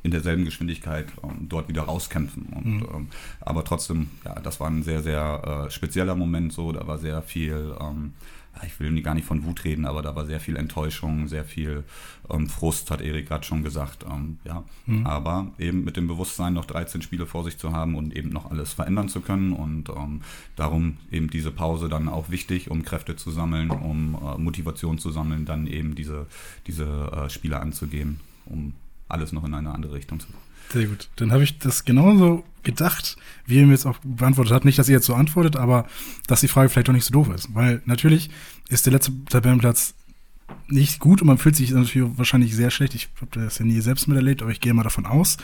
in 0.02 0.10
derselben 0.10 0.44
Geschwindigkeit 0.44 1.06
ähm, 1.22 1.48
dort 1.48 1.68
wieder 1.68 1.82
rauskämpfen. 1.82 2.46
Und, 2.54 2.64
mhm. 2.64 2.86
ähm, 2.94 3.08
aber 3.40 3.64
trotzdem, 3.64 4.08
ja, 4.24 4.34
das 4.40 4.60
war 4.60 4.68
ein 4.68 4.82
sehr, 4.82 5.02
sehr 5.02 5.66
äh, 5.66 5.70
spezieller 5.70 6.14
Moment 6.14 6.52
so. 6.52 6.72
Da 6.72 6.86
war 6.86 6.98
sehr 6.98 7.22
viel, 7.22 7.74
ähm, 7.80 8.14
ich 8.66 8.78
will 8.80 9.00
gar 9.00 9.14
nicht 9.14 9.26
von 9.26 9.44
Wut 9.44 9.64
reden, 9.64 9.86
aber 9.86 10.02
da 10.02 10.14
war 10.14 10.26
sehr 10.26 10.40
viel 10.40 10.56
Enttäuschung, 10.56 11.28
sehr 11.28 11.44
viel 11.44 11.84
ähm, 12.28 12.48
Frust, 12.48 12.90
hat 12.90 13.00
Erik 13.00 13.28
gerade 13.28 13.44
schon 13.44 13.62
gesagt. 13.62 14.04
Ähm, 14.10 14.38
ja, 14.44 14.64
mhm. 14.86 15.06
aber 15.06 15.52
eben 15.58 15.84
mit 15.84 15.96
dem 15.96 16.08
Bewusstsein, 16.08 16.54
noch 16.54 16.64
13 16.64 17.00
Spiele 17.02 17.26
vor 17.26 17.44
sich 17.44 17.56
zu 17.56 17.72
haben 17.72 17.94
und 17.94 18.14
eben 18.14 18.30
noch 18.30 18.50
alles 18.50 18.72
verändern 18.72 19.08
zu 19.08 19.20
können. 19.20 19.52
Und 19.52 19.88
ähm, 19.88 20.22
darum 20.56 20.96
eben 21.12 21.30
diese 21.30 21.52
Pause 21.52 21.88
dann 21.88 22.08
auch 22.08 22.28
wichtig, 22.28 22.70
um 22.72 22.82
Kräfte 22.82 23.14
zu 23.14 23.30
sammeln, 23.30 23.70
um 23.70 24.14
äh, 24.20 24.36
Motivation 24.36 24.98
zu 24.98 25.12
sammeln, 25.12 25.44
dann 25.44 25.68
eben 25.68 25.94
diese, 25.94 26.26
diese 26.66 26.86
äh, 26.86 27.30
Spiele 27.30 27.60
anzugehen, 27.60 28.18
um 28.46 28.74
alles 29.12 29.32
noch 29.32 29.44
in 29.44 29.54
eine 29.54 29.72
andere 29.74 29.94
Richtung 29.94 30.20
zu. 30.20 30.28
Sehr 30.72 30.86
gut. 30.86 31.10
Dann 31.16 31.32
habe 31.32 31.44
ich 31.44 31.58
das 31.58 31.84
genauso 31.84 32.44
gedacht, 32.62 33.16
wie 33.46 33.56
ihr 33.56 33.66
mir 33.66 33.72
jetzt 33.72 33.86
auch 33.86 33.98
beantwortet 34.02 34.54
habt. 34.54 34.64
Nicht, 34.64 34.78
dass 34.78 34.88
ihr 34.88 34.94
jetzt 34.94 35.06
so 35.06 35.14
antwortet, 35.14 35.56
aber 35.56 35.86
dass 36.26 36.40
die 36.40 36.48
Frage 36.48 36.68
vielleicht 36.68 36.88
doch 36.88 36.94
nicht 36.94 37.04
so 37.04 37.12
doof 37.12 37.28
ist. 37.34 37.54
Weil 37.54 37.82
natürlich 37.84 38.30
ist 38.68 38.86
der 38.86 38.92
letzte 38.92 39.12
Tabellenplatz 39.26 39.94
nicht 40.68 40.98
gut 40.98 41.20
und 41.20 41.26
man 41.26 41.38
fühlt 41.38 41.56
sich 41.56 41.70
natürlich 41.70 42.16
wahrscheinlich 42.16 42.54
sehr 42.54 42.70
schlecht. 42.70 42.94
Ich 42.94 43.08
habe 43.20 43.30
das 43.32 43.58
ja 43.58 43.64
nie 43.64 43.80
selbst 43.80 44.08
miterlebt, 44.08 44.42
aber 44.42 44.50
ich 44.50 44.60
gehe 44.60 44.72
mal 44.72 44.82
davon 44.82 45.06
aus. 45.06 45.36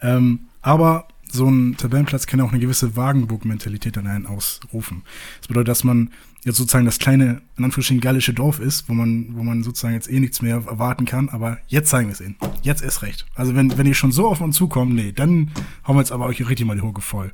Ähm, 0.00 0.40
aber 0.62 1.08
so 1.30 1.48
ein 1.48 1.76
Tabellenplatz 1.76 2.26
kann 2.26 2.40
auch 2.40 2.50
eine 2.50 2.60
gewisse 2.60 2.96
Wagenburg-Mentalität 2.96 3.96
an 3.98 4.06
einen 4.06 4.26
ausrufen. 4.26 5.02
Das 5.38 5.48
bedeutet, 5.48 5.68
dass 5.68 5.84
man 5.84 6.10
jetzt 6.44 6.56
sozusagen 6.56 6.86
das 6.86 6.98
kleine, 6.98 7.42
in 7.56 7.64
Anführungsstrichen 7.64 8.00
gallische 8.00 8.32
Dorf 8.32 8.60
ist, 8.60 8.88
wo 8.88 8.94
man, 8.94 9.34
wo 9.34 9.42
man 9.42 9.62
sozusagen 9.62 9.94
jetzt 9.94 10.10
eh 10.10 10.20
nichts 10.20 10.42
mehr 10.42 10.56
erwarten 10.56 11.04
kann, 11.04 11.28
aber 11.28 11.58
jetzt 11.68 11.90
zeigen 11.90 12.08
wir 12.08 12.12
es 12.12 12.20
ihnen. 12.20 12.36
Jetzt 12.62 12.82
ist 12.82 13.02
recht. 13.02 13.26
Also 13.34 13.54
wenn, 13.54 13.76
wenn 13.76 13.86
ihr 13.86 13.94
schon 13.94 14.12
so 14.12 14.28
auf 14.28 14.40
uns 14.40 14.56
zukommt, 14.56 14.94
nee, 14.94 15.12
dann 15.12 15.50
haben 15.84 15.96
wir 15.96 16.00
jetzt 16.00 16.12
aber 16.12 16.26
euch 16.26 16.46
richtig 16.48 16.66
mal 16.66 16.76
die 16.76 16.82
Hucke 16.82 17.00
voll. 17.00 17.32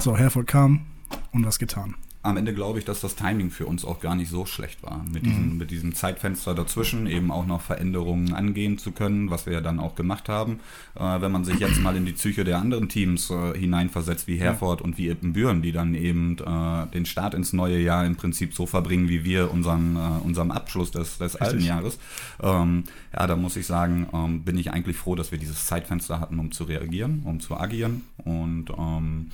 So, 0.00 0.16
Herford 0.16 0.46
kam 0.46 0.86
und 1.32 1.44
was 1.44 1.58
getan 1.58 1.94
am 2.26 2.36
Ende 2.36 2.52
glaube 2.52 2.78
ich, 2.78 2.84
dass 2.84 3.00
das 3.00 3.16
Timing 3.16 3.50
für 3.50 3.66
uns 3.66 3.84
auch 3.84 4.00
gar 4.00 4.14
nicht 4.14 4.30
so 4.30 4.46
schlecht 4.46 4.82
war. 4.82 5.04
Mit, 5.10 5.22
mhm. 5.22 5.28
diesem, 5.28 5.58
mit 5.58 5.70
diesem 5.70 5.94
Zeitfenster 5.94 6.54
dazwischen 6.54 7.06
eben 7.06 7.30
auch 7.30 7.46
noch 7.46 7.60
Veränderungen 7.60 8.34
angehen 8.34 8.78
zu 8.78 8.92
können, 8.92 9.30
was 9.30 9.46
wir 9.46 9.54
ja 9.54 9.60
dann 9.60 9.80
auch 9.80 9.94
gemacht 9.94 10.28
haben. 10.28 10.60
Äh, 10.94 11.20
wenn 11.20 11.32
man 11.32 11.44
sich 11.44 11.58
jetzt 11.58 11.80
mal 11.80 11.96
in 11.96 12.04
die 12.04 12.12
Psyche 12.12 12.44
der 12.44 12.58
anderen 12.58 12.88
Teams 12.88 13.30
äh, 13.30 13.58
hineinversetzt, 13.58 14.26
wie 14.26 14.36
Herford 14.36 14.80
ja. 14.80 14.84
und 14.84 14.98
wie 14.98 15.08
Ippenbüren, 15.08 15.62
die 15.62 15.72
dann 15.72 15.94
eben 15.94 16.36
äh, 16.38 16.86
den 16.92 17.06
Start 17.06 17.34
ins 17.34 17.52
neue 17.52 17.78
Jahr 17.78 18.04
im 18.04 18.16
Prinzip 18.16 18.54
so 18.54 18.66
verbringen, 18.66 19.08
wie 19.08 19.24
wir 19.24 19.50
unseren, 19.52 19.96
äh, 19.96 20.24
unserem 20.24 20.50
Abschluss 20.50 20.90
des, 20.90 21.18
des 21.18 21.36
alten 21.36 21.60
Jahres. 21.60 21.98
Ähm, 22.42 22.84
ja, 23.12 23.26
da 23.26 23.36
muss 23.36 23.56
ich 23.56 23.66
sagen, 23.66 24.06
ähm, 24.12 24.42
bin 24.42 24.58
ich 24.58 24.72
eigentlich 24.72 24.96
froh, 24.96 25.14
dass 25.14 25.30
wir 25.30 25.38
dieses 25.38 25.66
Zeitfenster 25.66 26.20
hatten, 26.20 26.38
um 26.38 26.52
zu 26.52 26.64
reagieren, 26.64 27.22
um 27.24 27.40
zu 27.40 27.56
agieren 27.56 28.02
und 28.24 28.70
ähm, 28.76 29.30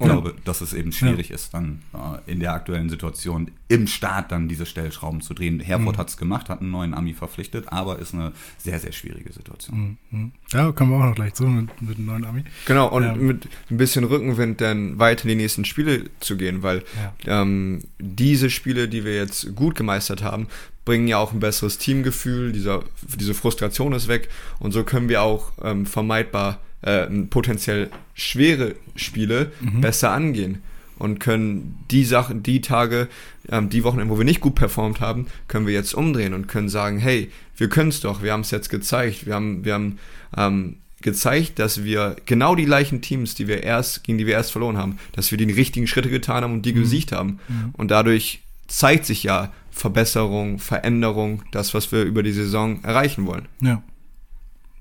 ich 0.00 0.06
glaube, 0.06 0.34
dass 0.44 0.60
es 0.60 0.74
eben 0.74 0.92
schwierig 0.92 1.30
ja. 1.30 1.34
ist, 1.34 1.54
dann 1.54 1.82
äh, 1.92 2.30
in 2.30 2.38
der 2.38 2.52
aktuellen 2.52 2.88
Situation 2.88 3.50
im 3.66 3.88
Start 3.88 4.30
dann 4.30 4.48
diese 4.48 4.64
Stellschrauben 4.64 5.20
zu 5.20 5.34
drehen. 5.34 5.58
Herford 5.58 5.96
mhm. 5.96 5.98
hat 5.98 6.08
es 6.08 6.16
gemacht, 6.16 6.48
hat 6.48 6.60
einen 6.60 6.70
neuen 6.70 6.94
Ami 6.94 7.14
verpflichtet, 7.14 7.72
aber 7.72 7.98
ist 7.98 8.14
eine 8.14 8.32
sehr, 8.58 8.78
sehr 8.78 8.92
schwierige 8.92 9.32
Situation. 9.32 9.98
Mhm. 10.10 10.18
mhm. 10.18 10.32
Ja, 10.52 10.70
kommen 10.72 10.92
wir 10.92 10.98
auch 10.98 11.08
noch 11.08 11.14
gleich 11.16 11.34
zu 11.34 11.44
mit, 11.44 11.82
mit 11.82 11.96
einem 11.96 12.06
neuen 12.06 12.24
Ami. 12.24 12.44
Genau, 12.66 12.88
und 12.88 13.02
ja. 13.02 13.14
mit 13.14 13.48
ein 13.70 13.76
bisschen 13.76 14.04
Rückenwind 14.04 14.60
dann 14.60 14.98
weiter 14.98 15.24
in 15.24 15.30
die 15.30 15.34
nächsten 15.34 15.64
Spiele 15.64 16.04
zu 16.20 16.36
gehen, 16.36 16.62
weil 16.62 16.84
ja. 17.26 17.42
ähm, 17.42 17.82
diese 17.98 18.50
Spiele, 18.50 18.88
die 18.88 19.04
wir 19.04 19.16
jetzt 19.16 19.54
gut 19.56 19.74
gemeistert 19.74 20.22
haben, 20.22 20.46
bringen 20.84 21.08
ja 21.08 21.18
auch 21.18 21.32
ein 21.32 21.40
besseres 21.40 21.76
Teamgefühl, 21.76 22.52
dieser, 22.52 22.84
diese 23.02 23.34
Frustration 23.34 23.92
ist 23.92 24.08
weg 24.08 24.28
und 24.60 24.72
so 24.72 24.84
können 24.84 25.08
wir 25.08 25.22
auch 25.22 25.52
ähm, 25.62 25.86
vermeidbar 25.86 26.60
äh, 26.82 27.06
potenziell 27.30 27.90
schwere 28.14 28.74
Spiele 28.96 29.52
mhm. 29.60 29.80
besser 29.80 30.10
angehen 30.10 30.62
und 30.98 31.20
können 31.20 31.78
die 31.90 32.04
Sachen, 32.04 32.42
die 32.42 32.60
Tage, 32.60 33.08
ähm, 33.48 33.68
die 33.68 33.84
Wochen, 33.84 34.08
wo 34.08 34.18
wir 34.18 34.24
nicht 34.24 34.40
gut 34.40 34.54
performt 34.54 35.00
haben, 35.00 35.26
können 35.46 35.66
wir 35.66 35.74
jetzt 35.74 35.94
umdrehen 35.94 36.34
und 36.34 36.48
können 36.48 36.68
sagen, 36.68 36.98
hey, 36.98 37.30
wir 37.56 37.68
können 37.68 37.90
es 37.90 38.00
doch, 38.00 38.22
wir 38.22 38.32
haben 38.32 38.40
es 38.40 38.50
jetzt 38.50 38.68
gezeigt, 38.68 39.26
wir 39.26 39.34
haben, 39.34 39.64
wir 39.64 39.74
haben 39.74 39.98
ähm, 40.36 40.76
gezeigt, 41.00 41.58
dass 41.58 41.84
wir 41.84 42.16
genau 42.26 42.54
die 42.54 42.64
gleichen 42.64 43.00
Teams, 43.00 43.34
die 43.34 43.46
wir 43.46 43.62
erst, 43.62 44.04
gegen 44.04 44.18
die 44.18 44.26
wir 44.26 44.34
erst 44.34 44.52
verloren 44.52 44.76
haben, 44.76 44.98
dass 45.12 45.30
wir 45.30 45.38
die 45.38 45.50
richtigen 45.50 45.86
Schritte 45.86 46.10
getan 46.10 46.42
haben 46.42 46.52
und 46.52 46.62
die 46.62 46.72
mhm. 46.72 46.80
gesiegt 46.80 47.12
haben. 47.12 47.38
Mhm. 47.48 47.70
Und 47.74 47.90
dadurch 47.90 48.40
zeigt 48.66 49.06
sich 49.06 49.22
ja 49.22 49.52
Verbesserung, 49.70 50.58
Veränderung, 50.58 51.42
das, 51.52 51.72
was 51.72 51.92
wir 51.92 52.02
über 52.02 52.22
die 52.22 52.32
Saison 52.32 52.82
erreichen 52.82 53.26
wollen. 53.26 53.46
Ja. 53.60 53.82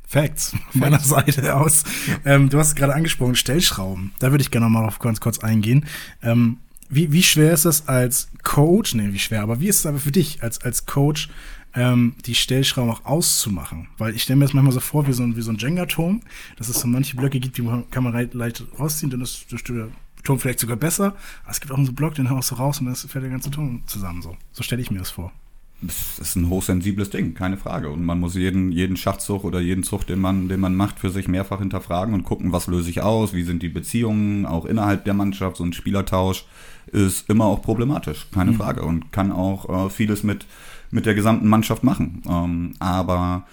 Facts 0.07 0.55
von 0.71 0.79
meiner 0.79 0.99
Seite 0.99 1.55
aus. 1.55 1.83
Ähm, 2.25 2.49
du 2.49 2.57
hast 2.57 2.75
gerade 2.75 2.95
angesprochen, 2.95 3.35
Stellschrauben. 3.35 4.13
Da 4.19 4.31
würde 4.31 4.41
ich 4.41 4.51
gerne 4.51 4.69
mal 4.69 4.85
auf 4.85 4.99
ganz 4.99 5.19
kurz 5.19 5.39
eingehen. 5.39 5.85
Ähm, 6.23 6.57
wie, 6.89 7.11
wie 7.11 7.23
schwer 7.23 7.51
ist 7.51 7.65
das 7.65 7.89
als 7.89 8.29
Coach? 8.43 8.95
Nee, 8.95 9.11
wie 9.11 9.19
schwer, 9.19 9.43
aber 9.43 9.59
wie 9.59 9.67
ist 9.67 9.79
es 9.79 9.85
aber 9.85 9.99
für 9.99 10.13
dich 10.13 10.41
als, 10.41 10.61
als 10.63 10.85
Coach, 10.85 11.27
ähm, 11.75 12.15
die 12.25 12.35
Stellschrauben 12.35 12.89
auch 12.89 13.03
auszumachen? 13.03 13.89
Weil 13.97 14.15
ich 14.15 14.23
stelle 14.23 14.37
mir 14.37 14.45
das 14.45 14.53
manchmal 14.53 14.71
so 14.71 14.79
vor, 14.79 15.05
wie 15.07 15.13
so 15.13 15.23
ein, 15.23 15.35
wie 15.35 15.41
so 15.41 15.51
ein 15.51 15.57
Jenga-Turm, 15.57 16.21
dass 16.55 16.69
es 16.69 16.79
so 16.79 16.87
manche 16.87 17.17
Blöcke 17.17 17.41
gibt, 17.41 17.57
die 17.57 17.69
kann 17.91 18.03
man 18.03 18.29
leicht 18.31 18.63
rausziehen, 18.79 19.09
dann 19.09 19.19
ist 19.19 19.51
der 19.51 19.89
Turm 20.23 20.39
vielleicht 20.39 20.59
sogar 20.59 20.77
besser. 20.77 21.17
Aber 21.43 21.51
es 21.51 21.59
gibt 21.59 21.73
auch 21.73 21.77
so 21.77 21.83
einen 21.83 21.95
Block, 21.95 22.15
den 22.15 22.29
haust 22.29 22.51
du 22.51 22.55
raus 22.55 22.79
und 22.79 22.85
dann 22.85 22.95
fällt 22.95 23.25
der 23.25 23.31
ganze 23.31 23.51
Turm 23.51 23.83
zusammen. 23.87 24.21
So, 24.21 24.37
so 24.53 24.63
stelle 24.63 24.81
ich 24.81 24.89
mir 24.89 24.99
das 24.99 25.09
vor 25.09 25.33
das 25.81 26.17
ist 26.19 26.35
ein 26.35 26.49
hochsensibles 26.49 27.11
Ding, 27.11 27.35
keine 27.35 27.57
Frage. 27.57 27.89
Und 27.89 28.03
man 28.03 28.19
muss 28.19 28.35
jeden, 28.35 28.71
jeden 28.71 28.97
Schachzug 28.97 29.43
oder 29.43 29.59
jeden 29.59 29.83
Zug, 29.83 30.07
den 30.07 30.19
man, 30.19 30.49
den 30.49 30.59
man 30.59 30.75
macht, 30.75 30.99
für 30.99 31.11
sich 31.11 31.27
mehrfach 31.27 31.59
hinterfragen 31.59 32.15
und 32.15 32.23
gucken, 32.23 32.51
was 32.51 32.67
löse 32.67 32.89
ich 32.89 33.01
aus, 33.01 33.33
wie 33.33 33.43
sind 33.43 33.61
die 33.61 33.69
Beziehungen, 33.69 34.47
auch 34.47 34.65
innerhalb 34.65 35.05
der 35.05 35.13
Mannschaft. 35.13 35.57
So 35.57 35.63
ein 35.63 35.73
Spielertausch 35.73 36.45
ist 36.87 37.29
immer 37.29 37.45
auch 37.45 37.61
problematisch, 37.61 38.27
keine 38.33 38.53
mhm. 38.53 38.55
Frage. 38.55 38.81
Und 38.81 39.11
kann 39.11 39.31
auch 39.31 39.87
äh, 39.87 39.89
vieles 39.91 40.23
mit, 40.23 40.47
mit 40.89 41.05
der 41.05 41.13
gesamten 41.13 41.47
Mannschaft 41.47 41.83
machen. 41.83 42.23
Ähm, 42.27 42.73
aber 42.79 43.45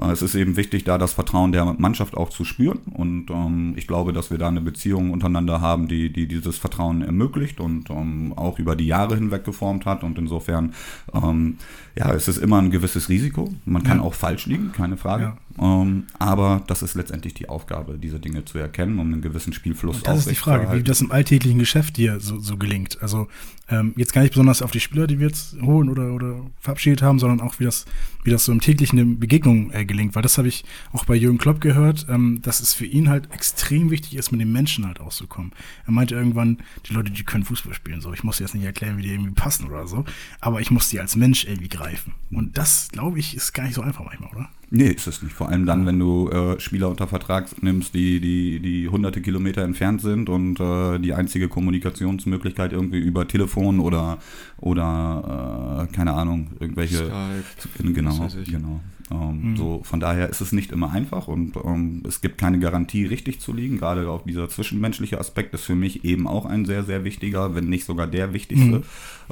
es 0.00 0.22
ist 0.22 0.36
eben 0.36 0.56
wichtig, 0.56 0.84
da 0.84 0.96
das 0.96 1.12
Vertrauen 1.12 1.50
der 1.50 1.64
Mannschaft 1.64 2.16
auch 2.16 2.30
zu 2.30 2.44
spüren. 2.44 2.78
Und 2.94 3.30
ähm, 3.30 3.74
ich 3.76 3.88
glaube, 3.88 4.12
dass 4.12 4.30
wir 4.30 4.38
da 4.38 4.46
eine 4.46 4.60
Beziehung 4.60 5.10
untereinander 5.10 5.60
haben, 5.60 5.88
die, 5.88 6.12
die 6.12 6.28
dieses 6.28 6.56
Vertrauen 6.56 7.02
ermöglicht 7.02 7.58
und 7.58 7.90
ähm, 7.90 8.32
auch 8.36 8.60
über 8.60 8.76
die 8.76 8.86
Jahre 8.86 9.16
hinweg 9.16 9.44
geformt 9.44 9.86
hat. 9.86 10.04
Und 10.04 10.16
insofern, 10.16 10.74
ähm, 11.12 11.56
ja, 11.98 12.12
es 12.12 12.28
ist 12.28 12.38
immer 12.38 12.62
ein 12.62 12.70
gewisses 12.70 13.08
Risiko. 13.08 13.52
Man 13.64 13.82
kann 13.82 13.98
ja. 13.98 14.04
auch 14.04 14.14
falsch 14.14 14.46
liegen, 14.46 14.70
keine 14.70 14.96
Frage. 14.96 15.24
Ja. 15.24 15.36
Ähm, 15.60 16.04
aber 16.18 16.62
das 16.68 16.82
ist 16.82 16.94
letztendlich 16.94 17.34
die 17.34 17.48
Aufgabe, 17.48 17.98
diese 17.98 18.20
Dinge 18.20 18.44
zu 18.44 18.58
erkennen, 18.58 19.00
um 19.00 19.12
einen 19.12 19.20
gewissen 19.20 19.52
Spielfluss 19.52 20.02
Das 20.04 20.20
ist 20.20 20.30
die 20.30 20.36
Frage, 20.36 20.72
wie 20.72 20.84
das 20.84 21.00
im 21.00 21.10
alltäglichen 21.10 21.58
Geschäft 21.58 21.96
dir 21.96 22.20
so, 22.20 22.38
so 22.38 22.56
gelingt. 22.56 23.02
Also 23.02 23.26
ähm, 23.68 23.94
jetzt 23.96 24.12
gar 24.12 24.22
nicht 24.22 24.30
besonders 24.30 24.62
auf 24.62 24.70
die 24.70 24.80
Spieler, 24.80 25.08
die 25.08 25.18
wir 25.18 25.26
jetzt 25.26 25.60
holen 25.60 25.88
oder, 25.88 26.12
oder 26.12 26.40
verabschiedet 26.60 27.02
haben, 27.02 27.18
sondern 27.18 27.40
auch 27.40 27.58
wie 27.58 27.64
das, 27.64 27.86
wie 28.22 28.30
das 28.30 28.44
so 28.44 28.52
im 28.52 28.60
täglichen 28.60 29.18
Begegnung 29.18 29.72
äh, 29.72 29.84
gelingt. 29.84 30.14
Weil 30.14 30.22
das 30.22 30.38
habe 30.38 30.46
ich 30.46 30.64
auch 30.92 31.04
bei 31.04 31.16
Jürgen 31.16 31.38
Klopp 31.38 31.60
gehört, 31.60 32.06
ähm, 32.08 32.40
dass 32.42 32.60
es 32.60 32.72
für 32.74 32.86
ihn 32.86 33.08
halt 33.08 33.32
extrem 33.32 33.90
wichtig 33.90 34.14
ist, 34.16 34.30
mit 34.30 34.40
den 34.40 34.52
Menschen 34.52 34.86
halt 34.86 35.00
auszukommen. 35.00 35.52
Er 35.84 35.92
meinte 35.92 36.14
irgendwann, 36.14 36.58
die 36.88 36.94
Leute, 36.94 37.10
die 37.10 37.24
können 37.24 37.44
Fußball 37.44 37.74
spielen. 37.74 38.00
So, 38.00 38.12
ich 38.12 38.22
muss 38.22 38.38
jetzt 38.38 38.54
nicht 38.54 38.64
erklären, 38.64 38.96
wie 38.96 39.02
die 39.02 39.10
irgendwie 39.10 39.32
passen 39.32 39.66
oder 39.66 39.88
so, 39.88 40.04
aber 40.40 40.60
ich 40.60 40.70
muss 40.70 40.88
die 40.88 41.00
als 41.00 41.16
Mensch 41.16 41.44
irgendwie 41.44 41.68
greifen. 41.68 41.87
Und 42.30 42.58
das, 42.58 42.88
glaube 42.92 43.18
ich, 43.18 43.36
ist 43.36 43.52
gar 43.52 43.64
nicht 43.64 43.74
so 43.74 43.82
einfach 43.82 44.04
manchmal, 44.04 44.30
oder? 44.30 44.50
Nee, 44.70 44.88
ist 44.88 45.06
es 45.06 45.22
nicht. 45.22 45.34
Vor 45.34 45.48
allem 45.48 45.64
dann, 45.64 45.86
wenn 45.86 45.98
du 45.98 46.28
äh, 46.28 46.60
Spieler 46.60 46.90
unter 46.90 47.06
Vertrag 47.06 47.62
nimmst, 47.62 47.94
die, 47.94 48.20
die, 48.20 48.60
die 48.60 48.88
hunderte 48.88 49.22
Kilometer 49.22 49.62
entfernt 49.62 50.02
sind 50.02 50.28
und 50.28 50.60
äh, 50.60 50.98
die 50.98 51.14
einzige 51.14 51.48
Kommunikationsmöglichkeit 51.48 52.72
irgendwie 52.72 52.98
über 52.98 53.26
Telefon 53.26 53.80
oder, 53.80 54.18
oder 54.58 55.86
äh, 55.88 55.94
keine 55.94 56.12
Ahnung, 56.12 56.48
irgendwelche. 56.60 57.06
Skype, 57.06 57.92
genau, 57.94 58.28
genau. 58.44 58.80
Ähm, 59.10 59.52
mhm. 59.52 59.56
So 59.56 59.80
von 59.84 60.00
daher 60.00 60.28
ist 60.28 60.40
es 60.40 60.52
nicht 60.52 60.70
immer 60.70 60.90
einfach 60.92 61.28
und 61.28 61.56
ähm, 61.56 62.02
es 62.06 62.20
gibt 62.20 62.38
keine 62.38 62.58
Garantie, 62.58 63.06
richtig 63.06 63.40
zu 63.40 63.52
liegen. 63.52 63.78
Gerade 63.78 64.08
auch 64.08 64.22
dieser 64.24 64.48
zwischenmenschliche 64.48 65.18
Aspekt 65.18 65.54
ist 65.54 65.64
für 65.64 65.74
mich 65.74 66.04
eben 66.04 66.26
auch 66.26 66.44
ein 66.44 66.66
sehr, 66.66 66.84
sehr 66.84 67.04
wichtiger, 67.04 67.54
wenn 67.54 67.68
nicht 67.68 67.84
sogar 67.84 68.06
der 68.06 68.32
wichtigste. 68.32 68.78
Mhm. 68.78 68.82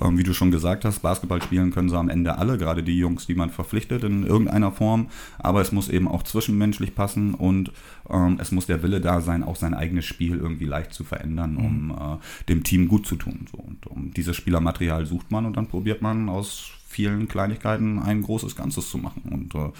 Ähm, 0.00 0.18
wie 0.18 0.22
du 0.22 0.34
schon 0.34 0.50
gesagt 0.50 0.84
hast, 0.84 1.00
Basketball 1.00 1.42
spielen 1.42 1.72
können 1.72 1.88
sie 1.88 1.98
am 1.98 2.08
Ende 2.08 2.38
alle, 2.38 2.58
gerade 2.58 2.82
die 2.82 2.98
Jungs, 2.98 3.26
die 3.26 3.34
man 3.34 3.50
verpflichtet 3.50 4.04
in 4.04 4.24
irgendeiner 4.24 4.72
Form. 4.72 5.08
Aber 5.38 5.60
es 5.60 5.72
muss 5.72 5.88
eben 5.88 6.08
auch 6.08 6.22
zwischenmenschlich 6.22 6.94
passen 6.94 7.34
und 7.34 7.72
ähm, 8.08 8.38
es 8.40 8.52
muss 8.52 8.66
der 8.66 8.82
Wille 8.82 9.00
da 9.00 9.20
sein, 9.20 9.42
auch 9.42 9.56
sein 9.56 9.74
eigenes 9.74 10.04
Spiel 10.04 10.38
irgendwie 10.38 10.66
leicht 10.66 10.92
zu 10.94 11.04
verändern, 11.04 11.52
mhm. 11.52 11.58
um 11.58 11.90
äh, 11.90 12.44
dem 12.48 12.62
Team 12.62 12.88
gut 12.88 13.06
zu 13.06 13.16
tun. 13.16 13.46
So. 13.50 13.58
Und 13.58 13.86
um 13.86 14.12
dieses 14.12 14.36
Spielermaterial 14.36 15.06
sucht 15.06 15.30
man 15.30 15.44
und 15.46 15.56
dann 15.56 15.66
probiert 15.66 16.02
man 16.02 16.28
aus 16.28 16.75
vielen 16.96 17.28
Kleinigkeiten 17.28 17.98
ein 17.98 18.22
großes 18.22 18.56
Ganzes 18.56 18.88
zu 18.88 18.96
machen. 18.96 19.22
Und 19.30 19.54
äh, 19.54 19.70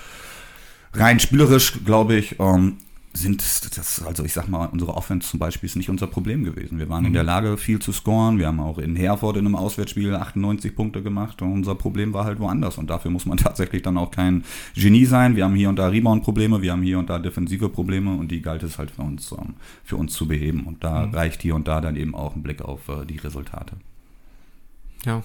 rein 0.93 1.19
spielerisch, 1.19 1.83
glaube 1.83 2.17
ich, 2.17 2.39
ähm, 2.39 2.77
sind 3.15 3.43
das, 3.79 4.03
also 4.05 4.23
ich 4.23 4.35
sag 4.35 4.49
mal, 4.49 4.67
unsere 4.67 4.95
Offense 4.95 5.31
zum 5.31 5.41
Beispiel 5.41 5.67
ist 5.67 5.77
nicht 5.77 5.89
unser 5.89 6.09
Problem 6.09 6.45
gewesen. 6.45 6.79
Wir 6.79 6.91
waren 6.91 7.01
mhm. 7.01 7.07
in 7.07 7.13
der 7.15 7.23
Lage, 7.23 7.57
viel 7.57 7.79
zu 7.79 7.91
scoren. 7.91 8.39
Wir 8.39 8.49
haben 8.49 8.61
auch 8.61 8.77
in 8.77 8.97
Herford 8.97 9.39
in 9.39 9.47
einem 9.47 9.55
Auswärtsspiel 9.55 10.15
98 10.15 10.77
Punkte 10.77 11.03
gemacht 11.03 11.41
und 11.41 11.53
unser 11.53 11.75
Problem 11.75 12.13
war 12.13 12.27
halt 12.27 12.39
woanders. 12.39 12.77
Und 12.77 12.91
dafür 12.91 13.11
muss 13.11 13.25
man 13.25 13.39
tatsächlich 13.39 13.81
dann 13.81 13.97
auch 13.97 14.11
kein 14.11 14.45
Genie 14.75 15.07
sein. 15.07 15.37
Wir 15.37 15.45
haben 15.45 15.55
hier 15.55 15.71
und 15.71 15.77
da 15.77 15.89
Rebound-Probleme, 15.89 16.61
wir 16.61 16.73
haben 16.73 16.83
hier 16.83 16.99
und 16.99 17.09
da 17.09 17.19
defensive 17.19 17.71
Probleme 17.71 18.15
und 18.15 18.31
die 18.31 18.43
galt 18.43 18.63
es 18.63 18.77
halt 18.77 18.91
für 18.91 19.03
uns, 19.03 19.33
ähm, 19.33 19.55
für 19.85 19.97
uns 19.97 20.13
zu 20.13 20.29
beheben. 20.29 20.65
Und 20.65 20.85
da 20.85 21.07
mhm. 21.07 21.15
reicht 21.15 21.41
hier 21.41 21.55
und 21.55 21.67
da 21.67 21.81
dann 21.81 21.97
eben 21.97 22.15
auch 22.15 22.37
ein 22.37 22.43
Blick 22.43 22.61
auf 22.61 22.91
äh, 22.91 23.07
die 23.07 23.17
Resultate. 23.17 23.73
Ja, 25.07 25.23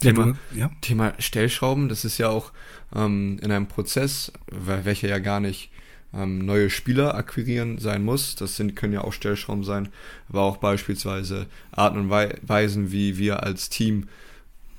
Thema, 0.00 0.36
ja. 0.54 0.70
Thema 0.80 1.14
Stellschrauben, 1.18 1.88
das 1.88 2.04
ist 2.04 2.18
ja 2.18 2.28
auch 2.28 2.52
ähm, 2.94 3.38
in 3.42 3.52
einem 3.52 3.66
Prozess, 3.66 4.32
welcher 4.50 5.08
ja 5.08 5.18
gar 5.18 5.40
nicht 5.40 5.70
ähm, 6.14 6.44
neue 6.44 6.70
Spieler 6.70 7.14
akquirieren 7.14 7.78
sein 7.78 8.04
muss. 8.04 8.34
Das 8.34 8.56
sind, 8.56 8.76
können 8.76 8.92
ja 8.92 9.02
auch 9.02 9.12
Stellschrauben 9.12 9.64
sein, 9.64 9.88
aber 10.28 10.42
auch 10.42 10.56
beispielsweise 10.56 11.46
Arten 11.72 11.98
und 11.98 12.10
Weisen, 12.10 12.92
wie 12.92 13.18
wir 13.18 13.42
als 13.42 13.68
Team 13.68 14.08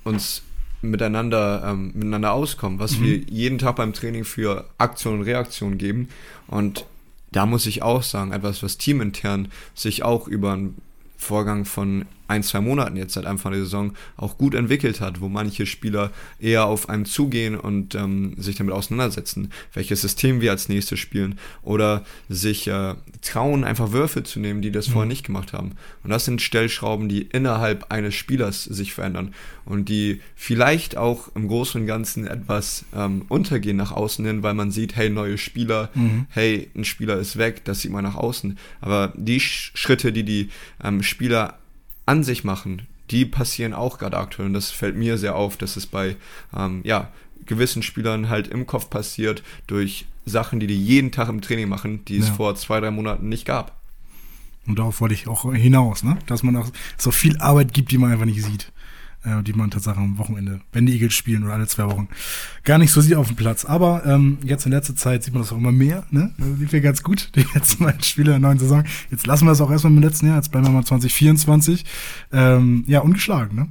uns 0.04 0.42
miteinander, 0.82 1.62
ähm, 1.64 1.92
miteinander 1.94 2.32
auskommen, 2.32 2.78
was 2.78 2.98
mhm. 2.98 3.04
wir 3.04 3.16
jeden 3.18 3.58
Tag 3.58 3.76
beim 3.76 3.92
Training 3.92 4.24
für 4.24 4.68
Aktion 4.78 5.20
und 5.20 5.22
Reaktion 5.22 5.78
geben. 5.78 6.08
Und 6.48 6.84
da 7.30 7.46
muss 7.46 7.66
ich 7.66 7.82
auch 7.82 8.02
sagen, 8.02 8.32
etwas, 8.32 8.62
was 8.62 8.78
teamintern 8.78 9.48
sich 9.74 10.02
auch 10.02 10.28
über 10.28 10.52
einen 10.52 10.76
Vorgang 11.16 11.64
von 11.64 12.06
ein, 12.28 12.42
zwei 12.42 12.60
Monaten 12.60 12.96
jetzt 12.96 13.14
seit 13.14 13.26
Anfang 13.26 13.52
der 13.52 13.62
Saison 13.62 13.92
auch 14.16 14.38
gut 14.38 14.54
entwickelt 14.54 15.00
hat, 15.00 15.20
wo 15.20 15.28
manche 15.28 15.66
Spieler 15.66 16.10
eher 16.40 16.66
auf 16.66 16.88
einen 16.88 17.04
zugehen 17.04 17.56
und 17.56 17.94
ähm, 17.94 18.34
sich 18.38 18.56
damit 18.56 18.74
auseinandersetzen, 18.74 19.50
welches 19.74 20.00
System 20.00 20.40
wir 20.40 20.50
als 20.50 20.68
nächstes 20.68 20.98
spielen 20.98 21.38
oder 21.62 22.04
sich 22.28 22.68
äh, 22.68 22.94
trauen, 23.20 23.64
einfach 23.64 23.92
Würfe 23.92 24.22
zu 24.22 24.40
nehmen, 24.40 24.62
die 24.62 24.72
das 24.72 24.88
mhm. 24.88 24.92
vorher 24.92 25.08
nicht 25.08 25.26
gemacht 25.26 25.52
haben. 25.52 25.72
Und 26.02 26.10
das 26.10 26.24
sind 26.24 26.42
Stellschrauben, 26.42 27.08
die 27.08 27.22
innerhalb 27.22 27.92
eines 27.92 28.14
Spielers 28.14 28.64
sich 28.64 28.94
verändern 28.94 29.34
und 29.64 29.88
die 29.88 30.20
vielleicht 30.34 30.96
auch 30.96 31.30
im 31.34 31.48
Großen 31.48 31.80
und 31.80 31.86
Ganzen 31.86 32.26
etwas 32.26 32.84
ähm, 32.94 33.24
untergehen 33.28 33.76
nach 33.76 33.92
außen 33.92 34.24
hin, 34.24 34.42
weil 34.42 34.54
man 34.54 34.70
sieht, 34.70 34.96
hey, 34.96 35.10
neue 35.10 35.38
Spieler, 35.38 35.90
mhm. 35.94 36.26
hey, 36.30 36.70
ein 36.74 36.84
Spieler 36.84 37.18
ist 37.18 37.36
weg, 37.36 37.64
das 37.64 37.80
sieht 37.80 37.92
man 37.92 38.04
nach 38.04 38.16
außen. 38.16 38.58
Aber 38.80 39.12
die 39.16 39.40
Schritte, 39.40 40.12
die 40.12 40.24
die 40.24 40.48
ähm, 40.82 41.02
Spieler 41.02 41.58
an 42.06 42.24
sich 42.24 42.44
machen, 42.44 42.82
die 43.10 43.24
passieren 43.24 43.74
auch 43.74 43.98
gerade 43.98 44.18
aktuell. 44.18 44.46
Und 44.46 44.54
das 44.54 44.70
fällt 44.70 44.96
mir 44.96 45.18
sehr 45.18 45.36
auf, 45.36 45.56
dass 45.56 45.76
es 45.76 45.86
bei 45.86 46.16
ähm, 46.56 46.80
ja, 46.84 47.12
gewissen 47.46 47.82
Spielern 47.82 48.28
halt 48.28 48.48
im 48.48 48.66
Kopf 48.66 48.90
passiert 48.90 49.42
durch 49.66 50.06
Sachen, 50.24 50.60
die 50.60 50.66
die 50.66 50.82
jeden 50.82 51.10
Tag 51.10 51.28
im 51.28 51.40
Training 51.40 51.68
machen, 51.68 52.04
die 52.04 52.18
es 52.18 52.28
ja. 52.28 52.34
vor 52.34 52.54
zwei, 52.54 52.80
drei 52.80 52.90
Monaten 52.90 53.28
nicht 53.28 53.44
gab. 53.44 53.80
Und 54.66 54.78
darauf 54.78 55.00
wollte 55.00 55.14
ich 55.14 55.26
auch 55.26 55.52
hinaus, 55.52 56.04
ne? 56.04 56.18
dass 56.26 56.44
man 56.44 56.56
auch 56.56 56.70
so 56.96 57.10
viel 57.10 57.36
Arbeit 57.38 57.74
gibt, 57.74 57.90
die 57.90 57.98
man 57.98 58.12
einfach 58.12 58.26
nicht 58.26 58.44
sieht 58.44 58.72
äh, 59.24 59.42
die 59.42 59.52
man 59.52 59.70
tatsächlich 59.70 60.02
am 60.02 60.18
Wochenende, 60.18 60.60
wenn 60.72 60.86
die 60.86 60.94
Eagles 60.94 61.14
spielen 61.14 61.44
oder 61.44 61.54
alle 61.54 61.66
zwei 61.66 61.86
Wochen, 61.86 62.08
gar 62.64 62.78
nicht 62.78 62.90
so 62.90 63.00
sieht 63.00 63.14
auf 63.14 63.26
dem 63.26 63.36
Platz. 63.36 63.64
Aber 63.64 64.04
ähm, 64.06 64.38
jetzt 64.44 64.66
in 64.66 64.72
letzter 64.72 64.96
Zeit 64.96 65.24
sieht 65.24 65.34
man 65.34 65.42
das 65.42 65.52
auch 65.52 65.58
immer 65.58 65.72
mehr. 65.72 66.04
Ne? 66.10 66.32
Das 66.38 66.58
lief 66.58 66.72
ja 66.72 66.80
ganz 66.80 67.02
gut, 67.02 67.30
die 67.34 67.46
letzten 67.54 67.84
beiden 67.84 68.02
Spiele 68.02 68.32
der 68.32 68.38
neuen 68.38 68.58
Saison. 68.58 68.84
Jetzt 69.10 69.26
lassen 69.26 69.44
wir 69.46 69.50
das 69.50 69.60
auch 69.60 69.70
erstmal 69.70 69.92
im 69.92 70.02
letzten 70.02 70.26
Jahr, 70.26 70.36
jetzt 70.36 70.50
bleiben 70.50 70.66
wir 70.66 70.72
mal 70.72 70.84
2024. 70.84 71.84
Ähm, 72.32 72.84
ja, 72.86 73.00
ungeschlagen, 73.00 73.56
ne? 73.56 73.68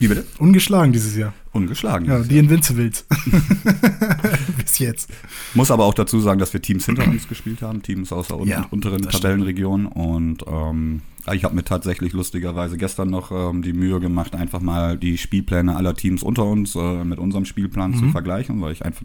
Wie 0.00 0.08
bitte? 0.08 0.24
Ungeschlagen 0.38 0.94
dieses 0.94 1.14
Jahr. 1.14 1.34
Ungeschlagen. 1.52 2.06
Ja, 2.06 2.20
die 2.20 2.38
Invincibles. 2.38 3.04
Bis 4.56 4.78
jetzt. 4.78 5.10
Muss 5.52 5.70
aber 5.70 5.84
auch 5.84 5.92
dazu 5.92 6.20
sagen, 6.20 6.38
dass 6.40 6.54
wir 6.54 6.62
Teams 6.62 6.86
hinter 6.86 7.06
uns 7.06 7.28
gespielt 7.28 7.60
haben, 7.60 7.82
Teams 7.82 8.10
aus 8.10 8.28
der 8.28 8.38
un 8.38 8.48
ja, 8.48 8.66
unteren 8.70 9.02
Tabellenregion. 9.02 9.84
Und 9.84 10.42
ähm, 10.46 11.02
ich 11.32 11.44
habe 11.44 11.54
mir 11.54 11.64
tatsächlich 11.64 12.12
lustigerweise 12.12 12.76
gestern 12.76 13.10
noch 13.10 13.30
ähm, 13.30 13.62
die 13.62 13.72
Mühe 13.72 14.00
gemacht, 14.00 14.34
einfach 14.34 14.60
mal 14.60 14.96
die 14.96 15.18
Spielpläne 15.18 15.76
aller 15.76 15.94
Teams 15.94 16.22
unter 16.22 16.44
uns 16.44 16.74
äh, 16.74 17.04
mit 17.04 17.18
unserem 17.18 17.44
Spielplan 17.44 17.92
mhm. 17.92 17.98
zu 17.98 18.08
vergleichen, 18.08 18.60
weil 18.60 18.72
ich 18.72 18.84
einfach 18.84 19.04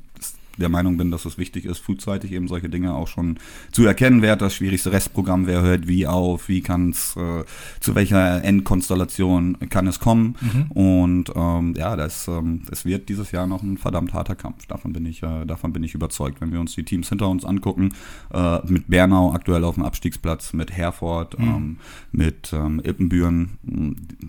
der 0.58 0.70
Meinung 0.70 0.98
bin, 0.98 1.12
dass 1.12 1.26
es 1.26 1.38
wichtig 1.38 1.66
ist, 1.66 1.80
frühzeitig 1.80 2.32
eben 2.32 2.48
solche 2.48 2.70
Dinge 2.70 2.94
auch 2.94 3.08
schon 3.08 3.38
zu 3.72 3.86
erkennen. 3.86 4.22
Wer 4.22 4.34
hat 4.34 4.42
das 4.42 4.56
schwierigste 4.56 4.92
Restprogramm, 4.92 5.48
wer 5.48 5.62
hört 5.62 5.88
wie 5.88 6.08
auf, 6.08 6.48
wie 6.48 6.62
kann 6.62 6.90
es, 6.90 7.16
äh, 7.16 7.44
zu 7.80 7.96
welcher 7.96 8.44
Endkonstellation 8.44 9.58
kann 9.70 9.88
es 9.88 10.00
kommen. 10.00 10.36
Mhm. 10.42 10.72
Und 10.72 11.32
ähm, 11.36 11.74
ja, 11.78 11.96
das, 11.96 12.28
ähm, 12.28 12.62
es 12.72 12.86
wird 12.86 13.10
dieses 13.10 13.32
Jahr 13.32 13.48
noch 13.48 13.64
ein 13.64 13.78
verdammt 13.78 14.14
harter 14.14 14.36
Kampf. 14.36 14.66
Davon 14.68 14.94
bin 14.94 15.06
ich, 15.06 15.24
äh, 15.24 15.46
davon 15.46 15.74
bin 15.74 15.84
ich 15.84 15.94
überzeugt. 15.94 16.42
Wenn 16.42 16.52
wir 16.52 16.60
uns 16.60 16.76
die 16.76 16.84
Teams 16.84 17.10
hinter 17.10 17.30
uns 17.30 17.46
angucken, 17.46 17.94
äh, 18.34 18.60
mit 18.66 18.88
Bernau 18.88 19.34
aktuell 19.34 19.64
auf 19.64 19.76
dem 19.76 19.84
Abstiegsplatz, 19.84 20.54
mit 20.54 20.72
Herford, 20.72 21.38
mhm. 21.38 21.46
ähm, 21.46 21.78
mit 22.12 22.54
ähm, 22.54 22.82
Ippenbüren, 22.84 23.58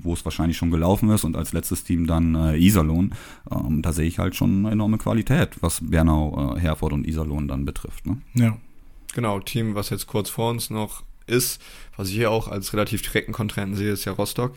wo 0.02 0.12
es 0.12 0.24
wahrscheinlich 0.24 0.56
schon 0.56 0.70
gelaufen 0.70 1.10
ist 1.10 1.24
und 1.24 1.36
als 1.36 1.52
letztes 1.52 1.84
Team 1.84 2.06
dann 2.06 2.34
äh, 2.34 2.56
Iserlohn, 2.56 3.14
ähm, 3.50 3.82
da 3.82 3.92
sehe 3.92 4.06
ich 4.06 4.18
halt 4.18 4.34
schon 4.34 4.60
eine 4.60 4.72
enorme 4.72 4.98
Qualität, 4.98 5.56
was 5.60 5.80
Bernau 5.82 6.15
genau 6.16 6.56
äh, 6.56 6.60
Herford 6.60 6.92
und 6.92 7.06
Iserlohn 7.06 7.48
dann 7.48 7.64
betrifft. 7.64 8.06
Ne? 8.06 8.18
Ja. 8.34 8.56
Genau, 9.14 9.40
Team, 9.40 9.74
was 9.74 9.90
jetzt 9.90 10.06
kurz 10.06 10.28
vor 10.28 10.50
uns 10.50 10.70
noch 10.70 11.02
ist, 11.26 11.60
was 11.96 12.08
ich 12.08 12.14
hier 12.14 12.30
auch 12.30 12.48
als 12.48 12.72
relativ 12.72 13.02
direkten 13.02 13.32
Kontrahenten 13.32 13.76
sehe, 13.76 13.92
ist 13.92 14.04
ja 14.04 14.12
Rostock, 14.12 14.54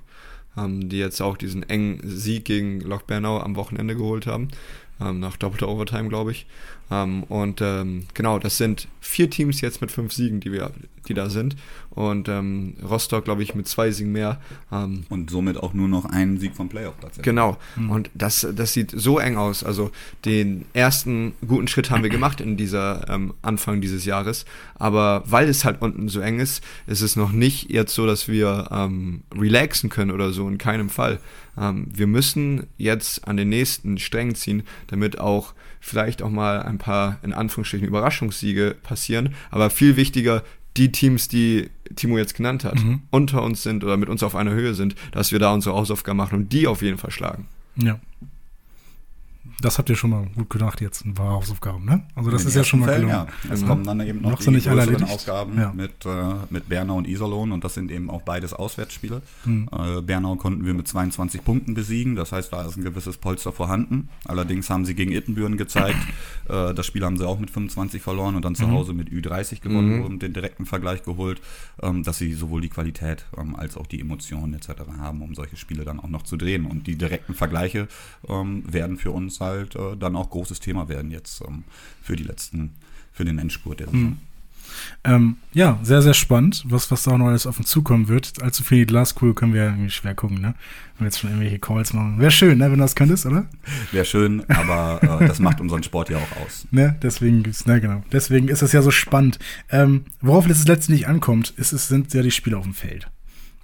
ähm, 0.57 0.89
die 0.89 0.97
jetzt 0.97 1.21
auch 1.21 1.37
diesen 1.37 1.67
engen 1.67 1.99
Sieg 2.03 2.45
gegen 2.45 2.81
Loch 2.81 3.03
Bernau 3.03 3.39
am 3.39 3.55
Wochenende 3.55 3.95
geholt 3.95 4.27
haben, 4.27 4.49
ähm, 4.99 5.19
nach 5.19 5.37
doppelter 5.37 5.69
Overtime, 5.69 6.09
glaube 6.09 6.31
ich. 6.31 6.45
Ähm, 6.91 7.23
und 7.23 7.62
ähm, 7.62 8.06
genau, 8.13 8.39
das 8.39 8.58
sind 8.58 8.88
vier 8.99 9.30
Teams 9.30 9.62
jetzt 9.62 9.82
mit 9.82 9.91
fünf 9.91 10.13
Siegen, 10.13 10.39
die 10.39 10.52
wir, 10.52 10.71
die 11.08 11.13
da 11.13 11.30
sind. 11.30 11.56
Und 11.89 12.30
ähm, 12.30 12.75
Rostock, 12.88 13.25
glaube 13.25 13.43
ich, 13.43 13.56
mit 13.56 13.67
zwei 13.67 13.91
Siegen 13.91 14.12
mehr. 14.12 14.39
Ähm, 14.71 15.06
und 15.10 15.30
somit 15.30 15.58
auch 15.58 15.73
nur 15.73 15.88
noch 15.88 16.06
einen 16.06 16.39
Sieg 16.39 16.56
vom 16.56 16.69
Playoff-Platz. 16.69 17.19
Genau. 17.21 17.58
Mhm. 17.75 17.89
Und 17.89 18.10
das, 18.13 18.47
das 18.56 18.73
sieht 18.73 18.91
so 18.91 19.19
eng 19.19 19.38
aus. 19.38 19.63
Also 19.63 19.91
den 20.25 20.65
ersten 20.73 21.34
guten 21.47 21.67
Schritt 21.67 21.89
haben 21.89 22.04
wir 22.04 22.10
gemacht 22.10 22.41
in 22.41 22.58
dieser 22.58 23.10
ähm, 23.10 23.34
Anfang 23.41 23.82
dieses 23.82 24.06
Jahres. 24.06 24.45
Aber 24.75 25.23
weil 25.25 25.49
es 25.49 25.65
halt 25.65 25.82
unten 25.82 26.10
so 26.10 26.19
eng 26.19 26.39
ist, 26.39 26.63
ist 26.88 27.02
es 27.02 27.15
noch 27.15 27.32
nicht 27.32 27.69
jetzt 27.71 27.93
so, 27.93 28.06
dass 28.06 28.28
wir 28.28 28.69
ähm, 28.71 29.21
relaxen 29.36 29.89
können 29.89 30.12
oder 30.12 30.32
so. 30.32 30.47
In 30.47 30.58
keinem 30.58 30.89
Fall. 30.89 31.19
Ähm, 31.58 31.88
wir 31.91 32.08
müssen 32.08 32.67
jetzt 32.78 33.28
an 33.28 33.38
den 33.38 33.49
nächsten 33.49 33.97
Strängen 33.97 34.36
ziehen, 34.36 34.63
damit 34.88 35.19
auch 35.19 35.54
vielleicht 35.79 36.21
auch 36.21 36.29
mal 36.29 36.61
ein 36.63 36.77
paar 36.77 37.19
in 37.23 37.33
Anführungsstrichen 37.33 37.87
Überraschungssiege 37.87 38.75
passieren. 38.81 39.35
Aber 39.51 39.69
viel 39.69 39.95
wichtiger, 39.95 40.43
die 40.77 40.91
Teams, 40.91 41.27
die 41.27 41.69
Timo 41.95 42.17
jetzt 42.17 42.35
genannt 42.35 42.63
hat, 42.63 42.75
mhm. 42.83 43.01
unter 43.09 43.43
uns 43.43 43.63
sind 43.63 43.83
oder 43.83 43.97
mit 43.97 44.09
uns 44.09 44.23
auf 44.23 44.35
einer 44.35 44.51
Höhe 44.51 44.73
sind, 44.73 44.95
dass 45.11 45.31
wir 45.31 45.39
da 45.39 45.53
unsere 45.53 45.75
Hausaufgaben 45.75 46.17
machen 46.17 46.35
und 46.35 46.53
die 46.53 46.67
auf 46.67 46.81
jeden 46.81 46.97
Fall 46.97 47.11
schlagen. 47.11 47.47
Ja. 47.75 47.99
Das 49.61 49.77
habt 49.77 49.89
ihr 49.89 49.95
schon 49.95 50.11
mal 50.11 50.27
gut 50.35 50.49
gedacht 50.49 50.81
jetzt, 50.81 51.05
ein 51.05 51.13
paar 51.13 51.31
Hausaufgaben, 51.31 51.85
ne? 51.85 52.03
Also 52.15 52.31
das 52.31 52.45
ist 52.45 52.55
ja 52.55 52.63
schon 52.63 52.79
mal 52.79 52.87
Fällen, 52.87 53.07
gelungen. 53.07 53.27
Ja. 53.27 53.53
Es 53.53 53.61
mhm. 53.61 53.67
kommen 53.67 53.83
dann 53.83 53.99
eben 54.01 54.21
noch, 54.21 54.31
noch 54.31 54.39
die 54.39 54.51
nicht 54.51 54.67
größeren 54.67 55.03
Aufgaben 55.03 55.59
ja. 55.59 55.73
mit, 55.73 56.05
äh, 56.05 56.09
mit 56.49 56.69
Bernau 56.69 56.97
und 56.97 57.07
Iserlohn 57.07 57.51
und 57.51 57.63
das 57.63 57.73
sind 57.73 57.91
eben 57.91 58.09
auch 58.09 58.21
beides 58.21 58.53
Auswärtsspiele. 58.53 59.21
Mhm. 59.45 59.69
Äh, 59.71 60.01
Bernau 60.01 60.35
konnten 60.35 60.65
wir 60.65 60.73
mit 60.73 60.87
22 60.87 61.43
Punkten 61.43 61.73
besiegen, 61.73 62.15
das 62.15 62.31
heißt, 62.31 62.53
da 62.53 62.65
ist 62.65 62.77
ein 62.77 62.83
gewisses 62.83 63.17
Polster 63.17 63.51
vorhanden. 63.51 64.09
Allerdings 64.25 64.69
haben 64.69 64.85
sie 64.85 64.95
gegen 64.95 65.11
Ittenbüren 65.11 65.57
gezeigt, 65.57 65.99
äh, 66.49 66.73
das 66.73 66.85
Spiel 66.85 67.03
haben 67.03 67.17
sie 67.17 67.27
auch 67.27 67.39
mit 67.39 67.49
25 67.49 68.01
verloren 68.01 68.35
und 68.35 68.45
dann 68.45 68.55
zu 68.55 68.67
mhm. 68.67 68.71
Hause 68.71 68.93
mit 68.93 69.09
Ü30 69.09 69.61
gewonnen 69.61 69.97
mhm. 69.97 70.05
und 70.05 70.23
den 70.23 70.33
direkten 70.33 70.65
Vergleich 70.65 71.03
geholt, 71.03 71.41
ähm, 71.81 72.03
dass 72.03 72.17
sie 72.17 72.33
sowohl 72.33 72.61
die 72.61 72.69
Qualität 72.69 73.25
ähm, 73.37 73.55
als 73.55 73.77
auch 73.77 73.87
die 73.87 73.99
Emotionen 73.99 74.53
etc. 74.53 74.69
haben, 74.99 75.21
um 75.21 75.35
solche 75.35 75.57
Spiele 75.57 75.83
dann 75.83 75.99
auch 75.99 76.09
noch 76.09 76.23
zu 76.23 76.37
drehen. 76.37 76.65
Und 76.65 76.87
die 76.87 76.95
direkten 76.95 77.33
Vergleiche 77.33 77.87
ähm, 78.27 78.63
werden 78.71 78.97
für 78.97 79.11
uns 79.11 79.39
halt 79.49 79.75
äh, 79.75 79.97
dann 79.97 80.15
auch 80.15 80.29
großes 80.29 80.59
Thema 80.59 80.89
werden 80.89 81.12
jetzt 81.12 81.41
ähm, 81.47 81.63
für 82.01 82.15
die 82.15 82.23
letzten, 82.23 82.75
für 83.12 83.25
den 83.25 83.39
Endspurt 83.39 83.79
der 83.79 83.88
Saison. 83.88 84.01
Mhm. 84.01 84.17
Ähm, 85.03 85.38
ja, 85.53 85.79
sehr, 85.83 86.01
sehr 86.01 86.13
spannend, 86.13 86.63
was, 86.67 86.91
was 86.91 87.03
da 87.03 87.12
auch 87.12 87.17
noch 87.17 87.27
alles 87.27 87.47
auf 87.47 87.57
uns 87.57 87.69
zukommen 87.69 88.07
wird. 88.07 88.41
Allzu 88.41 88.63
viel 88.63 88.85
Glaskugel 88.85 89.33
können 89.33 89.53
wir 89.53 89.63
irgendwie 89.63 89.89
schwer 89.89 90.15
gucken, 90.15 90.41
ne? 90.41 90.55
Wenn 90.97 91.05
wir 91.05 91.07
jetzt 91.07 91.19
schon 91.19 91.29
irgendwelche 91.29 91.59
Calls 91.59 91.93
machen. 91.93 92.19
Wäre 92.19 92.31
schön, 92.31 92.57
ne, 92.57 92.65
wenn 92.65 92.77
du 92.77 92.83
das 92.83 92.95
könntest, 92.95 93.25
oder? 93.25 93.47
Wäre 93.91 94.05
schön, 94.05 94.47
aber 94.49 94.99
äh, 95.21 95.27
das 95.27 95.39
macht 95.39 95.62
unseren 95.62 95.83
Sport 95.83 96.10
ja 96.10 96.17
auch 96.17 96.45
aus. 96.45 96.67
Ne, 96.71 96.97
deswegen 97.02 97.43
gibt's, 97.43 97.65
ne, 97.65 97.79
genau. 97.79 98.04
Deswegen 98.12 98.47
ist 98.47 98.62
es 98.62 98.71
ja 98.71 98.81
so 98.81 98.91
spannend. 98.91 99.39
Ähm, 99.69 100.06
worauf 100.21 100.47
es 100.50 100.67
letztendlich 100.67 101.08
ankommt, 101.08 101.54
ist, 101.58 101.71
es 101.71 101.87
sind 101.87 102.13
ja 102.13 102.21
die 102.21 102.31
Spiele 102.31 102.58
auf 102.58 102.63
dem 102.63 102.73
Feld. 102.73 103.08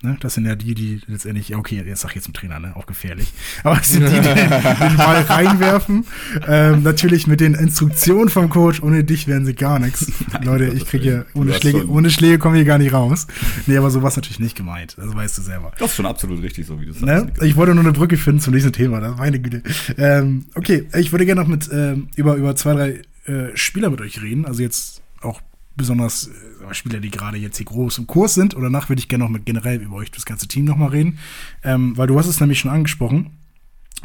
Ne? 0.05 0.17
Das 0.19 0.35
sind 0.35 0.45
ja 0.45 0.55
die, 0.55 0.75
die 0.75 1.01
letztendlich, 1.07 1.49
ja, 1.49 1.57
okay, 1.57 1.83
jetzt 1.83 2.01
sag 2.01 2.11
ich 2.11 2.15
jetzt 2.15 2.25
zum 2.25 2.33
Trainer, 2.33 2.59
ne? 2.59 2.75
Auch 2.75 2.85
gefährlich. 2.85 3.33
Aber 3.63 3.79
es 3.79 3.91
sind 3.91 4.07
die, 4.07 4.13
die 4.13 4.21
den, 4.21 4.49
den 4.49 4.97
Ball 4.97 5.21
reinwerfen. 5.23 6.05
Ähm, 6.47 6.83
natürlich 6.83 7.25
mit 7.25 7.41
den 7.41 7.55
Instruktionen 7.55 8.29
vom 8.29 8.49
Coach, 8.49 8.81
ohne 8.83 9.03
dich 9.03 9.27
wären 9.27 9.45
sie 9.45 9.55
gar 9.55 9.79
nichts. 9.79 10.11
Leute, 10.43 10.65
ich 10.65 10.85
kriege 10.85 11.09
ja, 11.09 11.25
ohne 11.33 11.53
Schläge, 11.53 11.89
ohne 11.89 12.09
Schläge 12.11 12.37
komme 12.37 12.59
ich 12.61 12.67
gar 12.67 12.77
nicht 12.77 12.93
raus. 12.93 13.25
Nee, 13.65 13.77
aber 13.77 13.89
so 13.89 14.03
war 14.03 14.11
natürlich 14.15 14.39
nicht 14.39 14.55
gemeint. 14.55 14.95
Das 14.97 15.13
weißt 15.15 15.37
du 15.39 15.41
selber. 15.41 15.71
Das 15.79 15.89
ist 15.89 15.95
schon 15.95 16.05
absolut 16.05 16.43
richtig, 16.43 16.67
so 16.67 16.79
wie 16.79 16.85
du 16.85 16.91
es 16.91 17.01
ne? 17.01 17.21
sagst. 17.21 17.41
Ich 17.41 17.55
wollte 17.55 17.73
nur 17.73 17.83
eine 17.83 17.93
Brücke 17.93 18.17
finden 18.17 18.39
zum 18.39 18.53
nächsten 18.53 18.73
Thema, 18.73 19.01
das 19.01 19.17
meine 19.17 19.39
Güte. 19.39 19.63
Ähm, 19.97 20.45
okay, 20.53 20.87
ich 20.95 21.11
würde 21.11 21.25
gerne 21.25 21.41
noch 21.41 21.47
mit 21.47 21.67
ähm, 21.71 22.09
über, 22.15 22.35
über 22.35 22.55
zwei, 22.55 22.73
drei 22.73 23.01
äh, 23.31 23.55
Spieler 23.55 23.89
mit 23.89 24.01
euch 24.01 24.21
reden. 24.21 24.45
Also 24.45 24.61
jetzt 24.61 25.01
auch 25.21 25.41
besonders 25.75 26.27
äh, 26.27 26.73
Spieler, 26.73 26.99
die 26.99 27.11
gerade 27.11 27.37
jetzt 27.37 27.57
hier 27.57 27.65
groß 27.65 27.97
im 27.99 28.07
Kurs 28.07 28.33
sind. 28.33 28.55
Oder 28.55 28.65
danach 28.65 28.89
würde 28.89 28.99
ich 28.99 29.07
gerne 29.07 29.23
noch 29.23 29.31
mit 29.31 29.45
generell 29.45 29.81
über 29.81 29.95
euch 29.97 30.11
das 30.11 30.25
ganze 30.25 30.47
Team 30.47 30.65
nochmal 30.65 30.89
reden. 30.89 31.19
Ähm, 31.63 31.97
weil 31.97 32.07
du 32.07 32.17
hast 32.17 32.27
es 32.27 32.39
nämlich 32.39 32.59
schon 32.59 32.71
angesprochen. 32.71 33.37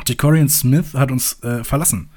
Decorian 0.09 0.49
Smith 0.49 0.95
hat 0.95 1.11
uns 1.11 1.43
äh, 1.43 1.65
verlassen. 1.65 2.11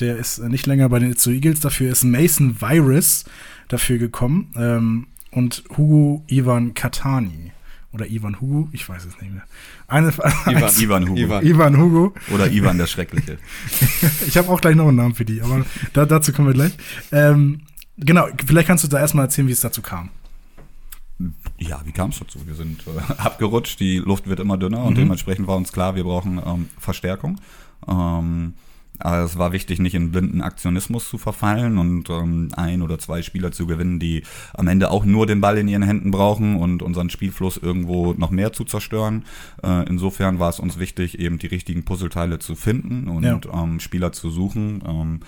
Der 0.00 0.16
ist 0.16 0.38
äh, 0.38 0.48
nicht 0.48 0.66
länger 0.66 0.88
bei 0.88 0.98
den 0.98 1.12
Itzu 1.12 1.30
Eagles. 1.30 1.60
Dafür 1.60 1.90
ist 1.92 2.04
Mason 2.04 2.60
Virus 2.60 3.24
dafür 3.68 3.98
gekommen. 3.98 4.52
Ähm, 4.56 5.06
und 5.30 5.64
Hugo 5.76 6.24
Ivan 6.28 6.74
Katani. 6.74 7.52
Oder 7.92 8.06
Ivan 8.06 8.40
Hugo, 8.40 8.70
ich 8.72 8.88
weiß 8.88 9.04
es 9.04 9.20
nicht 9.20 9.32
mehr. 9.32 9.44
Eine, 9.86 10.08
Ivan, 10.46 10.62
eins, 10.64 10.80
Ivan 10.80 11.08
Hugo. 11.08 11.20
Ivan. 11.20 11.44
Ivan 11.44 11.76
Hugo. 11.76 12.14
Oder 12.32 12.50
Ivan 12.50 12.78
der 12.78 12.86
Schreckliche. 12.86 13.38
ich 14.26 14.36
habe 14.38 14.48
auch 14.48 14.62
gleich 14.62 14.76
noch 14.76 14.88
einen 14.88 14.96
Namen 14.96 15.14
für 15.14 15.26
die, 15.26 15.42
aber 15.42 15.66
da, 15.92 16.06
dazu 16.06 16.32
kommen 16.32 16.48
wir 16.48 16.54
gleich. 16.54 16.72
Ähm, 17.10 17.60
Genau, 17.98 18.26
vielleicht 18.46 18.68
kannst 18.68 18.84
du 18.84 18.88
da 18.88 18.98
erstmal 18.98 19.26
erzählen, 19.26 19.48
wie 19.48 19.52
es 19.52 19.60
dazu 19.60 19.82
kam. 19.82 20.10
Ja, 21.58 21.80
wie 21.84 21.92
kam 21.92 22.10
es 22.10 22.18
dazu? 22.18 22.40
Wir 22.46 22.54
sind 22.54 22.84
äh, 22.86 23.12
abgerutscht, 23.18 23.78
die 23.80 23.98
Luft 23.98 24.28
wird 24.28 24.40
immer 24.40 24.56
dünner 24.56 24.80
mhm. 24.80 24.86
und 24.86 24.98
dementsprechend 24.98 25.46
war 25.46 25.56
uns 25.56 25.72
klar, 25.72 25.94
wir 25.94 26.04
brauchen 26.04 26.40
ähm, 26.44 26.68
Verstärkung. 26.78 27.40
Ähm, 27.86 28.54
also 28.98 29.26
es 29.26 29.38
war 29.38 29.52
wichtig, 29.52 29.80
nicht 29.80 29.94
in 29.94 30.12
blinden 30.12 30.42
Aktionismus 30.42 31.08
zu 31.08 31.18
verfallen 31.18 31.78
und 31.78 32.08
ähm, 32.10 32.48
ein 32.56 32.82
oder 32.82 32.98
zwei 32.98 33.22
Spieler 33.22 33.50
zu 33.50 33.66
gewinnen, 33.66 33.98
die 33.98 34.22
am 34.54 34.68
Ende 34.68 34.90
auch 34.90 35.04
nur 35.04 35.26
den 35.26 35.40
Ball 35.40 35.58
in 35.58 35.66
ihren 35.66 35.82
Händen 35.82 36.10
brauchen 36.10 36.56
und 36.56 36.82
unseren 36.82 37.10
Spielfluss 37.10 37.56
irgendwo 37.56 38.12
noch 38.12 38.30
mehr 38.30 38.52
zu 38.52 38.64
zerstören. 38.64 39.24
Äh, 39.62 39.88
insofern 39.88 40.38
war 40.38 40.50
es 40.50 40.60
uns 40.60 40.78
wichtig, 40.78 41.18
eben 41.18 41.38
die 41.38 41.48
richtigen 41.48 41.84
Puzzleteile 41.84 42.38
zu 42.38 42.54
finden 42.54 43.08
und 43.08 43.24
ja. 43.24 43.40
ähm, 43.52 43.80
Spieler 43.80 44.12
zu 44.12 44.30
suchen. 44.30 44.82
Ähm, 44.86 45.20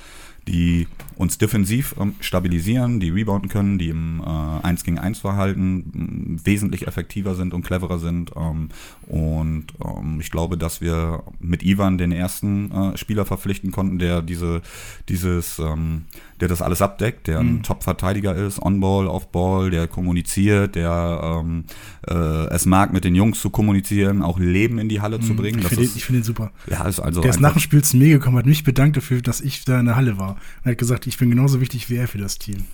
die 0.46 0.86
uns 1.16 1.38
defensiv 1.38 1.94
ähm, 1.98 2.14
stabilisieren, 2.20 3.00
die 3.00 3.10
rebounden 3.10 3.48
können, 3.48 3.78
die 3.78 3.88
im 3.88 4.20
äh, 4.20 4.66
1 4.66 4.84
gegen 4.84 4.98
1 4.98 5.20
Verhalten 5.20 6.40
wesentlich 6.44 6.86
effektiver 6.86 7.34
sind 7.34 7.54
und 7.54 7.64
cleverer 7.64 7.98
sind. 7.98 8.32
Ähm, 8.36 8.68
und 9.06 9.66
ähm, 9.84 10.18
ich 10.20 10.30
glaube, 10.30 10.58
dass 10.58 10.80
wir 10.80 11.22
mit 11.40 11.62
Ivan 11.62 11.98
den 11.98 12.12
ersten 12.12 12.70
äh, 12.72 12.96
Spieler 12.96 13.24
verpflichten 13.24 13.70
konnten, 13.70 13.98
der 13.98 14.22
diese, 14.22 14.62
dieses, 15.08 15.58
ähm, 15.58 16.04
der 16.44 16.50
das 16.50 16.60
alles 16.60 16.82
abdeckt, 16.82 17.26
der 17.26 17.40
ein 17.40 17.54
mhm. 17.54 17.62
Top-Verteidiger 17.62 18.34
ist, 18.34 18.60
On-Ball, 18.60 19.06
Off-Ball, 19.06 19.70
der 19.70 19.88
kommuniziert, 19.88 20.74
der 20.74 21.40
ähm, 21.42 21.64
äh, 22.06 22.14
es 22.54 22.66
mag, 22.66 22.92
mit 22.92 23.04
den 23.04 23.14
Jungs 23.14 23.40
zu 23.40 23.48
kommunizieren, 23.48 24.20
auch 24.20 24.38
Leben 24.38 24.78
in 24.78 24.90
die 24.90 25.00
Halle 25.00 25.18
mhm. 25.18 25.22
zu 25.22 25.34
bringen. 25.34 25.60
Ich 25.60 25.68
finde 25.68 25.88
find 25.88 26.18
ihn 26.18 26.22
super. 26.22 26.52
Ja, 26.70 26.84
ist 26.86 27.00
also 27.00 27.22
der 27.22 27.30
ist 27.30 27.40
nach 27.40 27.54
dem 27.54 27.60
Spiel 27.60 27.82
zu 27.82 27.96
mir 27.96 28.18
gekommen, 28.18 28.36
hat 28.36 28.44
mich 28.44 28.62
bedankt 28.62 28.98
dafür, 28.98 29.22
dass 29.22 29.40
ich 29.40 29.64
da 29.64 29.80
in 29.80 29.86
der 29.86 29.96
Halle 29.96 30.18
war. 30.18 30.36
Und 30.62 30.70
hat 30.70 30.76
gesagt, 30.76 31.06
ich 31.06 31.16
bin 31.16 31.30
genauso 31.30 31.62
wichtig 31.62 31.88
wie 31.88 31.96
er 31.96 32.08
für 32.08 32.18
das 32.18 32.38
Team. 32.38 32.64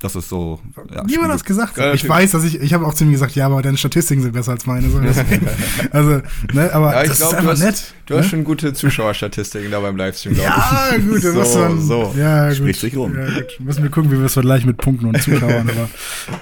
Das 0.00 0.14
ist 0.14 0.28
so. 0.28 0.60
Ja, 0.94 1.04
Niemand 1.04 1.28
hat 1.28 1.36
das 1.36 1.44
gesagt. 1.44 1.78
Relativ. 1.78 2.04
Ich 2.04 2.08
weiß, 2.08 2.32
dass 2.32 2.44
ich, 2.44 2.60
ich 2.60 2.74
habe 2.74 2.86
auch 2.86 2.92
zu 2.92 3.04
ihm 3.04 3.12
gesagt, 3.12 3.34
ja, 3.34 3.46
aber 3.46 3.62
deine 3.62 3.78
Statistiken 3.78 4.22
sind 4.22 4.32
besser 4.32 4.52
als 4.52 4.66
meine. 4.66 4.90
So, 4.90 4.98
also, 5.90 6.20
ne, 6.52 6.72
aber 6.72 6.92
ja, 6.92 7.04
das 7.04 7.16
glaub, 7.16 7.32
ist 7.32 7.38
einfach 7.38 7.42
du 7.42 7.50
hast, 7.50 7.60
nett. 7.60 7.94
Du 8.04 8.14
ne? 8.14 8.20
hast 8.20 8.28
schon 8.28 8.44
gute 8.44 8.74
Zuschauerstatistiken 8.74 9.70
da 9.70 9.80
beim 9.80 9.96
Livestream, 9.96 10.34
glaube 10.34 10.50
ja, 10.50 10.96
ich. 10.96 11.06
Gut, 11.06 11.22
so, 11.22 11.58
man, 11.58 11.80
so, 11.80 12.14
ja, 12.16 12.48
gut. 12.48 12.56
Spricht 12.58 12.80
sich 12.80 12.96
rum. 12.96 13.16
Ja, 13.16 13.24
gut. 13.24 13.58
Müssen 13.60 13.82
wir 13.82 13.90
gucken, 13.90 14.10
wie 14.10 14.18
wir 14.18 14.26
es 14.26 14.34
vergleichen 14.34 14.66
mit 14.66 14.76
Punkten 14.76 15.06
und 15.06 15.20
Zuschauern. 15.22 15.70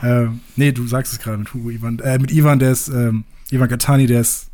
aber 0.02 0.22
äh, 0.24 0.28
nee, 0.56 0.72
du 0.72 0.86
sagst 0.86 1.12
es 1.12 1.20
gerade 1.20 1.38
mit 1.38 1.54
Hugo 1.54 1.70
Ivan. 1.70 2.00
Äh, 2.00 2.18
mit 2.18 2.32
Ivan, 2.32 2.58
der 2.58 2.72
ist, 2.72 2.88
ähm, 2.88 3.24
Ivan 3.50 3.68
Katani, 3.68 4.06
der 4.06 4.20
ist 4.20 4.50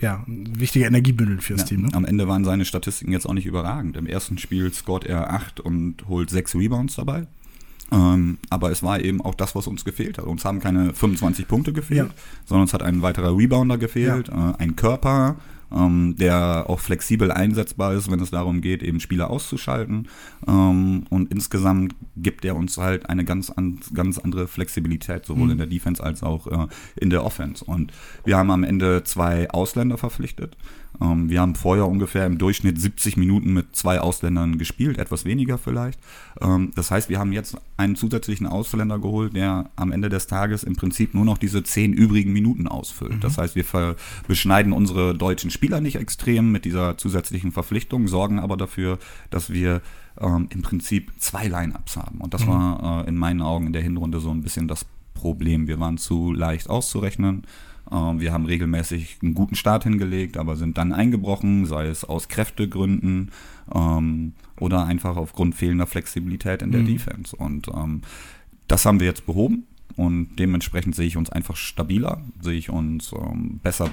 ja, 0.00 0.24
ein 0.26 0.58
wichtiger 0.58 0.86
Energiebündel 0.86 1.40
fürs 1.40 1.60
ja, 1.60 1.66
Team. 1.66 1.82
Ne? 1.82 1.88
Am 1.92 2.04
Ende 2.04 2.26
waren 2.26 2.44
seine 2.44 2.64
Statistiken 2.64 3.12
jetzt 3.12 3.26
auch 3.26 3.32
nicht 3.32 3.46
überragend. 3.46 3.96
Im 3.96 4.06
ersten 4.06 4.38
Spiel 4.38 4.72
scored 4.72 5.04
er 5.04 5.32
8 5.32 5.60
und 5.60 6.08
holt 6.08 6.30
6 6.30 6.56
Rebounds 6.56 6.96
dabei. 6.96 7.26
Ähm, 7.92 8.38
aber 8.50 8.70
es 8.70 8.82
war 8.82 9.00
eben 9.00 9.20
auch 9.20 9.34
das, 9.34 9.54
was 9.54 9.66
uns 9.66 9.84
gefehlt 9.84 10.18
hat. 10.18 10.24
Uns 10.24 10.44
haben 10.44 10.60
keine 10.60 10.94
25 10.94 11.46
Punkte 11.46 11.72
gefehlt, 11.72 12.08
ja. 12.08 12.14
sondern 12.44 12.62
uns 12.62 12.72
hat 12.72 12.82
ein 12.82 13.02
weiterer 13.02 13.36
Rebounder 13.36 13.78
gefehlt, 13.78 14.28
ja. 14.28 14.50
äh, 14.50 14.54
ein 14.58 14.76
Körper, 14.76 15.36
ähm, 15.74 16.16
der 16.16 16.66
auch 16.68 16.80
flexibel 16.80 17.30
einsetzbar 17.30 17.94
ist, 17.94 18.10
wenn 18.10 18.20
es 18.20 18.30
darum 18.30 18.60
geht, 18.60 18.82
eben 18.82 19.00
Spieler 19.00 19.30
auszuschalten. 19.30 20.08
Ähm, 20.46 21.04
und 21.10 21.30
insgesamt 21.30 21.94
gibt 22.16 22.44
er 22.44 22.56
uns 22.56 22.78
halt 22.78 23.08
eine 23.08 23.24
ganz, 23.24 23.50
an, 23.50 23.80
ganz 23.92 24.18
andere 24.18 24.46
Flexibilität, 24.46 25.26
sowohl 25.26 25.46
mhm. 25.46 25.52
in 25.52 25.58
der 25.58 25.66
Defense 25.66 26.02
als 26.02 26.22
auch 26.22 26.46
äh, 26.46 26.66
in 26.96 27.10
der 27.10 27.24
Offense. 27.24 27.64
Und 27.64 27.92
wir 28.24 28.36
haben 28.36 28.50
am 28.50 28.64
Ende 28.64 29.04
zwei 29.04 29.50
Ausländer 29.50 29.98
verpflichtet. 29.98 30.56
Ähm, 31.00 31.28
wir 31.28 31.40
haben 31.40 31.54
vorher 31.54 31.86
ungefähr 31.86 32.26
im 32.26 32.38
Durchschnitt 32.38 32.80
70 32.80 33.16
Minuten 33.16 33.52
mit 33.52 33.74
zwei 33.76 34.00
Ausländern 34.00 34.58
gespielt, 34.58 34.98
etwas 34.98 35.24
weniger 35.24 35.58
vielleicht. 35.58 35.98
Ähm, 36.40 36.72
das 36.74 36.90
heißt, 36.90 37.08
wir 37.08 37.18
haben 37.18 37.32
jetzt 37.32 37.56
einen 37.76 37.96
zusätzlichen 37.96 38.46
Ausländer 38.46 38.98
geholt, 38.98 39.34
der 39.34 39.70
am 39.76 39.92
Ende 39.92 40.08
des 40.08 40.26
Tages 40.26 40.64
im 40.64 40.76
Prinzip 40.76 41.14
nur 41.14 41.24
noch 41.24 41.38
diese 41.38 41.62
zehn 41.62 41.92
übrigen 41.92 42.32
Minuten 42.32 42.68
ausfüllt. 42.68 43.16
Mhm. 43.16 43.20
Das 43.20 43.38
heißt, 43.38 43.56
wir 43.56 43.96
beschneiden 44.28 44.72
unsere 44.72 45.14
deutschen 45.14 45.50
Spieler 45.50 45.80
nicht 45.80 45.96
extrem 45.96 46.52
mit 46.52 46.64
dieser 46.64 46.96
zusätzlichen 46.98 47.52
Verpflichtung, 47.52 48.08
sorgen 48.08 48.38
aber 48.38 48.56
dafür, 48.56 48.98
dass 49.30 49.50
wir 49.50 49.80
ähm, 50.20 50.48
im 50.50 50.62
Prinzip 50.62 51.12
zwei 51.18 51.48
Line-Ups 51.48 51.96
haben. 51.96 52.20
Und 52.20 52.34
das 52.34 52.44
mhm. 52.44 52.48
war 52.48 53.04
äh, 53.04 53.08
in 53.08 53.16
meinen 53.16 53.42
Augen 53.42 53.66
in 53.66 53.72
der 53.72 53.82
Hinrunde 53.82 54.20
so 54.20 54.30
ein 54.30 54.42
bisschen 54.42 54.68
das 54.68 54.86
Problem. 55.14 55.66
Wir 55.66 55.80
waren 55.80 55.98
zu 55.98 56.32
leicht 56.32 56.68
auszurechnen. 56.68 57.42
Ähm, 57.90 58.20
wir 58.20 58.32
haben 58.32 58.46
regelmäßig 58.46 59.18
einen 59.22 59.34
guten 59.34 59.54
Start 59.54 59.84
hingelegt, 59.84 60.36
aber 60.36 60.56
sind 60.56 60.78
dann 60.78 60.92
eingebrochen, 60.92 61.66
sei 61.66 61.86
es 61.86 62.04
aus 62.04 62.28
Kräftegründen 62.28 63.30
ähm, 63.74 64.32
oder 64.58 64.86
einfach 64.86 65.16
aufgrund 65.16 65.54
fehlender 65.54 65.86
Flexibilität 65.86 66.62
in 66.62 66.72
der 66.72 66.82
mhm. 66.82 66.86
Defense. 66.86 67.36
Und 67.36 67.68
ähm, 67.68 68.02
das 68.68 68.86
haben 68.86 69.00
wir 69.00 69.06
jetzt 69.06 69.26
behoben 69.26 69.64
und 69.96 70.36
dementsprechend 70.38 70.94
sehe 70.94 71.06
ich 71.06 71.16
uns 71.16 71.30
einfach 71.30 71.56
stabiler, 71.56 72.20
sehe 72.40 72.58
ich 72.58 72.70
uns 72.70 73.12
ähm, 73.12 73.60
besser 73.62 73.90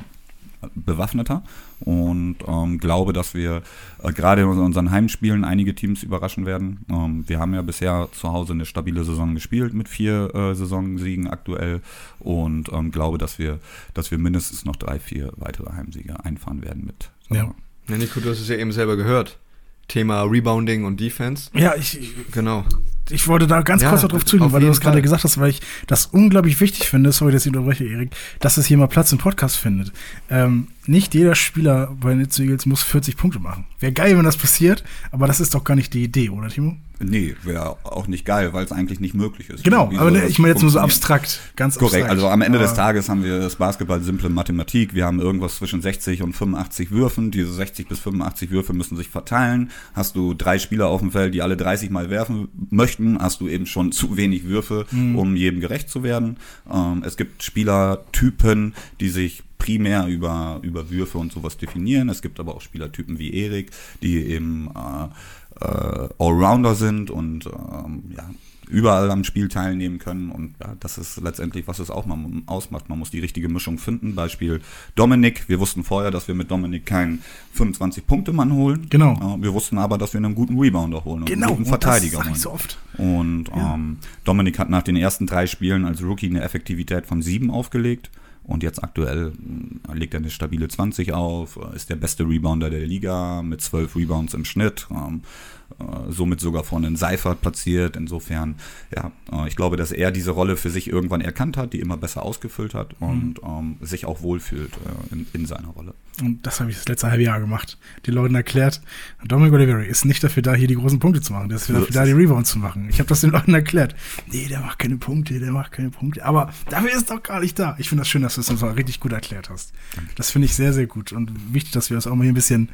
bewaffneter 0.76 1.44
und 1.80 2.38
ähm, 2.48 2.78
glaube, 2.78 3.14
dass 3.14 3.34
wir 3.34 3.62
äh, 4.04 4.12
gerade 4.12 4.42
in 4.42 4.48
unseren 4.48 4.92
Heimspielen 4.92 5.44
einige 5.44 5.76
Teams 5.76 6.04
überraschen 6.04 6.46
werden. 6.46 6.86
Ähm, 6.90 7.28
wir 7.28 7.40
haben 7.40 7.54
ja 7.54 7.62
bisher 7.62 8.10
zu 8.12 8.32
Hause 8.32 8.54
eine 8.54 8.66
stabile 8.66 9.04
Saison 9.04 9.34
gespielt 9.34 9.74
mit 9.74 9.90
vier 9.90 10.34
äh, 10.34 10.56
Saisonsiegen 10.56 11.28
aktuell 11.28 11.82
und 12.20 12.72
ähm, 12.72 12.92
glaube, 12.92 13.18
dass 13.18 13.40
wir, 13.40 13.60
dass 13.94 14.12
wir 14.12 14.18
mindestens 14.18 14.66
noch 14.66 14.76
drei, 14.76 15.00
vier 15.00 15.32
weitere 15.38 15.72
Heimsiege 15.74 16.24
einfahren 16.24 16.62
werden 16.64 16.86
mit. 16.86 17.12
So. 17.30 17.36
Ja. 17.36 17.56
ja, 17.88 17.98
Nico, 17.98 18.20
du 18.20 18.30
hast 18.30 18.40
es 18.40 18.48
ja 18.48 18.56
eben 18.56 18.72
selber 18.72 18.98
gehört. 18.98 19.40
Thema 19.88 20.24
Rebounding 20.24 20.86
und 20.86 21.00
Defense. 21.00 21.50
Ja, 21.54 21.76
ich, 21.76 22.14
genau 22.32 22.66
ich 23.12 23.28
wollte 23.28 23.48
da 23.48 23.62
ganz 23.62 23.82
ja, 23.82 23.90
kurz 23.90 24.02
darauf 24.02 24.26
zugehen, 24.26 24.52
weil 24.52 24.62
du 24.62 24.68
das 24.68 24.82
gerade 24.82 25.02
gesagt 25.02 25.24
hast, 25.24 25.40
weil 25.40 25.50
ich 25.50 25.62
das 25.88 26.08
unglaublich 26.08 26.60
wichtig 26.60 26.90
finde, 26.90 27.12
sorry, 27.12 27.32
dass 27.32 27.46
ich 27.46 27.54
unterbreche, 27.54 27.86
Erik, 27.86 28.12
dass 28.40 28.58
es 28.58 28.66
hier 28.66 28.78
mal 28.78 28.88
Platz 28.88 29.12
im 29.12 29.18
Podcast 29.18 29.58
findet. 29.58 29.92
Ähm, 30.30 30.68
nicht 30.88 31.14
jeder 31.14 31.36
Spieler 31.36 31.96
bei 32.00 32.14
den 32.14 32.22
Eagles 32.22 32.66
muss 32.66 32.84
40 32.84 33.18
Punkte 33.18 33.40
machen. 33.40 33.66
Wäre 33.80 33.92
geil, 33.92 34.18
wenn 34.18 34.26
das 34.26 34.38
passiert, 34.38 34.84
aber 35.12 35.28
das 35.28 35.40
ist 35.40 35.54
doch 35.54 35.64
gar 35.64 35.76
nicht 35.76 35.94
die 35.94 36.04
Idee, 36.04 36.30
oder 36.30 36.50
Timo? 36.50 36.78
Nee, 37.04 37.36
wäre 37.44 37.78
auch 37.84 38.08
nicht 38.08 38.26
geil, 38.26 38.54
weil 38.54 38.64
es 38.64 38.72
eigentlich 38.72 39.00
nicht 39.00 39.16
möglich 39.16 39.50
ist. 39.50 39.64
Genau, 39.64 39.92
aber 39.98 40.12
ne, 40.12 40.26
ich 40.28 40.40
meine 40.40 40.54
jetzt 40.54 40.62
nur 40.62 40.72
so 40.72 40.80
abstrakt, 40.80 41.40
ganz 41.56 41.78
Korrekt, 41.78 42.04
abstrakt. 42.04 42.12
also 42.12 42.28
am 42.28 42.42
Ende 42.42 42.60
des 42.60 42.74
Tages 42.74 43.10
haben 43.10 43.24
wir 43.24 43.40
das 43.40 43.56
Basketball 43.56 44.02
simple 44.02 44.30
Mathematik. 44.30 44.94
Wir 44.94 45.06
haben 45.06 45.20
irgendwas 45.20 45.58
zwischen 45.58 45.82
60 45.82 46.22
und 46.22 46.34
85 46.34 46.92
Würfen. 46.92 47.32
Diese 47.32 47.52
60 47.52 47.88
bis 47.88 48.00
85 48.00 48.52
Würfe 48.52 48.74
müssen 48.74 48.98
sich 48.98 49.10
verteilen. 49.10 49.72
Hast 49.94 50.16
du 50.16 50.34
drei 50.34 50.60
Spieler 50.60 50.88
auf 50.88 51.02
dem 51.02 51.12
Feld, 51.12 51.34
die 51.34 51.42
alle 51.42 51.58
30 51.58 51.90
Mal 51.90 52.10
werfen 52.10 52.50
möchten, 52.70 53.18
hast 53.20 53.42
du 53.42 53.48
eben 53.48 53.66
schon 53.66 53.92
zu 53.92 54.16
wenig 54.18 54.46
Würfe, 54.46 54.86
mhm. 54.92 55.18
um 55.18 55.36
jedem 55.36 55.60
gerecht 55.60 55.90
zu 55.90 56.04
werden. 56.04 56.38
Ähm, 56.72 57.04
es 57.06 57.18
gibt 57.18 57.42
Spielertypen, 57.42 58.76
die 59.00 59.10
sich 59.10 59.44
primär 59.62 60.08
über, 60.08 60.60
über 60.64 60.90
Würfe 60.90 61.20
und 61.20 61.32
sowas 61.32 61.56
definieren. 61.56 62.10
Es 62.10 62.24
gibt 62.24 62.40
aber 62.40 62.56
auch 62.56 62.62
Spielertypen 62.62 63.20
wie 63.20 63.32
Erik, 63.32 63.70
die 64.02 64.18
eben 64.26 64.70
äh, 64.76 65.64
äh, 65.64 66.10
Allrounder 66.18 66.74
sind 66.74 67.12
und 67.12 67.46
ähm, 67.46 68.04
ja, 68.18 68.28
überall 68.68 69.12
am 69.12 69.24
Spiel 69.24 69.50
teilnehmen 69.50 70.00
können. 70.00 70.32
Und 70.32 70.56
ja, 70.60 70.76
das 70.80 70.98
ist 70.98 71.22
letztendlich, 71.22 71.68
was 71.68 71.78
es 71.78 71.92
auch 71.92 72.08
mal 72.08 72.18
ausmacht. 72.48 72.90
Man 72.90 72.98
muss 72.98 73.12
die 73.12 73.20
richtige 73.20 73.50
Mischung 73.50 73.78
finden. 73.78 74.16
Beispiel 74.16 74.62
Dominik. 74.96 75.48
Wir 75.48 75.60
wussten 75.60 75.84
vorher, 75.84 76.10
dass 76.10 76.28
wir 76.28 76.34
mit 76.34 76.50
Dominik 76.50 76.88
keinen 76.88 77.22
25-Punkte-Mann 77.56 78.54
holen. 78.54 78.88
Genau. 78.90 79.38
Wir 79.40 79.54
wussten 79.54 79.78
aber, 79.78 80.00
dass 80.00 80.14
wir 80.14 80.18
einen 80.18 80.34
guten 80.34 80.58
Rebounder 80.58 81.06
holen 81.06 81.20
und 81.22 81.26
genau. 81.28 81.50
einen 81.50 81.58
guten 81.58 81.70
Verteidiger 81.70 82.18
und 82.18 82.30
das 82.30 82.30
holen. 82.30 82.36
Ich 82.36 82.42
so 82.42 82.52
oft. 82.52 82.80
Und 82.98 83.50
Ja. 83.50 83.76
ähm, 83.76 83.98
Dominik 84.24 84.58
hat 84.58 84.72
nach 84.72 84.84
den 84.84 84.96
ersten 84.96 85.28
drei 85.28 85.46
Spielen 85.46 85.86
als 85.86 86.02
Rookie 86.02 86.28
eine 86.30 86.42
Effektivität 86.42 87.06
von 87.06 87.22
sieben 87.22 87.52
aufgelegt. 87.52 88.10
Und 88.44 88.64
jetzt 88.64 88.84
aktuell 88.84 89.32
mh, 89.38 89.94
legt 89.94 90.14
er 90.14 90.20
eine 90.20 90.30
stabile 90.30 90.68
20 90.68 91.14
auf, 91.14 91.58
äh, 91.58 91.76
ist 91.76 91.90
der 91.90 91.96
beste 91.96 92.24
Rebounder 92.28 92.70
der 92.70 92.86
Liga 92.86 93.42
mit 93.42 93.62
12 93.62 93.96
Rebounds 93.96 94.34
im 94.34 94.46
Schnitt, 94.46 94.88
ähm, 94.92 95.22
äh, 95.22 95.61
somit 96.10 96.40
sogar 96.40 96.64
von 96.64 96.84
den 96.84 96.96
Seifert 96.96 97.42
platziert. 97.42 97.96
Insofern, 97.96 98.56
ja, 98.96 99.12
äh, 99.32 99.48
ich 99.48 99.56
glaube, 99.56 99.78
dass 99.78 99.92
er 99.92 100.12
diese 100.12 100.32
Rolle 100.32 100.58
für 100.58 100.70
sich 100.70 100.90
irgendwann 100.90 101.22
erkannt 101.22 101.58
hat, 101.58 101.74
die 101.74 101.80
immer 101.80 101.98
besser 101.98 102.24
ausgefüllt 102.24 102.74
hat 102.74 102.96
und 103.00 103.36
ähm, 103.44 103.78
sich 103.82 104.06
auch 104.06 104.22
wohlfühlt 104.22 104.74
äh, 104.74 105.14
in, 105.14 105.28
in 105.34 105.46
seiner 105.46 105.70
Rolle. 105.70 105.94
Und 106.22 106.46
das 106.46 106.60
habe 106.60 106.70
ich 106.70 106.78
das 106.78 106.88
letzte 106.88 107.10
halbe 107.10 107.24
Jahr 107.24 107.40
gemacht. 107.40 107.78
Den 108.06 108.14
Leuten 108.14 108.36
erklärt, 108.36 108.82
Dominic 109.26 109.54
Oliveri 109.54 109.88
ist 109.88 110.06
nicht 110.06 110.24
dafür 110.24 110.44
da, 110.44 110.54
hier 110.54 110.68
die 110.68 110.76
großen 110.76 111.00
Punkte 111.00 111.22
zu 111.22 111.34
machen. 111.34 111.50
Der 111.50 111.56
ist 111.56 111.66
So 111.66 111.74
dafür 111.74 111.90
ist 111.90 111.96
da, 111.96 112.06
die 112.06 112.12
Rebounds 112.12 112.52
zu 112.52 112.60
machen. 112.60 112.88
Ich 112.90 113.00
habe 113.00 113.08
das 113.08 113.22
den 113.22 113.32
Leuten 113.32 113.54
erklärt. 113.54 113.96
Nee, 114.32 114.48
der 114.48 114.60
macht 114.60 114.80
keine 114.80 114.98
Punkte, 114.98 115.40
der 115.40 115.52
macht 115.52 115.72
keine 115.72 115.90
Punkte. 115.90 116.26
Aber 116.26 116.54
dafür 116.70 116.92
ist 116.92 117.10
doch 117.10 117.24
gar 117.24 117.40
nicht 117.40 117.58
da. 117.58 117.76
Ich 117.80 117.90
finde 117.90 118.02
das 118.02 118.10
schön, 118.10 118.22
dass 118.22 118.36
du 118.36 118.42
es 118.42 118.50
uns 118.50 118.62
mal 118.62 118.72
richtig 118.72 119.00
gut 119.00 119.14
erklärt 119.14 119.50
hast. 119.50 119.74
Das 120.16 120.32
finde 120.32 120.46
ich 120.46 120.56
sehr, 120.56 120.74
sehr 120.74 120.88
gut. 120.88 121.12
Und 121.14 121.54
wichtig, 121.54 121.72
dass 121.72 121.90
wir 121.90 121.96
das 121.96 122.08
auch 122.08 122.16
mal 122.16 122.24
hier 122.24 122.34
ein 122.34 122.36
bisschen, 122.36 122.70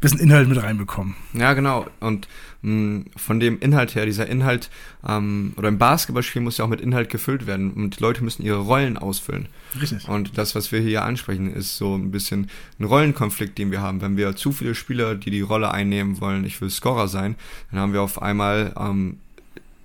bisschen 0.00 0.20
Inhalt 0.20 0.48
mit 0.48 0.62
reinbekommen. 0.62 1.14
Ja, 1.32 1.54
genau. 1.54 1.86
Und 2.00 2.28
mh, 2.62 3.04
von 3.16 3.40
dem 3.40 3.58
Inhalt 3.60 3.94
her, 3.94 4.06
dieser 4.06 4.26
Inhalt, 4.26 4.70
ähm, 5.06 5.54
oder 5.56 5.68
im 5.68 5.78
Basketballspiel 5.78 6.42
muss 6.42 6.58
ja 6.58 6.64
auch 6.64 6.68
mit 6.68 6.80
Inhalt 6.80 7.08
gefüllt 7.08 7.46
werden. 7.46 7.72
Und 7.72 7.98
die 7.98 8.02
Leute 8.02 8.22
müssen 8.22 8.42
ihre 8.42 8.58
Rollen 8.58 8.96
ausfüllen. 8.96 9.48
Richtig. 9.80 10.08
Und 10.08 10.36
das, 10.38 10.54
was 10.54 10.72
wir 10.72 10.80
hier 10.80 11.04
ansprechen, 11.04 11.52
ist 11.52 11.76
so 11.76 11.94
ein 11.94 12.10
bisschen 12.10 12.50
ein 12.78 12.84
Rollenkonflikt, 12.84 13.58
den 13.58 13.70
wir 13.70 13.80
haben. 13.80 14.00
Wenn 14.00 14.16
wir 14.16 14.36
zu 14.36 14.52
viele 14.52 14.74
Spieler, 14.74 15.14
die 15.14 15.30
die 15.30 15.40
Rolle 15.40 15.70
einnehmen 15.70 16.20
wollen, 16.20 16.44
ich 16.44 16.60
will 16.60 16.70
Scorer 16.70 17.08
sein, 17.08 17.36
dann 17.70 17.80
haben 17.80 17.92
wir 17.92 18.02
auf 18.02 18.20
einmal 18.20 18.72
ähm, 18.78 19.18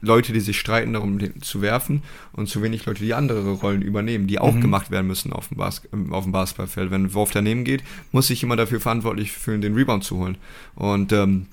Leute, 0.02 0.34
die 0.34 0.40
sich 0.40 0.60
streiten 0.60 0.94
darum, 0.94 1.20
den 1.20 1.42
zu 1.42 1.62
werfen 1.62 2.02
und 2.34 2.48
zu 2.48 2.62
wenig 2.62 2.86
Leute, 2.86 3.04
die 3.04 3.14
andere 3.14 3.52
Rollen 3.52 3.82
übernehmen, 3.82 4.28
die 4.28 4.40
auch 4.40 4.60
gemacht 4.60 4.92
werden 4.92 5.08
müssen 5.08 5.32
auf 5.32 5.48
dem, 5.48 5.58
Bas 5.58 5.84
ähm, 5.94 6.14
auf 6.14 6.24
dem 6.24 6.32
Basketballfeld. 6.32 6.92
Wenn 6.92 7.14
Wurf 7.14 7.32
daneben 7.32 7.64
geht, 7.64 7.84
muss 8.12 8.28
sich 8.28 8.42
jemand 8.42 8.60
dafür 8.60 8.80
verantwortlich 8.80 9.32
fühlen, 9.32 9.62
den 9.62 9.76
Rebound 9.76 10.04
zu 10.04 10.18
holen. 10.18 10.38
Und 10.76 11.12
ähm, 11.14 11.46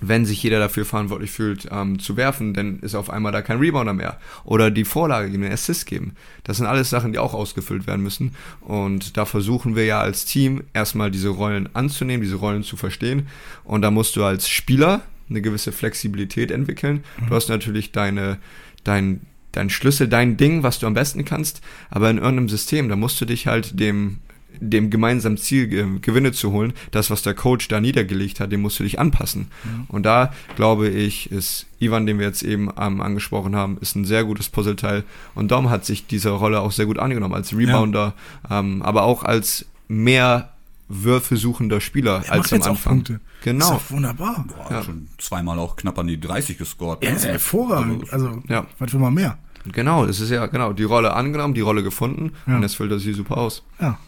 wenn 0.00 0.24
sich 0.24 0.42
jeder 0.42 0.60
dafür 0.60 0.84
verantwortlich 0.84 1.30
fühlt, 1.30 1.68
ähm, 1.70 1.98
zu 1.98 2.16
werfen, 2.16 2.54
dann 2.54 2.78
ist 2.80 2.94
auf 2.94 3.10
einmal 3.10 3.32
da 3.32 3.42
kein 3.42 3.58
Rebounder 3.58 3.94
mehr. 3.94 4.18
Oder 4.44 4.70
die 4.70 4.84
Vorlage 4.84 5.30
geben, 5.30 5.42
den 5.42 5.52
Assist 5.52 5.86
geben. 5.86 6.14
Das 6.44 6.58
sind 6.58 6.66
alles 6.66 6.90
Sachen, 6.90 7.12
die 7.12 7.18
auch 7.18 7.34
ausgefüllt 7.34 7.86
werden 7.86 8.02
müssen. 8.02 8.34
Und 8.60 9.16
da 9.16 9.24
versuchen 9.24 9.74
wir 9.74 9.84
ja 9.84 10.00
als 10.00 10.24
Team 10.24 10.62
erstmal 10.72 11.10
diese 11.10 11.30
Rollen 11.30 11.68
anzunehmen, 11.74 12.22
diese 12.22 12.36
Rollen 12.36 12.62
zu 12.62 12.76
verstehen. 12.76 13.26
Und 13.64 13.82
da 13.82 13.90
musst 13.90 14.14
du 14.16 14.24
als 14.24 14.48
Spieler 14.48 15.02
eine 15.28 15.42
gewisse 15.42 15.72
Flexibilität 15.72 16.50
entwickeln. 16.50 17.04
Du 17.28 17.34
hast 17.34 17.48
natürlich 17.48 17.92
deine, 17.92 18.38
dein, 18.84 19.20
dein 19.52 19.70
Schlüssel, 19.70 20.08
dein 20.08 20.36
Ding, 20.36 20.62
was 20.62 20.78
du 20.78 20.86
am 20.86 20.94
besten 20.94 21.24
kannst. 21.24 21.60
Aber 21.90 22.10
in 22.10 22.18
irgendeinem 22.18 22.48
System, 22.48 22.88
da 22.88 22.96
musst 22.96 23.20
du 23.20 23.24
dich 23.24 23.46
halt 23.46 23.78
dem 23.78 24.18
dem 24.60 24.90
gemeinsamen 24.90 25.36
Ziel 25.36 25.72
äh, 25.72 25.98
Gewinne 26.00 26.32
zu 26.32 26.52
holen, 26.52 26.72
das, 26.90 27.10
was 27.10 27.22
der 27.22 27.34
Coach 27.34 27.68
da 27.68 27.80
niedergelegt 27.80 28.40
hat, 28.40 28.52
dem 28.52 28.62
musst 28.62 28.78
du 28.78 28.82
dich 28.84 28.98
anpassen. 28.98 29.48
Und 29.88 30.04
da 30.04 30.32
glaube 30.56 30.88
ich, 30.88 31.30
ist 31.30 31.66
Ivan, 31.78 32.06
den 32.06 32.18
wir 32.18 32.26
jetzt 32.26 32.42
eben 32.42 32.70
ähm, 32.78 33.00
angesprochen 33.00 33.54
haben, 33.54 33.78
ist 33.80 33.94
ein 33.96 34.04
sehr 34.04 34.24
gutes 34.24 34.48
Puzzleteil. 34.48 35.04
Und 35.34 35.50
Dom 35.50 35.70
hat 35.70 35.84
sich 35.84 36.06
dieser 36.06 36.30
Rolle 36.30 36.60
auch 36.60 36.72
sehr 36.72 36.86
gut 36.86 36.98
angenommen, 36.98 37.34
als 37.34 37.56
Rebounder, 37.56 38.14
ähm, 38.50 38.82
aber 38.82 39.04
auch 39.04 39.22
als 39.22 39.66
mehr 39.86 40.52
Würfe 40.88 41.36
suchender 41.36 41.80
Spieler 41.80 42.22
Er 42.24 42.32
als 42.32 42.38
macht 42.44 42.52
am 42.52 42.58
jetzt 42.58 42.66
auch 42.66 42.70
Anfang. 42.70 42.92
Punkte. 42.94 43.12
Ist 43.14 43.20
Genau. 43.44 43.70
doch 43.72 43.90
wunderbar. 43.90 44.44
Boah, 44.48 44.66
Ja. 44.70 44.82
schon 44.82 45.08
zweimal 45.18 45.58
auch 45.58 45.76
knapp 45.76 45.98
an 45.98 46.06
die 46.06 46.18
30 46.18 46.56
gescored. 46.58 47.02
Er 47.04 47.14
ist 47.16 47.24
ja 47.24 47.32
hervorragend. 47.32 48.12
Also, 48.12 48.42
Ja. 48.48 48.66
was 48.78 48.92
will 48.92 49.00
man 49.00 49.14
mehr? 49.14 49.38
Genau, 49.72 50.04
es 50.06 50.20
ist 50.20 50.30
ja 50.30 50.46
genau 50.46 50.72
die 50.72 50.84
Rolle 50.84 51.12
angenommen, 51.14 51.52
die 51.54 51.60
Rolle 51.60 51.82
gefunden 51.82 52.32
Ja. 52.46 52.56
und 52.56 52.62
jetzt 52.62 52.76
füllt 52.76 52.90
er 52.90 52.98
sie 52.98 53.12
super 53.12 53.36
aus. 53.36 53.62
Ja. 53.80 53.98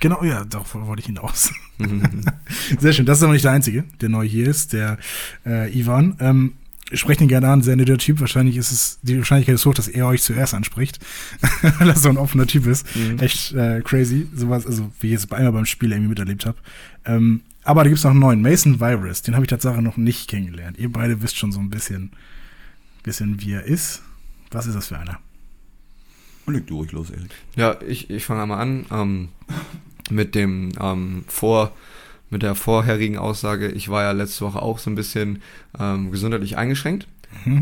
Genau, 0.00 0.22
ja, 0.24 0.44
darauf 0.44 0.74
wollte 0.74 1.00
ich 1.00 1.06
hinaus. 1.06 1.52
Sehr 2.78 2.92
schön. 2.92 3.06
Das 3.06 3.18
ist 3.18 3.24
aber 3.24 3.32
nicht 3.32 3.44
der 3.44 3.52
Einzige, 3.52 3.84
der 4.00 4.08
neu 4.10 4.26
hier 4.28 4.48
ist, 4.48 4.72
der 4.72 4.98
äh, 5.46 5.72
Ivan. 5.78 6.16
Ähm, 6.20 6.52
sprecht 6.92 7.20
ihn 7.20 7.28
gerne 7.28 7.48
an, 7.48 7.62
sehr 7.62 7.76
netter 7.76 7.98
Typ. 7.98 8.20
Wahrscheinlich 8.20 8.56
ist 8.56 8.70
es, 8.70 8.98
die 9.02 9.16
Wahrscheinlichkeit 9.18 9.54
ist 9.54 9.66
hoch, 9.66 9.74
dass 9.74 9.88
er 9.88 10.06
euch 10.06 10.22
zuerst 10.22 10.54
anspricht, 10.54 10.98
weil 11.78 11.88
er 11.88 11.96
so 11.96 12.08
ein 12.08 12.18
offener 12.18 12.46
Typ 12.46 12.66
ist. 12.66 12.86
Echt 13.20 13.52
äh, 13.52 13.80
crazy. 13.82 14.28
Sowas, 14.34 14.66
also 14.66 14.92
wie 15.00 15.08
ich 15.08 15.12
jetzt 15.12 15.32
einmal 15.32 15.52
beim 15.52 15.66
Spiel 15.66 15.92
irgendwie 15.92 16.10
miterlebt 16.10 16.46
habe. 16.46 16.58
Ähm, 17.04 17.40
aber 17.62 17.82
da 17.82 17.88
gibt 17.88 17.98
es 17.98 18.04
noch 18.04 18.10
einen 18.10 18.20
neuen, 18.20 18.42
Mason 18.42 18.80
Virus. 18.80 19.22
Den 19.22 19.34
habe 19.34 19.44
ich 19.44 19.50
tatsächlich 19.50 19.82
noch 19.82 19.96
nicht 19.96 20.28
kennengelernt. 20.28 20.78
Ihr 20.78 20.92
beide 20.92 21.22
wisst 21.22 21.36
schon 21.36 21.52
so 21.52 21.60
ein 21.60 21.70
bisschen, 21.70 22.12
bisschen 23.02 23.40
wie 23.40 23.52
er 23.52 23.64
ist. 23.64 24.02
Was 24.50 24.66
ist 24.66 24.74
das 24.74 24.88
für 24.88 24.98
einer? 24.98 25.18
Leg 26.46 26.66
du 26.66 26.76
ruhig 26.76 26.92
los, 26.92 27.10
Erik. 27.10 27.30
Ja, 27.56 27.78
ich, 27.86 28.10
ich 28.10 28.26
fange 28.26 28.42
einmal 28.42 28.60
an 28.60 28.86
ähm, 28.90 29.28
mit 30.10 30.34
dem 30.34 30.72
ähm, 30.78 31.24
vor 31.26 31.72
mit 32.34 32.42
der 32.42 32.56
vorherigen 32.56 33.16
Aussage. 33.16 33.68
Ich 33.68 33.88
war 33.90 34.02
ja 34.02 34.10
letzte 34.10 34.44
Woche 34.44 34.60
auch 34.60 34.80
so 34.80 34.90
ein 34.90 34.96
bisschen 34.96 35.40
ähm, 35.78 36.10
gesundheitlich 36.10 36.58
eingeschränkt 36.58 37.06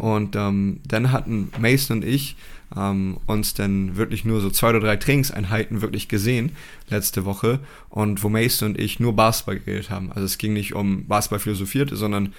und 0.01 0.35
ähm, 0.35 0.81
dann 0.89 1.13
hatten 1.13 1.51
Mason 1.61 1.99
und 1.99 2.05
ich 2.07 2.37
ähm, 2.75 3.19
uns 3.27 3.53
dann 3.53 3.97
wirklich 3.97 4.25
nur 4.25 4.41
so 4.41 4.49
zwei 4.49 4.71
oder 4.71 4.81
drei 4.81 4.97
Trainingseinheiten 4.97 5.83
wirklich 5.83 6.09
gesehen 6.09 6.53
letzte 6.89 7.27
Woche 7.27 7.61
und 7.91 8.23
wo 8.23 8.31
Mason 8.31 8.71
und 8.71 8.81
ich 8.81 8.99
nur 8.99 9.15
Basketball 9.15 9.59
geredet 9.59 9.91
haben. 9.91 10.11
Also 10.11 10.25
es 10.25 10.39
ging 10.39 10.55
nicht 10.55 10.75
um 10.75 11.07
Basketball 11.07 11.41
philosophiert, 11.41 11.91
sondern 11.93 12.33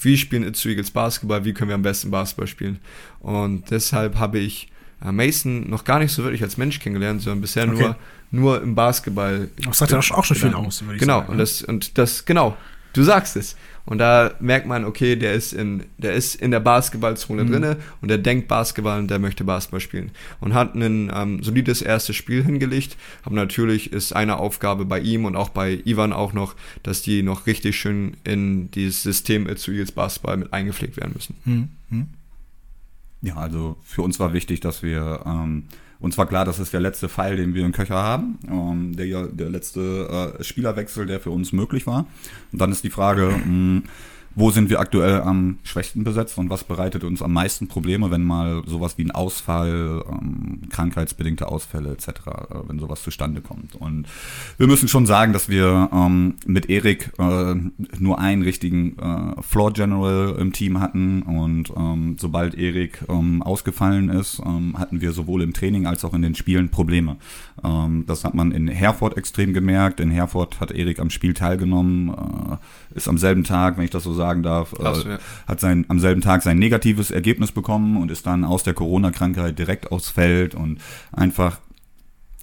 wie 0.00 0.16
spielen 0.18 0.42
Itzu 0.42 0.70
Eagles 0.70 0.90
Basketball, 0.90 1.44
wie 1.44 1.54
können 1.54 1.68
wir 1.68 1.76
am 1.76 1.82
besten 1.82 2.10
Basketball 2.10 2.48
spielen. 2.48 2.80
Und 3.20 3.70
deshalb 3.70 4.16
habe 4.16 4.40
ich 4.40 4.68
Mason 5.00 5.68
noch 5.68 5.84
gar 5.84 5.98
nicht 5.98 6.12
so 6.12 6.22
wirklich 6.22 6.42
als 6.42 6.56
Mensch 6.56 6.80
kennengelernt, 6.80 7.22
sondern 7.22 7.40
bisher 7.40 7.68
Okay. 7.68 7.82
nur, 7.82 7.96
nur 8.30 8.62
im 8.62 8.74
Basketball. 8.74 9.48
Das 9.64 9.78
sagt 9.78 9.92
ja 9.92 9.98
auch 9.98 10.24
schon 10.24 10.36
viel 10.36 10.54
aus, 10.54 10.82
würde 10.82 10.94
ich 10.94 11.00
genau, 11.00 11.20
sagen, 11.20 11.30
und 11.30 11.36
ne? 11.36 11.42
das, 11.42 11.62
und 11.62 11.98
das, 11.98 12.24
genau, 12.24 12.56
du 12.92 13.02
sagst 13.02 13.36
es. 13.36 13.56
Und 13.88 13.98
da 13.98 14.32
merkt 14.40 14.66
man, 14.66 14.84
okay, 14.84 15.14
der 15.14 15.34
ist 15.34 15.52
in, 15.52 15.84
der 15.96 16.14
ist 16.14 16.34
in 16.34 16.50
der 16.50 16.58
Basketballzone 16.58 17.44
Mhm. 17.44 17.50
drinne 17.52 17.76
und 18.02 18.08
der 18.08 18.18
denkt 18.18 18.48
Basketball 18.48 18.98
und 18.98 19.08
der 19.08 19.20
möchte 19.20 19.44
Basketball 19.44 19.78
spielen. 19.78 20.10
Und 20.40 20.54
hat 20.54 20.74
ein 20.74 21.12
ähm, 21.14 21.40
solides 21.40 21.82
erstes 21.82 22.16
Spiel 22.16 22.42
hingelegt. 22.42 22.96
Aber 23.22 23.36
natürlich 23.36 23.92
ist 23.92 24.12
eine 24.12 24.38
Aufgabe 24.38 24.86
bei 24.86 24.98
ihm 24.98 25.24
und 25.24 25.36
auch 25.36 25.50
bei 25.50 25.80
Ivan 25.84 26.12
auch 26.12 26.32
noch, 26.32 26.56
dass 26.82 27.02
die 27.02 27.22
noch 27.22 27.46
richtig 27.46 27.76
schön 27.78 28.16
in 28.24 28.72
dieses 28.72 29.04
System 29.04 29.56
zu 29.56 29.70
Eagles 29.70 29.92
Basketball 29.92 30.36
mit 30.36 30.52
eingepflegt 30.52 30.96
werden 30.96 31.12
müssen. 31.14 31.36
Hm, 31.44 31.68
hm. 31.90 32.08
Ja, 33.22 33.36
also 33.36 33.76
für 33.82 34.02
uns 34.02 34.20
war 34.20 34.32
wichtig, 34.32 34.60
dass 34.60 34.82
wir, 34.82 35.22
ähm, 35.24 35.64
uns 35.98 36.18
war 36.18 36.26
klar, 36.26 36.44
das 36.44 36.58
ist 36.58 36.72
der 36.72 36.80
letzte 36.80 37.08
Pfeil, 37.08 37.36
den 37.36 37.54
wir 37.54 37.64
im 37.64 37.72
Köcher 37.72 37.96
haben, 37.96 38.38
ähm, 38.48 38.96
der, 38.96 39.28
der 39.28 39.50
letzte 39.50 40.34
äh, 40.38 40.44
Spielerwechsel, 40.44 41.06
der 41.06 41.20
für 41.20 41.30
uns 41.30 41.52
möglich 41.52 41.86
war. 41.86 42.06
Und 42.52 42.60
dann 42.60 42.70
ist 42.72 42.84
die 42.84 42.90
Frage, 42.90 43.28
mh, 43.28 43.82
wo 44.36 44.50
sind 44.50 44.68
wir 44.68 44.80
aktuell 44.80 45.22
am 45.22 45.58
schwächsten 45.62 46.04
besetzt 46.04 46.36
und 46.36 46.50
was 46.50 46.62
bereitet 46.62 47.04
uns 47.04 47.22
am 47.22 47.32
meisten 47.32 47.68
Probleme, 47.68 48.10
wenn 48.10 48.22
mal 48.22 48.62
sowas 48.66 48.98
wie 48.98 49.04
ein 49.04 49.10
Ausfall, 49.10 50.04
ähm, 50.08 50.60
krankheitsbedingte 50.68 51.48
Ausfälle 51.48 51.90
etc., 51.92 52.08
äh, 52.08 52.12
wenn 52.68 52.78
sowas 52.78 53.02
zustande 53.02 53.40
kommt. 53.40 53.74
Und 53.74 54.06
wir 54.58 54.66
müssen 54.66 54.88
schon 54.88 55.06
sagen, 55.06 55.32
dass 55.32 55.48
wir 55.48 55.88
ähm, 55.90 56.34
mit 56.44 56.68
Erik 56.68 57.12
äh, 57.18 57.54
nur 57.98 58.18
einen 58.18 58.42
richtigen 58.42 58.98
äh, 58.98 59.42
Floor 59.42 59.72
General 59.72 60.36
im 60.38 60.52
Team 60.52 60.80
hatten 60.80 61.22
und 61.22 61.72
ähm, 61.74 62.16
sobald 62.20 62.54
Erik 62.54 63.04
ähm, 63.08 63.42
ausgefallen 63.42 64.10
ist, 64.10 64.42
ähm, 64.44 64.78
hatten 64.78 65.00
wir 65.00 65.12
sowohl 65.12 65.40
im 65.40 65.54
Training 65.54 65.86
als 65.86 66.04
auch 66.04 66.12
in 66.12 66.20
den 66.20 66.34
Spielen 66.34 66.68
Probleme. 66.68 67.16
Ähm, 67.64 68.04
das 68.06 68.24
hat 68.24 68.34
man 68.34 68.52
in 68.52 68.68
Herford 68.68 69.16
extrem 69.16 69.52
gemerkt. 69.52 70.00
In 70.00 70.10
Herford 70.10 70.60
hat 70.60 70.72
Erik 70.72 70.98
am 71.00 71.10
Spiel 71.10 71.34
teilgenommen, 71.34 72.08
äh, 72.10 72.96
ist 72.96 73.08
am 73.08 73.18
selben 73.18 73.44
Tag, 73.44 73.76
wenn 73.76 73.84
ich 73.84 73.90
das 73.90 74.04
so 74.04 74.12
sagen 74.12 74.42
darf, 74.42 74.72
Krass, 74.72 75.04
äh, 75.04 75.10
ja. 75.10 75.18
hat 75.46 75.60
sein, 75.60 75.84
am 75.88 75.98
selben 75.98 76.20
Tag 76.20 76.42
sein 76.42 76.58
negatives 76.58 77.10
Ergebnis 77.10 77.52
bekommen 77.52 77.96
und 77.96 78.10
ist 78.10 78.26
dann 78.26 78.44
aus 78.44 78.62
der 78.62 78.74
Corona-Krankheit 78.74 79.58
direkt 79.58 79.92
aufs 79.92 80.10
Feld 80.10 80.54
und 80.54 80.80
einfach 81.12 81.58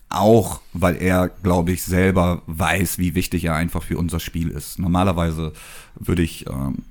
auch, 0.10 0.62
weil 0.74 0.96
er, 0.96 1.30
glaube 1.30 1.72
ich, 1.72 1.84
selber 1.84 2.44
weiß, 2.46 3.00
wie 3.00 3.16
wichtig 3.16 3.46
er 3.46 3.56
einfach 3.56 3.82
für 3.84 3.98
unser 3.98 4.20
Spiel 4.20 4.50
ist. 4.50 4.78
Normalerweise 4.78 5.54
würde 5.96 6.22
ich 6.22 6.46
ähm, 6.48 6.84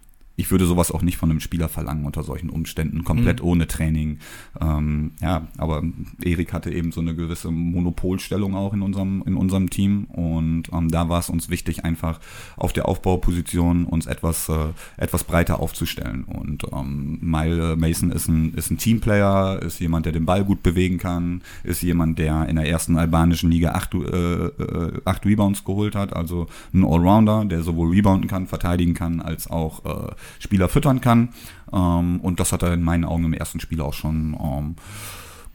ich 0.42 0.50
würde 0.50 0.66
sowas 0.66 0.90
auch 0.90 1.02
nicht 1.02 1.18
von 1.18 1.30
einem 1.30 1.38
Spieler 1.38 1.68
verlangen 1.68 2.04
unter 2.04 2.24
solchen 2.24 2.50
Umständen, 2.50 3.04
komplett 3.04 3.40
mhm. 3.40 3.48
ohne 3.48 3.66
Training. 3.68 4.18
Ähm, 4.60 5.12
ja, 5.20 5.46
aber 5.56 5.84
Erik 6.20 6.52
hatte 6.52 6.72
eben 6.72 6.90
so 6.90 7.00
eine 7.00 7.14
gewisse 7.14 7.52
Monopolstellung 7.52 8.56
auch 8.56 8.72
in 8.72 8.82
unserem, 8.82 9.22
in 9.24 9.36
unserem 9.36 9.70
Team 9.70 10.06
und 10.06 10.64
ähm, 10.72 10.90
da 10.90 11.08
war 11.08 11.20
es 11.20 11.30
uns 11.30 11.48
wichtig, 11.48 11.84
einfach 11.84 12.18
auf 12.56 12.72
der 12.72 12.88
Aufbauposition 12.88 13.84
uns 13.84 14.06
etwas, 14.06 14.48
äh, 14.48 14.72
etwas 14.96 15.22
breiter 15.22 15.60
aufzustellen. 15.60 16.24
Und 16.24 16.64
ähm, 16.72 17.18
Mile 17.20 17.76
Mason 17.76 18.10
ist 18.10 18.26
ein, 18.26 18.52
ist 18.54 18.72
ein 18.72 18.78
Teamplayer, 18.78 19.62
ist 19.62 19.78
jemand, 19.78 20.06
der 20.06 20.12
den 20.12 20.26
Ball 20.26 20.44
gut 20.44 20.64
bewegen 20.64 20.98
kann, 20.98 21.42
ist 21.62 21.82
jemand, 21.82 22.18
der 22.18 22.48
in 22.48 22.56
der 22.56 22.68
ersten 22.68 22.98
albanischen 22.98 23.52
Liga 23.52 23.72
acht, 23.72 23.94
äh, 23.94 24.46
äh, 24.46 25.00
acht 25.04 25.24
Rebounds 25.24 25.62
geholt 25.62 25.94
hat, 25.94 26.16
also 26.16 26.48
ein 26.74 26.84
Allrounder, 26.84 27.44
der 27.44 27.62
sowohl 27.62 27.90
rebounden 27.90 28.28
kann, 28.28 28.48
verteidigen 28.48 28.94
kann, 28.94 29.20
als 29.20 29.48
auch 29.48 29.84
äh, 29.84 30.12
Spieler 30.38 30.68
füttern 30.68 31.00
kann. 31.00 31.30
Ähm, 31.72 32.20
und 32.20 32.40
das 32.40 32.52
hat 32.52 32.62
er 32.62 32.74
in 32.74 32.82
meinen 32.82 33.04
Augen 33.04 33.24
im 33.24 33.32
ersten 33.32 33.60
Spiel 33.60 33.80
auch 33.80 33.94
schon 33.94 34.36
ähm, 34.40 34.76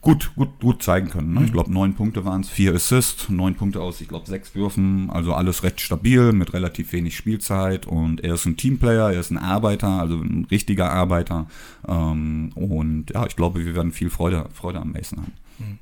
gut, 0.00 0.32
gut, 0.36 0.60
gut 0.60 0.82
zeigen 0.82 1.10
können. 1.10 1.34
Ne? 1.34 1.40
Ich 1.42 1.48
mhm. 1.48 1.52
glaube, 1.52 1.72
neun 1.72 1.94
Punkte 1.94 2.24
waren 2.24 2.40
es, 2.40 2.48
vier 2.48 2.74
Assists, 2.74 3.28
neun 3.28 3.54
Punkte 3.54 3.80
aus, 3.80 4.00
ich 4.00 4.08
glaube, 4.08 4.26
sechs 4.26 4.54
Würfen. 4.54 5.10
Also 5.10 5.34
alles 5.34 5.62
recht 5.62 5.80
stabil 5.80 6.32
mit 6.32 6.52
relativ 6.54 6.92
wenig 6.92 7.16
Spielzeit. 7.16 7.86
Und 7.86 8.22
er 8.22 8.34
ist 8.34 8.46
ein 8.46 8.56
Teamplayer, 8.56 9.12
er 9.12 9.20
ist 9.20 9.30
ein 9.30 9.38
Arbeiter, 9.38 9.88
also 9.88 10.16
ein 10.16 10.46
richtiger 10.50 10.92
Arbeiter. 10.92 11.46
Ähm, 11.86 12.52
und 12.54 13.10
ja, 13.12 13.26
ich 13.26 13.36
glaube, 13.36 13.64
wir 13.64 13.74
werden 13.74 13.92
viel 13.92 14.10
Freude, 14.10 14.46
Freude 14.54 14.80
am 14.80 14.92
Mason 14.92 15.20
haben. 15.20 15.32
Mhm. 15.58 15.78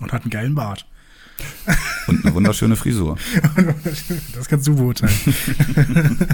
Und 0.00 0.12
hat 0.12 0.22
einen 0.22 0.30
geilen 0.30 0.54
Bart. 0.54 0.86
Und 2.06 2.24
eine 2.24 2.34
wunderschöne 2.34 2.76
Frisur. 2.76 3.16
das 4.34 4.48
kannst 4.48 4.66
du 4.66 4.76
beurteilen. 4.76 5.14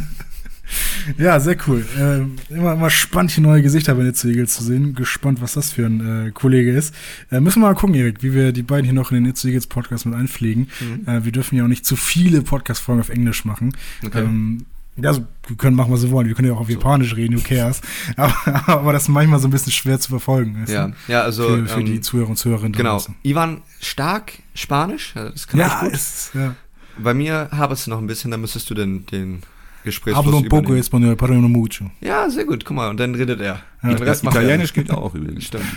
Ja, 1.17 1.41
sehr 1.41 1.57
cool. 1.67 1.85
Äh, 1.97 2.55
immer, 2.55 2.75
immer 2.75 2.91
spannend, 2.91 3.31
hier 3.31 3.43
neue 3.43 3.63
Gesichter 3.63 3.95
bei 3.95 4.03
Netze 4.03 4.29
Eagles 4.29 4.55
zu 4.55 4.65
sehen. 4.65 4.95
Gespannt, 4.95 5.41
was 5.41 5.55
das 5.55 5.73
für 5.73 5.87
ein 5.87 6.29
äh, 6.29 6.31
Kollege 6.31 6.73
ist. 6.73 6.95
Äh, 7.31 7.41
müssen 7.41 7.63
wir 7.63 7.69
mal 7.69 7.75
gucken, 7.75 7.95
Erik, 7.95 8.23
wie 8.23 8.35
wir 8.35 8.53
die 8.53 8.63
beiden 8.63 8.85
hier 8.85 8.95
noch 8.95 9.11
in 9.11 9.17
den 9.17 9.25
Netze 9.25 9.49
Eagles 9.49 9.67
Podcast 9.67 10.07
mit 10.07 10.15
einpflegen. 10.15 10.69
Mhm. 10.81 11.09
Äh, 11.09 11.25
wir 11.25 11.33
dürfen 11.33 11.57
ja 11.57 11.65
auch 11.65 11.69
nicht 11.69 11.87
zu 11.87 11.97
viele 11.97 12.43
Podcast-Folgen 12.43 13.01
auf 13.01 13.09
Englisch 13.09 13.45
machen. 13.45 13.73
Okay. 14.05 14.21
Ähm, 14.21 14.67
ja, 15.01 15.11
also, 15.11 15.27
wir 15.47 15.57
können 15.57 15.77
machen, 15.77 15.93
was 15.93 16.03
wir 16.03 16.11
wollen. 16.11 16.27
Wir 16.27 16.35
können 16.35 16.49
ja 16.49 16.55
auch 16.55 16.61
auf 16.61 16.67
so. 16.67 16.73
Japanisch 16.73 17.15
reden, 17.15 17.37
who 17.37 17.43
cares. 17.43 17.81
Aber, 18.17 18.35
aber, 18.69 18.93
das 18.93 19.03
ist 19.03 19.09
manchmal 19.09 19.39
so 19.39 19.47
ein 19.47 19.53
bisschen 19.53 19.73
schwer 19.73 20.01
zu 20.01 20.09
verfolgen. 20.09 20.65
Ja, 20.67 20.91
ja, 21.07 21.23
also. 21.23 21.45
Für, 21.45 21.67
für 21.67 21.81
ähm, 21.81 21.87
die 21.87 22.01
Zuhörer 22.01 22.31
und 22.31 22.37
Zuhörerinnen. 22.37 22.73
Genau. 22.73 22.93
Draußen. 22.93 23.15
Ivan 23.23 23.63
stark 23.81 24.33
Spanisch. 24.55 25.13
Das 25.15 25.47
kann 25.47 25.61
ja, 25.61 25.81
gut. 25.83 25.93
Ist, 25.93 26.33
ja. 26.35 26.57
Bei 26.99 27.15
mir 27.15 27.49
habe 27.53 27.75
es 27.75 27.87
noch 27.87 27.99
ein 27.99 28.09
bisschen, 28.09 28.33
da 28.33 28.37
müsstest 28.37 28.69
du 28.71 28.75
den, 28.75 29.07
den 29.07 29.43
Gesprächsfluss 29.85 30.27
Hablo 30.27 30.39
un 30.39 30.49
poco 30.49 30.75
español, 30.75 31.17
pero 31.17 31.35
no 31.35 31.49
mucho. 31.49 31.91
Ja, 32.01 32.29
sehr 32.31 32.45
gut. 32.45 32.65
Guck 32.65 32.77
mal, 32.77 32.91
und 32.91 32.99
dann 32.99 33.15
redet 33.15 33.41
er. 33.41 33.63
Ja, 33.83 33.95
den 33.95 34.03
Rest 34.03 34.25
Italienisch 34.25 34.73
geht 34.73 34.91
auch 34.91 35.15
übrigens. 35.15 35.45
Stimmt. 35.45 35.65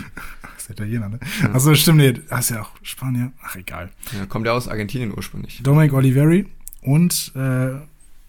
Das 0.62 0.70
ist 0.70 0.78
Italiener, 0.78 1.08
ne? 1.08 1.18
Ja. 1.42 1.54
Achso, 1.54 1.74
stimmt, 1.74 1.98
nee. 1.98 2.12
Das 2.12 2.40
ist 2.42 2.50
ja 2.50 2.62
auch 2.62 2.70
Spanier. 2.82 3.32
Ach, 3.42 3.56
egal. 3.56 3.90
Ja, 4.16 4.26
kommt 4.26 4.46
ja 4.46 4.52
aus 4.52 4.68
Argentinien 4.68 5.12
ursprünglich. 5.12 5.60
Dominic 5.60 5.92
Oliveri 5.92 6.46
und 6.82 7.32
äh, 7.34 7.80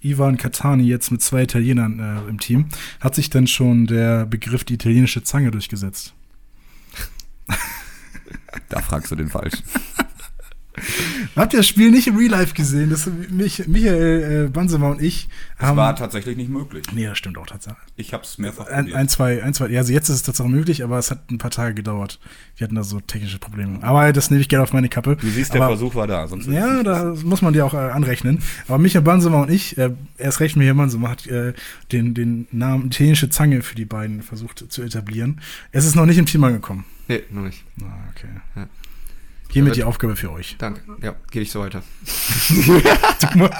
Ivan 0.03 0.37
Catani 0.37 0.83
jetzt 0.83 1.11
mit 1.11 1.21
zwei 1.21 1.43
Italienern 1.43 1.99
äh, 1.99 2.29
im 2.29 2.39
Team. 2.39 2.69
Hat 2.99 3.13
sich 3.13 3.29
denn 3.29 3.45
schon 3.45 3.85
der 3.85 4.25
Begriff 4.25 4.63
die 4.63 4.73
italienische 4.73 5.23
Zange 5.23 5.51
durchgesetzt? 5.51 6.15
da 8.69 8.81
fragst 8.81 9.11
du 9.11 9.15
den 9.15 9.29
Falschen. 9.29 9.63
Habt 11.35 11.53
ihr 11.53 11.59
das 11.59 11.67
Spiel 11.67 11.91
nicht 11.91 12.07
im 12.07 12.17
Real 12.17 12.31
Life 12.31 12.53
gesehen? 12.53 12.89
Das, 12.89 13.09
mich, 13.29 13.67
Michael 13.67 14.45
äh, 14.45 14.49
Bansemer 14.49 14.89
und 14.91 15.01
ich 15.01 15.27
das 15.57 15.67
haben. 15.67 15.77
Das 15.77 15.85
war 15.85 15.95
tatsächlich 15.95 16.37
nicht 16.37 16.49
möglich. 16.49 16.85
Nee, 16.93 17.05
das 17.05 17.17
stimmt 17.17 17.37
auch 17.37 17.45
tatsächlich. 17.45 17.83
Ich 17.95 18.13
habe 18.13 18.23
es 18.23 18.37
mehrfach 18.37 18.67
ein, 18.67 18.93
ein, 18.93 19.07
zwei, 19.09 19.43
ein, 19.43 19.53
zwei, 19.53 19.69
ja, 19.69 19.79
also 19.79 19.93
jetzt 19.93 20.09
ist 20.09 20.15
es 20.15 20.23
tatsächlich 20.23 20.55
möglich, 20.55 20.83
aber 20.83 20.97
es 20.97 21.11
hat 21.11 21.29
ein 21.31 21.37
paar 21.37 21.51
Tage 21.51 21.73
gedauert. 21.73 22.19
Wir 22.57 22.65
hatten 22.65 22.75
da 22.75 22.83
so 22.83 22.99
technische 22.99 23.39
Probleme. 23.39 23.81
Aber 23.81 24.11
das 24.13 24.29
nehme 24.29 24.41
ich 24.41 24.49
gerne 24.49 24.63
auf 24.63 24.73
meine 24.73 24.89
Kappe. 24.89 25.15
Du 25.15 25.27
siehst, 25.27 25.51
aber, 25.51 25.59
der 25.59 25.67
Versuch 25.69 25.95
war 25.95 26.07
da. 26.07 26.27
Sonst 26.27 26.47
ja, 26.47 26.83
da 26.83 27.15
muss 27.23 27.41
man 27.41 27.53
dir 27.53 27.65
auch 27.65 27.73
äh, 27.73 27.77
anrechnen. 27.77 28.39
Aber 28.67 28.77
Michael 28.77 29.03
Bansemer 29.03 29.41
und 29.41 29.51
ich, 29.51 29.77
äh, 29.77 29.91
erst 30.17 30.39
recht 30.39 30.55
Michael 30.55 30.75
Bansemer, 30.75 31.09
hat 31.09 31.27
äh, 31.27 31.53
den, 31.91 32.13
den 32.13 32.47
Namen 32.51 32.87
italienische 32.87 33.29
Zange 33.29 33.61
für 33.61 33.75
die 33.75 33.85
beiden 33.85 34.21
versucht 34.21 34.65
zu 34.69 34.81
etablieren. 34.83 35.41
Es 35.71 35.85
ist 35.85 35.95
noch 35.95 36.05
nicht 36.05 36.17
im 36.17 36.25
Team 36.25 36.43
angekommen. 36.43 36.85
Nee, 37.07 37.23
noch 37.31 37.43
nicht. 37.43 37.63
Ah, 37.81 38.09
okay. 38.11 38.27
Ja. 38.55 38.67
Hiermit 39.53 39.75
die 39.75 39.83
Aufgabe 39.83 40.15
für 40.15 40.31
euch. 40.31 40.55
Danke. 40.57 40.81
Ja, 41.01 41.15
gebe 41.29 41.43
ich 41.43 41.51
so 41.51 41.59
weiter. 41.59 41.83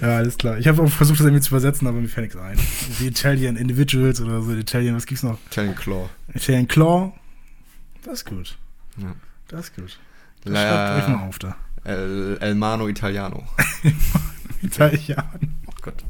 ja, 0.00 0.16
alles 0.16 0.36
klar. 0.36 0.58
Ich 0.58 0.66
habe 0.66 0.82
auch 0.82 0.90
versucht, 0.90 1.20
das 1.20 1.26
irgendwie 1.26 1.42
zu 1.42 1.50
übersetzen, 1.50 1.86
aber 1.86 2.00
mir 2.00 2.08
fällt 2.08 2.34
nichts 2.34 2.40
ein. 2.40 2.58
Die 2.98 3.06
Italian 3.06 3.56
Individuals 3.56 4.20
oder 4.20 4.42
so, 4.42 4.52
Italian, 4.52 4.96
was 4.96 5.06
gibt's 5.06 5.22
noch? 5.22 5.38
Italian 5.46 5.76
Claw. 5.76 6.08
Italian 6.34 6.66
Claw. 6.66 7.12
Das 8.04 8.14
ist 8.14 8.24
gut. 8.26 8.58
Ja. 8.96 9.14
Das 9.46 9.60
ist 9.66 9.76
gut. 9.76 9.98
Das 10.44 10.54
schreibt 10.54 11.02
euch 11.02 11.08
mal 11.08 11.28
auf 11.28 11.38
da. 11.38 11.56
El, 11.84 12.38
El 12.40 12.54
Mano 12.56 12.88
Italiano. 12.88 13.44
Italiano. 14.62 15.24
Oh 15.66 15.84
Gott. 15.84 16.04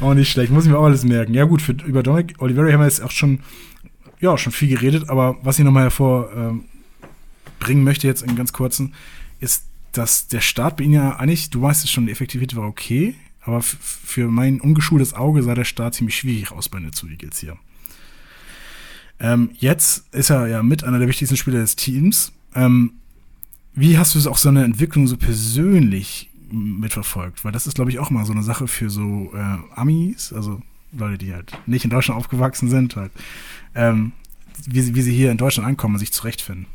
Auch 0.00 0.14
nicht 0.14 0.28
schlecht. 0.28 0.50
Muss 0.50 0.64
ich 0.64 0.70
mir 0.72 0.78
auch 0.78 0.86
alles 0.86 1.04
merken. 1.04 1.34
Ja, 1.34 1.44
gut, 1.44 1.62
für, 1.62 1.70
über 1.72 2.02
Dominic 2.02 2.34
Oliveri 2.40 2.72
haben 2.72 2.80
wir 2.80 2.86
jetzt 2.86 3.00
auch 3.00 3.12
schon, 3.12 3.40
ja, 4.18 4.36
schon 4.36 4.50
viel 4.50 4.68
geredet, 4.68 5.08
aber 5.08 5.36
was 5.42 5.60
ich 5.60 5.64
nochmal 5.64 5.84
hervor. 5.84 6.32
Ähm, 6.34 6.64
bringen 7.64 7.82
möchte 7.82 8.06
jetzt 8.06 8.22
in 8.22 8.36
ganz 8.36 8.52
kurzen, 8.52 8.94
ist, 9.40 9.64
dass 9.92 10.28
der 10.28 10.40
Start 10.40 10.76
bei 10.76 10.84
Ihnen 10.84 10.94
ja 10.94 11.16
eigentlich, 11.16 11.50
du 11.50 11.62
weißt 11.62 11.84
es 11.84 11.90
schon, 11.90 12.06
die 12.06 12.12
Effektivität 12.12 12.56
war 12.56 12.66
okay, 12.66 13.14
aber 13.40 13.62
für 13.62 14.30
mein 14.30 14.60
ungeschultes 14.60 15.14
Auge 15.14 15.42
sah 15.42 15.54
der 15.54 15.64
Start 15.64 15.94
ziemlich 15.94 16.16
schwierig 16.16 16.52
aus 16.52 16.68
bei 16.68 16.78
Netzu 16.78 17.08
Eagles 17.08 17.38
hier. 17.38 17.56
Ähm, 19.18 19.50
jetzt 19.54 20.12
ist 20.12 20.30
er 20.30 20.46
ja 20.46 20.62
mit 20.62 20.84
einer 20.84 20.98
der 20.98 21.08
wichtigsten 21.08 21.36
Spieler 21.36 21.60
des 21.60 21.76
Teams. 21.76 22.32
Ähm, 22.54 22.92
wie 23.74 23.96
hast 23.96 24.14
du 24.14 24.30
auch 24.30 24.38
so 24.38 24.48
eine 24.50 24.64
Entwicklung 24.64 25.06
so 25.06 25.16
persönlich 25.16 26.30
mitverfolgt? 26.50 27.44
Weil 27.44 27.52
das 27.52 27.66
ist, 27.66 27.74
glaube 27.74 27.90
ich, 27.90 27.98
auch 27.98 28.10
mal 28.10 28.24
so 28.24 28.32
eine 28.32 28.42
Sache 28.42 28.68
für 28.68 28.90
so 28.90 29.32
äh, 29.34 29.78
Amis, 29.78 30.32
also 30.32 30.60
Leute, 30.92 31.18
die 31.18 31.32
halt 31.32 31.52
nicht 31.66 31.84
in 31.84 31.90
Deutschland 31.90 32.18
aufgewachsen 32.18 32.68
sind, 32.68 32.96
halt, 32.96 33.12
ähm, 33.74 34.12
wie, 34.66 34.94
wie 34.94 35.02
sie 35.02 35.14
hier 35.14 35.30
in 35.30 35.38
Deutschland 35.38 35.68
ankommen 35.68 35.94
und 35.94 36.00
sich 36.00 36.12
zurechtfinden. 36.12 36.66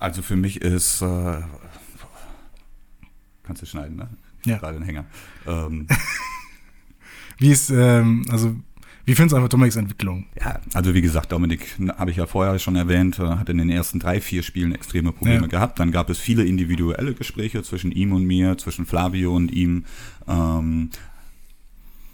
Also 0.00 0.22
für 0.22 0.36
mich 0.36 0.62
ist, 0.62 1.02
äh, 1.02 1.40
kannst 3.42 3.62
du 3.62 3.66
schneiden, 3.66 3.96
ne? 3.96 4.08
Ja. 4.46 4.56
Gerade 4.56 4.78
ein 4.78 4.82
Hänger. 4.82 5.04
Ähm, 5.46 5.86
wie 7.38 7.50
ist, 7.50 7.68
ähm, 7.68 8.24
also 8.30 8.56
wie 9.04 9.14
findest 9.14 9.32
du 9.32 9.36
einfach 9.36 9.50
Dominiks 9.50 9.76
Entwicklung? 9.76 10.26
Ja, 10.40 10.60
also 10.72 10.94
wie 10.94 11.02
gesagt, 11.02 11.32
Dominik, 11.32 11.76
habe 11.98 12.10
ich 12.10 12.16
ja 12.16 12.26
vorher 12.26 12.58
schon 12.58 12.76
erwähnt, 12.76 13.18
äh, 13.18 13.24
hat 13.24 13.50
in 13.50 13.58
den 13.58 13.68
ersten 13.68 13.98
drei, 13.98 14.22
vier 14.22 14.42
Spielen 14.42 14.72
extreme 14.72 15.12
Probleme 15.12 15.42
ja. 15.42 15.48
gehabt. 15.48 15.78
Dann 15.78 15.92
gab 15.92 16.08
es 16.08 16.18
viele 16.18 16.44
individuelle 16.44 17.12
Gespräche 17.12 17.62
zwischen 17.62 17.92
ihm 17.92 18.12
und 18.12 18.24
mir, 18.24 18.56
zwischen 18.56 18.86
Flavio 18.86 19.36
und 19.36 19.50
ihm. 19.50 19.84
Ähm, 20.26 20.90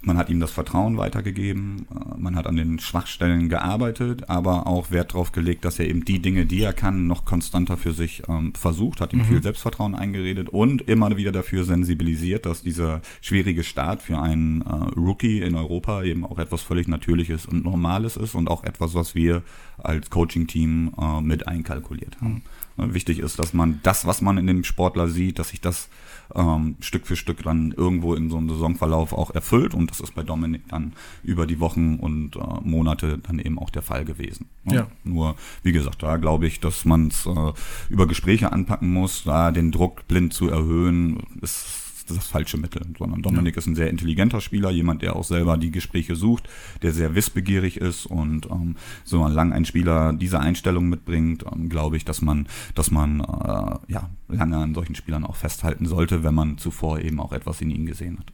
man 0.06 0.18
hat 0.18 0.30
ihm 0.30 0.38
das 0.38 0.52
Vertrauen 0.52 0.96
weitergegeben, 0.96 1.86
äh, 1.90 2.18
man 2.18 2.36
hat 2.36 2.46
an 2.46 2.56
den 2.56 2.78
Schwachstellen 2.78 3.48
gearbeitet, 3.48 4.30
aber 4.30 4.66
auch 4.66 4.90
Wert 4.90 5.12
darauf 5.12 5.32
gelegt, 5.32 5.64
dass 5.64 5.78
er 5.78 5.88
eben 5.88 6.04
die 6.04 6.20
Dinge, 6.20 6.46
die 6.46 6.62
er 6.62 6.72
kann, 6.72 7.08
noch 7.08 7.24
konstanter 7.24 7.76
für 7.76 7.92
sich 7.92 8.22
ähm, 8.28 8.54
versucht, 8.54 9.00
hat 9.00 9.12
ihm 9.12 9.20
mhm. 9.20 9.24
viel 9.24 9.42
Selbstvertrauen 9.42 9.94
eingeredet 9.94 10.48
und 10.48 10.82
immer 10.82 11.16
wieder 11.16 11.32
dafür 11.32 11.64
sensibilisiert, 11.64 12.46
dass 12.46 12.62
dieser 12.62 13.02
schwierige 13.20 13.64
Start 13.64 14.00
für 14.00 14.18
einen 14.18 14.62
äh, 14.62 14.72
Rookie 14.96 15.40
in 15.40 15.56
Europa 15.56 16.04
eben 16.04 16.24
auch 16.24 16.38
etwas 16.38 16.62
völlig 16.62 16.86
Natürliches 16.86 17.44
und 17.44 17.64
Normales 17.64 18.16
ist 18.16 18.36
und 18.36 18.48
auch 18.48 18.62
etwas, 18.62 18.94
was 18.94 19.14
wir 19.16 19.42
als 19.78 20.08
Coaching-Team 20.10 20.92
äh, 21.00 21.20
mit 21.20 21.48
einkalkuliert 21.48 22.16
haben. 22.20 22.42
Mhm. 22.76 22.94
Wichtig 22.94 23.18
ist, 23.18 23.38
dass 23.38 23.54
man 23.54 23.80
das, 23.82 24.06
was 24.06 24.20
man 24.20 24.38
in 24.38 24.46
dem 24.46 24.62
Sportler 24.62 25.08
sieht, 25.08 25.38
dass 25.38 25.48
sich 25.48 25.60
das 25.60 25.88
ähm, 26.34 26.76
Stück 26.80 27.06
für 27.06 27.16
Stück 27.16 27.42
dann 27.42 27.72
irgendwo 27.72 28.14
in 28.14 28.30
so 28.30 28.36
einem 28.36 28.48
Saisonverlauf 28.48 29.12
auch 29.12 29.30
erfüllt. 29.30 29.74
Und 29.74 29.90
das 29.90 30.00
ist 30.00 30.14
bei 30.14 30.22
Dominik 30.22 30.68
dann 30.68 30.92
über 31.22 31.46
die 31.46 31.60
Wochen 31.60 31.96
und 31.96 32.36
äh, 32.36 32.40
Monate 32.62 33.18
dann 33.18 33.38
eben 33.38 33.58
auch 33.58 33.70
der 33.70 33.82
Fall 33.82 34.04
gewesen. 34.04 34.46
Ne? 34.64 34.74
Ja. 34.74 34.86
Nur, 35.04 35.36
wie 35.62 35.72
gesagt, 35.72 36.02
da 36.02 36.16
glaube 36.16 36.46
ich, 36.46 36.60
dass 36.60 36.84
man 36.84 37.08
es 37.08 37.26
äh, 37.26 37.52
über 37.88 38.06
Gespräche 38.06 38.52
anpacken 38.52 38.92
muss, 38.92 39.24
da 39.24 39.50
den 39.50 39.72
Druck 39.72 40.06
blind 40.08 40.32
zu 40.32 40.48
erhöhen, 40.48 41.22
ist 41.40 41.85
das 42.10 42.26
falsche 42.26 42.56
Mittel, 42.56 42.82
sondern 42.98 43.22
Dominik 43.22 43.54
ja. 43.54 43.58
ist 43.58 43.66
ein 43.66 43.74
sehr 43.74 43.90
intelligenter 43.90 44.40
Spieler, 44.40 44.70
jemand, 44.70 45.02
der 45.02 45.16
auch 45.16 45.24
selber 45.24 45.56
die 45.56 45.70
Gespräche 45.70 46.16
sucht, 46.16 46.48
der 46.82 46.92
sehr 46.92 47.14
wissbegierig 47.14 47.78
ist 47.78 48.06
und 48.06 48.46
ähm, 48.46 48.76
solange 49.04 49.54
ein 49.54 49.64
Spieler 49.64 50.12
diese 50.12 50.40
Einstellung 50.40 50.88
mitbringt, 50.88 51.44
ähm, 51.50 51.68
glaube 51.68 51.96
ich, 51.96 52.04
dass 52.04 52.22
man, 52.22 52.46
dass 52.74 52.90
man 52.90 53.20
äh, 53.20 53.92
ja 53.92 54.10
lange 54.28 54.56
an 54.58 54.74
solchen 54.74 54.94
Spielern 54.94 55.24
auch 55.24 55.36
festhalten 55.36 55.86
sollte, 55.86 56.24
wenn 56.24 56.34
man 56.34 56.58
zuvor 56.58 57.00
eben 57.00 57.20
auch 57.20 57.32
etwas 57.32 57.60
in 57.60 57.70
ihnen 57.70 57.86
gesehen 57.86 58.18
hat. 58.18 58.32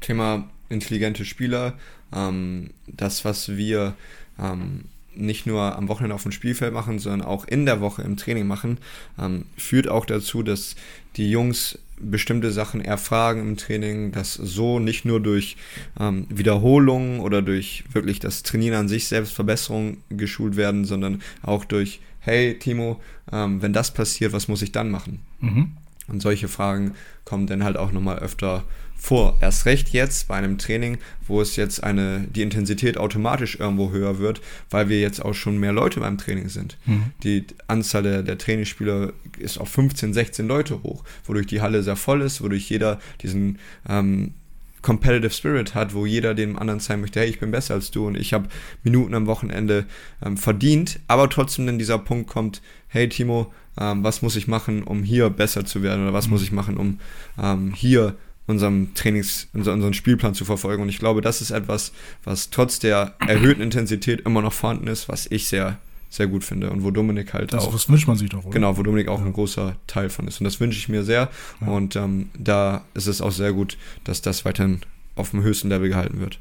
Thema 0.00 0.44
intelligente 0.68 1.24
Spieler, 1.24 1.74
ähm, 2.12 2.70
das, 2.86 3.24
was 3.24 3.56
wir 3.56 3.94
ähm, 4.38 4.84
nicht 5.16 5.46
nur 5.46 5.76
am 5.76 5.88
Wochenende 5.88 6.14
auf 6.14 6.22
dem 6.22 6.32
Spielfeld 6.32 6.72
machen, 6.72 6.98
sondern 6.98 7.26
auch 7.26 7.44
in 7.46 7.66
der 7.66 7.80
Woche 7.80 8.02
im 8.02 8.16
Training 8.16 8.46
machen, 8.46 8.78
ähm, 9.18 9.46
führt 9.56 9.88
auch 9.88 10.06
dazu, 10.06 10.42
dass 10.42 10.76
die 11.16 11.30
Jungs 11.30 11.78
bestimmte 11.98 12.50
Sachen 12.50 12.80
erfragen 12.80 13.40
im 13.40 13.56
Training, 13.56 14.12
dass 14.12 14.34
so 14.34 14.78
nicht 14.78 15.04
nur 15.04 15.20
durch 15.20 15.56
ähm, 15.98 16.26
Wiederholungen 16.28 17.20
oder 17.20 17.40
durch 17.42 17.84
wirklich 17.92 18.18
das 18.18 18.42
Trainieren 18.42 18.74
an 18.74 18.88
sich 18.88 19.06
selbst 19.06 19.32
Verbesserungen 19.32 19.98
geschult 20.10 20.56
werden, 20.56 20.84
sondern 20.84 21.22
auch 21.42 21.64
durch, 21.64 22.00
hey 22.20 22.58
Timo, 22.58 23.00
ähm, 23.32 23.62
wenn 23.62 23.72
das 23.72 23.94
passiert, 23.94 24.32
was 24.32 24.48
muss 24.48 24.62
ich 24.62 24.72
dann 24.72 24.90
machen? 24.90 25.20
Mhm. 25.40 25.72
Und 26.06 26.20
solche 26.20 26.48
Fragen 26.48 26.94
kommen 27.24 27.46
dann 27.46 27.64
halt 27.64 27.76
auch 27.76 27.92
nochmal 27.92 28.18
öfter 28.18 28.64
vor. 28.96 29.36
Erst 29.40 29.66
recht 29.66 29.90
jetzt 29.90 30.28
bei 30.28 30.36
einem 30.36 30.56
Training, 30.56 30.98
wo 31.26 31.40
es 31.40 31.56
jetzt 31.56 31.84
eine, 31.84 32.20
die 32.20 32.42
Intensität 32.42 32.96
automatisch 32.96 33.58
irgendwo 33.60 33.90
höher 33.90 34.18
wird, 34.18 34.40
weil 34.70 34.88
wir 34.88 35.00
jetzt 35.00 35.22
auch 35.22 35.34
schon 35.34 35.58
mehr 35.58 35.72
Leute 35.72 36.00
beim 36.00 36.16
Training 36.16 36.48
sind. 36.48 36.78
Mhm. 36.86 37.12
Die 37.22 37.44
Anzahl 37.66 38.02
der, 38.02 38.22
der 38.22 38.38
Trainingsspieler 38.38 39.12
ist 39.38 39.58
auf 39.58 39.68
15, 39.68 40.14
16 40.14 40.48
Leute 40.48 40.82
hoch, 40.82 41.04
wodurch 41.26 41.46
die 41.46 41.60
Halle 41.60 41.82
sehr 41.82 41.96
voll 41.96 42.22
ist, 42.22 42.42
wodurch 42.42 42.70
jeder 42.70 42.98
diesen 43.20 43.58
ähm, 43.88 44.32
Competitive 44.80 45.30
Spirit 45.30 45.74
hat, 45.74 45.94
wo 45.94 46.04
jeder 46.04 46.34
dem 46.34 46.58
anderen 46.58 46.80
zeigen 46.80 47.00
möchte, 47.00 47.20
hey, 47.20 47.28
ich 47.28 47.40
bin 47.40 47.50
besser 47.50 47.74
als 47.74 47.90
du 47.90 48.06
und 48.06 48.16
ich 48.16 48.32
habe 48.32 48.48
Minuten 48.82 49.14
am 49.14 49.26
Wochenende 49.26 49.86
ähm, 50.22 50.36
verdient, 50.36 51.00
aber 51.08 51.28
trotzdem 51.30 51.66
dann 51.66 51.78
dieser 51.78 51.98
Punkt 51.98 52.28
kommt, 52.28 52.60
hey 52.88 53.08
Timo, 53.08 53.52
ähm, 53.78 54.04
was 54.04 54.22
muss 54.22 54.36
ich 54.36 54.48
machen, 54.48 54.82
um 54.82 55.02
hier 55.02 55.30
besser 55.30 55.64
zu 55.64 55.82
werden 55.82 56.02
oder 56.02 56.12
was 56.12 56.28
muss 56.28 56.42
ich 56.42 56.52
machen, 56.52 56.76
um 56.76 57.00
ähm, 57.40 57.72
hier 57.74 58.14
unserem 58.46 58.94
Trainings, 58.94 59.48
unser, 59.54 59.72
unseren 59.72 59.94
Spielplan 59.94 60.34
zu 60.34 60.44
verfolgen. 60.44 60.82
Und 60.82 60.88
ich 60.88 60.98
glaube, 60.98 61.20
das 61.20 61.40
ist 61.40 61.50
etwas, 61.50 61.92
was 62.24 62.50
trotz 62.50 62.78
der 62.78 63.14
erhöhten 63.26 63.62
Intensität 63.62 64.20
immer 64.20 64.42
noch 64.42 64.52
vorhanden 64.52 64.86
ist, 64.86 65.08
was 65.08 65.26
ich 65.26 65.48
sehr, 65.48 65.78
sehr 66.10 66.26
gut 66.26 66.44
finde 66.44 66.70
und 66.70 66.84
wo 66.84 66.90
Dominik 66.90 67.32
halt 67.32 67.52
Das, 67.52 67.64
auch 67.64 67.72
das 67.72 67.88
wünscht 67.88 68.06
man 68.06 68.16
sich 68.16 68.28
doch, 68.28 68.44
oder? 68.44 68.52
Genau, 68.52 68.76
wo 68.76 68.82
Dominik 68.82 69.08
auch 69.08 69.20
ein 69.20 69.32
großer 69.32 69.76
Teil 69.86 70.10
von 70.10 70.28
ist. 70.28 70.40
Und 70.40 70.44
das 70.44 70.60
wünsche 70.60 70.78
ich 70.78 70.88
mir 70.88 71.04
sehr. 71.04 71.30
Ja. 71.60 71.66
Und 71.66 71.96
ähm, 71.96 72.28
da 72.38 72.84
ist 72.92 73.06
es 73.06 73.20
auch 73.20 73.32
sehr 73.32 73.52
gut, 73.52 73.78
dass 74.04 74.20
das 74.20 74.44
weiterhin 74.44 74.80
auf 75.16 75.30
dem 75.30 75.42
höchsten 75.42 75.68
Level 75.68 75.88
gehalten 75.88 76.20
wird. 76.20 76.38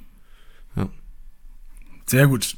Sehr 2.13 2.27
gut. 2.27 2.57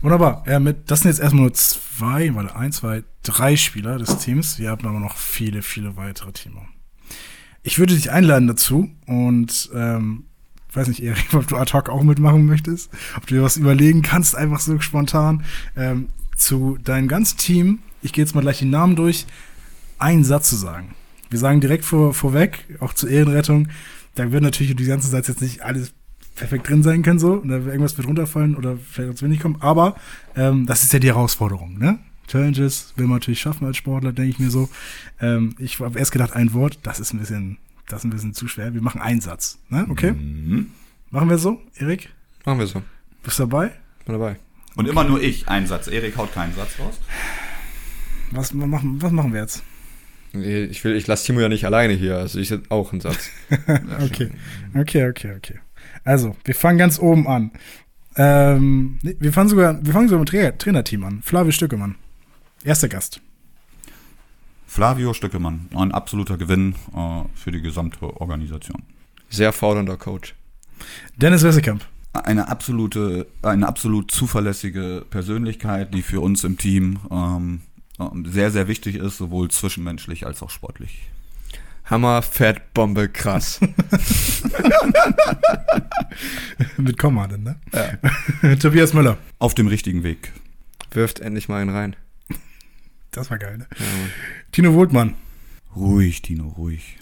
Wunderbar. 0.00 0.44
Ja, 0.46 0.58
mit, 0.58 0.90
das 0.90 1.00
sind 1.00 1.10
jetzt 1.10 1.20
erstmal 1.20 1.42
nur 1.42 1.52
zwei, 1.52 2.34
warte, 2.34 2.56
eins, 2.56 2.76
zwei, 2.76 3.04
drei 3.22 3.54
Spieler 3.54 3.98
des 3.98 4.16
Teams. 4.16 4.58
Wir 4.58 4.70
haben 4.70 4.86
aber 4.86 4.98
noch 4.98 5.18
viele, 5.18 5.60
viele 5.60 5.98
weitere 5.98 6.32
Teams. 6.32 6.56
Ich 7.62 7.78
würde 7.78 7.94
dich 7.94 8.10
einladen 8.10 8.48
dazu 8.48 8.88
und 9.04 9.68
ähm, 9.74 10.24
weiß 10.72 10.88
nicht, 10.88 11.02
Erik, 11.02 11.22
ob 11.34 11.46
du 11.46 11.56
ad 11.56 11.74
hoc 11.74 11.90
auch 11.90 12.02
mitmachen 12.02 12.46
möchtest, 12.46 12.90
ob 13.14 13.26
du 13.26 13.34
dir 13.34 13.42
was 13.42 13.58
überlegen 13.58 14.00
kannst, 14.00 14.36
einfach 14.36 14.60
so 14.60 14.80
spontan, 14.80 15.44
ähm, 15.76 16.08
zu 16.34 16.78
deinem 16.82 17.06
ganzen 17.06 17.36
Team, 17.36 17.80
ich 18.00 18.14
gehe 18.14 18.24
jetzt 18.24 18.34
mal 18.34 18.40
gleich 18.40 18.60
die 18.60 18.64
Namen 18.64 18.96
durch, 18.96 19.26
einen 19.98 20.24
Satz 20.24 20.48
zu 20.48 20.56
sagen. 20.56 20.94
Wir 21.28 21.38
sagen 21.38 21.60
direkt 21.60 21.84
vor, 21.84 22.14
vorweg, 22.14 22.78
auch 22.80 22.94
zur 22.94 23.10
Ehrenrettung, 23.10 23.68
da 24.14 24.32
wird 24.32 24.42
natürlich 24.42 24.74
die 24.74 24.86
ganze 24.86 25.08
Satz 25.08 25.28
jetzt 25.28 25.42
nicht 25.42 25.60
alles 25.60 25.92
perfekt 26.34 26.68
drin 26.68 26.82
sein 26.82 27.02
können, 27.02 27.18
so, 27.18 27.34
und 27.34 27.48
da 27.48 27.56
irgendwas 27.56 27.96
wird 27.96 28.08
runterfallen 28.08 28.56
oder 28.56 28.76
vielleicht 28.76 29.12
auch 29.12 29.16
zu 29.16 29.24
wenig 29.24 29.40
kommen, 29.40 29.56
aber 29.60 29.96
ähm, 30.36 30.66
das 30.66 30.82
ist 30.82 30.92
ja 30.92 30.98
die 30.98 31.08
Herausforderung, 31.08 31.78
ne? 31.78 31.98
Challenges 32.26 32.94
will 32.96 33.06
man 33.06 33.16
natürlich 33.16 33.40
schaffen 33.40 33.66
als 33.66 33.76
Sportler, 33.76 34.12
denke 34.12 34.30
ich 34.30 34.38
mir 34.38 34.50
so. 34.50 34.68
Ähm, 35.20 35.54
ich 35.58 35.80
habe 35.80 35.98
erst 35.98 36.12
gedacht, 36.12 36.32
ein 36.32 36.52
Wort, 36.54 36.78
das 36.82 36.98
ist 36.98 37.12
ein 37.12 37.18
bisschen, 37.18 37.58
das 37.86 38.00
ist 38.00 38.04
ein 38.04 38.10
bisschen 38.10 38.34
zu 38.34 38.48
schwer. 38.48 38.72
Wir 38.72 38.80
machen 38.80 39.00
einen 39.00 39.20
Satz, 39.20 39.58
ne? 39.68 39.86
Okay? 39.90 40.12
Mhm. 40.12 40.70
Machen 41.10 41.28
wir 41.28 41.38
so, 41.38 41.60
Erik? 41.76 42.10
Machen 42.44 42.58
wir 42.58 42.66
so. 42.66 42.82
Bist 43.22 43.38
du 43.38 43.42
dabei? 43.42 43.72
Bin 44.06 44.14
dabei. 44.14 44.36
Und 44.74 44.88
immer 44.88 45.04
nur 45.04 45.22
ich, 45.22 45.48
ein 45.48 45.66
Satz. 45.66 45.86
Erik 45.86 46.16
haut 46.16 46.32
keinen 46.32 46.54
Satz 46.54 46.78
raus. 46.78 46.98
Was 48.30 48.52
machen, 48.52 49.00
was 49.00 49.12
machen 49.12 49.32
wir 49.32 49.40
jetzt? 49.40 49.62
Ich 50.32 50.82
will, 50.82 50.96
ich 50.96 51.06
lasse 51.06 51.26
Timo 51.26 51.40
ja 51.40 51.48
nicht 51.48 51.64
alleine 51.64 51.92
hier, 51.92 52.16
also 52.16 52.40
ich 52.40 52.50
hätte 52.50 52.68
auch 52.70 52.90
einen 52.90 53.00
Satz. 53.00 53.30
Okay, 54.04 54.30
okay, 54.74 55.08
okay, 55.08 55.34
okay. 55.36 55.60
Also, 56.04 56.36
wir 56.44 56.54
fangen 56.54 56.78
ganz 56.78 56.98
oben 56.98 57.26
an. 57.26 57.50
Ähm, 58.16 58.98
nee, 59.02 59.16
wir 59.18 59.32
fangen 59.32 59.48
sogar, 59.48 59.84
wir 59.84 59.92
fangen 59.92 60.08
sogar 60.08 60.20
mit 60.20 60.28
Tra 60.28 60.50
Trainerteam 60.52 61.04
an. 61.04 61.22
Flavio 61.22 61.50
Stückemann. 61.50 61.96
Erster 62.64 62.88
Gast. 62.88 63.20
Flavio 64.74 65.14
Stöckemann, 65.14 65.68
ein 65.76 65.92
absoluter 65.92 66.36
Gewinn 66.36 66.74
äh, 66.96 67.22
für 67.36 67.52
die 67.52 67.60
gesamte 67.60 68.20
Organisation. 68.20 68.82
Sehr 69.30 69.52
fordernder 69.52 69.96
Coach. 69.96 70.34
Dennis 71.16 71.44
Wessekamp. 71.44 71.86
Eine 72.12 72.48
absolute, 72.48 73.28
eine 73.42 73.68
absolut 73.68 74.10
zuverlässige 74.10 75.06
Persönlichkeit, 75.08 75.94
die 75.94 76.02
für 76.02 76.20
uns 76.20 76.42
im 76.42 76.58
Team 76.58 76.98
ähm, 77.08 77.60
ähm, 78.00 78.26
sehr, 78.26 78.50
sehr 78.50 78.66
wichtig 78.66 78.96
ist, 78.96 79.16
sowohl 79.16 79.48
zwischenmenschlich 79.48 80.26
als 80.26 80.42
auch 80.42 80.50
sportlich. 80.50 81.08
Hammer, 81.84 82.22
Fett, 82.22 82.72
Bombe, 82.72 83.08
krass. 83.08 83.60
mit 86.78 86.96
Komma 86.98 87.26
denn, 87.26 87.42
ne? 87.42 87.60
Ja. 87.72 88.56
Tobias 88.56 88.94
Müller. 88.94 89.18
Auf 89.38 89.54
dem 89.54 89.66
richtigen 89.66 90.02
Weg. 90.02 90.32
Wirft 90.92 91.20
endlich 91.20 91.48
mal 91.48 91.60
einen 91.60 91.70
rein. 91.70 91.96
Das 93.10 93.30
war 93.30 93.38
geil, 93.38 93.58
ne? 93.58 93.66
Ja. 93.78 93.84
Tino 94.50 94.72
Wohltmann. 94.72 95.14
Ruhig, 95.76 96.22
Tino, 96.22 96.48
ruhig. 96.48 96.96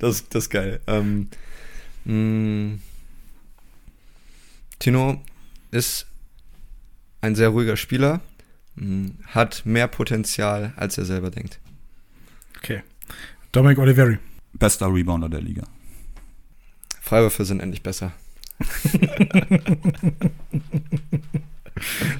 Das, 0.00 0.28
das 0.28 0.44
ist 0.44 0.50
geil. 0.50 0.80
Ähm, 0.86 1.28
mh, 2.04 2.78
Tino 4.78 5.22
ist 5.70 6.06
ein 7.20 7.36
sehr 7.36 7.50
ruhiger 7.50 7.76
Spieler, 7.76 8.20
hat 9.26 9.62
mehr 9.64 9.86
Potenzial, 9.88 10.72
als 10.76 10.98
er 10.98 11.04
selber 11.04 11.30
denkt. 11.30 11.60
Okay. 12.58 12.82
Dominic 13.52 13.78
Oliveri. 13.78 14.18
Bester 14.54 14.92
Rebounder 14.92 15.28
der 15.28 15.40
Liga. 15.42 15.64
Freiwürfe 17.00 17.44
sind 17.44 17.60
endlich 17.60 17.82
besser. 17.82 18.12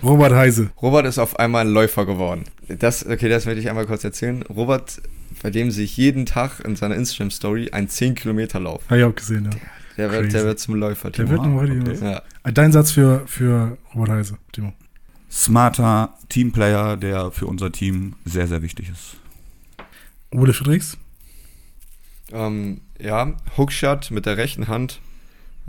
Robert 0.03 0.32
Heise. 0.32 0.70
Robert 0.80 1.07
ist 1.07 1.18
auf 1.18 1.38
einmal 1.38 1.66
ein 1.66 1.72
Läufer 1.72 2.05
geworden. 2.07 2.44
Das, 2.68 3.07
okay, 3.07 3.28
das 3.28 3.46
möchte 3.46 3.61
ich 3.61 3.68
einmal 3.68 3.86
kurz 3.86 4.03
erzählen. 4.05 4.42
Robert, 4.42 5.00
bei 5.42 5.50
dem 5.50 5.70
sich 5.70 5.96
jeden 5.96 6.26
Tag 6.26 6.61
in 6.64 6.76
seiner 6.76 6.96
Instagram-Story 6.96 7.70
ein 7.72 7.88
10-Kilometer-Lauf. 7.88 8.82
Habe 8.88 8.98
ich 8.98 9.05
auch 9.05 9.14
gesehen, 9.14 9.44
ja. 9.44 9.50
Der 9.98 10.11
wird, 10.11 10.22
Crazy. 10.22 10.36
der 10.36 10.44
wird 10.46 10.59
zum 10.59 10.74
Läufer. 10.74 11.11
Der 11.11 11.26
Timo. 11.26 11.30
wird 11.38 11.46
noch 11.46 11.61
heute 11.61 11.72
okay. 11.72 11.90
okay. 11.96 12.20
ja. 12.44 12.50
Dein 12.50 12.72
Satz 12.72 12.92
für, 12.92 13.26
für 13.26 13.76
Robert 13.94 14.11
Heise, 14.11 14.38
Timo. 14.53 14.72
Smarter 15.33 16.12
Teamplayer, 16.28 16.99
der 16.99 17.30
für 17.30 17.47
unser 17.47 17.72
Team 17.72 18.16
sehr, 18.26 18.47
sehr 18.47 18.61
wichtig 18.61 18.91
ist. 18.91 19.16
Ole 20.30 20.53
Friedrichs. 20.53 20.99
Ähm, 22.30 22.83
ja, 23.01 23.35
Hookshot 23.57 24.11
mit 24.11 24.26
der 24.26 24.37
rechten 24.37 24.68
Hand. 24.68 25.01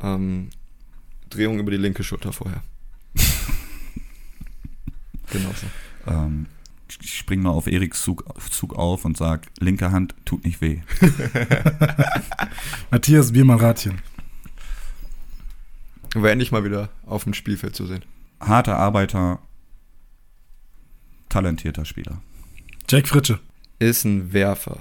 Ähm, 0.02 0.50
Drehung 1.30 1.60
über 1.60 1.72
die 1.72 1.78
linke 1.78 2.04
Schulter 2.04 2.34
vorher. 2.34 2.62
genau 5.32 5.52
so. 5.56 6.12
Ähm, 6.12 6.48
ich 7.02 7.18
spring 7.18 7.42
mal 7.42 7.52
auf 7.52 7.66
Eriks 7.68 8.04
Zug, 8.04 8.26
Zug 8.52 8.76
auf 8.76 9.06
und 9.06 9.16
sag, 9.18 9.48
linke 9.60 9.92
Hand 9.92 10.14
tut 10.26 10.44
nicht 10.44 10.60
weh. 10.60 10.82
Matthias 12.92 13.32
Biermann-Ratchen. 13.32 14.02
War 16.16 16.32
endlich 16.32 16.52
mal 16.52 16.66
wieder 16.66 16.90
auf 17.06 17.24
dem 17.24 17.34
Spielfeld 17.34 17.76
zu 17.76 17.88
sehen. 17.88 18.04
Harter 18.40 18.78
Arbeiter, 18.78 19.40
talentierter 21.34 21.86
Spieler. 21.86 22.22
Jack 22.88 23.08
Fritsche. 23.08 23.40
Ist 23.80 24.06
ein 24.06 24.34
Werfer. 24.34 24.78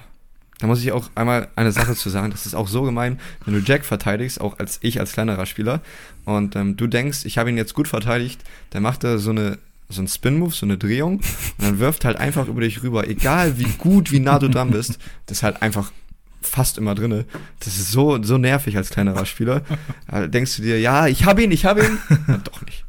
Da 0.58 0.66
muss 0.66 0.82
ich 0.82 0.92
auch 0.92 1.10
einmal 1.14 1.48
eine 1.56 1.72
Sache 1.72 1.96
zu 1.96 2.10
sagen. 2.10 2.30
Das 2.30 2.46
ist 2.46 2.54
auch 2.54 2.68
so 2.68 2.82
gemein, 2.82 3.18
wenn 3.44 3.54
du 3.54 3.60
Jack 3.60 3.84
verteidigst, 3.84 4.40
auch 4.40 4.58
als 4.58 4.78
ich 4.82 5.00
als 5.00 5.12
kleinerer 5.12 5.46
Spieler, 5.46 5.80
und 6.24 6.54
ähm, 6.54 6.76
du 6.76 6.86
denkst, 6.86 7.24
ich 7.24 7.38
habe 7.38 7.50
ihn 7.50 7.56
jetzt 7.56 7.74
gut 7.74 7.88
verteidigt, 7.88 8.44
dann 8.70 8.82
macht 8.82 9.02
er 9.02 9.18
so 9.18 9.30
eine 9.30 9.58
so 9.88 10.00
einen 10.00 10.08
Spin-Move, 10.08 10.54
so 10.54 10.64
eine 10.64 10.78
Drehung, 10.78 11.16
und 11.16 11.24
dann 11.58 11.78
wirft 11.78 12.04
halt 12.04 12.16
einfach 12.16 12.48
über 12.48 12.62
dich 12.62 12.82
rüber, 12.82 13.08
egal 13.08 13.58
wie 13.58 13.70
gut, 13.76 14.10
wie 14.10 14.20
nah 14.20 14.38
du 14.38 14.48
dran 14.48 14.70
bist, 14.70 14.98
das 15.26 15.38
ist 15.38 15.42
halt 15.42 15.60
einfach 15.60 15.92
fast 16.40 16.78
immer 16.78 16.94
drinne. 16.94 17.26
Das 17.60 17.76
ist 17.76 17.90
so, 17.90 18.22
so 18.22 18.38
nervig 18.38 18.76
als 18.76 18.90
kleinerer 18.90 19.26
Spieler. 19.26 19.62
Da 20.08 20.26
denkst 20.26 20.56
du 20.56 20.62
dir, 20.62 20.80
ja, 20.80 21.08
ich 21.08 21.24
habe 21.24 21.42
ihn, 21.42 21.50
ich 21.50 21.64
habe 21.66 21.84
ihn. 21.84 21.98
Na, 22.26 22.38
doch 22.38 22.64
nicht. 22.64 22.84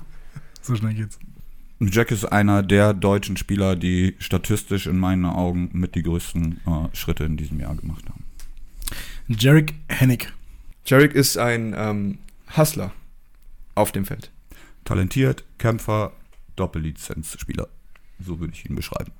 So 0.61 0.75
schnell 0.75 0.93
geht's. 0.93 1.19
Jack 1.91 2.11
ist 2.11 2.25
einer 2.25 2.63
der 2.63 2.93
deutschen 2.93 3.37
Spieler, 3.37 3.75
die 3.75 4.15
statistisch 4.19 4.87
in 4.87 4.97
meinen 4.97 5.25
Augen 5.25 5.69
mit 5.73 5.95
die 5.95 6.03
größten 6.03 6.61
äh, 6.65 6.95
Schritte 6.95 7.23
in 7.23 7.37
diesem 7.37 7.59
Jahr 7.59 7.75
gemacht 7.75 8.05
haben. 8.09 8.23
Jarek 9.27 9.73
Hennig. 9.87 10.31
Jarek 10.85 11.13
ist 11.13 11.37
ein 11.37 11.73
ähm, 11.75 12.19
Hustler 12.55 12.91
auf 13.75 13.91
dem 13.91 14.05
Feld. 14.05 14.31
Talentiert, 14.85 15.43
Kämpfer, 15.57 16.11
Doppellizenzspieler. 16.55 17.67
So 18.19 18.39
würde 18.39 18.53
ich 18.53 18.69
ihn 18.69 18.75
beschreiben. 18.75 19.11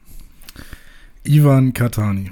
Ivan 1.23 1.73
Katani. 1.73 2.31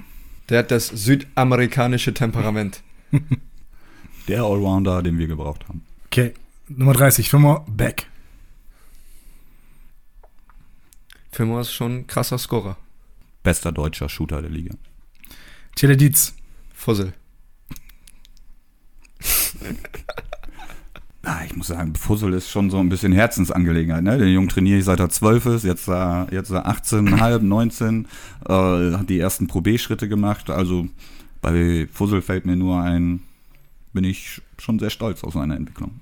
Der 0.50 0.60
hat 0.60 0.72
das 0.72 0.88
südamerikanische 0.88 2.14
Temperament. 2.14 2.84
Der 4.28 4.44
Allrounder, 4.44 5.02
den 5.02 5.18
wir 5.18 5.28
gebraucht 5.28 5.68
haben. 5.68 5.84
Okay. 6.08 6.34
Nummer 6.68 6.94
30, 6.94 7.30
Firma 7.30 7.66
Beck. 7.68 8.08
Firma 11.32 11.62
ist 11.62 11.72
schon 11.72 12.00
ein 12.00 12.08
krasser 12.08 12.38
Scorer. 12.38 12.78
Bester 13.44 13.72
deutscher 13.72 14.10
Shooter 14.10 14.42
der 14.42 14.52
Liga. 14.52 14.76
Telediz. 15.76 16.36
Fussel. 16.74 17.14
Ah, 21.24 21.44
ich 21.46 21.56
muss 21.56 21.68
sagen, 21.68 21.94
Fussel 21.94 22.34
ist 22.34 22.50
schon 22.50 22.72
so 22.72 22.80
ein 22.80 22.90
bisschen 22.90 23.14
Herzensangelegenheit. 23.14 24.04
Ne? 24.04 24.18
Den 24.18 24.30
Jungen 24.30 24.50
trainiere 24.50 24.80
ich 24.80 24.86
seit 24.86 25.00
er 25.00 25.10
12 25.10 25.46
ist, 25.46 25.64
jetzt, 25.64 25.88
äh, 25.88 26.34
jetzt 26.34 26.50
er 26.50 26.68
18,5, 26.68 27.44
19, 27.44 28.08
äh, 28.48 28.52
hat 28.52 29.08
die 29.08 29.20
ersten 29.20 29.46
Pro 29.46 29.62
B-Schritte 29.62 30.10
gemacht. 30.10 30.50
Also 30.50 30.88
bei 31.40 31.88
Fussel 31.92 32.24
fällt 32.24 32.48
mir 32.48 32.56
nur 32.56 32.82
ein, 32.82 33.22
bin 33.94 34.04
ich 34.04 34.42
schon 34.58 34.80
sehr 34.80 34.90
stolz 34.90 35.24
auf 35.24 35.34
seine 35.34 35.56
Entwicklung. 35.56 36.02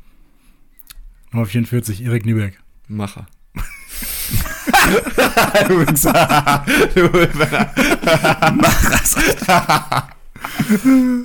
Nummer 1.33 1.45
44, 1.45 2.01
Erik 2.05 2.25
Nieberg. 2.25 2.57
Macher. 2.87 3.27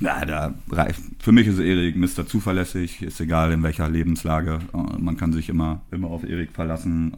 Ja, 0.00 0.24
da 0.24 0.52
reicht. 0.68 0.98
Für 1.20 1.30
mich 1.30 1.46
ist 1.46 1.60
Erik 1.60 1.94
Mr. 1.94 2.26
Zuverlässig, 2.26 3.02
ist 3.02 3.20
egal 3.20 3.52
in 3.52 3.62
welcher 3.62 3.88
Lebenslage. 3.88 4.58
Äh, 4.74 4.98
Man 4.98 5.16
kann 5.16 5.32
sich 5.32 5.48
immer, 5.48 5.80
immer 5.92 6.08
auf 6.08 6.24
Erik 6.24 6.50
verlassen. 6.50 7.12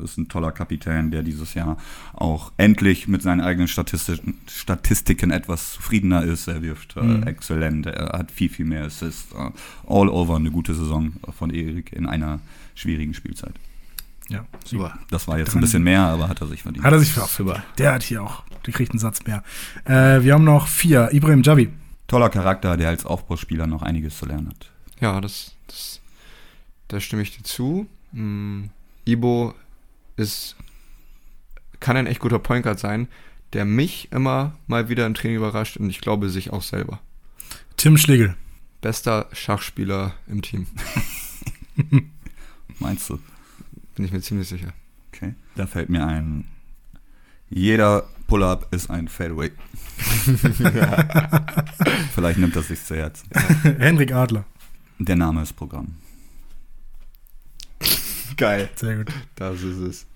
Äh, 0.00 0.04
Ist 0.04 0.16
ein 0.16 0.28
toller 0.28 0.50
Kapitän, 0.50 1.10
der 1.10 1.22
dieses 1.22 1.52
Jahr 1.52 1.76
auch 2.14 2.50
endlich 2.56 3.08
mit 3.08 3.20
seinen 3.20 3.42
eigenen 3.42 3.68
Statistiken, 3.68 4.38
Statistiken 4.48 5.30
etwas 5.32 5.74
zufriedener 5.74 6.22
ist. 6.22 6.48
Er 6.48 6.62
wirft 6.62 6.96
äh, 6.96 7.02
Mhm. 7.02 7.24
exzellent, 7.24 7.84
er 7.84 8.18
hat 8.18 8.30
viel, 8.30 8.48
viel 8.48 8.64
mehr 8.64 8.84
Assists. 8.84 9.34
All 9.86 10.08
over 10.08 10.36
eine 10.36 10.50
gute 10.50 10.72
Saison 10.72 11.12
von 11.38 11.50
Erik 11.50 11.92
in 11.92 12.06
einer 12.06 12.40
schwierigen 12.80 13.14
Spielzeit. 13.14 13.54
Ja, 14.28 14.46
Super. 14.64 14.98
Das 15.10 15.26
war 15.28 15.38
jetzt 15.38 15.48
Dran- 15.52 15.58
ein 15.58 15.60
bisschen 15.62 15.82
mehr, 15.82 16.02
aber 16.02 16.28
hat 16.28 16.40
er 16.40 16.46
sich 16.46 16.62
verdient. 16.62 16.84
Hat 16.84 16.92
er 16.92 17.00
sich 17.00 17.12
für 17.12 17.26
für- 17.26 17.62
Der 17.78 17.92
hat 17.94 18.02
hier 18.04 18.22
auch, 18.22 18.44
der 18.66 18.72
kriegt 18.72 18.92
einen 18.92 19.00
Satz 19.00 19.24
mehr. 19.26 19.42
Äh, 19.84 20.22
wir 20.22 20.34
haben 20.34 20.44
noch 20.44 20.68
vier. 20.68 21.10
Ibrahim 21.12 21.42
Javi. 21.42 21.68
Toller 22.06 22.30
Charakter, 22.30 22.76
der 22.76 22.88
als 22.90 23.04
Aufbauspieler 23.04 23.66
noch 23.66 23.82
einiges 23.82 24.18
zu 24.18 24.26
lernen 24.26 24.48
hat. 24.48 24.70
Ja, 25.00 25.20
das, 25.20 25.54
das, 25.66 26.00
da 26.88 27.00
stimme 27.00 27.22
ich 27.22 27.36
dir 27.36 27.42
zu. 27.42 27.86
Mm, 28.12 28.64
Ibo 29.04 29.54
ist, 30.16 30.56
kann 31.80 31.96
ein 31.96 32.06
echt 32.06 32.20
guter 32.20 32.38
Point 32.38 32.62
Guard 32.64 32.78
sein, 32.78 33.08
der 33.52 33.64
mich 33.64 34.12
immer 34.12 34.54
mal 34.68 34.88
wieder 34.88 35.06
im 35.06 35.14
Training 35.14 35.38
überrascht 35.38 35.76
und 35.76 35.88
ich 35.90 36.00
glaube 36.00 36.28
sich 36.30 36.52
auch 36.52 36.62
selber. 36.62 37.00
Tim 37.76 37.96
Schlegel. 37.96 38.36
Bester 38.80 39.26
Schachspieler 39.32 40.14
im 40.28 40.40
Team, 40.42 40.66
Meinst 42.80 43.08
du? 43.08 43.18
bin 44.00 44.06
ich 44.06 44.12
mir 44.12 44.22
ziemlich 44.22 44.48
sicher. 44.48 44.72
Okay. 45.12 45.34
Da 45.56 45.66
fällt 45.66 45.90
mir 45.90 46.06
ein, 46.06 46.46
jeder 47.50 48.08
Pull-Up 48.26 48.72
ist 48.72 48.90
ein 48.90 49.08
Fadeaway. 49.08 49.50
Vielleicht 52.14 52.38
nimmt 52.38 52.56
das 52.56 52.68
sich 52.68 52.82
zu 52.82 52.96
Herzen. 52.96 53.28
Henrik 53.78 54.12
Adler. 54.12 54.46
Der 54.98 55.16
Name 55.16 55.42
ist 55.42 55.52
Programm. 55.52 55.96
Geil. 58.38 58.70
Sehr 58.74 58.96
gut. 58.96 59.12
Das 59.34 59.62
ist 59.62 59.78
es. 59.78 60.06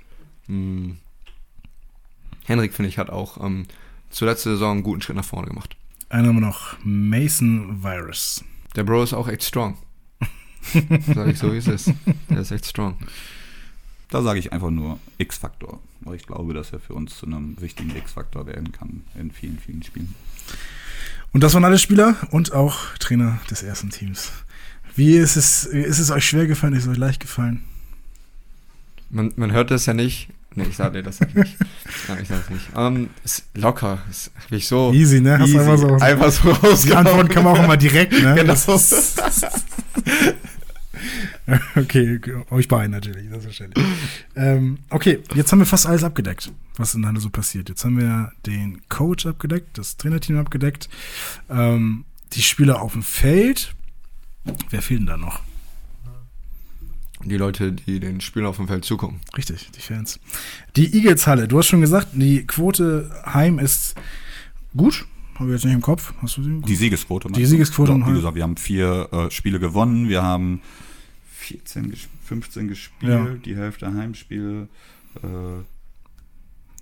Mm. 0.46 0.92
Henrik, 2.46 2.72
finde 2.72 2.88
ich, 2.88 2.96
hat 2.96 3.10
auch 3.10 3.44
ähm, 3.44 3.66
zur 4.08 4.28
letzten 4.28 4.50
Saison 4.50 4.76
einen 4.76 4.82
guten 4.82 5.02
Schritt 5.02 5.16
nach 5.16 5.26
vorne 5.26 5.48
gemacht. 5.48 5.76
Einen 6.08 6.28
haben 6.28 6.36
wir 6.36 6.46
noch. 6.46 6.76
Mason 6.82 7.82
Virus. 7.82 8.42
Der 8.76 8.84
Bro 8.84 9.02
ist 9.02 9.12
auch 9.12 9.28
echt 9.28 9.44
strong. 9.44 9.76
Sag 11.14 11.28
ich 11.28 11.38
so, 11.38 11.52
wie 11.52 11.58
es 11.58 11.66
ist. 11.66 11.92
Der 12.28 12.40
ist 12.40 12.50
echt 12.50 12.66
strong. 12.66 12.96
Da 14.10 14.22
sage 14.22 14.38
ich 14.38 14.52
einfach 14.52 14.70
nur 14.70 14.98
X-Faktor, 15.18 15.80
weil 16.00 16.16
ich 16.16 16.26
glaube, 16.26 16.54
dass 16.54 16.72
er 16.72 16.80
für 16.80 16.94
uns 16.94 17.16
zu 17.16 17.26
einem 17.26 17.60
wichtigen 17.60 17.94
X-Faktor 17.96 18.46
werden 18.46 18.72
kann 18.72 19.02
in 19.18 19.30
vielen, 19.30 19.58
vielen 19.58 19.82
Spielen. 19.82 20.14
Und 21.32 21.42
das 21.42 21.54
waren 21.54 21.64
alle 21.64 21.78
Spieler 21.78 22.16
und 22.30 22.52
auch 22.52 22.96
Trainer 23.00 23.40
des 23.50 23.62
ersten 23.62 23.90
Teams. 23.90 24.30
Wie 24.94 25.16
ist 25.16 25.36
es, 25.36 25.64
ist 25.64 25.98
es 25.98 26.10
euch 26.10 26.24
schwer 26.24 26.46
gefallen? 26.46 26.74
Ist 26.74 26.84
es 26.84 26.90
euch 26.90 26.96
leicht 26.96 27.20
gefallen? 27.20 27.64
Man, 29.10 29.32
man 29.36 29.50
hört 29.50 29.70
das 29.70 29.86
ja 29.86 29.94
nicht. 29.94 30.28
Nee, 30.54 30.66
ich 30.68 30.76
sage 30.76 30.98
nee, 30.98 31.02
das 31.02 31.16
sag 31.18 31.28
ich 31.30 31.34
nicht. 31.34 31.56
Nein, 32.06 32.18
ich 32.22 32.28
sag 32.28 32.50
nicht. 32.50 32.68
Ähm, 32.76 33.10
ist 33.24 33.44
locker. 33.54 33.98
Ist 34.08 34.30
wirklich 34.42 34.68
so. 34.68 34.92
Easy, 34.92 35.20
ne? 35.20 35.38
Hast 35.38 35.48
easy. 35.48 35.58
einfach 35.58 35.78
so. 35.78 35.94
Einfach 35.96 36.30
so 36.30 36.88
Die. 36.88 36.94
Antwort 36.94 37.30
kann 37.30 37.42
man 37.42 37.56
auch 37.58 37.64
immer 37.64 37.76
direkt, 37.76 38.12
ne? 38.12 38.34
Genau. 38.38 38.54
Okay, 41.76 42.20
euch 42.50 42.68
beiden 42.68 42.92
natürlich, 42.92 43.28
selbstverständlich. 43.28 43.84
ähm, 44.36 44.78
okay, 44.90 45.20
jetzt 45.34 45.52
haben 45.52 45.58
wir 45.58 45.66
fast 45.66 45.86
alles 45.86 46.04
abgedeckt, 46.04 46.50
was 46.76 46.94
in 46.94 47.06
Halle 47.06 47.20
so 47.20 47.30
passiert. 47.30 47.68
Jetzt 47.68 47.84
haben 47.84 47.98
wir 47.98 48.32
den 48.46 48.80
Coach 48.88 49.26
abgedeckt, 49.26 49.76
das 49.78 49.96
Trainerteam 49.96 50.38
abgedeckt, 50.38 50.88
ähm, 51.50 52.04
die 52.32 52.42
Spieler 52.42 52.80
auf 52.80 52.92
dem 52.92 53.02
Feld. 53.02 53.74
Wer 54.70 54.82
fehlt 54.82 55.00
denn 55.00 55.06
da 55.06 55.16
noch? 55.16 55.40
Die 57.24 57.36
Leute, 57.36 57.72
die 57.72 58.00
den 58.00 58.20
Spielern 58.20 58.48
auf 58.48 58.56
dem 58.56 58.68
Feld 58.68 58.84
zugucken. 58.84 59.20
Richtig, 59.36 59.70
die 59.70 59.80
Fans. 59.80 60.20
Die 60.76 60.94
Eagles-Halle, 60.94 61.48
du 61.48 61.58
hast 61.58 61.68
schon 61.68 61.80
gesagt, 61.80 62.08
die 62.12 62.46
Quote 62.46 63.10
Heim 63.24 63.58
ist 63.58 63.94
gut. 64.76 65.06
Habe 65.36 65.48
ich 65.48 65.54
jetzt 65.54 65.64
nicht 65.64 65.74
im 65.74 65.80
Kopf. 65.80 66.12
Hast 66.20 66.36
du 66.36 66.42
sie? 66.42 66.60
Die 66.60 66.76
Siegesquote. 66.76 67.28
Die 67.28 67.46
Siegesquote 67.46 67.92
Ja, 67.92 67.96
und 67.96 68.06
wie 68.06 68.12
gesagt, 68.12 68.34
wir 68.34 68.42
haben 68.42 68.56
vier 68.56 69.08
äh, 69.10 69.30
Spiele 69.30 69.58
gewonnen, 69.58 70.08
wir 70.08 70.22
haben 70.22 70.60
14, 71.44 71.92
ges- 71.92 72.08
15 72.24 72.68
gespielt, 72.68 73.12
Ja. 73.12 73.24
die 73.34 73.56
Hälfte 73.56 73.92
Heimspiele. 73.92 74.68
Äh, 75.16 75.22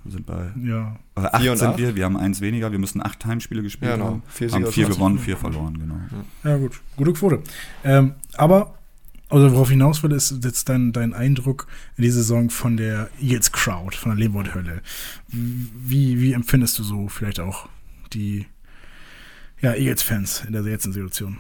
wir 0.05 0.11
sind 0.11 0.27
bei 0.27 0.51
ja. 0.61 0.99
äh, 1.17 1.21
acht 1.21 1.43
Vier 1.43 1.53
und 1.53 1.59
sind 1.59 1.69
acht? 1.69 1.79
wir, 1.79 1.95
wir 1.95 2.05
haben 2.05 2.17
eins 2.17 2.41
weniger, 2.41 2.73
wir 2.73 2.79
müssen 2.79 3.01
acht 3.05 3.25
Heimspiele 3.25 3.63
gespielt 3.63 3.91
Ja, 3.91 3.97
genau. 3.97 4.07
haben. 4.09 4.23
Vier 4.29 4.51
haben 4.51 4.63
vier 4.67 4.87
20. 4.87 4.89
gewonnen, 4.97 5.19
vier 5.19 5.37
verloren, 5.37 5.79
genau. 5.79 5.97
Ja, 6.45 6.57
gut. 6.57 6.81
Gute 6.97 7.13
Quote. 7.13 7.43
Ähm, 7.85 8.15
aber, 8.35 8.79
also 9.29 9.53
worauf 9.53 9.69
ich 9.69 9.73
hinaus 9.75 10.03
will, 10.03 10.13
ist 10.13 10.45
jetzt 10.45 10.69
dein, 10.69 10.93
dein 10.93 11.15
Eindruck 11.15 11.67
in 11.97 12.03
dieser 12.03 12.17
Saison 12.19 12.51
von 12.51 12.77
der 12.77 13.11
Eagles 13.21 13.53
Crowd, 13.53 13.97
von 13.97 14.11
der 14.11 14.19
Lehmwort-Hölle. 14.19 14.83
Wie, 15.29 16.21
wie 16.21 16.33
empfindest 16.33 16.79
du 16.81 16.83
so 16.83 17.09
vielleicht 17.09 17.39
auch 17.39 17.69
die 18.13 18.47
ja, 19.61 19.75
Eagles-Fans 19.75 20.45
in 20.47 20.53
der 20.53 20.63
jetzigen 20.65 20.93
Situation? 20.95 21.37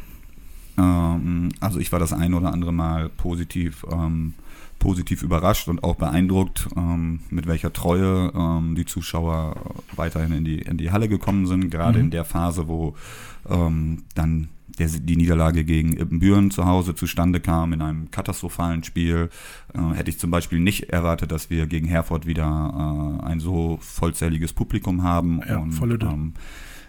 Ähm, 0.78 1.50
also 1.60 1.78
ich 1.78 1.92
war 1.92 1.98
das 1.98 2.12
ein 2.12 2.34
oder 2.34 2.52
andere 2.52 2.72
Mal 2.72 3.08
positiv, 3.08 3.84
ähm, 3.90 4.34
positiv 4.78 5.22
überrascht 5.22 5.68
und 5.68 5.84
auch 5.84 5.94
beeindruckt, 5.96 6.68
ähm, 6.76 7.20
mit 7.30 7.46
welcher 7.46 7.72
Treue 7.72 8.32
ähm, 8.34 8.74
die 8.74 8.84
Zuschauer 8.84 9.54
weiterhin 9.94 10.32
in 10.32 10.44
die, 10.44 10.58
in 10.58 10.76
die 10.76 10.90
Halle 10.90 11.08
gekommen 11.08 11.46
sind, 11.46 11.70
gerade 11.70 11.98
Mhm. 11.98 12.04
in 12.06 12.10
der 12.10 12.24
Phase, 12.24 12.66
wo 12.68 12.94
ähm, 13.48 14.02
dann 14.14 14.48
der, 14.78 14.88
die 14.88 15.16
Niederlage 15.16 15.64
gegen 15.64 15.92
Ibbenbüren 15.92 16.50
zu 16.50 16.64
Hause 16.64 16.94
zustande 16.94 17.40
kam, 17.40 17.72
in 17.74 17.82
einem 17.82 18.10
katastrophalen 18.10 18.82
Spiel. 18.84 19.28
Äh, 19.74 19.94
hätte 19.96 20.10
ich 20.10 20.18
zum 20.18 20.30
Beispiel 20.30 20.60
nicht 20.60 20.90
erwartet, 20.90 21.30
dass 21.30 21.50
wir 21.50 21.66
gegen 21.66 21.86
Herford 21.86 22.26
wieder 22.26 23.20
äh, 23.22 23.26
ein 23.26 23.38
so 23.38 23.78
vollzähliges 23.82 24.52
Publikum 24.52 25.02
haben. 25.02 25.40
Ja, 25.48 25.58
und, 25.58 25.78
ähm, 26.02 26.32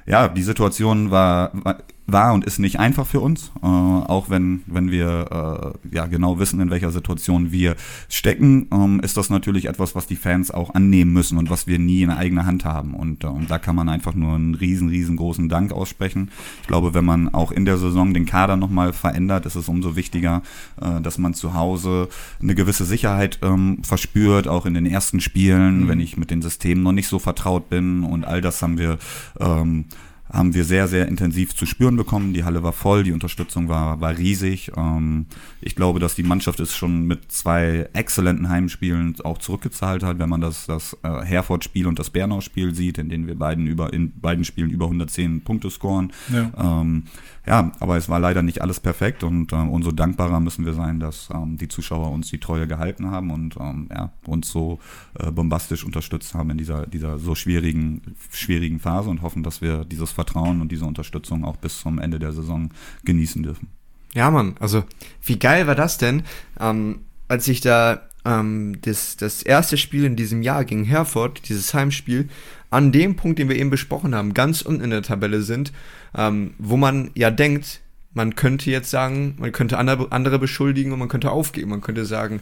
ja, 0.06 0.28
die 0.28 0.44
Situation 0.44 1.12
war, 1.12 1.52
war, 1.64 1.78
war 2.06 2.34
und 2.34 2.44
ist 2.46 2.60
nicht 2.60 2.80
einfach 2.80 3.06
für 3.06 3.20
uns, 3.20 3.52
äh, 3.62 3.66
auch 3.66 4.30
wenn, 4.30 4.64
wenn 4.66 4.92
wir 4.92 5.74
äh, 5.92 5.96
ja 5.96 6.06
genau 6.08 6.40
wissen, 6.40 6.60
in 6.60 6.70
welcher 6.70 6.92
Situation 6.92 7.52
wir 7.52 7.76
stecken, 8.10 8.68
ähm, 8.74 9.00
ist 9.02 9.18
das 9.18 9.30
natürlich 9.30 9.66
etwas, 9.66 9.96
was 9.96 10.08
die 10.08 10.16
Fans 10.16 10.52
auch 10.52 10.74
annehmen 10.76 11.14
müssen 11.14 11.38
und 11.38 11.50
was 11.50 11.68
wir 11.68 11.80
nie 11.80 12.02
in 12.02 12.10
eigener 12.10 12.46
Hand 12.46 12.66
haben. 12.66 12.94
Und 12.94 13.24
ähm, 13.24 13.46
da 13.48 13.58
kann 13.58 13.76
man 13.76 13.90
einfach 13.90 14.16
nur 14.16 14.36
einen 14.36 14.56
riesen, 14.56 14.90
riesengroßen 14.90 15.50
Dank 15.50 15.72
aussprechen. 15.72 16.30
Ich 16.62 16.68
glaube, 16.68 16.94
wenn 16.94 17.06
man 17.06 17.34
auch 17.34 17.52
in 17.52 17.66
der 17.66 17.78
Saison 17.78 18.14
den 18.14 18.26
Kader 18.26 18.58
nochmal 18.58 18.94
verändert, 18.94 19.46
ist 19.46 19.56
es 19.56 19.70
umso 19.70 19.96
wichtiger, 19.96 20.42
äh, 20.82 21.00
dass 21.02 21.18
man 21.18 21.34
zu 21.34 21.54
Hause 21.54 22.10
eine 22.42 22.56
gewisse 22.56 22.86
Sicherheit 22.86 23.40
ähm, 23.42 23.80
verspürt, 23.84 24.48
auch 24.48 24.66
in 24.66 24.74
den 24.74 24.86
ersten 24.86 25.22
Spielen, 25.22 25.84
Mhm. 25.84 25.88
wenn 25.88 26.00
ich 26.00 26.18
mit 26.18 26.32
den 26.32 26.42
Systemen 26.42 26.84
noch 26.84 26.92
nicht 26.92 27.08
so 27.08 27.20
vertraut 27.20 27.70
bin 27.70 28.04
und 28.04 28.26
all 28.26 28.42
das 28.42 28.62
haben 28.62 28.78
wir 28.78 28.98
ähm, 29.40 29.86
haben 30.34 30.56
wir 30.56 30.66
sehr, 30.66 30.88
sehr 30.88 31.08
intensiv 31.08 31.56
zu 31.56 31.68
spüren 31.68 31.96
bekommen. 31.96 32.34
Die 32.34 32.44
Halle 32.44 32.64
war 32.64 32.74
voll, 32.74 33.04
die 33.04 33.12
Unterstützung 33.12 33.70
war, 33.70 34.02
war 34.02 34.18
riesig. 34.18 34.72
Ähm, 34.76 35.28
ich 35.62 35.76
glaube, 35.76 36.00
dass 36.00 36.16
die 36.16 36.24
Mannschaft 36.24 36.60
es 36.60 36.76
schon 36.76 37.06
mit 37.06 37.32
zwei 37.32 37.88
exzellenten 37.94 38.50
Heimspielen 38.50 39.16
auch 39.24 39.38
zurückgezahlt 39.38 40.02
hat, 40.02 40.18
wenn 40.18 40.30
man 40.30 40.42
das, 40.42 40.66
das 40.66 40.98
äh, 41.04 41.22
Herford-Spiel 41.24 41.86
und 41.86 42.00
das 42.00 42.10
Bernau-Spiel 42.10 42.74
sieht, 42.74 42.98
in 42.98 43.10
denen 43.10 43.28
wir 43.28 43.38
beiden 43.38 43.68
über, 43.68 43.94
in 43.94 44.20
beiden 44.20 44.44
Spielen 44.44 44.72
über 44.72 44.86
110 44.86 45.42
Punkte 45.42 45.70
scoren. 45.70 46.12
Ja. 46.32 46.82
Ähm, 46.82 47.04
ja, 47.46 47.74
aber 47.80 47.98
es 47.98 48.08
war 48.08 48.20
leider 48.22 48.42
nicht 48.42 48.62
alles 48.62 48.80
perfekt 48.80 49.24
und 49.24 49.52
ähm, 49.52 49.70
umso 49.70 49.92
dankbarer 49.92 50.40
müssen 50.40 50.66
wir 50.66 50.74
sein, 50.74 51.02
dass 51.02 51.30
ähm, 51.34 51.58
die 51.58 51.68
Zuschauer 51.68 52.10
uns 52.12 52.30
die 52.30 52.40
Treue 52.40 52.68
gehalten 52.68 53.12
haben 53.12 53.32
und 53.32 53.58
ähm, 53.60 53.90
ja, 53.94 54.14
uns 54.26 54.50
so 54.50 54.80
äh, 55.20 55.30
bombastisch 55.30 55.84
unterstützt 55.84 56.34
haben 56.34 56.52
in 56.52 56.58
dieser, 56.58 56.88
dieser 56.88 57.20
so 57.20 57.36
schwierigen, 57.36 58.02
schwierigen 58.32 58.80
Phase 58.80 59.10
und 59.10 59.22
hoffen, 59.22 59.44
dass 59.44 59.62
wir 59.62 59.84
dieses 59.84 60.14
Vertrauen 60.24 60.62
und 60.62 60.72
diese 60.72 60.86
Unterstützung 60.86 61.44
auch 61.44 61.58
bis 61.58 61.80
zum 61.80 62.00
Ende 62.00 62.20
der 62.20 62.32
Saison 62.32 62.70
genießen 63.04 63.44
dürfen. 63.44 63.68
Ja, 64.14 64.32
Mann, 64.32 64.56
also 64.60 64.84
wie 65.24 65.38
geil 65.38 65.68
war 65.68 65.76
das 65.76 65.98
denn, 65.98 66.24
ähm, 66.60 67.00
als 67.28 67.48
ich 67.48 67.62
da 67.62 68.02
ähm, 68.26 68.78
das, 68.82 69.18
das 69.18 69.44
erste 69.44 69.78
Spiel 69.78 70.06
in 70.06 70.16
diesem 70.16 70.42
Jahr 70.42 70.66
gegen 70.66 70.86
Herford, 70.86 71.50
dieses 71.50 71.74
Heimspiel, 71.74 72.30
an 72.70 72.92
dem 72.92 73.16
Punkt, 73.16 73.40
den 73.40 73.50
wir 73.50 73.58
eben 73.58 73.70
besprochen 73.70 74.16
haben, 74.16 74.34
ganz 74.34 74.62
unten 74.62 74.84
in 74.84 74.90
der 74.92 75.02
Tabelle 75.02 75.42
sind, 75.42 75.74
ähm, 76.16 76.54
wo 76.58 76.78
man 76.78 77.12
ja 77.16 77.32
denkt, 77.32 77.82
man 78.14 78.36
könnte 78.36 78.70
jetzt 78.70 78.92
sagen, 78.92 79.36
man 79.40 79.52
könnte 79.52 79.78
andere, 79.78 80.40
beschuldigen 80.40 80.92
und 80.92 81.00
man 81.00 81.10
könnte 81.10 81.32
aufgeben, 81.32 81.72
man 81.72 81.82
könnte 81.82 82.06
sagen, 82.06 82.42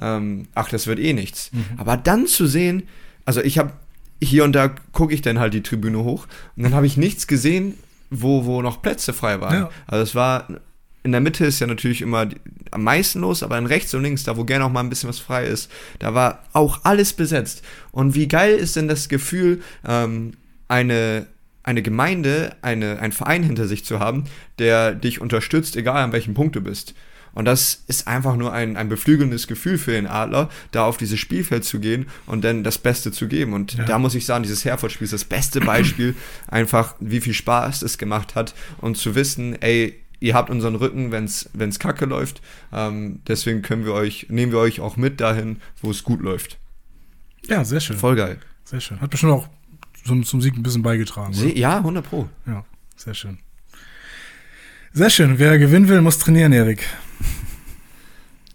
ähm, 0.00 0.48
ach, 0.54 0.70
das 0.70 0.86
wird 0.86 0.98
eh 0.98 1.12
nichts. 1.12 1.52
Mhm. 1.52 1.64
Aber 1.76 1.96
dann 1.96 2.26
zu 2.26 2.46
sehen, 2.46 2.84
also 3.26 3.42
ich 3.42 3.58
habe 3.58 3.72
hier 4.22 4.44
und 4.44 4.52
da 4.52 4.68
gucke 4.92 5.14
ich 5.14 5.22
dann 5.22 5.38
halt 5.38 5.54
die 5.54 5.62
Tribüne 5.62 5.98
hoch 6.04 6.26
und 6.56 6.62
dann 6.62 6.74
habe 6.74 6.86
ich 6.86 6.96
nichts 6.96 7.26
gesehen, 7.26 7.74
wo, 8.10 8.44
wo 8.44 8.62
noch 8.62 8.82
Plätze 8.82 9.12
frei 9.12 9.40
waren. 9.40 9.54
Ja. 9.54 9.70
Also 9.86 10.02
es 10.02 10.14
war 10.14 10.48
in 11.02 11.12
der 11.12 11.20
Mitte 11.20 11.46
ist 11.46 11.60
ja 11.60 11.66
natürlich 11.66 12.02
immer 12.02 12.28
am 12.70 12.84
meisten 12.84 13.20
los, 13.20 13.42
aber 13.42 13.56
in 13.58 13.66
rechts 13.66 13.94
und 13.94 14.02
links, 14.02 14.24
da 14.24 14.36
wo 14.36 14.44
gerne 14.44 14.64
auch 14.64 14.70
mal 14.70 14.80
ein 14.80 14.90
bisschen 14.90 15.08
was 15.08 15.18
frei 15.18 15.46
ist, 15.46 15.70
da 15.98 16.14
war 16.14 16.44
auch 16.52 16.80
alles 16.84 17.14
besetzt. 17.14 17.62
Und 17.90 18.14
wie 18.14 18.28
geil 18.28 18.54
ist 18.54 18.76
denn 18.76 18.88
das 18.88 19.08
Gefühl, 19.08 19.62
ähm, 19.86 20.32
eine, 20.68 21.26
eine 21.62 21.82
Gemeinde, 21.82 22.54
eine, 22.62 22.98
einen 23.00 23.12
Verein 23.12 23.42
hinter 23.42 23.66
sich 23.66 23.84
zu 23.84 23.98
haben, 23.98 24.24
der 24.58 24.94
dich 24.94 25.20
unterstützt, 25.20 25.76
egal 25.76 26.04
an 26.04 26.12
welchem 26.12 26.34
Punkt 26.34 26.54
du 26.54 26.60
bist. 26.60 26.94
Und 27.32 27.44
das 27.44 27.84
ist 27.86 28.08
einfach 28.08 28.36
nur 28.36 28.52
ein, 28.52 28.76
ein 28.76 28.88
beflügelndes 28.88 29.46
Gefühl 29.46 29.78
für 29.78 29.92
den 29.92 30.06
Adler, 30.06 30.50
da 30.72 30.84
auf 30.84 30.96
dieses 30.96 31.18
Spielfeld 31.18 31.64
zu 31.64 31.80
gehen 31.80 32.06
und 32.26 32.42
dann 32.44 32.64
das 32.64 32.78
Beste 32.78 33.12
zu 33.12 33.28
geben. 33.28 33.52
Und 33.52 33.74
ja. 33.74 33.84
da 33.84 33.98
muss 33.98 34.14
ich 34.14 34.26
sagen, 34.26 34.42
dieses 34.42 34.64
Herford-Spiel 34.64 35.04
ist 35.04 35.12
das 35.12 35.24
beste 35.24 35.60
Beispiel, 35.70 36.14
einfach 36.48 36.96
wie 37.00 37.20
viel 37.20 37.34
Spaß 37.34 37.82
es 37.82 37.98
gemacht 37.98 38.34
hat 38.34 38.54
und 38.78 38.96
zu 38.96 39.14
wissen, 39.14 39.60
ey, 39.60 40.00
ihr 40.20 40.34
habt 40.34 40.50
unseren 40.50 40.74
Rücken, 40.74 41.12
wenn 41.12 41.24
es 41.24 41.78
kacke 41.78 42.04
läuft. 42.04 42.40
Ähm, 42.72 43.20
deswegen 43.26 43.62
können 43.62 43.84
wir 43.84 43.94
euch, 43.94 44.26
nehmen 44.28 44.52
wir 44.52 44.58
euch 44.58 44.80
auch 44.80 44.96
mit 44.96 45.20
dahin, 45.20 45.60
wo 45.80 45.90
es 45.90 46.04
gut 46.04 46.20
läuft. 46.20 46.58
Ja, 47.46 47.64
sehr 47.64 47.80
schön. 47.80 47.96
Voll 47.96 48.16
geil. 48.16 48.38
Sehr 48.64 48.80
schön. 48.80 49.00
Hat 49.00 49.10
bestimmt 49.10 49.32
auch 49.32 49.48
zum, 50.04 50.24
zum 50.24 50.40
Sieg 50.40 50.56
ein 50.56 50.62
bisschen 50.62 50.82
beigetragen. 50.82 51.34
Oder? 51.34 51.56
Ja, 51.56 51.78
100 51.78 52.04
Pro. 52.04 52.28
Ja, 52.46 52.64
sehr 52.96 53.14
schön. 53.14 53.38
Sehr 54.92 55.10
schön. 55.10 55.38
Wer 55.38 55.58
gewinnen 55.58 55.88
will, 55.88 56.00
muss 56.02 56.18
trainieren, 56.18 56.52
Erik. 56.52 56.84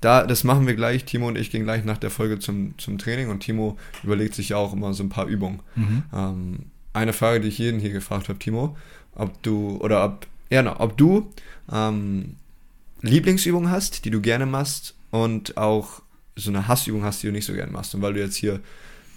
Da, 0.06 0.28
das 0.28 0.44
machen 0.44 0.68
wir 0.68 0.76
gleich. 0.76 1.04
Timo 1.06 1.28
und 1.28 1.36
ich 1.36 1.50
gehen 1.50 1.64
gleich 1.64 1.84
nach 1.84 1.98
der 1.98 2.12
Folge 2.12 2.38
zum, 2.38 2.78
zum 2.78 3.00
Training 3.00 3.30
und 3.30 3.40
Timo 3.40 3.76
überlegt 4.04 4.36
sich 4.36 4.50
ja 4.50 4.58
auch 4.58 4.72
immer 4.72 4.94
so 4.94 5.02
ein 5.02 5.10
paar 5.10 5.26
Übungen. 5.26 5.62
Mhm. 5.76 6.04
Ähm, 6.14 6.60
eine 6.94 7.12
Frage, 7.12 7.40
die 7.40 7.48
ich 7.48 7.58
jeden 7.58 7.80
hier 7.80 7.90
gefragt 7.90 8.30
habe, 8.30 8.38
Timo, 8.38 8.78
ob 9.16 9.42
du 9.42 9.78
oder 9.78 10.06
ob, 10.06 10.28
ja, 10.52 10.80
ob 10.80 10.96
du 10.96 11.34
ähm, 11.72 12.36
Lieblingsübungen 13.02 13.72
hast, 13.72 14.06
die 14.06 14.12
du 14.12 14.22
gerne 14.22 14.46
machst 14.46 14.94
und 15.10 15.58
auch 15.58 16.04
so 16.36 16.52
eine 16.52 16.68
Hassübung 16.68 17.04
hast, 17.04 17.24
die 17.24 17.28
du 17.28 17.34
nicht 17.34 17.46
so 17.46 17.54
gerne 17.54 17.72
machst. 17.72 17.96
Und 17.96 18.04
weil 18.04 18.14
du 18.14 18.20
jetzt 18.20 18.36
hier 18.36 18.60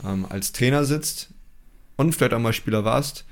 ähm, 0.06 0.24
als 0.30 0.52
Trainer 0.52 0.86
sitzt 0.86 1.28
und 1.96 2.14
vielleicht 2.14 2.32
auch 2.32 2.40
mal 2.40 2.54
Spieler 2.54 2.86
warst, 2.86 3.26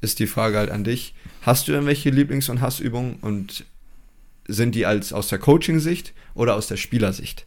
ist 0.00 0.18
die 0.18 0.26
Frage 0.26 0.58
halt 0.58 0.70
an 0.72 0.82
dich. 0.82 1.14
Hast 1.42 1.68
du 1.68 1.72
irgendwelche 1.72 2.10
Lieblings- 2.10 2.50
und 2.50 2.60
Hassübungen 2.60 3.18
und 3.20 3.66
sind 4.48 4.74
die 4.74 4.86
als 4.86 5.12
aus 5.12 5.28
der 5.28 5.38
Coaching-Sicht 5.38 6.12
oder 6.34 6.54
aus 6.56 6.66
der 6.66 6.76
Spielersicht? 6.76 7.46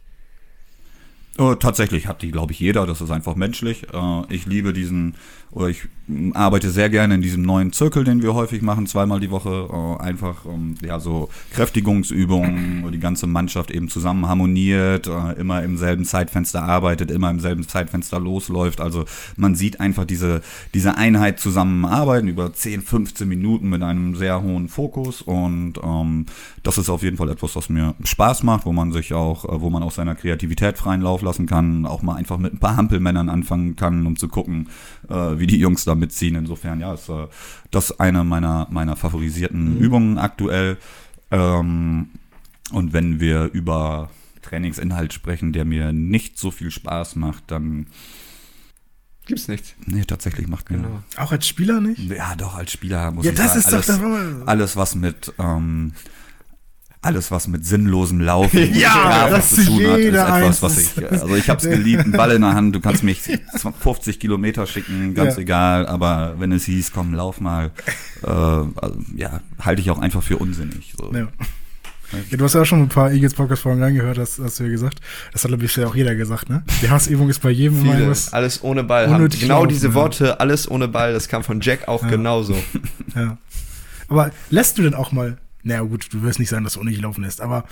Oh, 1.38 1.54
tatsächlich 1.54 2.06
hat 2.06 2.22
die, 2.22 2.30
glaube 2.30 2.52
ich, 2.52 2.60
jeder. 2.60 2.86
Das 2.86 3.00
ist 3.02 3.10
einfach 3.10 3.34
menschlich. 3.34 3.86
Äh, 3.92 4.22
ich 4.34 4.46
liebe 4.46 4.72
diesen 4.72 5.16
oder 5.50 5.68
ich 5.68 5.88
arbeite 6.34 6.70
sehr 6.70 6.88
gerne 6.88 7.16
in 7.16 7.22
diesem 7.22 7.42
neuen 7.42 7.72
Zirkel, 7.72 8.04
den 8.04 8.22
wir 8.22 8.34
häufig 8.34 8.62
machen, 8.62 8.86
zweimal 8.86 9.18
die 9.18 9.30
Woche. 9.30 9.68
Äh, 10.00 10.02
einfach 10.02 10.44
ähm, 10.46 10.76
ja 10.80 11.00
so 11.00 11.28
Kräftigungsübungen, 11.52 12.84
wo 12.84 12.90
die 12.90 13.00
ganze 13.00 13.26
Mannschaft 13.26 13.72
eben 13.72 13.88
zusammen 13.88 14.28
harmoniert, 14.28 15.08
äh, 15.08 15.32
immer 15.32 15.62
im 15.64 15.76
selben 15.76 16.04
Zeitfenster 16.04 16.62
arbeitet, 16.62 17.10
immer 17.10 17.30
im 17.30 17.40
selben 17.40 17.66
Zeitfenster 17.66 18.20
losläuft. 18.20 18.80
Also 18.80 19.04
man 19.36 19.56
sieht 19.56 19.80
einfach 19.80 20.04
diese, 20.04 20.42
diese 20.74 20.96
Einheit 20.96 21.40
zusammenarbeiten 21.40 22.28
über 22.28 22.52
10, 22.52 22.82
15 22.82 23.26
Minuten 23.26 23.68
mit 23.68 23.82
einem 23.82 24.14
sehr 24.14 24.42
hohen 24.42 24.68
Fokus. 24.68 25.22
Und 25.22 25.74
ähm, 25.82 26.26
das 26.62 26.78
ist 26.78 26.88
auf 26.88 27.02
jeden 27.02 27.16
Fall 27.16 27.30
etwas, 27.30 27.56
was 27.56 27.68
mir 27.68 27.94
Spaß 28.04 28.44
macht, 28.44 28.64
wo 28.64 28.72
man 28.72 28.92
sich 28.92 29.12
auch, 29.12 29.44
äh, 29.44 29.60
wo 29.60 29.70
man 29.70 29.82
auch 29.82 29.92
seiner 29.92 30.14
Kreativität 30.14 30.78
freien 30.78 31.00
Lauf 31.00 31.22
lassen 31.22 31.46
kann, 31.46 31.84
auch 31.84 32.02
mal 32.02 32.14
einfach 32.14 32.38
mit 32.38 32.52
ein 32.52 32.58
paar 32.58 32.76
Hampelmännern 32.76 33.28
anfangen 33.28 33.74
kann, 33.74 34.06
um 34.06 34.16
zu 34.16 34.28
gucken, 34.28 34.68
äh, 35.08 35.35
wie 35.38 35.46
die 35.46 35.58
Jungs 35.58 35.84
da 35.84 35.94
mitziehen. 35.94 36.34
Insofern, 36.34 36.80
ja, 36.80 36.94
ist 36.94 37.08
äh, 37.08 37.26
das 37.70 37.98
eine 37.98 38.24
meiner, 38.24 38.66
meiner 38.70 38.96
favorisierten 38.96 39.76
mhm. 39.76 39.80
Übungen 39.80 40.18
aktuell. 40.18 40.78
Ähm, 41.30 42.10
und 42.72 42.92
wenn 42.92 43.20
wir 43.20 43.50
über 43.52 44.10
Trainingsinhalt 44.42 45.12
sprechen, 45.12 45.52
der 45.52 45.64
mir 45.64 45.92
nicht 45.92 46.38
so 46.38 46.50
viel 46.50 46.70
Spaß 46.70 47.16
macht, 47.16 47.50
dann 47.50 47.86
Gibt's 49.26 49.48
nichts. 49.48 49.74
Nee, 49.84 50.04
tatsächlich 50.04 50.46
macht 50.46 50.70
mir. 50.70 50.76
Genau. 50.76 51.02
Auch 51.16 51.32
als 51.32 51.48
Spieler 51.48 51.80
nicht? 51.80 51.98
Ja, 52.08 52.36
doch, 52.36 52.54
als 52.54 52.70
Spieler 52.70 53.10
muss 53.10 53.24
ja, 53.26 53.32
ich 53.32 53.36
das 53.36 53.48
sagen. 53.48 53.58
Ist 53.58 53.72
alles, 53.72 53.86
doch 53.86 53.96
das 53.98 54.48
alles, 54.48 54.76
was 54.76 54.94
mit 54.94 55.34
ähm, 55.38 55.92
alles, 57.06 57.30
was 57.30 57.48
mit 57.48 57.64
sinnlosem 57.64 58.20
Laufen 58.20 58.74
ja, 58.74 59.28
das 59.30 59.50
zu 59.50 59.64
tun 59.64 59.86
hat, 59.86 59.98
ist 59.98 60.14
etwas, 60.14 60.62
was 60.62 60.78
ich, 60.78 61.10
also 61.10 61.34
ich 61.36 61.48
habe 61.48 61.60
es 61.60 61.68
geliebt, 61.68 62.04
einen 62.04 62.12
Ball 62.12 62.32
in 62.32 62.42
der 62.42 62.54
Hand, 62.54 62.74
du 62.74 62.80
kannst 62.80 63.02
mich 63.02 63.22
50 63.80 64.18
Kilometer 64.20 64.66
schicken, 64.66 65.14
ganz 65.14 65.36
ja. 65.36 65.42
egal, 65.42 65.86
aber 65.86 66.34
wenn 66.38 66.52
es 66.52 66.64
hieß, 66.64 66.92
komm, 66.92 67.14
lauf 67.14 67.40
mal, 67.40 67.70
äh, 68.22 68.28
also, 68.28 68.98
ja, 69.14 69.40
halte 69.60 69.80
ich 69.80 69.90
auch 69.90 69.98
einfach 69.98 70.22
für 70.22 70.36
unsinnig. 70.36 70.94
So. 70.98 71.12
Ja. 71.14 71.28
Ja, 72.30 72.36
du 72.36 72.44
hast 72.44 72.54
ja 72.54 72.62
auch 72.62 72.66
schon 72.66 72.82
ein 72.82 72.88
paar 72.88 73.10
Eagles 73.10 73.34
Podcast 73.34 73.62
Folgen 73.62 73.82
reingehört, 73.82 74.16
hast, 74.18 74.38
hast 74.38 74.60
du 74.60 74.64
ja 74.64 74.70
gesagt. 74.70 75.00
Das 75.32 75.42
hat, 75.42 75.48
glaube 75.48 75.64
ich, 75.64 75.74
ja 75.74 75.88
auch 75.88 75.96
jeder 75.96 76.14
gesagt, 76.14 76.48
ne? 76.48 76.62
Die 76.80 76.88
Hassübung 76.88 77.28
ist 77.28 77.40
bei 77.42 77.50
jedem 77.50 77.82
Viele, 77.82 78.04
immer 78.04 78.14
Alles 78.30 78.62
ohne 78.62 78.84
Ball. 78.84 79.06
Genau 79.06 79.58
laufen, 79.62 79.68
diese 79.68 79.92
Worte, 79.92 80.38
alles 80.38 80.70
ohne 80.70 80.86
Ball, 80.86 81.12
das 81.12 81.26
kam 81.26 81.42
von 81.42 81.60
Jack 81.60 81.88
auch 81.88 82.06
genauso. 82.06 82.54
Ja. 83.16 83.38
Aber 84.08 84.30
lässt 84.50 84.78
du 84.78 84.82
denn 84.82 84.94
auch 84.94 85.10
mal 85.10 85.36
naja, 85.66 85.80
gut, 85.80 86.12
du 86.12 86.22
wirst 86.22 86.38
nicht 86.38 86.48
sagen, 86.48 86.62
dass 86.62 86.74
du 86.74 86.84
nicht 86.84 87.02
laufen 87.02 87.24
lässt, 87.24 87.40
aber 87.40 87.64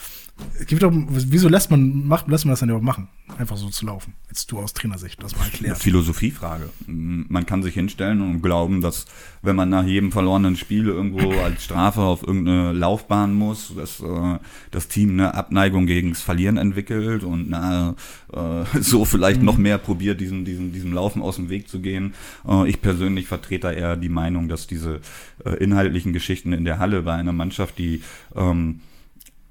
gibt 0.66 0.82
doch, 0.82 0.92
wieso 0.92 1.48
lässt 1.48 1.70
man, 1.70 2.06
macht, 2.06 2.28
lässt 2.28 2.44
man 2.44 2.52
das 2.52 2.60
dann 2.60 2.68
überhaupt 2.68 2.84
machen? 2.84 3.08
Einfach 3.38 3.56
so 3.56 3.68
zu 3.68 3.86
laufen. 3.86 4.14
Jetzt 4.28 4.50
du 4.50 4.58
aus 4.58 4.72
Trainersicht, 4.72 5.22
das 5.22 5.36
mal 5.36 5.44
erklärt. 5.44 5.78
Philosophiefrage. 5.78 6.68
Man 6.86 7.46
kann 7.46 7.62
sich 7.62 7.74
hinstellen 7.74 8.20
und 8.20 8.42
glauben, 8.42 8.80
dass 8.80 9.06
wenn 9.42 9.56
man 9.56 9.68
nach 9.70 9.84
jedem 9.84 10.12
verlorenen 10.12 10.56
Spiel 10.56 10.88
irgendwo 10.88 11.32
als 11.40 11.64
Strafe 11.64 12.00
auf 12.00 12.22
irgendeine 12.26 12.72
Laufbahn 12.72 13.34
muss, 13.34 13.72
dass 13.76 14.00
äh, 14.00 14.38
das 14.70 14.88
Team 14.88 15.10
eine 15.10 15.34
Abneigung 15.34 15.86
gegen 15.86 16.10
das 16.10 16.22
Verlieren 16.22 16.56
entwickelt 16.56 17.24
und 17.24 17.48
na, 17.48 17.94
äh, 18.32 18.64
so 18.80 19.04
vielleicht 19.04 19.40
mhm. 19.40 19.46
noch 19.46 19.56
mehr 19.56 19.78
probiert, 19.78 20.20
diesem, 20.20 20.44
diesem, 20.44 20.72
diesem 20.72 20.92
Laufen 20.92 21.22
aus 21.22 21.36
dem 21.36 21.48
Weg 21.48 21.68
zu 21.68 21.80
gehen. 21.80 22.14
Äh, 22.46 22.68
ich 22.68 22.82
persönlich 22.82 23.26
vertrete 23.26 23.68
eher 23.68 23.96
die 23.96 24.08
Meinung, 24.08 24.48
dass 24.48 24.66
diese 24.66 25.00
äh, 25.44 25.54
inhaltlichen 25.62 26.12
Geschichten 26.12 26.52
in 26.52 26.64
der 26.64 26.78
Halle 26.78 27.02
bei 27.02 27.14
einer 27.14 27.32
Mannschaft, 27.32 27.78
die 27.78 28.02
ähm, 28.36 28.80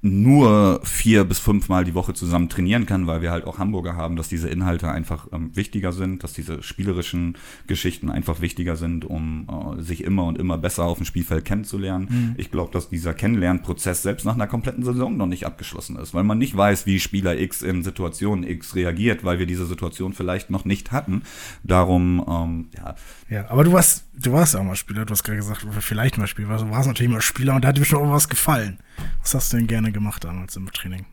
nur 0.05 0.81
vier 0.83 1.23
bis 1.23 1.39
fünfmal 1.39 1.85
die 1.85 1.93
Woche 1.93 2.13
zusammen 2.13 2.49
trainieren 2.49 2.85
kann, 2.85 3.07
weil 3.07 3.21
wir 3.21 3.31
halt 3.31 3.45
auch 3.45 3.57
Hamburger 3.57 3.95
haben, 3.95 4.17
dass 4.17 4.27
diese 4.27 4.49
Inhalte 4.49 4.91
einfach 4.91 5.27
ähm, 5.31 5.55
wichtiger 5.55 5.93
sind, 5.93 6.25
dass 6.25 6.33
diese 6.33 6.61
spielerischen 6.61 7.37
Geschichten 7.67 8.11
einfach 8.11 8.41
wichtiger 8.41 8.75
sind, 8.75 9.05
um 9.05 9.47
äh, 9.47 9.81
sich 9.81 10.03
immer 10.03 10.25
und 10.25 10.37
immer 10.37 10.57
besser 10.57 10.83
auf 10.83 10.97
dem 10.97 11.05
Spielfeld 11.05 11.45
kennenzulernen. 11.45 12.07
Mhm. 12.09 12.35
Ich 12.37 12.51
glaube, 12.51 12.73
dass 12.73 12.89
dieser 12.89 13.13
Kennenlernprozess 13.13 14.01
selbst 14.01 14.25
nach 14.25 14.35
einer 14.35 14.47
kompletten 14.47 14.83
Saison 14.83 15.15
noch 15.15 15.25
nicht 15.25 15.45
abgeschlossen 15.45 15.95
ist, 15.95 16.13
weil 16.13 16.25
man 16.25 16.37
nicht 16.37 16.57
weiß, 16.57 16.85
wie 16.85 16.99
Spieler 16.99 17.39
X 17.39 17.61
in 17.61 17.81
Situation 17.81 18.43
X 18.43 18.75
reagiert, 18.75 19.23
weil 19.23 19.39
wir 19.39 19.45
diese 19.45 19.65
Situation 19.65 20.11
vielleicht 20.11 20.49
noch 20.49 20.65
nicht 20.65 20.91
hatten. 20.91 21.21
Darum, 21.63 22.25
ähm, 22.27 22.67
ja. 22.75 22.95
Ja, 23.29 23.49
aber 23.49 23.63
du 23.63 23.71
warst, 23.71 24.03
du 24.21 24.33
warst 24.33 24.57
auch 24.57 24.63
mal 24.63 24.75
Spieler, 24.75 25.05
du 25.05 25.11
hast 25.13 25.23
gerade 25.23 25.37
gesagt, 25.37 25.65
vielleicht 25.79 26.17
mal 26.17 26.27
Spieler, 26.27 26.57
du 26.57 26.69
warst 26.69 26.89
natürlich 26.89 27.11
mal 27.11 27.21
Spieler 27.21 27.55
und 27.55 27.63
da 27.63 27.69
hat 27.69 27.77
dir 27.77 27.85
schon 27.85 28.05
auch 28.05 28.11
was 28.11 28.27
gefallen. 28.27 28.79
Was 29.21 29.33
hast 29.33 29.53
du 29.53 29.57
denn 29.57 29.67
gerne 29.67 29.92
gemacht 29.93 30.23
damals 30.23 30.55
im 30.55 30.71
Training? 30.71 31.05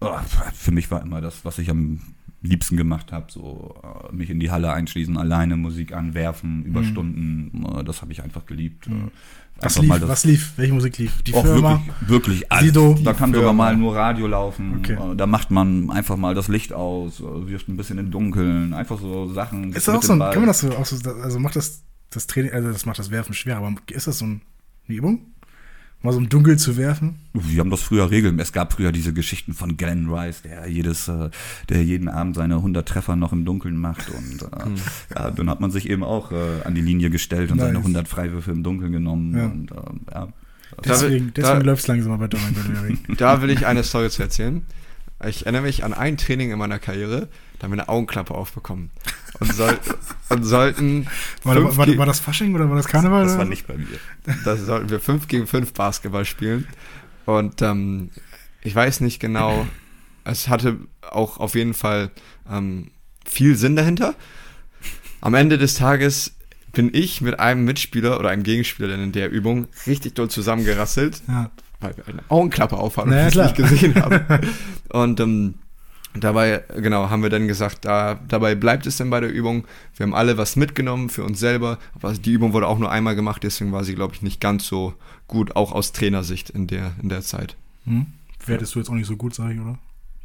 Oh, 0.00 0.16
für 0.54 0.72
mich 0.72 0.90
war 0.90 1.02
immer 1.02 1.20
das, 1.20 1.44
was 1.44 1.58
ich 1.58 1.70
am 1.70 2.00
liebsten 2.42 2.76
gemacht 2.76 3.10
habe, 3.10 3.32
so 3.32 3.74
äh, 3.82 4.14
mich 4.14 4.28
in 4.28 4.38
die 4.38 4.50
Halle 4.50 4.72
einschließen, 4.72 5.16
alleine 5.16 5.56
Musik 5.56 5.92
anwerfen, 5.94 6.64
über 6.64 6.80
mhm. 6.82 6.84
Stunden, 6.84 7.66
äh, 7.66 7.84
das 7.84 8.02
habe 8.02 8.12
ich 8.12 8.22
einfach 8.22 8.44
geliebt. 8.44 8.88
Mhm. 8.88 9.10
Was 9.60 9.78
lief, 9.78 10.02
was 10.02 10.24
lief? 10.24 10.52
Welche 10.56 10.74
Musik 10.74 10.98
lief? 10.98 11.22
Die 11.22 11.32
Firma? 11.32 11.80
Wirklich, 12.00 12.08
wirklich 12.08 12.52
alles. 12.52 12.64
Sido, 12.66 12.98
da 13.02 13.12
kann 13.14 13.30
Firma. 13.30 13.36
sogar 13.36 13.52
mal 13.52 13.76
nur 13.76 13.94
Radio 13.94 14.26
laufen. 14.26 14.78
Okay. 14.78 14.94
Äh, 14.94 15.16
da 15.16 15.26
macht 15.26 15.50
man 15.50 15.90
einfach 15.90 16.16
mal 16.16 16.34
das 16.34 16.48
Licht 16.48 16.72
aus, 16.72 17.22
wirft 17.22 17.68
ein 17.68 17.76
bisschen 17.76 17.98
im 17.98 18.10
Dunkeln, 18.10 18.74
einfach 18.74 19.00
so 19.00 19.32
Sachen. 19.32 19.72
Ist 19.72 19.88
das 19.88 19.94
auch 19.94 20.02
so 20.02 20.12
ein, 20.12 20.18
kann 20.18 20.40
man 20.40 20.46
das 20.46 20.60
so, 20.60 20.70
auch 20.76 20.84
so, 20.84 21.10
also 21.10 21.38
macht 21.38 21.56
das 21.56 21.84
das 22.10 22.26
Training, 22.26 22.52
also 22.52 22.70
das 22.70 22.86
macht 22.86 22.98
das 22.98 23.10
Werfen 23.10 23.34
schwer, 23.34 23.56
aber 23.56 23.74
ist 23.90 24.06
das 24.06 24.18
so 24.18 24.24
eine 24.24 24.40
Übung? 24.86 25.33
Mal 26.04 26.12
so 26.12 26.18
im 26.18 26.28
Dunkel 26.28 26.58
zu 26.58 26.76
werfen? 26.76 27.16
Wir 27.32 27.60
haben 27.60 27.70
das 27.70 27.82
früher 27.82 28.10
regeln. 28.10 28.38
Es 28.38 28.52
gab 28.52 28.74
früher 28.74 28.92
diese 28.92 29.12
Geschichten 29.12 29.54
von 29.54 29.76
Glenn 29.76 30.08
Rice, 30.10 30.42
der 30.42 30.68
jedes, 30.68 31.08
äh, 31.08 31.30
der 31.68 31.82
jeden 31.82 32.08
Abend 32.08 32.36
seine 32.36 32.56
100 32.56 32.86
Treffer 32.86 33.16
noch 33.16 33.32
im 33.32 33.44
Dunkeln 33.44 33.76
macht 33.76 34.10
und 34.10 34.42
äh, 34.42 34.64
hm. 34.64 34.74
ja, 35.14 35.30
dann 35.30 35.50
hat 35.50 35.60
man 35.60 35.70
sich 35.70 35.88
eben 35.88 36.04
auch 36.04 36.30
äh, 36.30 36.62
an 36.64 36.74
die 36.74 36.82
Linie 36.82 37.10
gestellt 37.10 37.50
und 37.50 37.56
nice. 37.56 37.66
seine 37.66 37.78
100 37.78 38.06
Freiwürfe 38.06 38.52
im 38.52 38.62
Dunkeln 38.62 38.92
genommen 38.92 39.36
ja. 39.36 39.46
und 39.46 39.70
äh, 39.72 40.14
ja. 40.14 40.28
Deswegen, 40.84 41.32
da, 41.34 41.42
deswegen 41.42 41.64
läuft 41.66 41.82
es 41.82 41.88
langsam 41.88 42.18
bei 42.18 42.26
Golleri. 42.26 42.98
Da 43.16 43.42
will 43.42 43.50
ich 43.50 43.66
eine 43.66 43.84
Story 43.84 44.10
zu 44.10 44.22
erzählen. 44.22 44.62
Ich 45.26 45.46
erinnere 45.46 45.62
mich 45.62 45.84
an 45.84 45.94
ein 45.94 46.16
Training 46.16 46.50
in 46.50 46.58
meiner 46.58 46.78
Karriere, 46.78 47.28
da 47.58 47.64
haben 47.64 47.72
wir 47.72 47.80
eine 47.80 47.88
Augenklappe 47.88 48.34
aufbekommen. 48.34 48.90
Und, 49.40 49.52
soll, 49.52 49.78
und 50.28 50.44
sollten. 50.44 51.06
War, 51.42 51.56
war, 51.76 51.96
war 51.98 52.06
das 52.06 52.20
Fasching 52.20 52.54
oder 52.54 52.68
war 52.68 52.76
das 52.76 52.86
Karneval? 52.86 53.22
Das 53.24 53.32
oder? 53.32 53.38
war 53.40 53.44
nicht 53.46 53.66
bei 53.66 53.76
mir. 53.76 53.86
da 54.44 54.56
sollten 54.56 54.90
wir 54.90 55.00
5 55.00 55.26
gegen 55.28 55.46
5 55.46 55.72
Basketball 55.72 56.24
spielen. 56.24 56.66
Und 57.26 57.62
ähm, 57.62 58.10
ich 58.62 58.74
weiß 58.74 59.00
nicht 59.00 59.18
genau, 59.18 59.66
es 60.24 60.48
hatte 60.48 60.78
auch 61.10 61.38
auf 61.38 61.54
jeden 61.54 61.74
Fall 61.74 62.10
ähm, 62.50 62.90
viel 63.26 63.56
Sinn 63.56 63.76
dahinter. 63.76 64.14
Am 65.20 65.34
Ende 65.34 65.58
des 65.58 65.74
Tages 65.74 66.34
bin 66.72 66.90
ich 66.92 67.20
mit 67.20 67.38
einem 67.40 67.64
Mitspieler 67.64 68.18
oder 68.18 68.30
einem 68.30 68.42
Gegenspieler 68.42 68.94
in 68.94 69.12
der 69.12 69.30
Übung 69.30 69.68
richtig 69.86 70.14
doll 70.14 70.28
zusammengerasselt, 70.28 71.22
Ja. 71.28 71.50
weil 71.80 71.96
wir 71.96 72.06
eine 72.08 72.22
Augenklappe 72.28 72.76
aufhaben 72.76 73.10
Na 73.10 73.16
ja, 73.16 73.22
und 73.26 73.28
es 73.36 73.36
nicht 73.36 73.56
gesehen 73.56 73.94
haben. 73.96 74.20
Und 74.90 75.18
ähm, 75.20 75.54
dabei, 76.14 76.62
genau, 76.76 77.10
haben 77.10 77.22
wir 77.22 77.30
dann 77.30 77.48
gesagt, 77.48 77.84
da, 77.84 78.18
dabei 78.28 78.54
bleibt 78.54 78.86
es 78.86 78.96
dann 78.96 79.10
bei 79.10 79.20
der 79.20 79.32
Übung. 79.32 79.64
Wir 79.96 80.04
haben 80.04 80.14
alle 80.14 80.38
was 80.38 80.56
mitgenommen 80.56 81.08
für 81.10 81.24
uns 81.24 81.38
selber, 81.40 81.78
aber 81.94 82.12
die 82.14 82.32
Übung 82.32 82.52
wurde 82.52 82.66
auch 82.68 82.78
nur 82.78 82.90
einmal 82.90 83.14
gemacht, 83.16 83.42
deswegen 83.42 83.72
war 83.72 83.84
sie, 83.84 83.94
glaube 83.94 84.14
ich, 84.14 84.22
nicht 84.22 84.40
ganz 84.40 84.66
so 84.66 84.94
gut, 85.28 85.56
auch 85.56 85.72
aus 85.72 85.92
Trainersicht 85.92 86.50
in 86.50 86.66
der, 86.66 86.92
in 87.02 87.08
der 87.08 87.22
Zeit. 87.22 87.56
Hm? 87.84 88.06
Bewertest 88.38 88.74
du 88.74 88.78
jetzt 88.78 88.88
auch 88.90 88.94
nicht 88.94 89.06
so 89.06 89.16
gut, 89.16 89.34
sag 89.34 89.50
ich, 89.52 89.60
oder? 89.60 89.78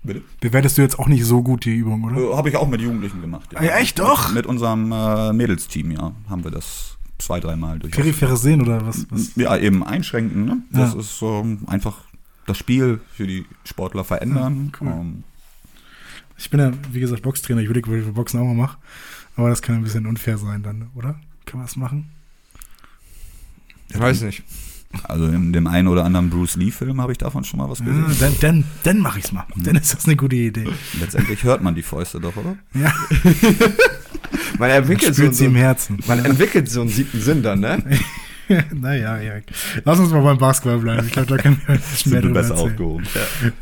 Bitte? 0.04 0.22
Bewertest 0.40 0.78
du 0.78 0.82
jetzt 0.82 0.98
auch 0.98 1.08
nicht 1.08 1.26
so 1.26 1.42
gut 1.44 1.66
die 1.66 1.76
Übung, 1.76 2.04
oder? 2.06 2.18
Äh, 2.18 2.36
Habe 2.36 2.50
ich 2.50 2.56
auch 2.56 2.68
mit 2.70 2.80
Jugendlichen 2.82 3.22
gemacht. 3.22 3.50
Ja, 3.54 3.78
echt 3.78 4.00
doch? 4.00 4.28
Mit, 4.28 4.36
mit 4.36 4.46
unserem 4.46 4.92
äh, 4.92 5.34
Mädelsteam, 5.34 5.92
ja, 5.92 6.14
haben 6.30 6.44
wir 6.44 6.52
das 6.52 6.98
zwei, 7.18 7.40
dreimal 7.42 7.80
durch. 7.80 7.92
Peripheres 7.94 8.42
Sehen 8.42 8.62
oder 8.62 8.86
was? 8.88 9.06
was? 9.10 9.36
Ja, 9.36 9.58
eben 9.58 9.84
einschränken. 9.84 10.46
Ne? 10.46 10.62
Das 10.72 10.94
Ja. 10.94 11.00
ist 11.00 11.22
ähm, 11.22 11.60
einfach 11.68 11.98
das 12.46 12.58
Spiel 12.58 13.02
für 13.14 13.28
die 13.28 13.46
Sportler 13.66 14.04
verändern. 14.06 14.72
Ja, 14.74 14.80
cool. 14.82 14.94
Ähm, 15.00 15.24
Ich 16.40 16.50
bin 16.50 16.60
ja, 16.60 16.72
wie 16.92 17.00
gesagt, 17.00 17.22
Boxtrainer. 17.22 17.62
Ich 17.62 17.68
würde 17.68 17.82
für 17.84 18.12
Boxen 18.14 18.40
auch 18.40 18.46
mal 18.46 18.56
machen. 18.56 18.78
Aber 19.36 19.50
das 19.50 19.62
kann 19.62 19.76
ein 19.76 19.84
bisschen 19.84 20.06
unfair 20.08 20.38
sein 20.38 20.64
dann, 20.64 20.88
oder? 20.96 21.20
Kann 21.46 21.60
man 21.60 21.68
das 21.68 21.76
machen? 21.76 22.10
Ich 23.90 24.00
weiß 24.00 24.22
nicht. 24.22 24.44
also 25.04 25.26
in 25.28 25.54
dem 25.54 25.68
einen 25.68 25.88
oder 25.88 26.04
anderen 26.06 26.30
Bruce 26.30 26.56
Lee-Film 26.56 27.00
habe 27.02 27.12
ich 27.12 27.18
davon 27.18 27.44
schon 27.44 27.60
mal 27.60 27.70
was 27.70 27.80
Ja, 27.80 27.86
gesehen. 27.86 28.16
dann 28.20 28.36
dann, 28.42 28.64
dann 28.84 29.00
mache 29.00 29.20
ich's 29.20 29.32
mal. 29.32 29.46
Dann 29.56 29.76
ist 29.76 29.94
das 29.94 30.06
eine 30.06 30.16
gute 30.16 30.36
Idee. 30.36 30.68
Letztendlich 31.00 31.44
hört 31.44 31.62
man 31.62 31.76
die 31.76 31.84
Fäuste 31.84 32.20
doch, 32.20 32.36
oder? 32.36 32.58
Ja, 32.74 32.94
Man 34.60 34.70
entwickelt, 34.72 35.16
so, 35.16 35.22
spürt 35.24 35.36
sie 35.36 35.46
im 35.46 35.54
so, 35.54 35.58
Herzen. 35.60 36.00
man 36.08 36.24
entwickelt 36.26 36.70
so 36.70 36.82
einen 36.82 36.90
siebten 36.90 37.22
Sinn 37.22 37.44
dann, 37.44 37.60
ne? 37.62 37.84
naja, 38.74 39.20
ja. 39.20 39.34
Lass 39.86 40.00
uns 40.00 40.12
mal 40.12 40.22
beim 40.22 40.38
Basketball 40.38 40.80
bleiben. 40.80 41.06
Ich 41.06 41.14
glaube, 41.14 41.28
da 41.28 41.38
können 41.38 41.62
wir 41.66 41.76
bisschen 41.76 42.12
mehr 42.12 42.22
drüber 42.22 42.42
besser 42.42 42.56
erzählen. 42.56 42.72
aufgehoben. 42.72 43.08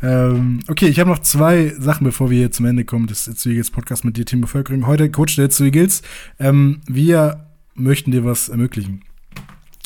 Ähm, 0.02 0.60
okay, 0.68 0.86
ich 0.86 0.98
habe 0.98 1.10
noch 1.10 1.20
zwei 1.20 1.74
Sachen, 1.78 2.04
bevor 2.04 2.30
wir 2.30 2.38
hier 2.38 2.50
zum 2.50 2.66
Ende 2.66 2.84
kommen 2.84 3.06
des 3.06 3.28
Eagles 3.46 3.70
Podcast 3.70 4.04
mit 4.04 4.16
dir, 4.16 4.24
Team 4.24 4.40
Bevölkerung. 4.40 4.86
Heute 4.86 5.10
Coach 5.10 5.36
der 5.36 5.50
Eagles. 5.60 6.02
Ähm, 6.38 6.80
wir 6.86 7.46
möchten 7.74 8.10
dir 8.10 8.24
was 8.24 8.48
ermöglichen. 8.48 9.02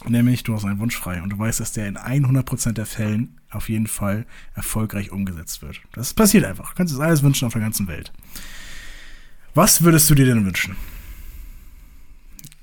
Nämlich, 0.08 0.42
du 0.42 0.54
hast 0.54 0.64
einen 0.64 0.78
Wunsch 0.80 0.96
frei 0.96 1.22
und 1.22 1.30
du 1.30 1.38
weißt, 1.38 1.60
dass 1.60 1.72
der 1.72 1.86
in 1.86 1.96
100% 1.96 2.72
der 2.72 2.86
Fällen 2.86 3.40
auf 3.50 3.68
jeden 3.68 3.86
Fall 3.86 4.26
erfolgreich 4.54 5.12
umgesetzt 5.12 5.62
wird. 5.62 5.80
Das 5.92 6.14
passiert 6.14 6.44
einfach. 6.44 6.70
Du 6.70 6.74
kannst 6.76 6.92
dir 6.94 6.98
das 6.98 7.06
alles 7.06 7.22
wünschen 7.22 7.46
auf 7.46 7.52
der 7.52 7.62
ganzen 7.62 7.86
Welt. 7.86 8.12
Was 9.54 9.82
würdest 9.82 10.08
du 10.08 10.14
dir 10.14 10.26
denn 10.26 10.44
wünschen? 10.44 10.76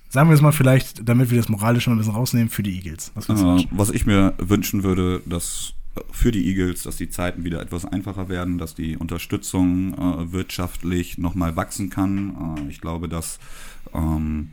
Sagen 0.10 0.30
wir 0.30 0.36
es 0.36 0.42
mal 0.42 0.52
vielleicht, 0.52 1.08
damit 1.08 1.30
wir 1.30 1.38
das 1.38 1.50
moralisch 1.50 1.86
mal 1.88 1.94
ein 1.94 2.00
bisschen 2.00 2.16
rausnehmen, 2.16 2.50
für 2.50 2.64
die 2.64 2.76
Eagles. 2.76 3.12
Was 3.14 3.30
Äh, 3.30 3.66
was 3.70 3.92
ich 3.92 4.06
mir 4.06 4.34
wünschen 4.40 4.84
würde, 4.84 5.22
dass 5.26 5.74
äh, 5.96 6.02
für 6.12 6.32
die 6.32 6.48
Eagles, 6.48 6.84
dass 6.84 6.98
die 6.98 7.10
Zeiten 7.10 7.44
wieder 7.44 7.62
etwas 7.62 7.86
einfacher 7.86 8.28
werden, 8.28 8.58
dass 8.58 8.74
die 8.74 8.98
Unterstützung 8.98 9.94
äh, 9.94 10.32
wirtschaftlich 10.32 11.20
nochmal 11.20 11.56
wachsen 11.56 11.92
kann. 11.92 12.58
Äh, 12.58 12.70
ich 12.72 12.82
glaube, 12.82 13.08
dass 13.08 13.40
ähm, 13.94 14.50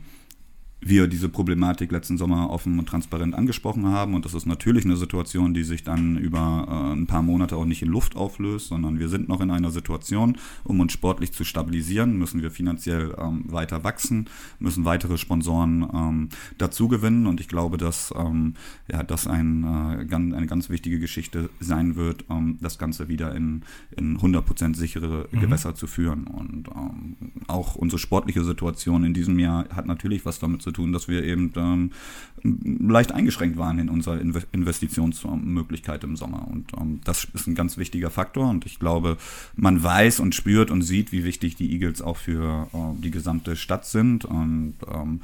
wir 0.79 1.07
diese 1.07 1.27
Problematik 1.27 1.91
letzten 1.91 2.17
Sommer 2.17 2.49
offen 2.51 2.77
und 2.77 2.87
transparent 2.87 3.33
angesprochen 3.33 3.87
haben. 3.87 4.13
Und 4.13 4.25
das 4.25 4.33
ist 4.33 4.45
natürlich 4.45 4.85
eine 4.85 4.95
Situation, 4.95 5.53
die 5.53 5.63
sich 5.63 5.83
dann 5.83 6.17
über 6.17 6.67
äh, 6.69 6.95
ein 6.95 7.07
paar 7.07 7.23
Monate 7.23 7.55
auch 7.55 7.65
nicht 7.65 7.81
in 7.81 7.89
Luft 7.89 8.15
auflöst, 8.15 8.67
sondern 8.67 8.99
wir 8.99 9.09
sind 9.09 9.27
noch 9.27 9.41
in 9.41 9.49
einer 9.49 9.71
Situation, 9.71 10.37
um 10.63 10.79
uns 10.79 10.93
sportlich 10.93 11.31
zu 11.31 11.43
stabilisieren, 11.43 12.17
müssen 12.17 12.43
wir 12.43 12.51
finanziell 12.51 13.15
ähm, 13.17 13.45
weiter 13.47 13.83
wachsen, 13.83 14.27
müssen 14.59 14.85
weitere 14.85 15.17
Sponsoren 15.17 15.87
ähm, 15.93 16.29
dazu 16.59 16.87
gewinnen. 16.87 17.25
Und 17.25 17.41
ich 17.41 17.47
glaube, 17.47 17.77
dass 17.77 18.13
ähm, 18.15 18.53
ja, 18.91 19.01
das 19.01 19.25
ein, 19.25 19.63
äh, 19.63 20.05
ganz, 20.05 20.33
eine 20.35 20.47
ganz 20.47 20.69
wichtige 20.69 20.99
Geschichte 20.99 21.49
sein 21.59 21.95
wird, 21.95 22.25
ähm, 22.29 22.59
das 22.61 22.77
Ganze 22.77 23.07
wieder 23.07 23.33
in, 23.35 23.63
in 23.95 24.19
100% 24.19 24.75
sichere 24.75 25.27
Gewässer 25.31 25.73
zu 25.73 25.87
führen. 25.87 26.27
Und 26.27 26.67
ähm, 26.67 27.15
auch 27.47 27.75
unsere 27.75 27.99
sportliche 27.99 28.43
Situation 28.43 29.03
in 29.03 29.15
diesem 29.15 29.39
Jahr 29.39 29.67
hat 29.69 29.87
natürlich 29.87 30.23
was 30.25 30.37
damit 30.37 30.61
zu 30.61 30.66
tun, 30.71 30.93
dass 30.93 31.07
wir 31.07 31.23
eben 31.23 31.53
ähm, 31.55 31.91
leicht 32.89 33.11
eingeschränkt 33.11 33.57
waren 33.57 33.79
in 33.79 33.89
unserer 33.89 34.19
Inve 34.19 34.43
Investitionsmöglichkeit 34.51 36.03
im 36.03 36.15
Sommer. 36.15 36.47
Und 36.47 36.71
ähm, 36.79 37.01
das 37.03 37.27
ist 37.33 37.47
ein 37.47 37.55
ganz 37.55 37.77
wichtiger 37.77 38.09
Faktor. 38.09 38.49
Und 38.49 38.65
ich 38.65 38.79
glaube, 38.79 39.17
man 39.55 39.81
weiß 39.81 40.19
und 40.19 40.35
spürt 40.35 40.71
und 40.71 40.81
sieht, 40.81 41.11
wie 41.11 41.23
wichtig 41.23 41.55
die 41.55 41.71
Eagles 41.73 42.01
auch 42.01 42.17
für 42.17 42.67
äh, 42.73 42.77
die 43.01 43.11
gesamte 43.11 43.55
Stadt 43.55 43.85
sind. 43.85 44.25
Und 44.25 44.75
ähm, 44.93 45.21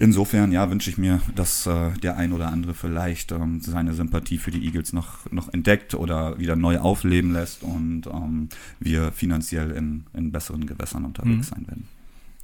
Insofern, 0.00 0.52
ja, 0.52 0.70
wünsche 0.70 0.90
ich 0.90 0.96
mir, 0.96 1.20
dass 1.34 1.66
äh, 1.66 1.90
der 2.02 2.16
ein 2.16 2.32
oder 2.32 2.52
andere 2.52 2.72
vielleicht 2.72 3.32
ähm, 3.32 3.60
seine 3.60 3.94
Sympathie 3.94 4.38
für 4.38 4.52
die 4.52 4.64
Eagles 4.64 4.92
noch, 4.92 5.30
noch 5.32 5.52
entdeckt 5.52 5.94
oder 5.94 6.38
wieder 6.38 6.54
neu 6.54 6.78
aufleben 6.78 7.32
lässt 7.32 7.64
und 7.64 8.06
ähm, 8.06 8.48
wir 8.78 9.10
finanziell 9.10 9.72
in, 9.72 10.04
in 10.14 10.30
besseren 10.30 10.66
Gewässern 10.66 11.04
unterwegs 11.04 11.50
Mhm. 11.50 11.54
sein 11.54 11.66
werden. 11.66 11.88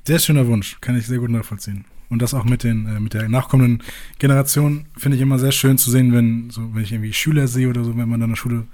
Sehr 0.04 0.18
schöner 0.18 0.46
Wunsch, 0.48 0.78
kann 0.80 0.98
ich 0.98 1.06
sehr 1.06 1.18
gut 1.18 1.30
nachvollziehen. 1.30 1.84
Und 2.08 2.22
das 2.22 2.34
auch 2.34 2.44
mit 2.44 2.62
den 2.62 2.86
äh, 2.86 3.00
mit 3.00 3.14
der 3.14 3.28
nachkommenden 3.28 3.82
Generation 4.18 4.86
finde 4.96 5.16
ich 5.16 5.22
immer 5.22 5.38
sehr 5.38 5.52
schön 5.52 5.78
zu 5.78 5.90
sehen, 5.90 6.12
wenn 6.12 6.50
so 6.50 6.74
wenn 6.74 6.82
ich 6.82 6.92
irgendwie 6.92 7.12
Schüler 7.12 7.48
sehe 7.48 7.68
oder 7.68 7.84
so, 7.84 7.96
wenn 7.96 8.08
man 8.08 8.22
an 8.22 8.30
der 8.30 8.36
Schule 8.36 8.66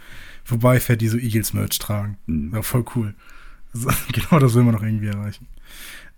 vorbeifährt, 0.44 1.00
die 1.00 1.08
so 1.08 1.16
Eagles 1.16 1.52
Merch 1.52 1.78
tragen. 1.78 2.16
Mhm. 2.26 2.52
Ja, 2.54 2.62
voll 2.62 2.84
cool. 2.96 3.14
Also, 3.72 3.88
genau 4.12 4.38
das 4.38 4.54
will 4.54 4.64
man 4.64 4.74
noch 4.74 4.82
irgendwie 4.82 5.06
erreichen. 5.06 5.46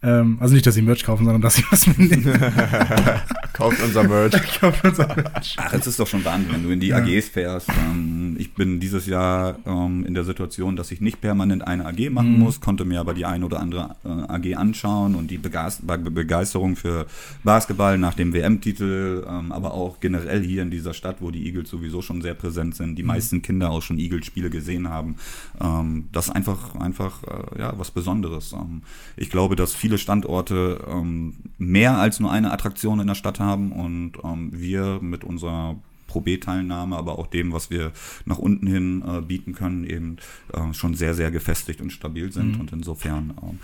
Ähm, 0.04 0.36
also 0.40 0.54
nicht, 0.54 0.66
dass 0.66 0.74
sie 0.74 0.82
Merch 0.82 1.04
kaufen, 1.04 1.24
sondern 1.24 1.42
dass 1.42 1.54
sie 1.54 1.64
was 1.70 1.86
mitnehmen. 1.86 2.24
Kauft 3.52 3.80
unser 3.82 4.02
Merch. 4.08 4.32
Kaufen 4.60 4.88
unser 4.88 5.06
Merch. 5.14 5.54
Ach, 5.58 5.72
es 5.74 5.86
ist 5.86 6.00
doch 6.00 6.06
schon 6.06 6.24
Wahnsinn, 6.24 6.52
wenn 6.52 6.62
du 6.64 6.70
in 6.70 6.80
die 6.80 6.88
Ja. 6.88 6.96
AGs 6.96 7.28
fährst. 7.28 7.68
Ähm, 7.68 8.34
ich 8.38 8.54
bin 8.54 8.80
dieses 8.80 9.06
Jahr 9.06 9.56
ähm, 9.66 10.04
in 10.06 10.14
der 10.14 10.24
Situation, 10.24 10.74
dass 10.74 10.90
ich 10.90 11.00
nicht 11.00 11.20
permanent 11.20 11.66
eine 11.66 11.86
AG 11.86 12.10
machen 12.10 12.32
Mhm. 12.32 12.38
muss, 12.40 12.60
konnte 12.60 12.84
mir 12.84 12.98
aber 13.00 13.14
die 13.14 13.24
ein 13.26 13.44
oder 13.44 13.60
andere 13.60 13.94
äh, 14.04 14.08
AG 14.08 14.56
anschauen 14.56 15.14
und 15.14 15.30
die 15.30 15.38
Begeist 15.38 15.86
Be- 15.86 15.98
Begeisterung 15.98 16.76
für 16.76 17.06
Basketball 17.44 17.98
nach 17.98 18.14
dem 18.14 18.32
WM-Titel, 18.32 19.24
ähm, 19.28 19.52
aber 19.52 19.74
auch 19.74 20.00
generell 20.00 20.42
hier 20.42 20.62
in 20.62 20.70
dieser 20.70 20.94
Stadt, 20.94 21.16
wo 21.20 21.30
die 21.30 21.46
Eagles 21.46 21.68
sowieso 21.70 22.02
schon 22.02 22.22
sehr 22.22 22.34
präsent 22.34 22.74
sind, 22.74 22.96
die 22.96 23.02
meisten 23.02 23.42
Kinder 23.42 23.70
auch 23.70 23.82
schon 23.82 23.98
Eagles-Spiele 23.98 24.50
gesehen 24.50 24.88
haben. 24.88 25.16
Ähm, 25.60 26.08
das 26.12 26.26
ist 26.28 26.34
einfach, 26.34 26.74
einfach 26.76 27.22
äh, 27.24 27.60
ja, 27.60 27.72
was 27.78 27.90
Besonderes. 27.90 28.52
Ähm, 28.52 28.82
ich 29.16 29.30
glaube, 29.30 29.54
dass 29.56 29.74
viele 29.74 29.91
Standorte 29.98 30.84
ähm, 30.88 31.34
mehr 31.58 31.98
als 31.98 32.20
nur 32.20 32.30
eine 32.30 32.52
Attraktion 32.52 33.00
in 33.00 33.06
der 33.06 33.14
Stadt 33.14 33.40
haben 33.40 33.72
und 33.72 34.12
ähm, 34.24 34.50
wir 34.52 34.98
mit 35.00 35.24
unserer 35.24 35.76
Pro 36.06 36.20
B-Teilnahme, 36.20 36.96
aber 36.96 37.18
auch 37.18 37.26
dem, 37.26 37.52
was 37.52 37.70
wir 37.70 37.92
nach 38.26 38.38
unten 38.38 38.66
hin 38.66 39.02
äh, 39.06 39.22
bieten 39.22 39.54
können, 39.54 39.84
eben 39.84 40.18
äh, 40.52 40.74
schon 40.74 40.94
sehr, 40.94 41.14
sehr 41.14 41.30
gefestigt 41.30 41.80
und 41.80 41.90
stabil 41.90 42.30
sind. 42.30 42.54
Mhm. 42.56 42.60
Und 42.60 42.72
insofern, 42.72 43.34
ähm, 43.42 43.58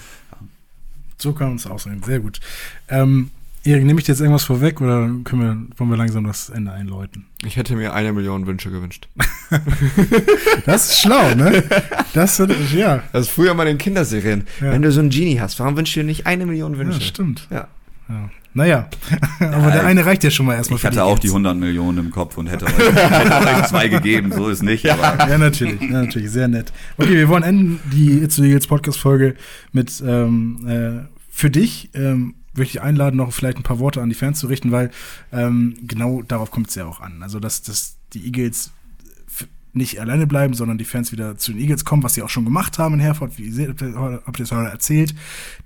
So 1.18 1.32
kann 1.34 1.48
man 1.48 1.56
es 1.56 1.66
aussehen. 1.66 2.02
Sehr 2.02 2.20
gut. 2.20 2.40
Ähm, 2.88 3.30
Erik, 3.64 3.84
nehme 3.84 3.98
ich 4.00 4.06
dir 4.06 4.12
jetzt 4.12 4.20
irgendwas 4.20 4.44
vorweg 4.44 4.80
oder 4.80 5.10
können 5.24 5.42
wir, 5.42 5.78
wollen 5.78 5.90
wir 5.90 5.96
langsam 5.96 6.24
das 6.24 6.48
Ende 6.48 6.72
einläuten? 6.72 7.26
Ich 7.44 7.56
hätte 7.56 7.76
mir 7.76 7.92
eine 7.92 8.12
Million 8.12 8.46
Wünsche 8.46 8.70
gewünscht. 8.70 9.08
Das 10.66 10.90
ist 10.90 11.00
schlau, 11.00 11.34
ne? 11.34 11.62
Das 12.12 12.38
wird, 12.38 12.52
ja. 12.74 13.02
Das 13.12 13.26
ist 13.26 13.30
früher 13.32 13.54
mal 13.54 13.66
in 13.66 13.78
Kinderserien. 13.78 14.44
Ja. 14.60 14.72
Wenn 14.72 14.82
du 14.82 14.92
so 14.92 15.00
einen 15.00 15.08
Genie 15.10 15.40
hast, 15.40 15.58
warum 15.60 15.76
wünschst 15.76 15.96
du 15.96 16.00
dir 16.00 16.06
nicht 16.06 16.26
eine 16.26 16.44
Million 16.46 16.72
Ja, 16.74 16.78
Wünsche? 16.78 17.00
stimmt. 17.00 17.46
Ja. 17.50 17.68
Ja. 18.08 18.30
Naja, 18.54 18.88
aber 19.40 19.70
der 19.70 19.80
ich- 19.82 19.86
eine 19.86 20.04
reicht 20.06 20.24
ja 20.24 20.30
schon 20.30 20.46
mal 20.46 20.54
erstmal 20.54 20.76
ich 20.76 20.80
für 20.82 20.88
hatte 20.88 21.04
auch 21.04 21.18
die 21.18 21.28
Eagles. 21.28 21.44
100 21.46 21.56
Millionen 21.58 21.98
im 21.98 22.10
Kopf 22.10 22.36
und 22.38 22.48
hätte 22.48 22.66
euch, 22.66 22.72
hätte 22.78 23.46
euch 23.46 23.66
zwei 23.66 23.88
gegeben, 23.88 24.32
so 24.32 24.48
ist 24.48 24.62
nicht. 24.62 24.88
Aber 24.90 25.26
Ja, 25.28 25.38
natürlich, 25.38 25.80
ja, 25.80 26.02
natürlich, 26.02 26.30
sehr 26.30 26.48
nett. 26.48 26.72
Okay, 26.96 27.14
wir 27.14 27.28
wollen 27.28 27.42
enden 27.42 27.80
die 27.92 28.18
It's 28.22 28.36
the 28.36 28.42
Eagles 28.44 28.66
Podcast-Folge 28.66 29.34
mit 29.72 30.02
ähm, 30.06 30.66
äh, 30.66 31.08
für 31.30 31.50
dich. 31.50 31.90
Ähm, 31.94 32.34
würde 32.58 32.70
ich 32.70 32.82
einladen, 32.82 33.16
noch 33.16 33.32
vielleicht 33.32 33.56
ein 33.56 33.62
paar 33.62 33.78
Worte 33.78 34.02
an 34.02 34.08
die 34.08 34.14
Fans 34.14 34.38
zu 34.38 34.46
richten, 34.46 34.72
weil 34.72 34.90
ähm, 35.32 35.76
genau 35.82 36.22
darauf 36.22 36.50
kommt 36.50 36.68
es 36.68 36.74
ja 36.74 36.84
auch 36.84 37.00
an. 37.00 37.22
Also, 37.22 37.40
dass, 37.40 37.62
dass 37.62 37.96
die 38.12 38.24
Eagles 38.24 38.72
nicht 39.74 40.00
alleine 40.00 40.26
bleiben, 40.26 40.54
sondern 40.54 40.78
die 40.78 40.84
Fans 40.84 41.12
wieder 41.12 41.36
zu 41.36 41.52
den 41.52 41.60
Eagles 41.60 41.84
kommen, 41.84 42.02
was 42.02 42.14
sie 42.14 42.22
auch 42.22 42.28
schon 42.28 42.44
gemacht 42.44 42.78
haben 42.78 42.94
in 42.94 43.00
Herford, 43.00 43.38
wie 43.38 43.44
ihr 43.44 43.52
seht, 43.52 43.68
habt 43.70 44.38
ihr 44.38 44.44
es 44.44 44.52
heute 44.52 44.70
erzählt. 44.70 45.14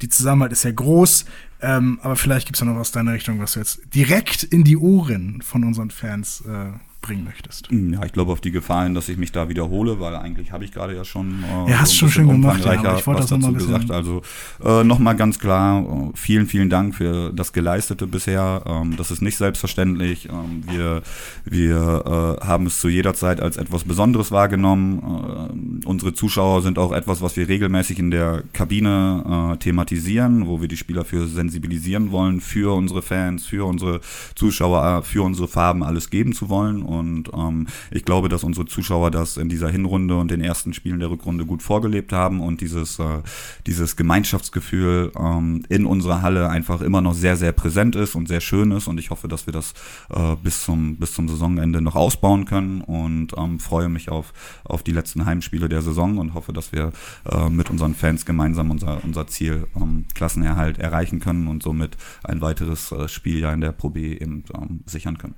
Die 0.03 0.09
Zusammenhalt 0.09 0.53
ist 0.53 0.65
ja 0.65 0.73
groß, 0.73 1.25
ähm, 1.61 1.99
aber 2.03 2.17
vielleicht 2.17 2.47
gibt 2.47 2.57
es 2.57 2.63
noch 2.63 2.75
was 2.75 2.81
aus 2.81 2.93
deiner 2.93 3.13
Richtung, 3.13 3.41
was 3.41 3.55
du 3.55 3.61
jetzt 3.61 3.81
direkt 3.95 4.43
in 4.43 4.65
die 4.65 4.77
Ohren 4.77 5.43
von 5.43 5.65
unseren 5.65 5.91
Fans 5.91 6.43
äh, 6.43 6.73
bringen 7.03 7.25
möchtest. 7.25 7.69
Ja, 7.71 8.05
ich 8.05 8.13
glaube 8.13 8.33
auf 8.33 8.41
die 8.41 8.53
Gefallen, 8.53 8.95
dass 8.95 9.09
ich 9.09 9.19
mich 9.19 9.33
da 9.33 9.49
wiederhole, 9.49 10.01
weil 10.01 10.15
eigentlich 10.17 10.53
habe 10.53 10.65
ich 10.65 10.73
gerade 10.73 10.95
ja 10.95 11.05
schon 11.05 11.45
äh, 11.45 11.71
ja, 11.71 11.81
hast 11.81 11.91
so 11.91 11.97
schon 11.97 12.11
schön 12.11 12.29
gemacht, 12.29 12.65
ja, 12.65 12.97
ich 12.97 13.07
wollte 13.07 13.21
das 13.21 13.31
dazu 13.31 13.53
gesagt. 13.53 13.91
Also 13.91 14.23
äh, 14.65 14.85
nochmal 14.85 15.17
ganz 15.17 15.39
klar, 15.39 15.83
äh, 15.83 16.17
vielen, 16.17 16.47
vielen 16.47 16.71
Dank 16.71 16.95
für 16.95 17.33
das 17.33 17.53
Geleistete 17.53 18.07
bisher. 18.07 18.63
Ähm, 18.67 18.97
das 18.97 19.11
ist 19.11 19.21
nicht 19.21 19.37
selbstverständlich. 19.37 20.29
Ähm, 20.29 20.63
wir 20.67 21.03
wir 21.45 22.39
äh, 22.41 22.47
haben 22.47 22.67
es 22.67 22.81
zu 22.81 22.89
jeder 22.89 23.15
Zeit 23.15 23.41
als 23.41 23.57
etwas 23.57 23.85
Besonderes 23.85 24.31
wahrgenommen. 24.31 25.83
Äh, 25.83 25.87
unsere 25.87 26.15
Zuschauer 26.15 26.63
sind 26.63 26.79
auch 26.79 26.93
etwas, 26.93 27.21
was 27.21 27.37
wir 27.37 27.49
regelmäßig 27.49 27.99
in 27.99 28.11
der 28.11 28.45
Kabine 28.53 29.53
äh, 29.53 29.57
thematisieren, 29.59 30.47
wo 30.47 30.61
wir 30.61 30.69
die 30.69 30.77
Spieler 30.77 31.05
für 31.05 31.27
sensibilisieren 31.27 32.13
wollen, 32.13 32.41
für 32.41 32.75
unsere 32.75 33.03
Fans, 33.03 33.47
für 33.47 33.67
unsere 33.67 34.01
Zuschauer, 34.35 35.03
für 35.03 35.23
unsere 35.23 35.49
Farben 35.49 35.83
alles 35.83 36.11
geben 36.11 36.33
zu 36.33 36.49
wollen. 36.49 36.83
Und 36.99 37.31
ähm, 37.35 37.67
ich 37.91 38.05
glaube, 38.05 38.29
dass 38.29 38.45
unsere 38.45 38.67
Zuschauer 38.67 39.11
das 39.11 39.37
in 39.37 39.49
dieser 39.49 39.69
Hinrunde 39.69 40.17
und 40.17 40.31
den 40.31 40.41
ersten 40.41 40.73
Spielen 40.73 41.01
der 41.01 41.11
Rückrunde 41.11 41.47
gut 41.47 41.63
vorgelebt 41.63 42.13
haben 42.13 42.41
und 42.41 42.61
dieses, 42.61 42.99
äh, 42.99 43.23
dieses 43.67 43.97
Gemeinschaftsgefühl 43.97 45.13
ähm, 45.19 45.65
in 45.69 45.87
unserer 45.87 46.23
Halle 46.23 46.49
einfach 46.49 46.81
immer 46.81 47.01
noch 47.01 47.15
sehr, 47.15 47.37
sehr 47.37 47.53
präsent 47.53 47.97
ist 47.97 48.15
und 48.15 48.29
sehr 48.29 48.41
schön 48.41 48.71
ist. 48.73 48.89
Und 48.89 48.99
ich 48.99 49.11
hoffe, 49.11 49.29
dass 49.29 49.47
wir 49.47 49.53
das 49.53 49.75
äh, 50.11 50.37
bis, 50.43 50.65
zum, 50.65 50.97
bis 50.97 51.15
zum 51.15 51.29
Saisonende 51.29 51.81
noch 51.81 51.97
ausbauen 51.97 52.45
können 52.45 52.81
und 52.81 53.33
ähm, 53.37 53.59
freue 53.59 53.89
mich 53.89 54.11
auf, 54.11 54.33
auf 54.65 54.83
die 54.83 54.93
letzten 54.93 55.25
Heimspiele 55.25 55.69
der 55.69 55.83
Saison 55.83 56.19
und 56.19 56.35
hoffe, 56.35 56.53
dass 56.53 56.73
wir 56.73 56.93
äh, 57.31 57.49
mit 57.49 57.71
unseren 57.71 57.95
Fans 57.95 58.27
gemeinsam 58.27 58.71
unser, 58.71 59.03
unser 59.05 59.27
Ziel 59.27 59.67
ähm, 59.77 60.07
Klassenerhalt 60.15 60.79
erreichen 60.79 61.21
können 61.21 61.49
und 61.49 61.63
somit 61.63 61.97
ein 62.25 62.41
weiteres 62.41 62.93
äh, 62.93 63.09
Spieljahr 63.09 63.55
in 63.55 63.61
der 63.61 63.73
Pro 63.73 63.91
B 63.91 64.15
eben 64.15 64.45
ähm, 64.55 64.81
sichern 64.87 65.19
können. 65.19 65.35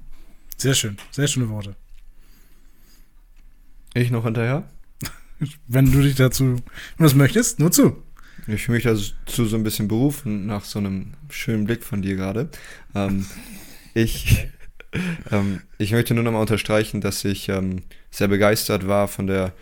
Sehr 0.56 0.74
schön, 0.74 0.96
sehr 1.10 1.26
schöne 1.26 1.48
Worte. 1.48 1.76
Ich 3.94 4.10
noch 4.10 4.24
hinterher? 4.24 4.68
Wenn 5.68 5.90
du 5.92 6.00
dich 6.00 6.16
dazu 6.16 6.56
was 6.98 7.14
möchtest, 7.14 7.60
nur 7.60 7.70
zu. 7.70 8.02
Ich 8.46 8.64
fühle 8.64 8.76
mich 8.76 8.84
dazu 8.84 9.46
so 9.46 9.56
ein 9.56 9.62
bisschen 9.62 9.88
berufen 9.88 10.46
nach 10.46 10.64
so 10.64 10.78
einem 10.78 11.14
schönen 11.30 11.64
Blick 11.64 11.82
von 11.82 12.02
dir 12.02 12.16
gerade. 12.16 12.48
Ähm, 12.94 13.26
ich, 13.94 14.48
ähm, 15.30 15.62
ich 15.78 15.92
möchte 15.92 16.14
nur 16.14 16.24
noch 16.24 16.32
mal 16.32 16.40
unterstreichen, 16.40 17.00
dass 17.00 17.24
ich 17.24 17.48
ähm, 17.48 17.82
sehr 18.10 18.28
begeistert 18.28 18.86
war 18.86 19.08
von 19.08 19.26
der 19.26 19.52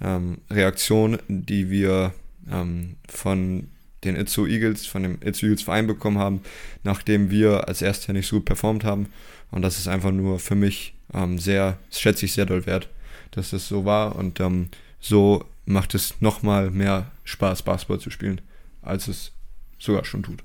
ähm, 0.00 0.38
Reaktion, 0.50 1.18
die 1.28 1.70
wir 1.70 2.14
ähm, 2.50 2.96
von 3.08 3.68
den 4.04 4.16
Itzu 4.16 4.46
Eagles, 4.46 4.86
von 4.86 5.02
dem 5.02 5.18
Itzu 5.22 5.46
Eagles 5.46 5.62
Verein 5.62 5.86
bekommen 5.86 6.18
haben, 6.18 6.40
nachdem 6.82 7.30
wir 7.30 7.68
als 7.68 7.82
Erster 7.82 8.12
nicht 8.12 8.26
so 8.26 8.36
gut 8.36 8.46
performt 8.46 8.84
haben. 8.84 9.06
Und 9.52 9.62
das 9.62 9.78
ist 9.78 9.86
einfach 9.86 10.10
nur 10.10 10.40
für 10.40 10.56
mich 10.56 10.94
ähm, 11.14 11.38
sehr, 11.38 11.78
schätze 11.90 12.24
ich 12.24 12.32
sehr 12.32 12.46
doll 12.46 12.66
wert, 12.66 12.88
dass 13.30 13.50
das 13.50 13.68
so 13.68 13.84
war. 13.84 14.16
Und 14.16 14.40
ähm, 14.40 14.68
so 14.98 15.44
macht 15.66 15.94
es 15.94 16.20
nochmal 16.20 16.70
mehr 16.70 17.12
Spaß, 17.24 17.62
Basketball 17.62 18.00
zu 18.00 18.10
spielen, 18.10 18.40
als 18.80 19.06
es 19.06 19.32
sogar 19.78 20.04
schon 20.04 20.24
tut. 20.24 20.42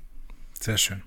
Sehr 0.60 0.78
schön. 0.78 1.02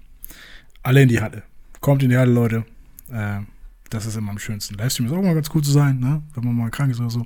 Alle 0.83 1.03
in 1.03 1.09
die 1.09 1.21
Halle. 1.21 1.43
Kommt 1.79 2.03
in 2.03 2.09
die 2.09 2.17
Halle, 2.17 2.31
Leute. 2.31 2.65
Äh, 3.11 3.41
das 3.89 4.05
ist 4.05 4.15
immer 4.15 4.31
am 4.31 4.39
schönsten. 4.39 4.75
Livestream 4.75 5.07
ist 5.07 5.13
auch 5.13 5.21
mal 5.21 5.35
ganz 5.35 5.49
cool 5.53 5.61
zu 5.61 5.71
sein, 5.71 5.99
ne? 5.99 6.23
wenn 6.33 6.45
man 6.45 6.55
mal 6.55 6.69
krank 6.69 6.91
ist 6.91 6.99
oder 6.99 7.09
so. 7.09 7.25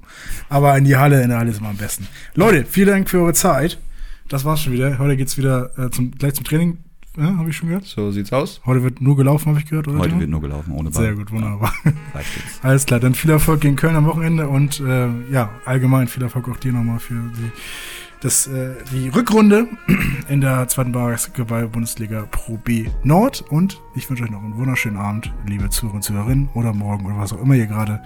Aber 0.50 0.78
in 0.78 0.84
die 0.84 0.96
Halle, 0.96 1.22
in 1.22 1.30
der 1.30 1.38
Halle 1.38 1.52
ist 1.52 1.60
immer 1.60 1.70
am 1.70 1.78
besten. 1.78 2.08
Leute, 2.34 2.66
vielen 2.66 2.88
Dank 2.88 3.10
für 3.10 3.20
eure 3.20 3.34
Zeit. 3.34 3.80
Das 4.28 4.44
war's 4.44 4.62
schon 4.62 4.74
wieder. 4.74 4.98
Heute 4.98 5.16
geht's 5.16 5.38
wieder 5.38 5.78
äh, 5.78 5.92
zum, 5.92 6.12
gleich 6.12 6.34
zum 6.34 6.44
Training. 6.44 6.80
Ja, 7.18 7.38
habe 7.38 7.50
ich 7.50 7.56
schon 7.58 7.70
gehört. 7.70 7.86
So 7.86 8.12
sieht's 8.12 8.34
aus. 8.34 8.62
Heute 8.66 8.84
wird 8.84 9.02
nur 9.02 9.16
gelaufen, 9.16 9.50
habe 9.50 9.60
ich 9.60 9.66
gehört, 9.66 9.88
oder? 9.88 10.00
Heute 10.00 10.20
wird 10.20 10.30
nur 10.30 10.42
gelaufen, 10.42 10.72
ohne 10.72 10.90
Ball. 10.90 11.04
Sehr 11.04 11.16
gut, 11.16 11.32
wunderbar. 11.32 11.74
Ja, 11.86 12.22
Alles 12.62 12.86
klar, 12.86 13.00
dann 13.00 13.14
viel 13.14 13.30
Erfolg 13.32 13.62
gegen 13.62 13.76
Köln 13.76 13.96
am 13.96 14.06
Wochenende 14.06 14.48
und 14.48 14.80
äh, 14.80 15.08
ja, 15.32 15.50
allgemein 15.66 16.08
viel 16.08 16.24
Erfolg 16.24 16.48
auch 16.50 16.58
dir 16.58 16.72
nochmal 16.72 17.00
für 17.00 17.14
die, 17.14 17.52
das, 18.22 18.48
äh, 18.48 18.76
die 18.92 19.10
Rückrunde 19.10 19.68
in 20.30 20.42
der 20.42 20.68
zweiten 20.68 20.92
Basketball-Bundesliga 20.92 22.28
Pro 22.32 22.58
B 22.58 22.88
Nord. 23.04 23.42
Und 23.50 23.82
ich 23.96 24.10
wünsche 24.10 24.24
euch 24.24 24.32
noch 24.32 24.44
einen 24.44 24.58
wunderschönen 24.58 24.98
Abend, 24.98 25.34
liebe 25.46 25.70
Zuhörer 25.70 25.96
und 25.96 26.02
Zuhörerinnen, 26.04 26.50
oder 26.54 26.74
morgen 26.74 27.06
oder 27.06 27.18
was 27.18 27.34
auch 27.34 27.42
immer 27.42 27.56
ihr 27.56 27.68
gerade, 27.68 28.02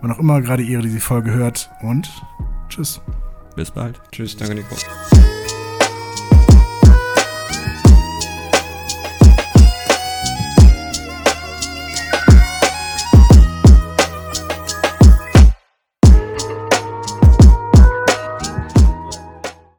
wann 0.00 0.12
auch 0.12 0.18
immer 0.18 0.40
gerade 0.40 0.62
ihr 0.62 0.80
diese 0.80 1.00
Folge 1.00 1.32
hört. 1.32 1.70
Und 1.82 2.10
tschüss. 2.68 3.00
Bis 3.56 3.70
bald. 3.70 4.00
Tschüss, 4.12 4.36
danke 4.36 4.54
Nico. 4.54 4.74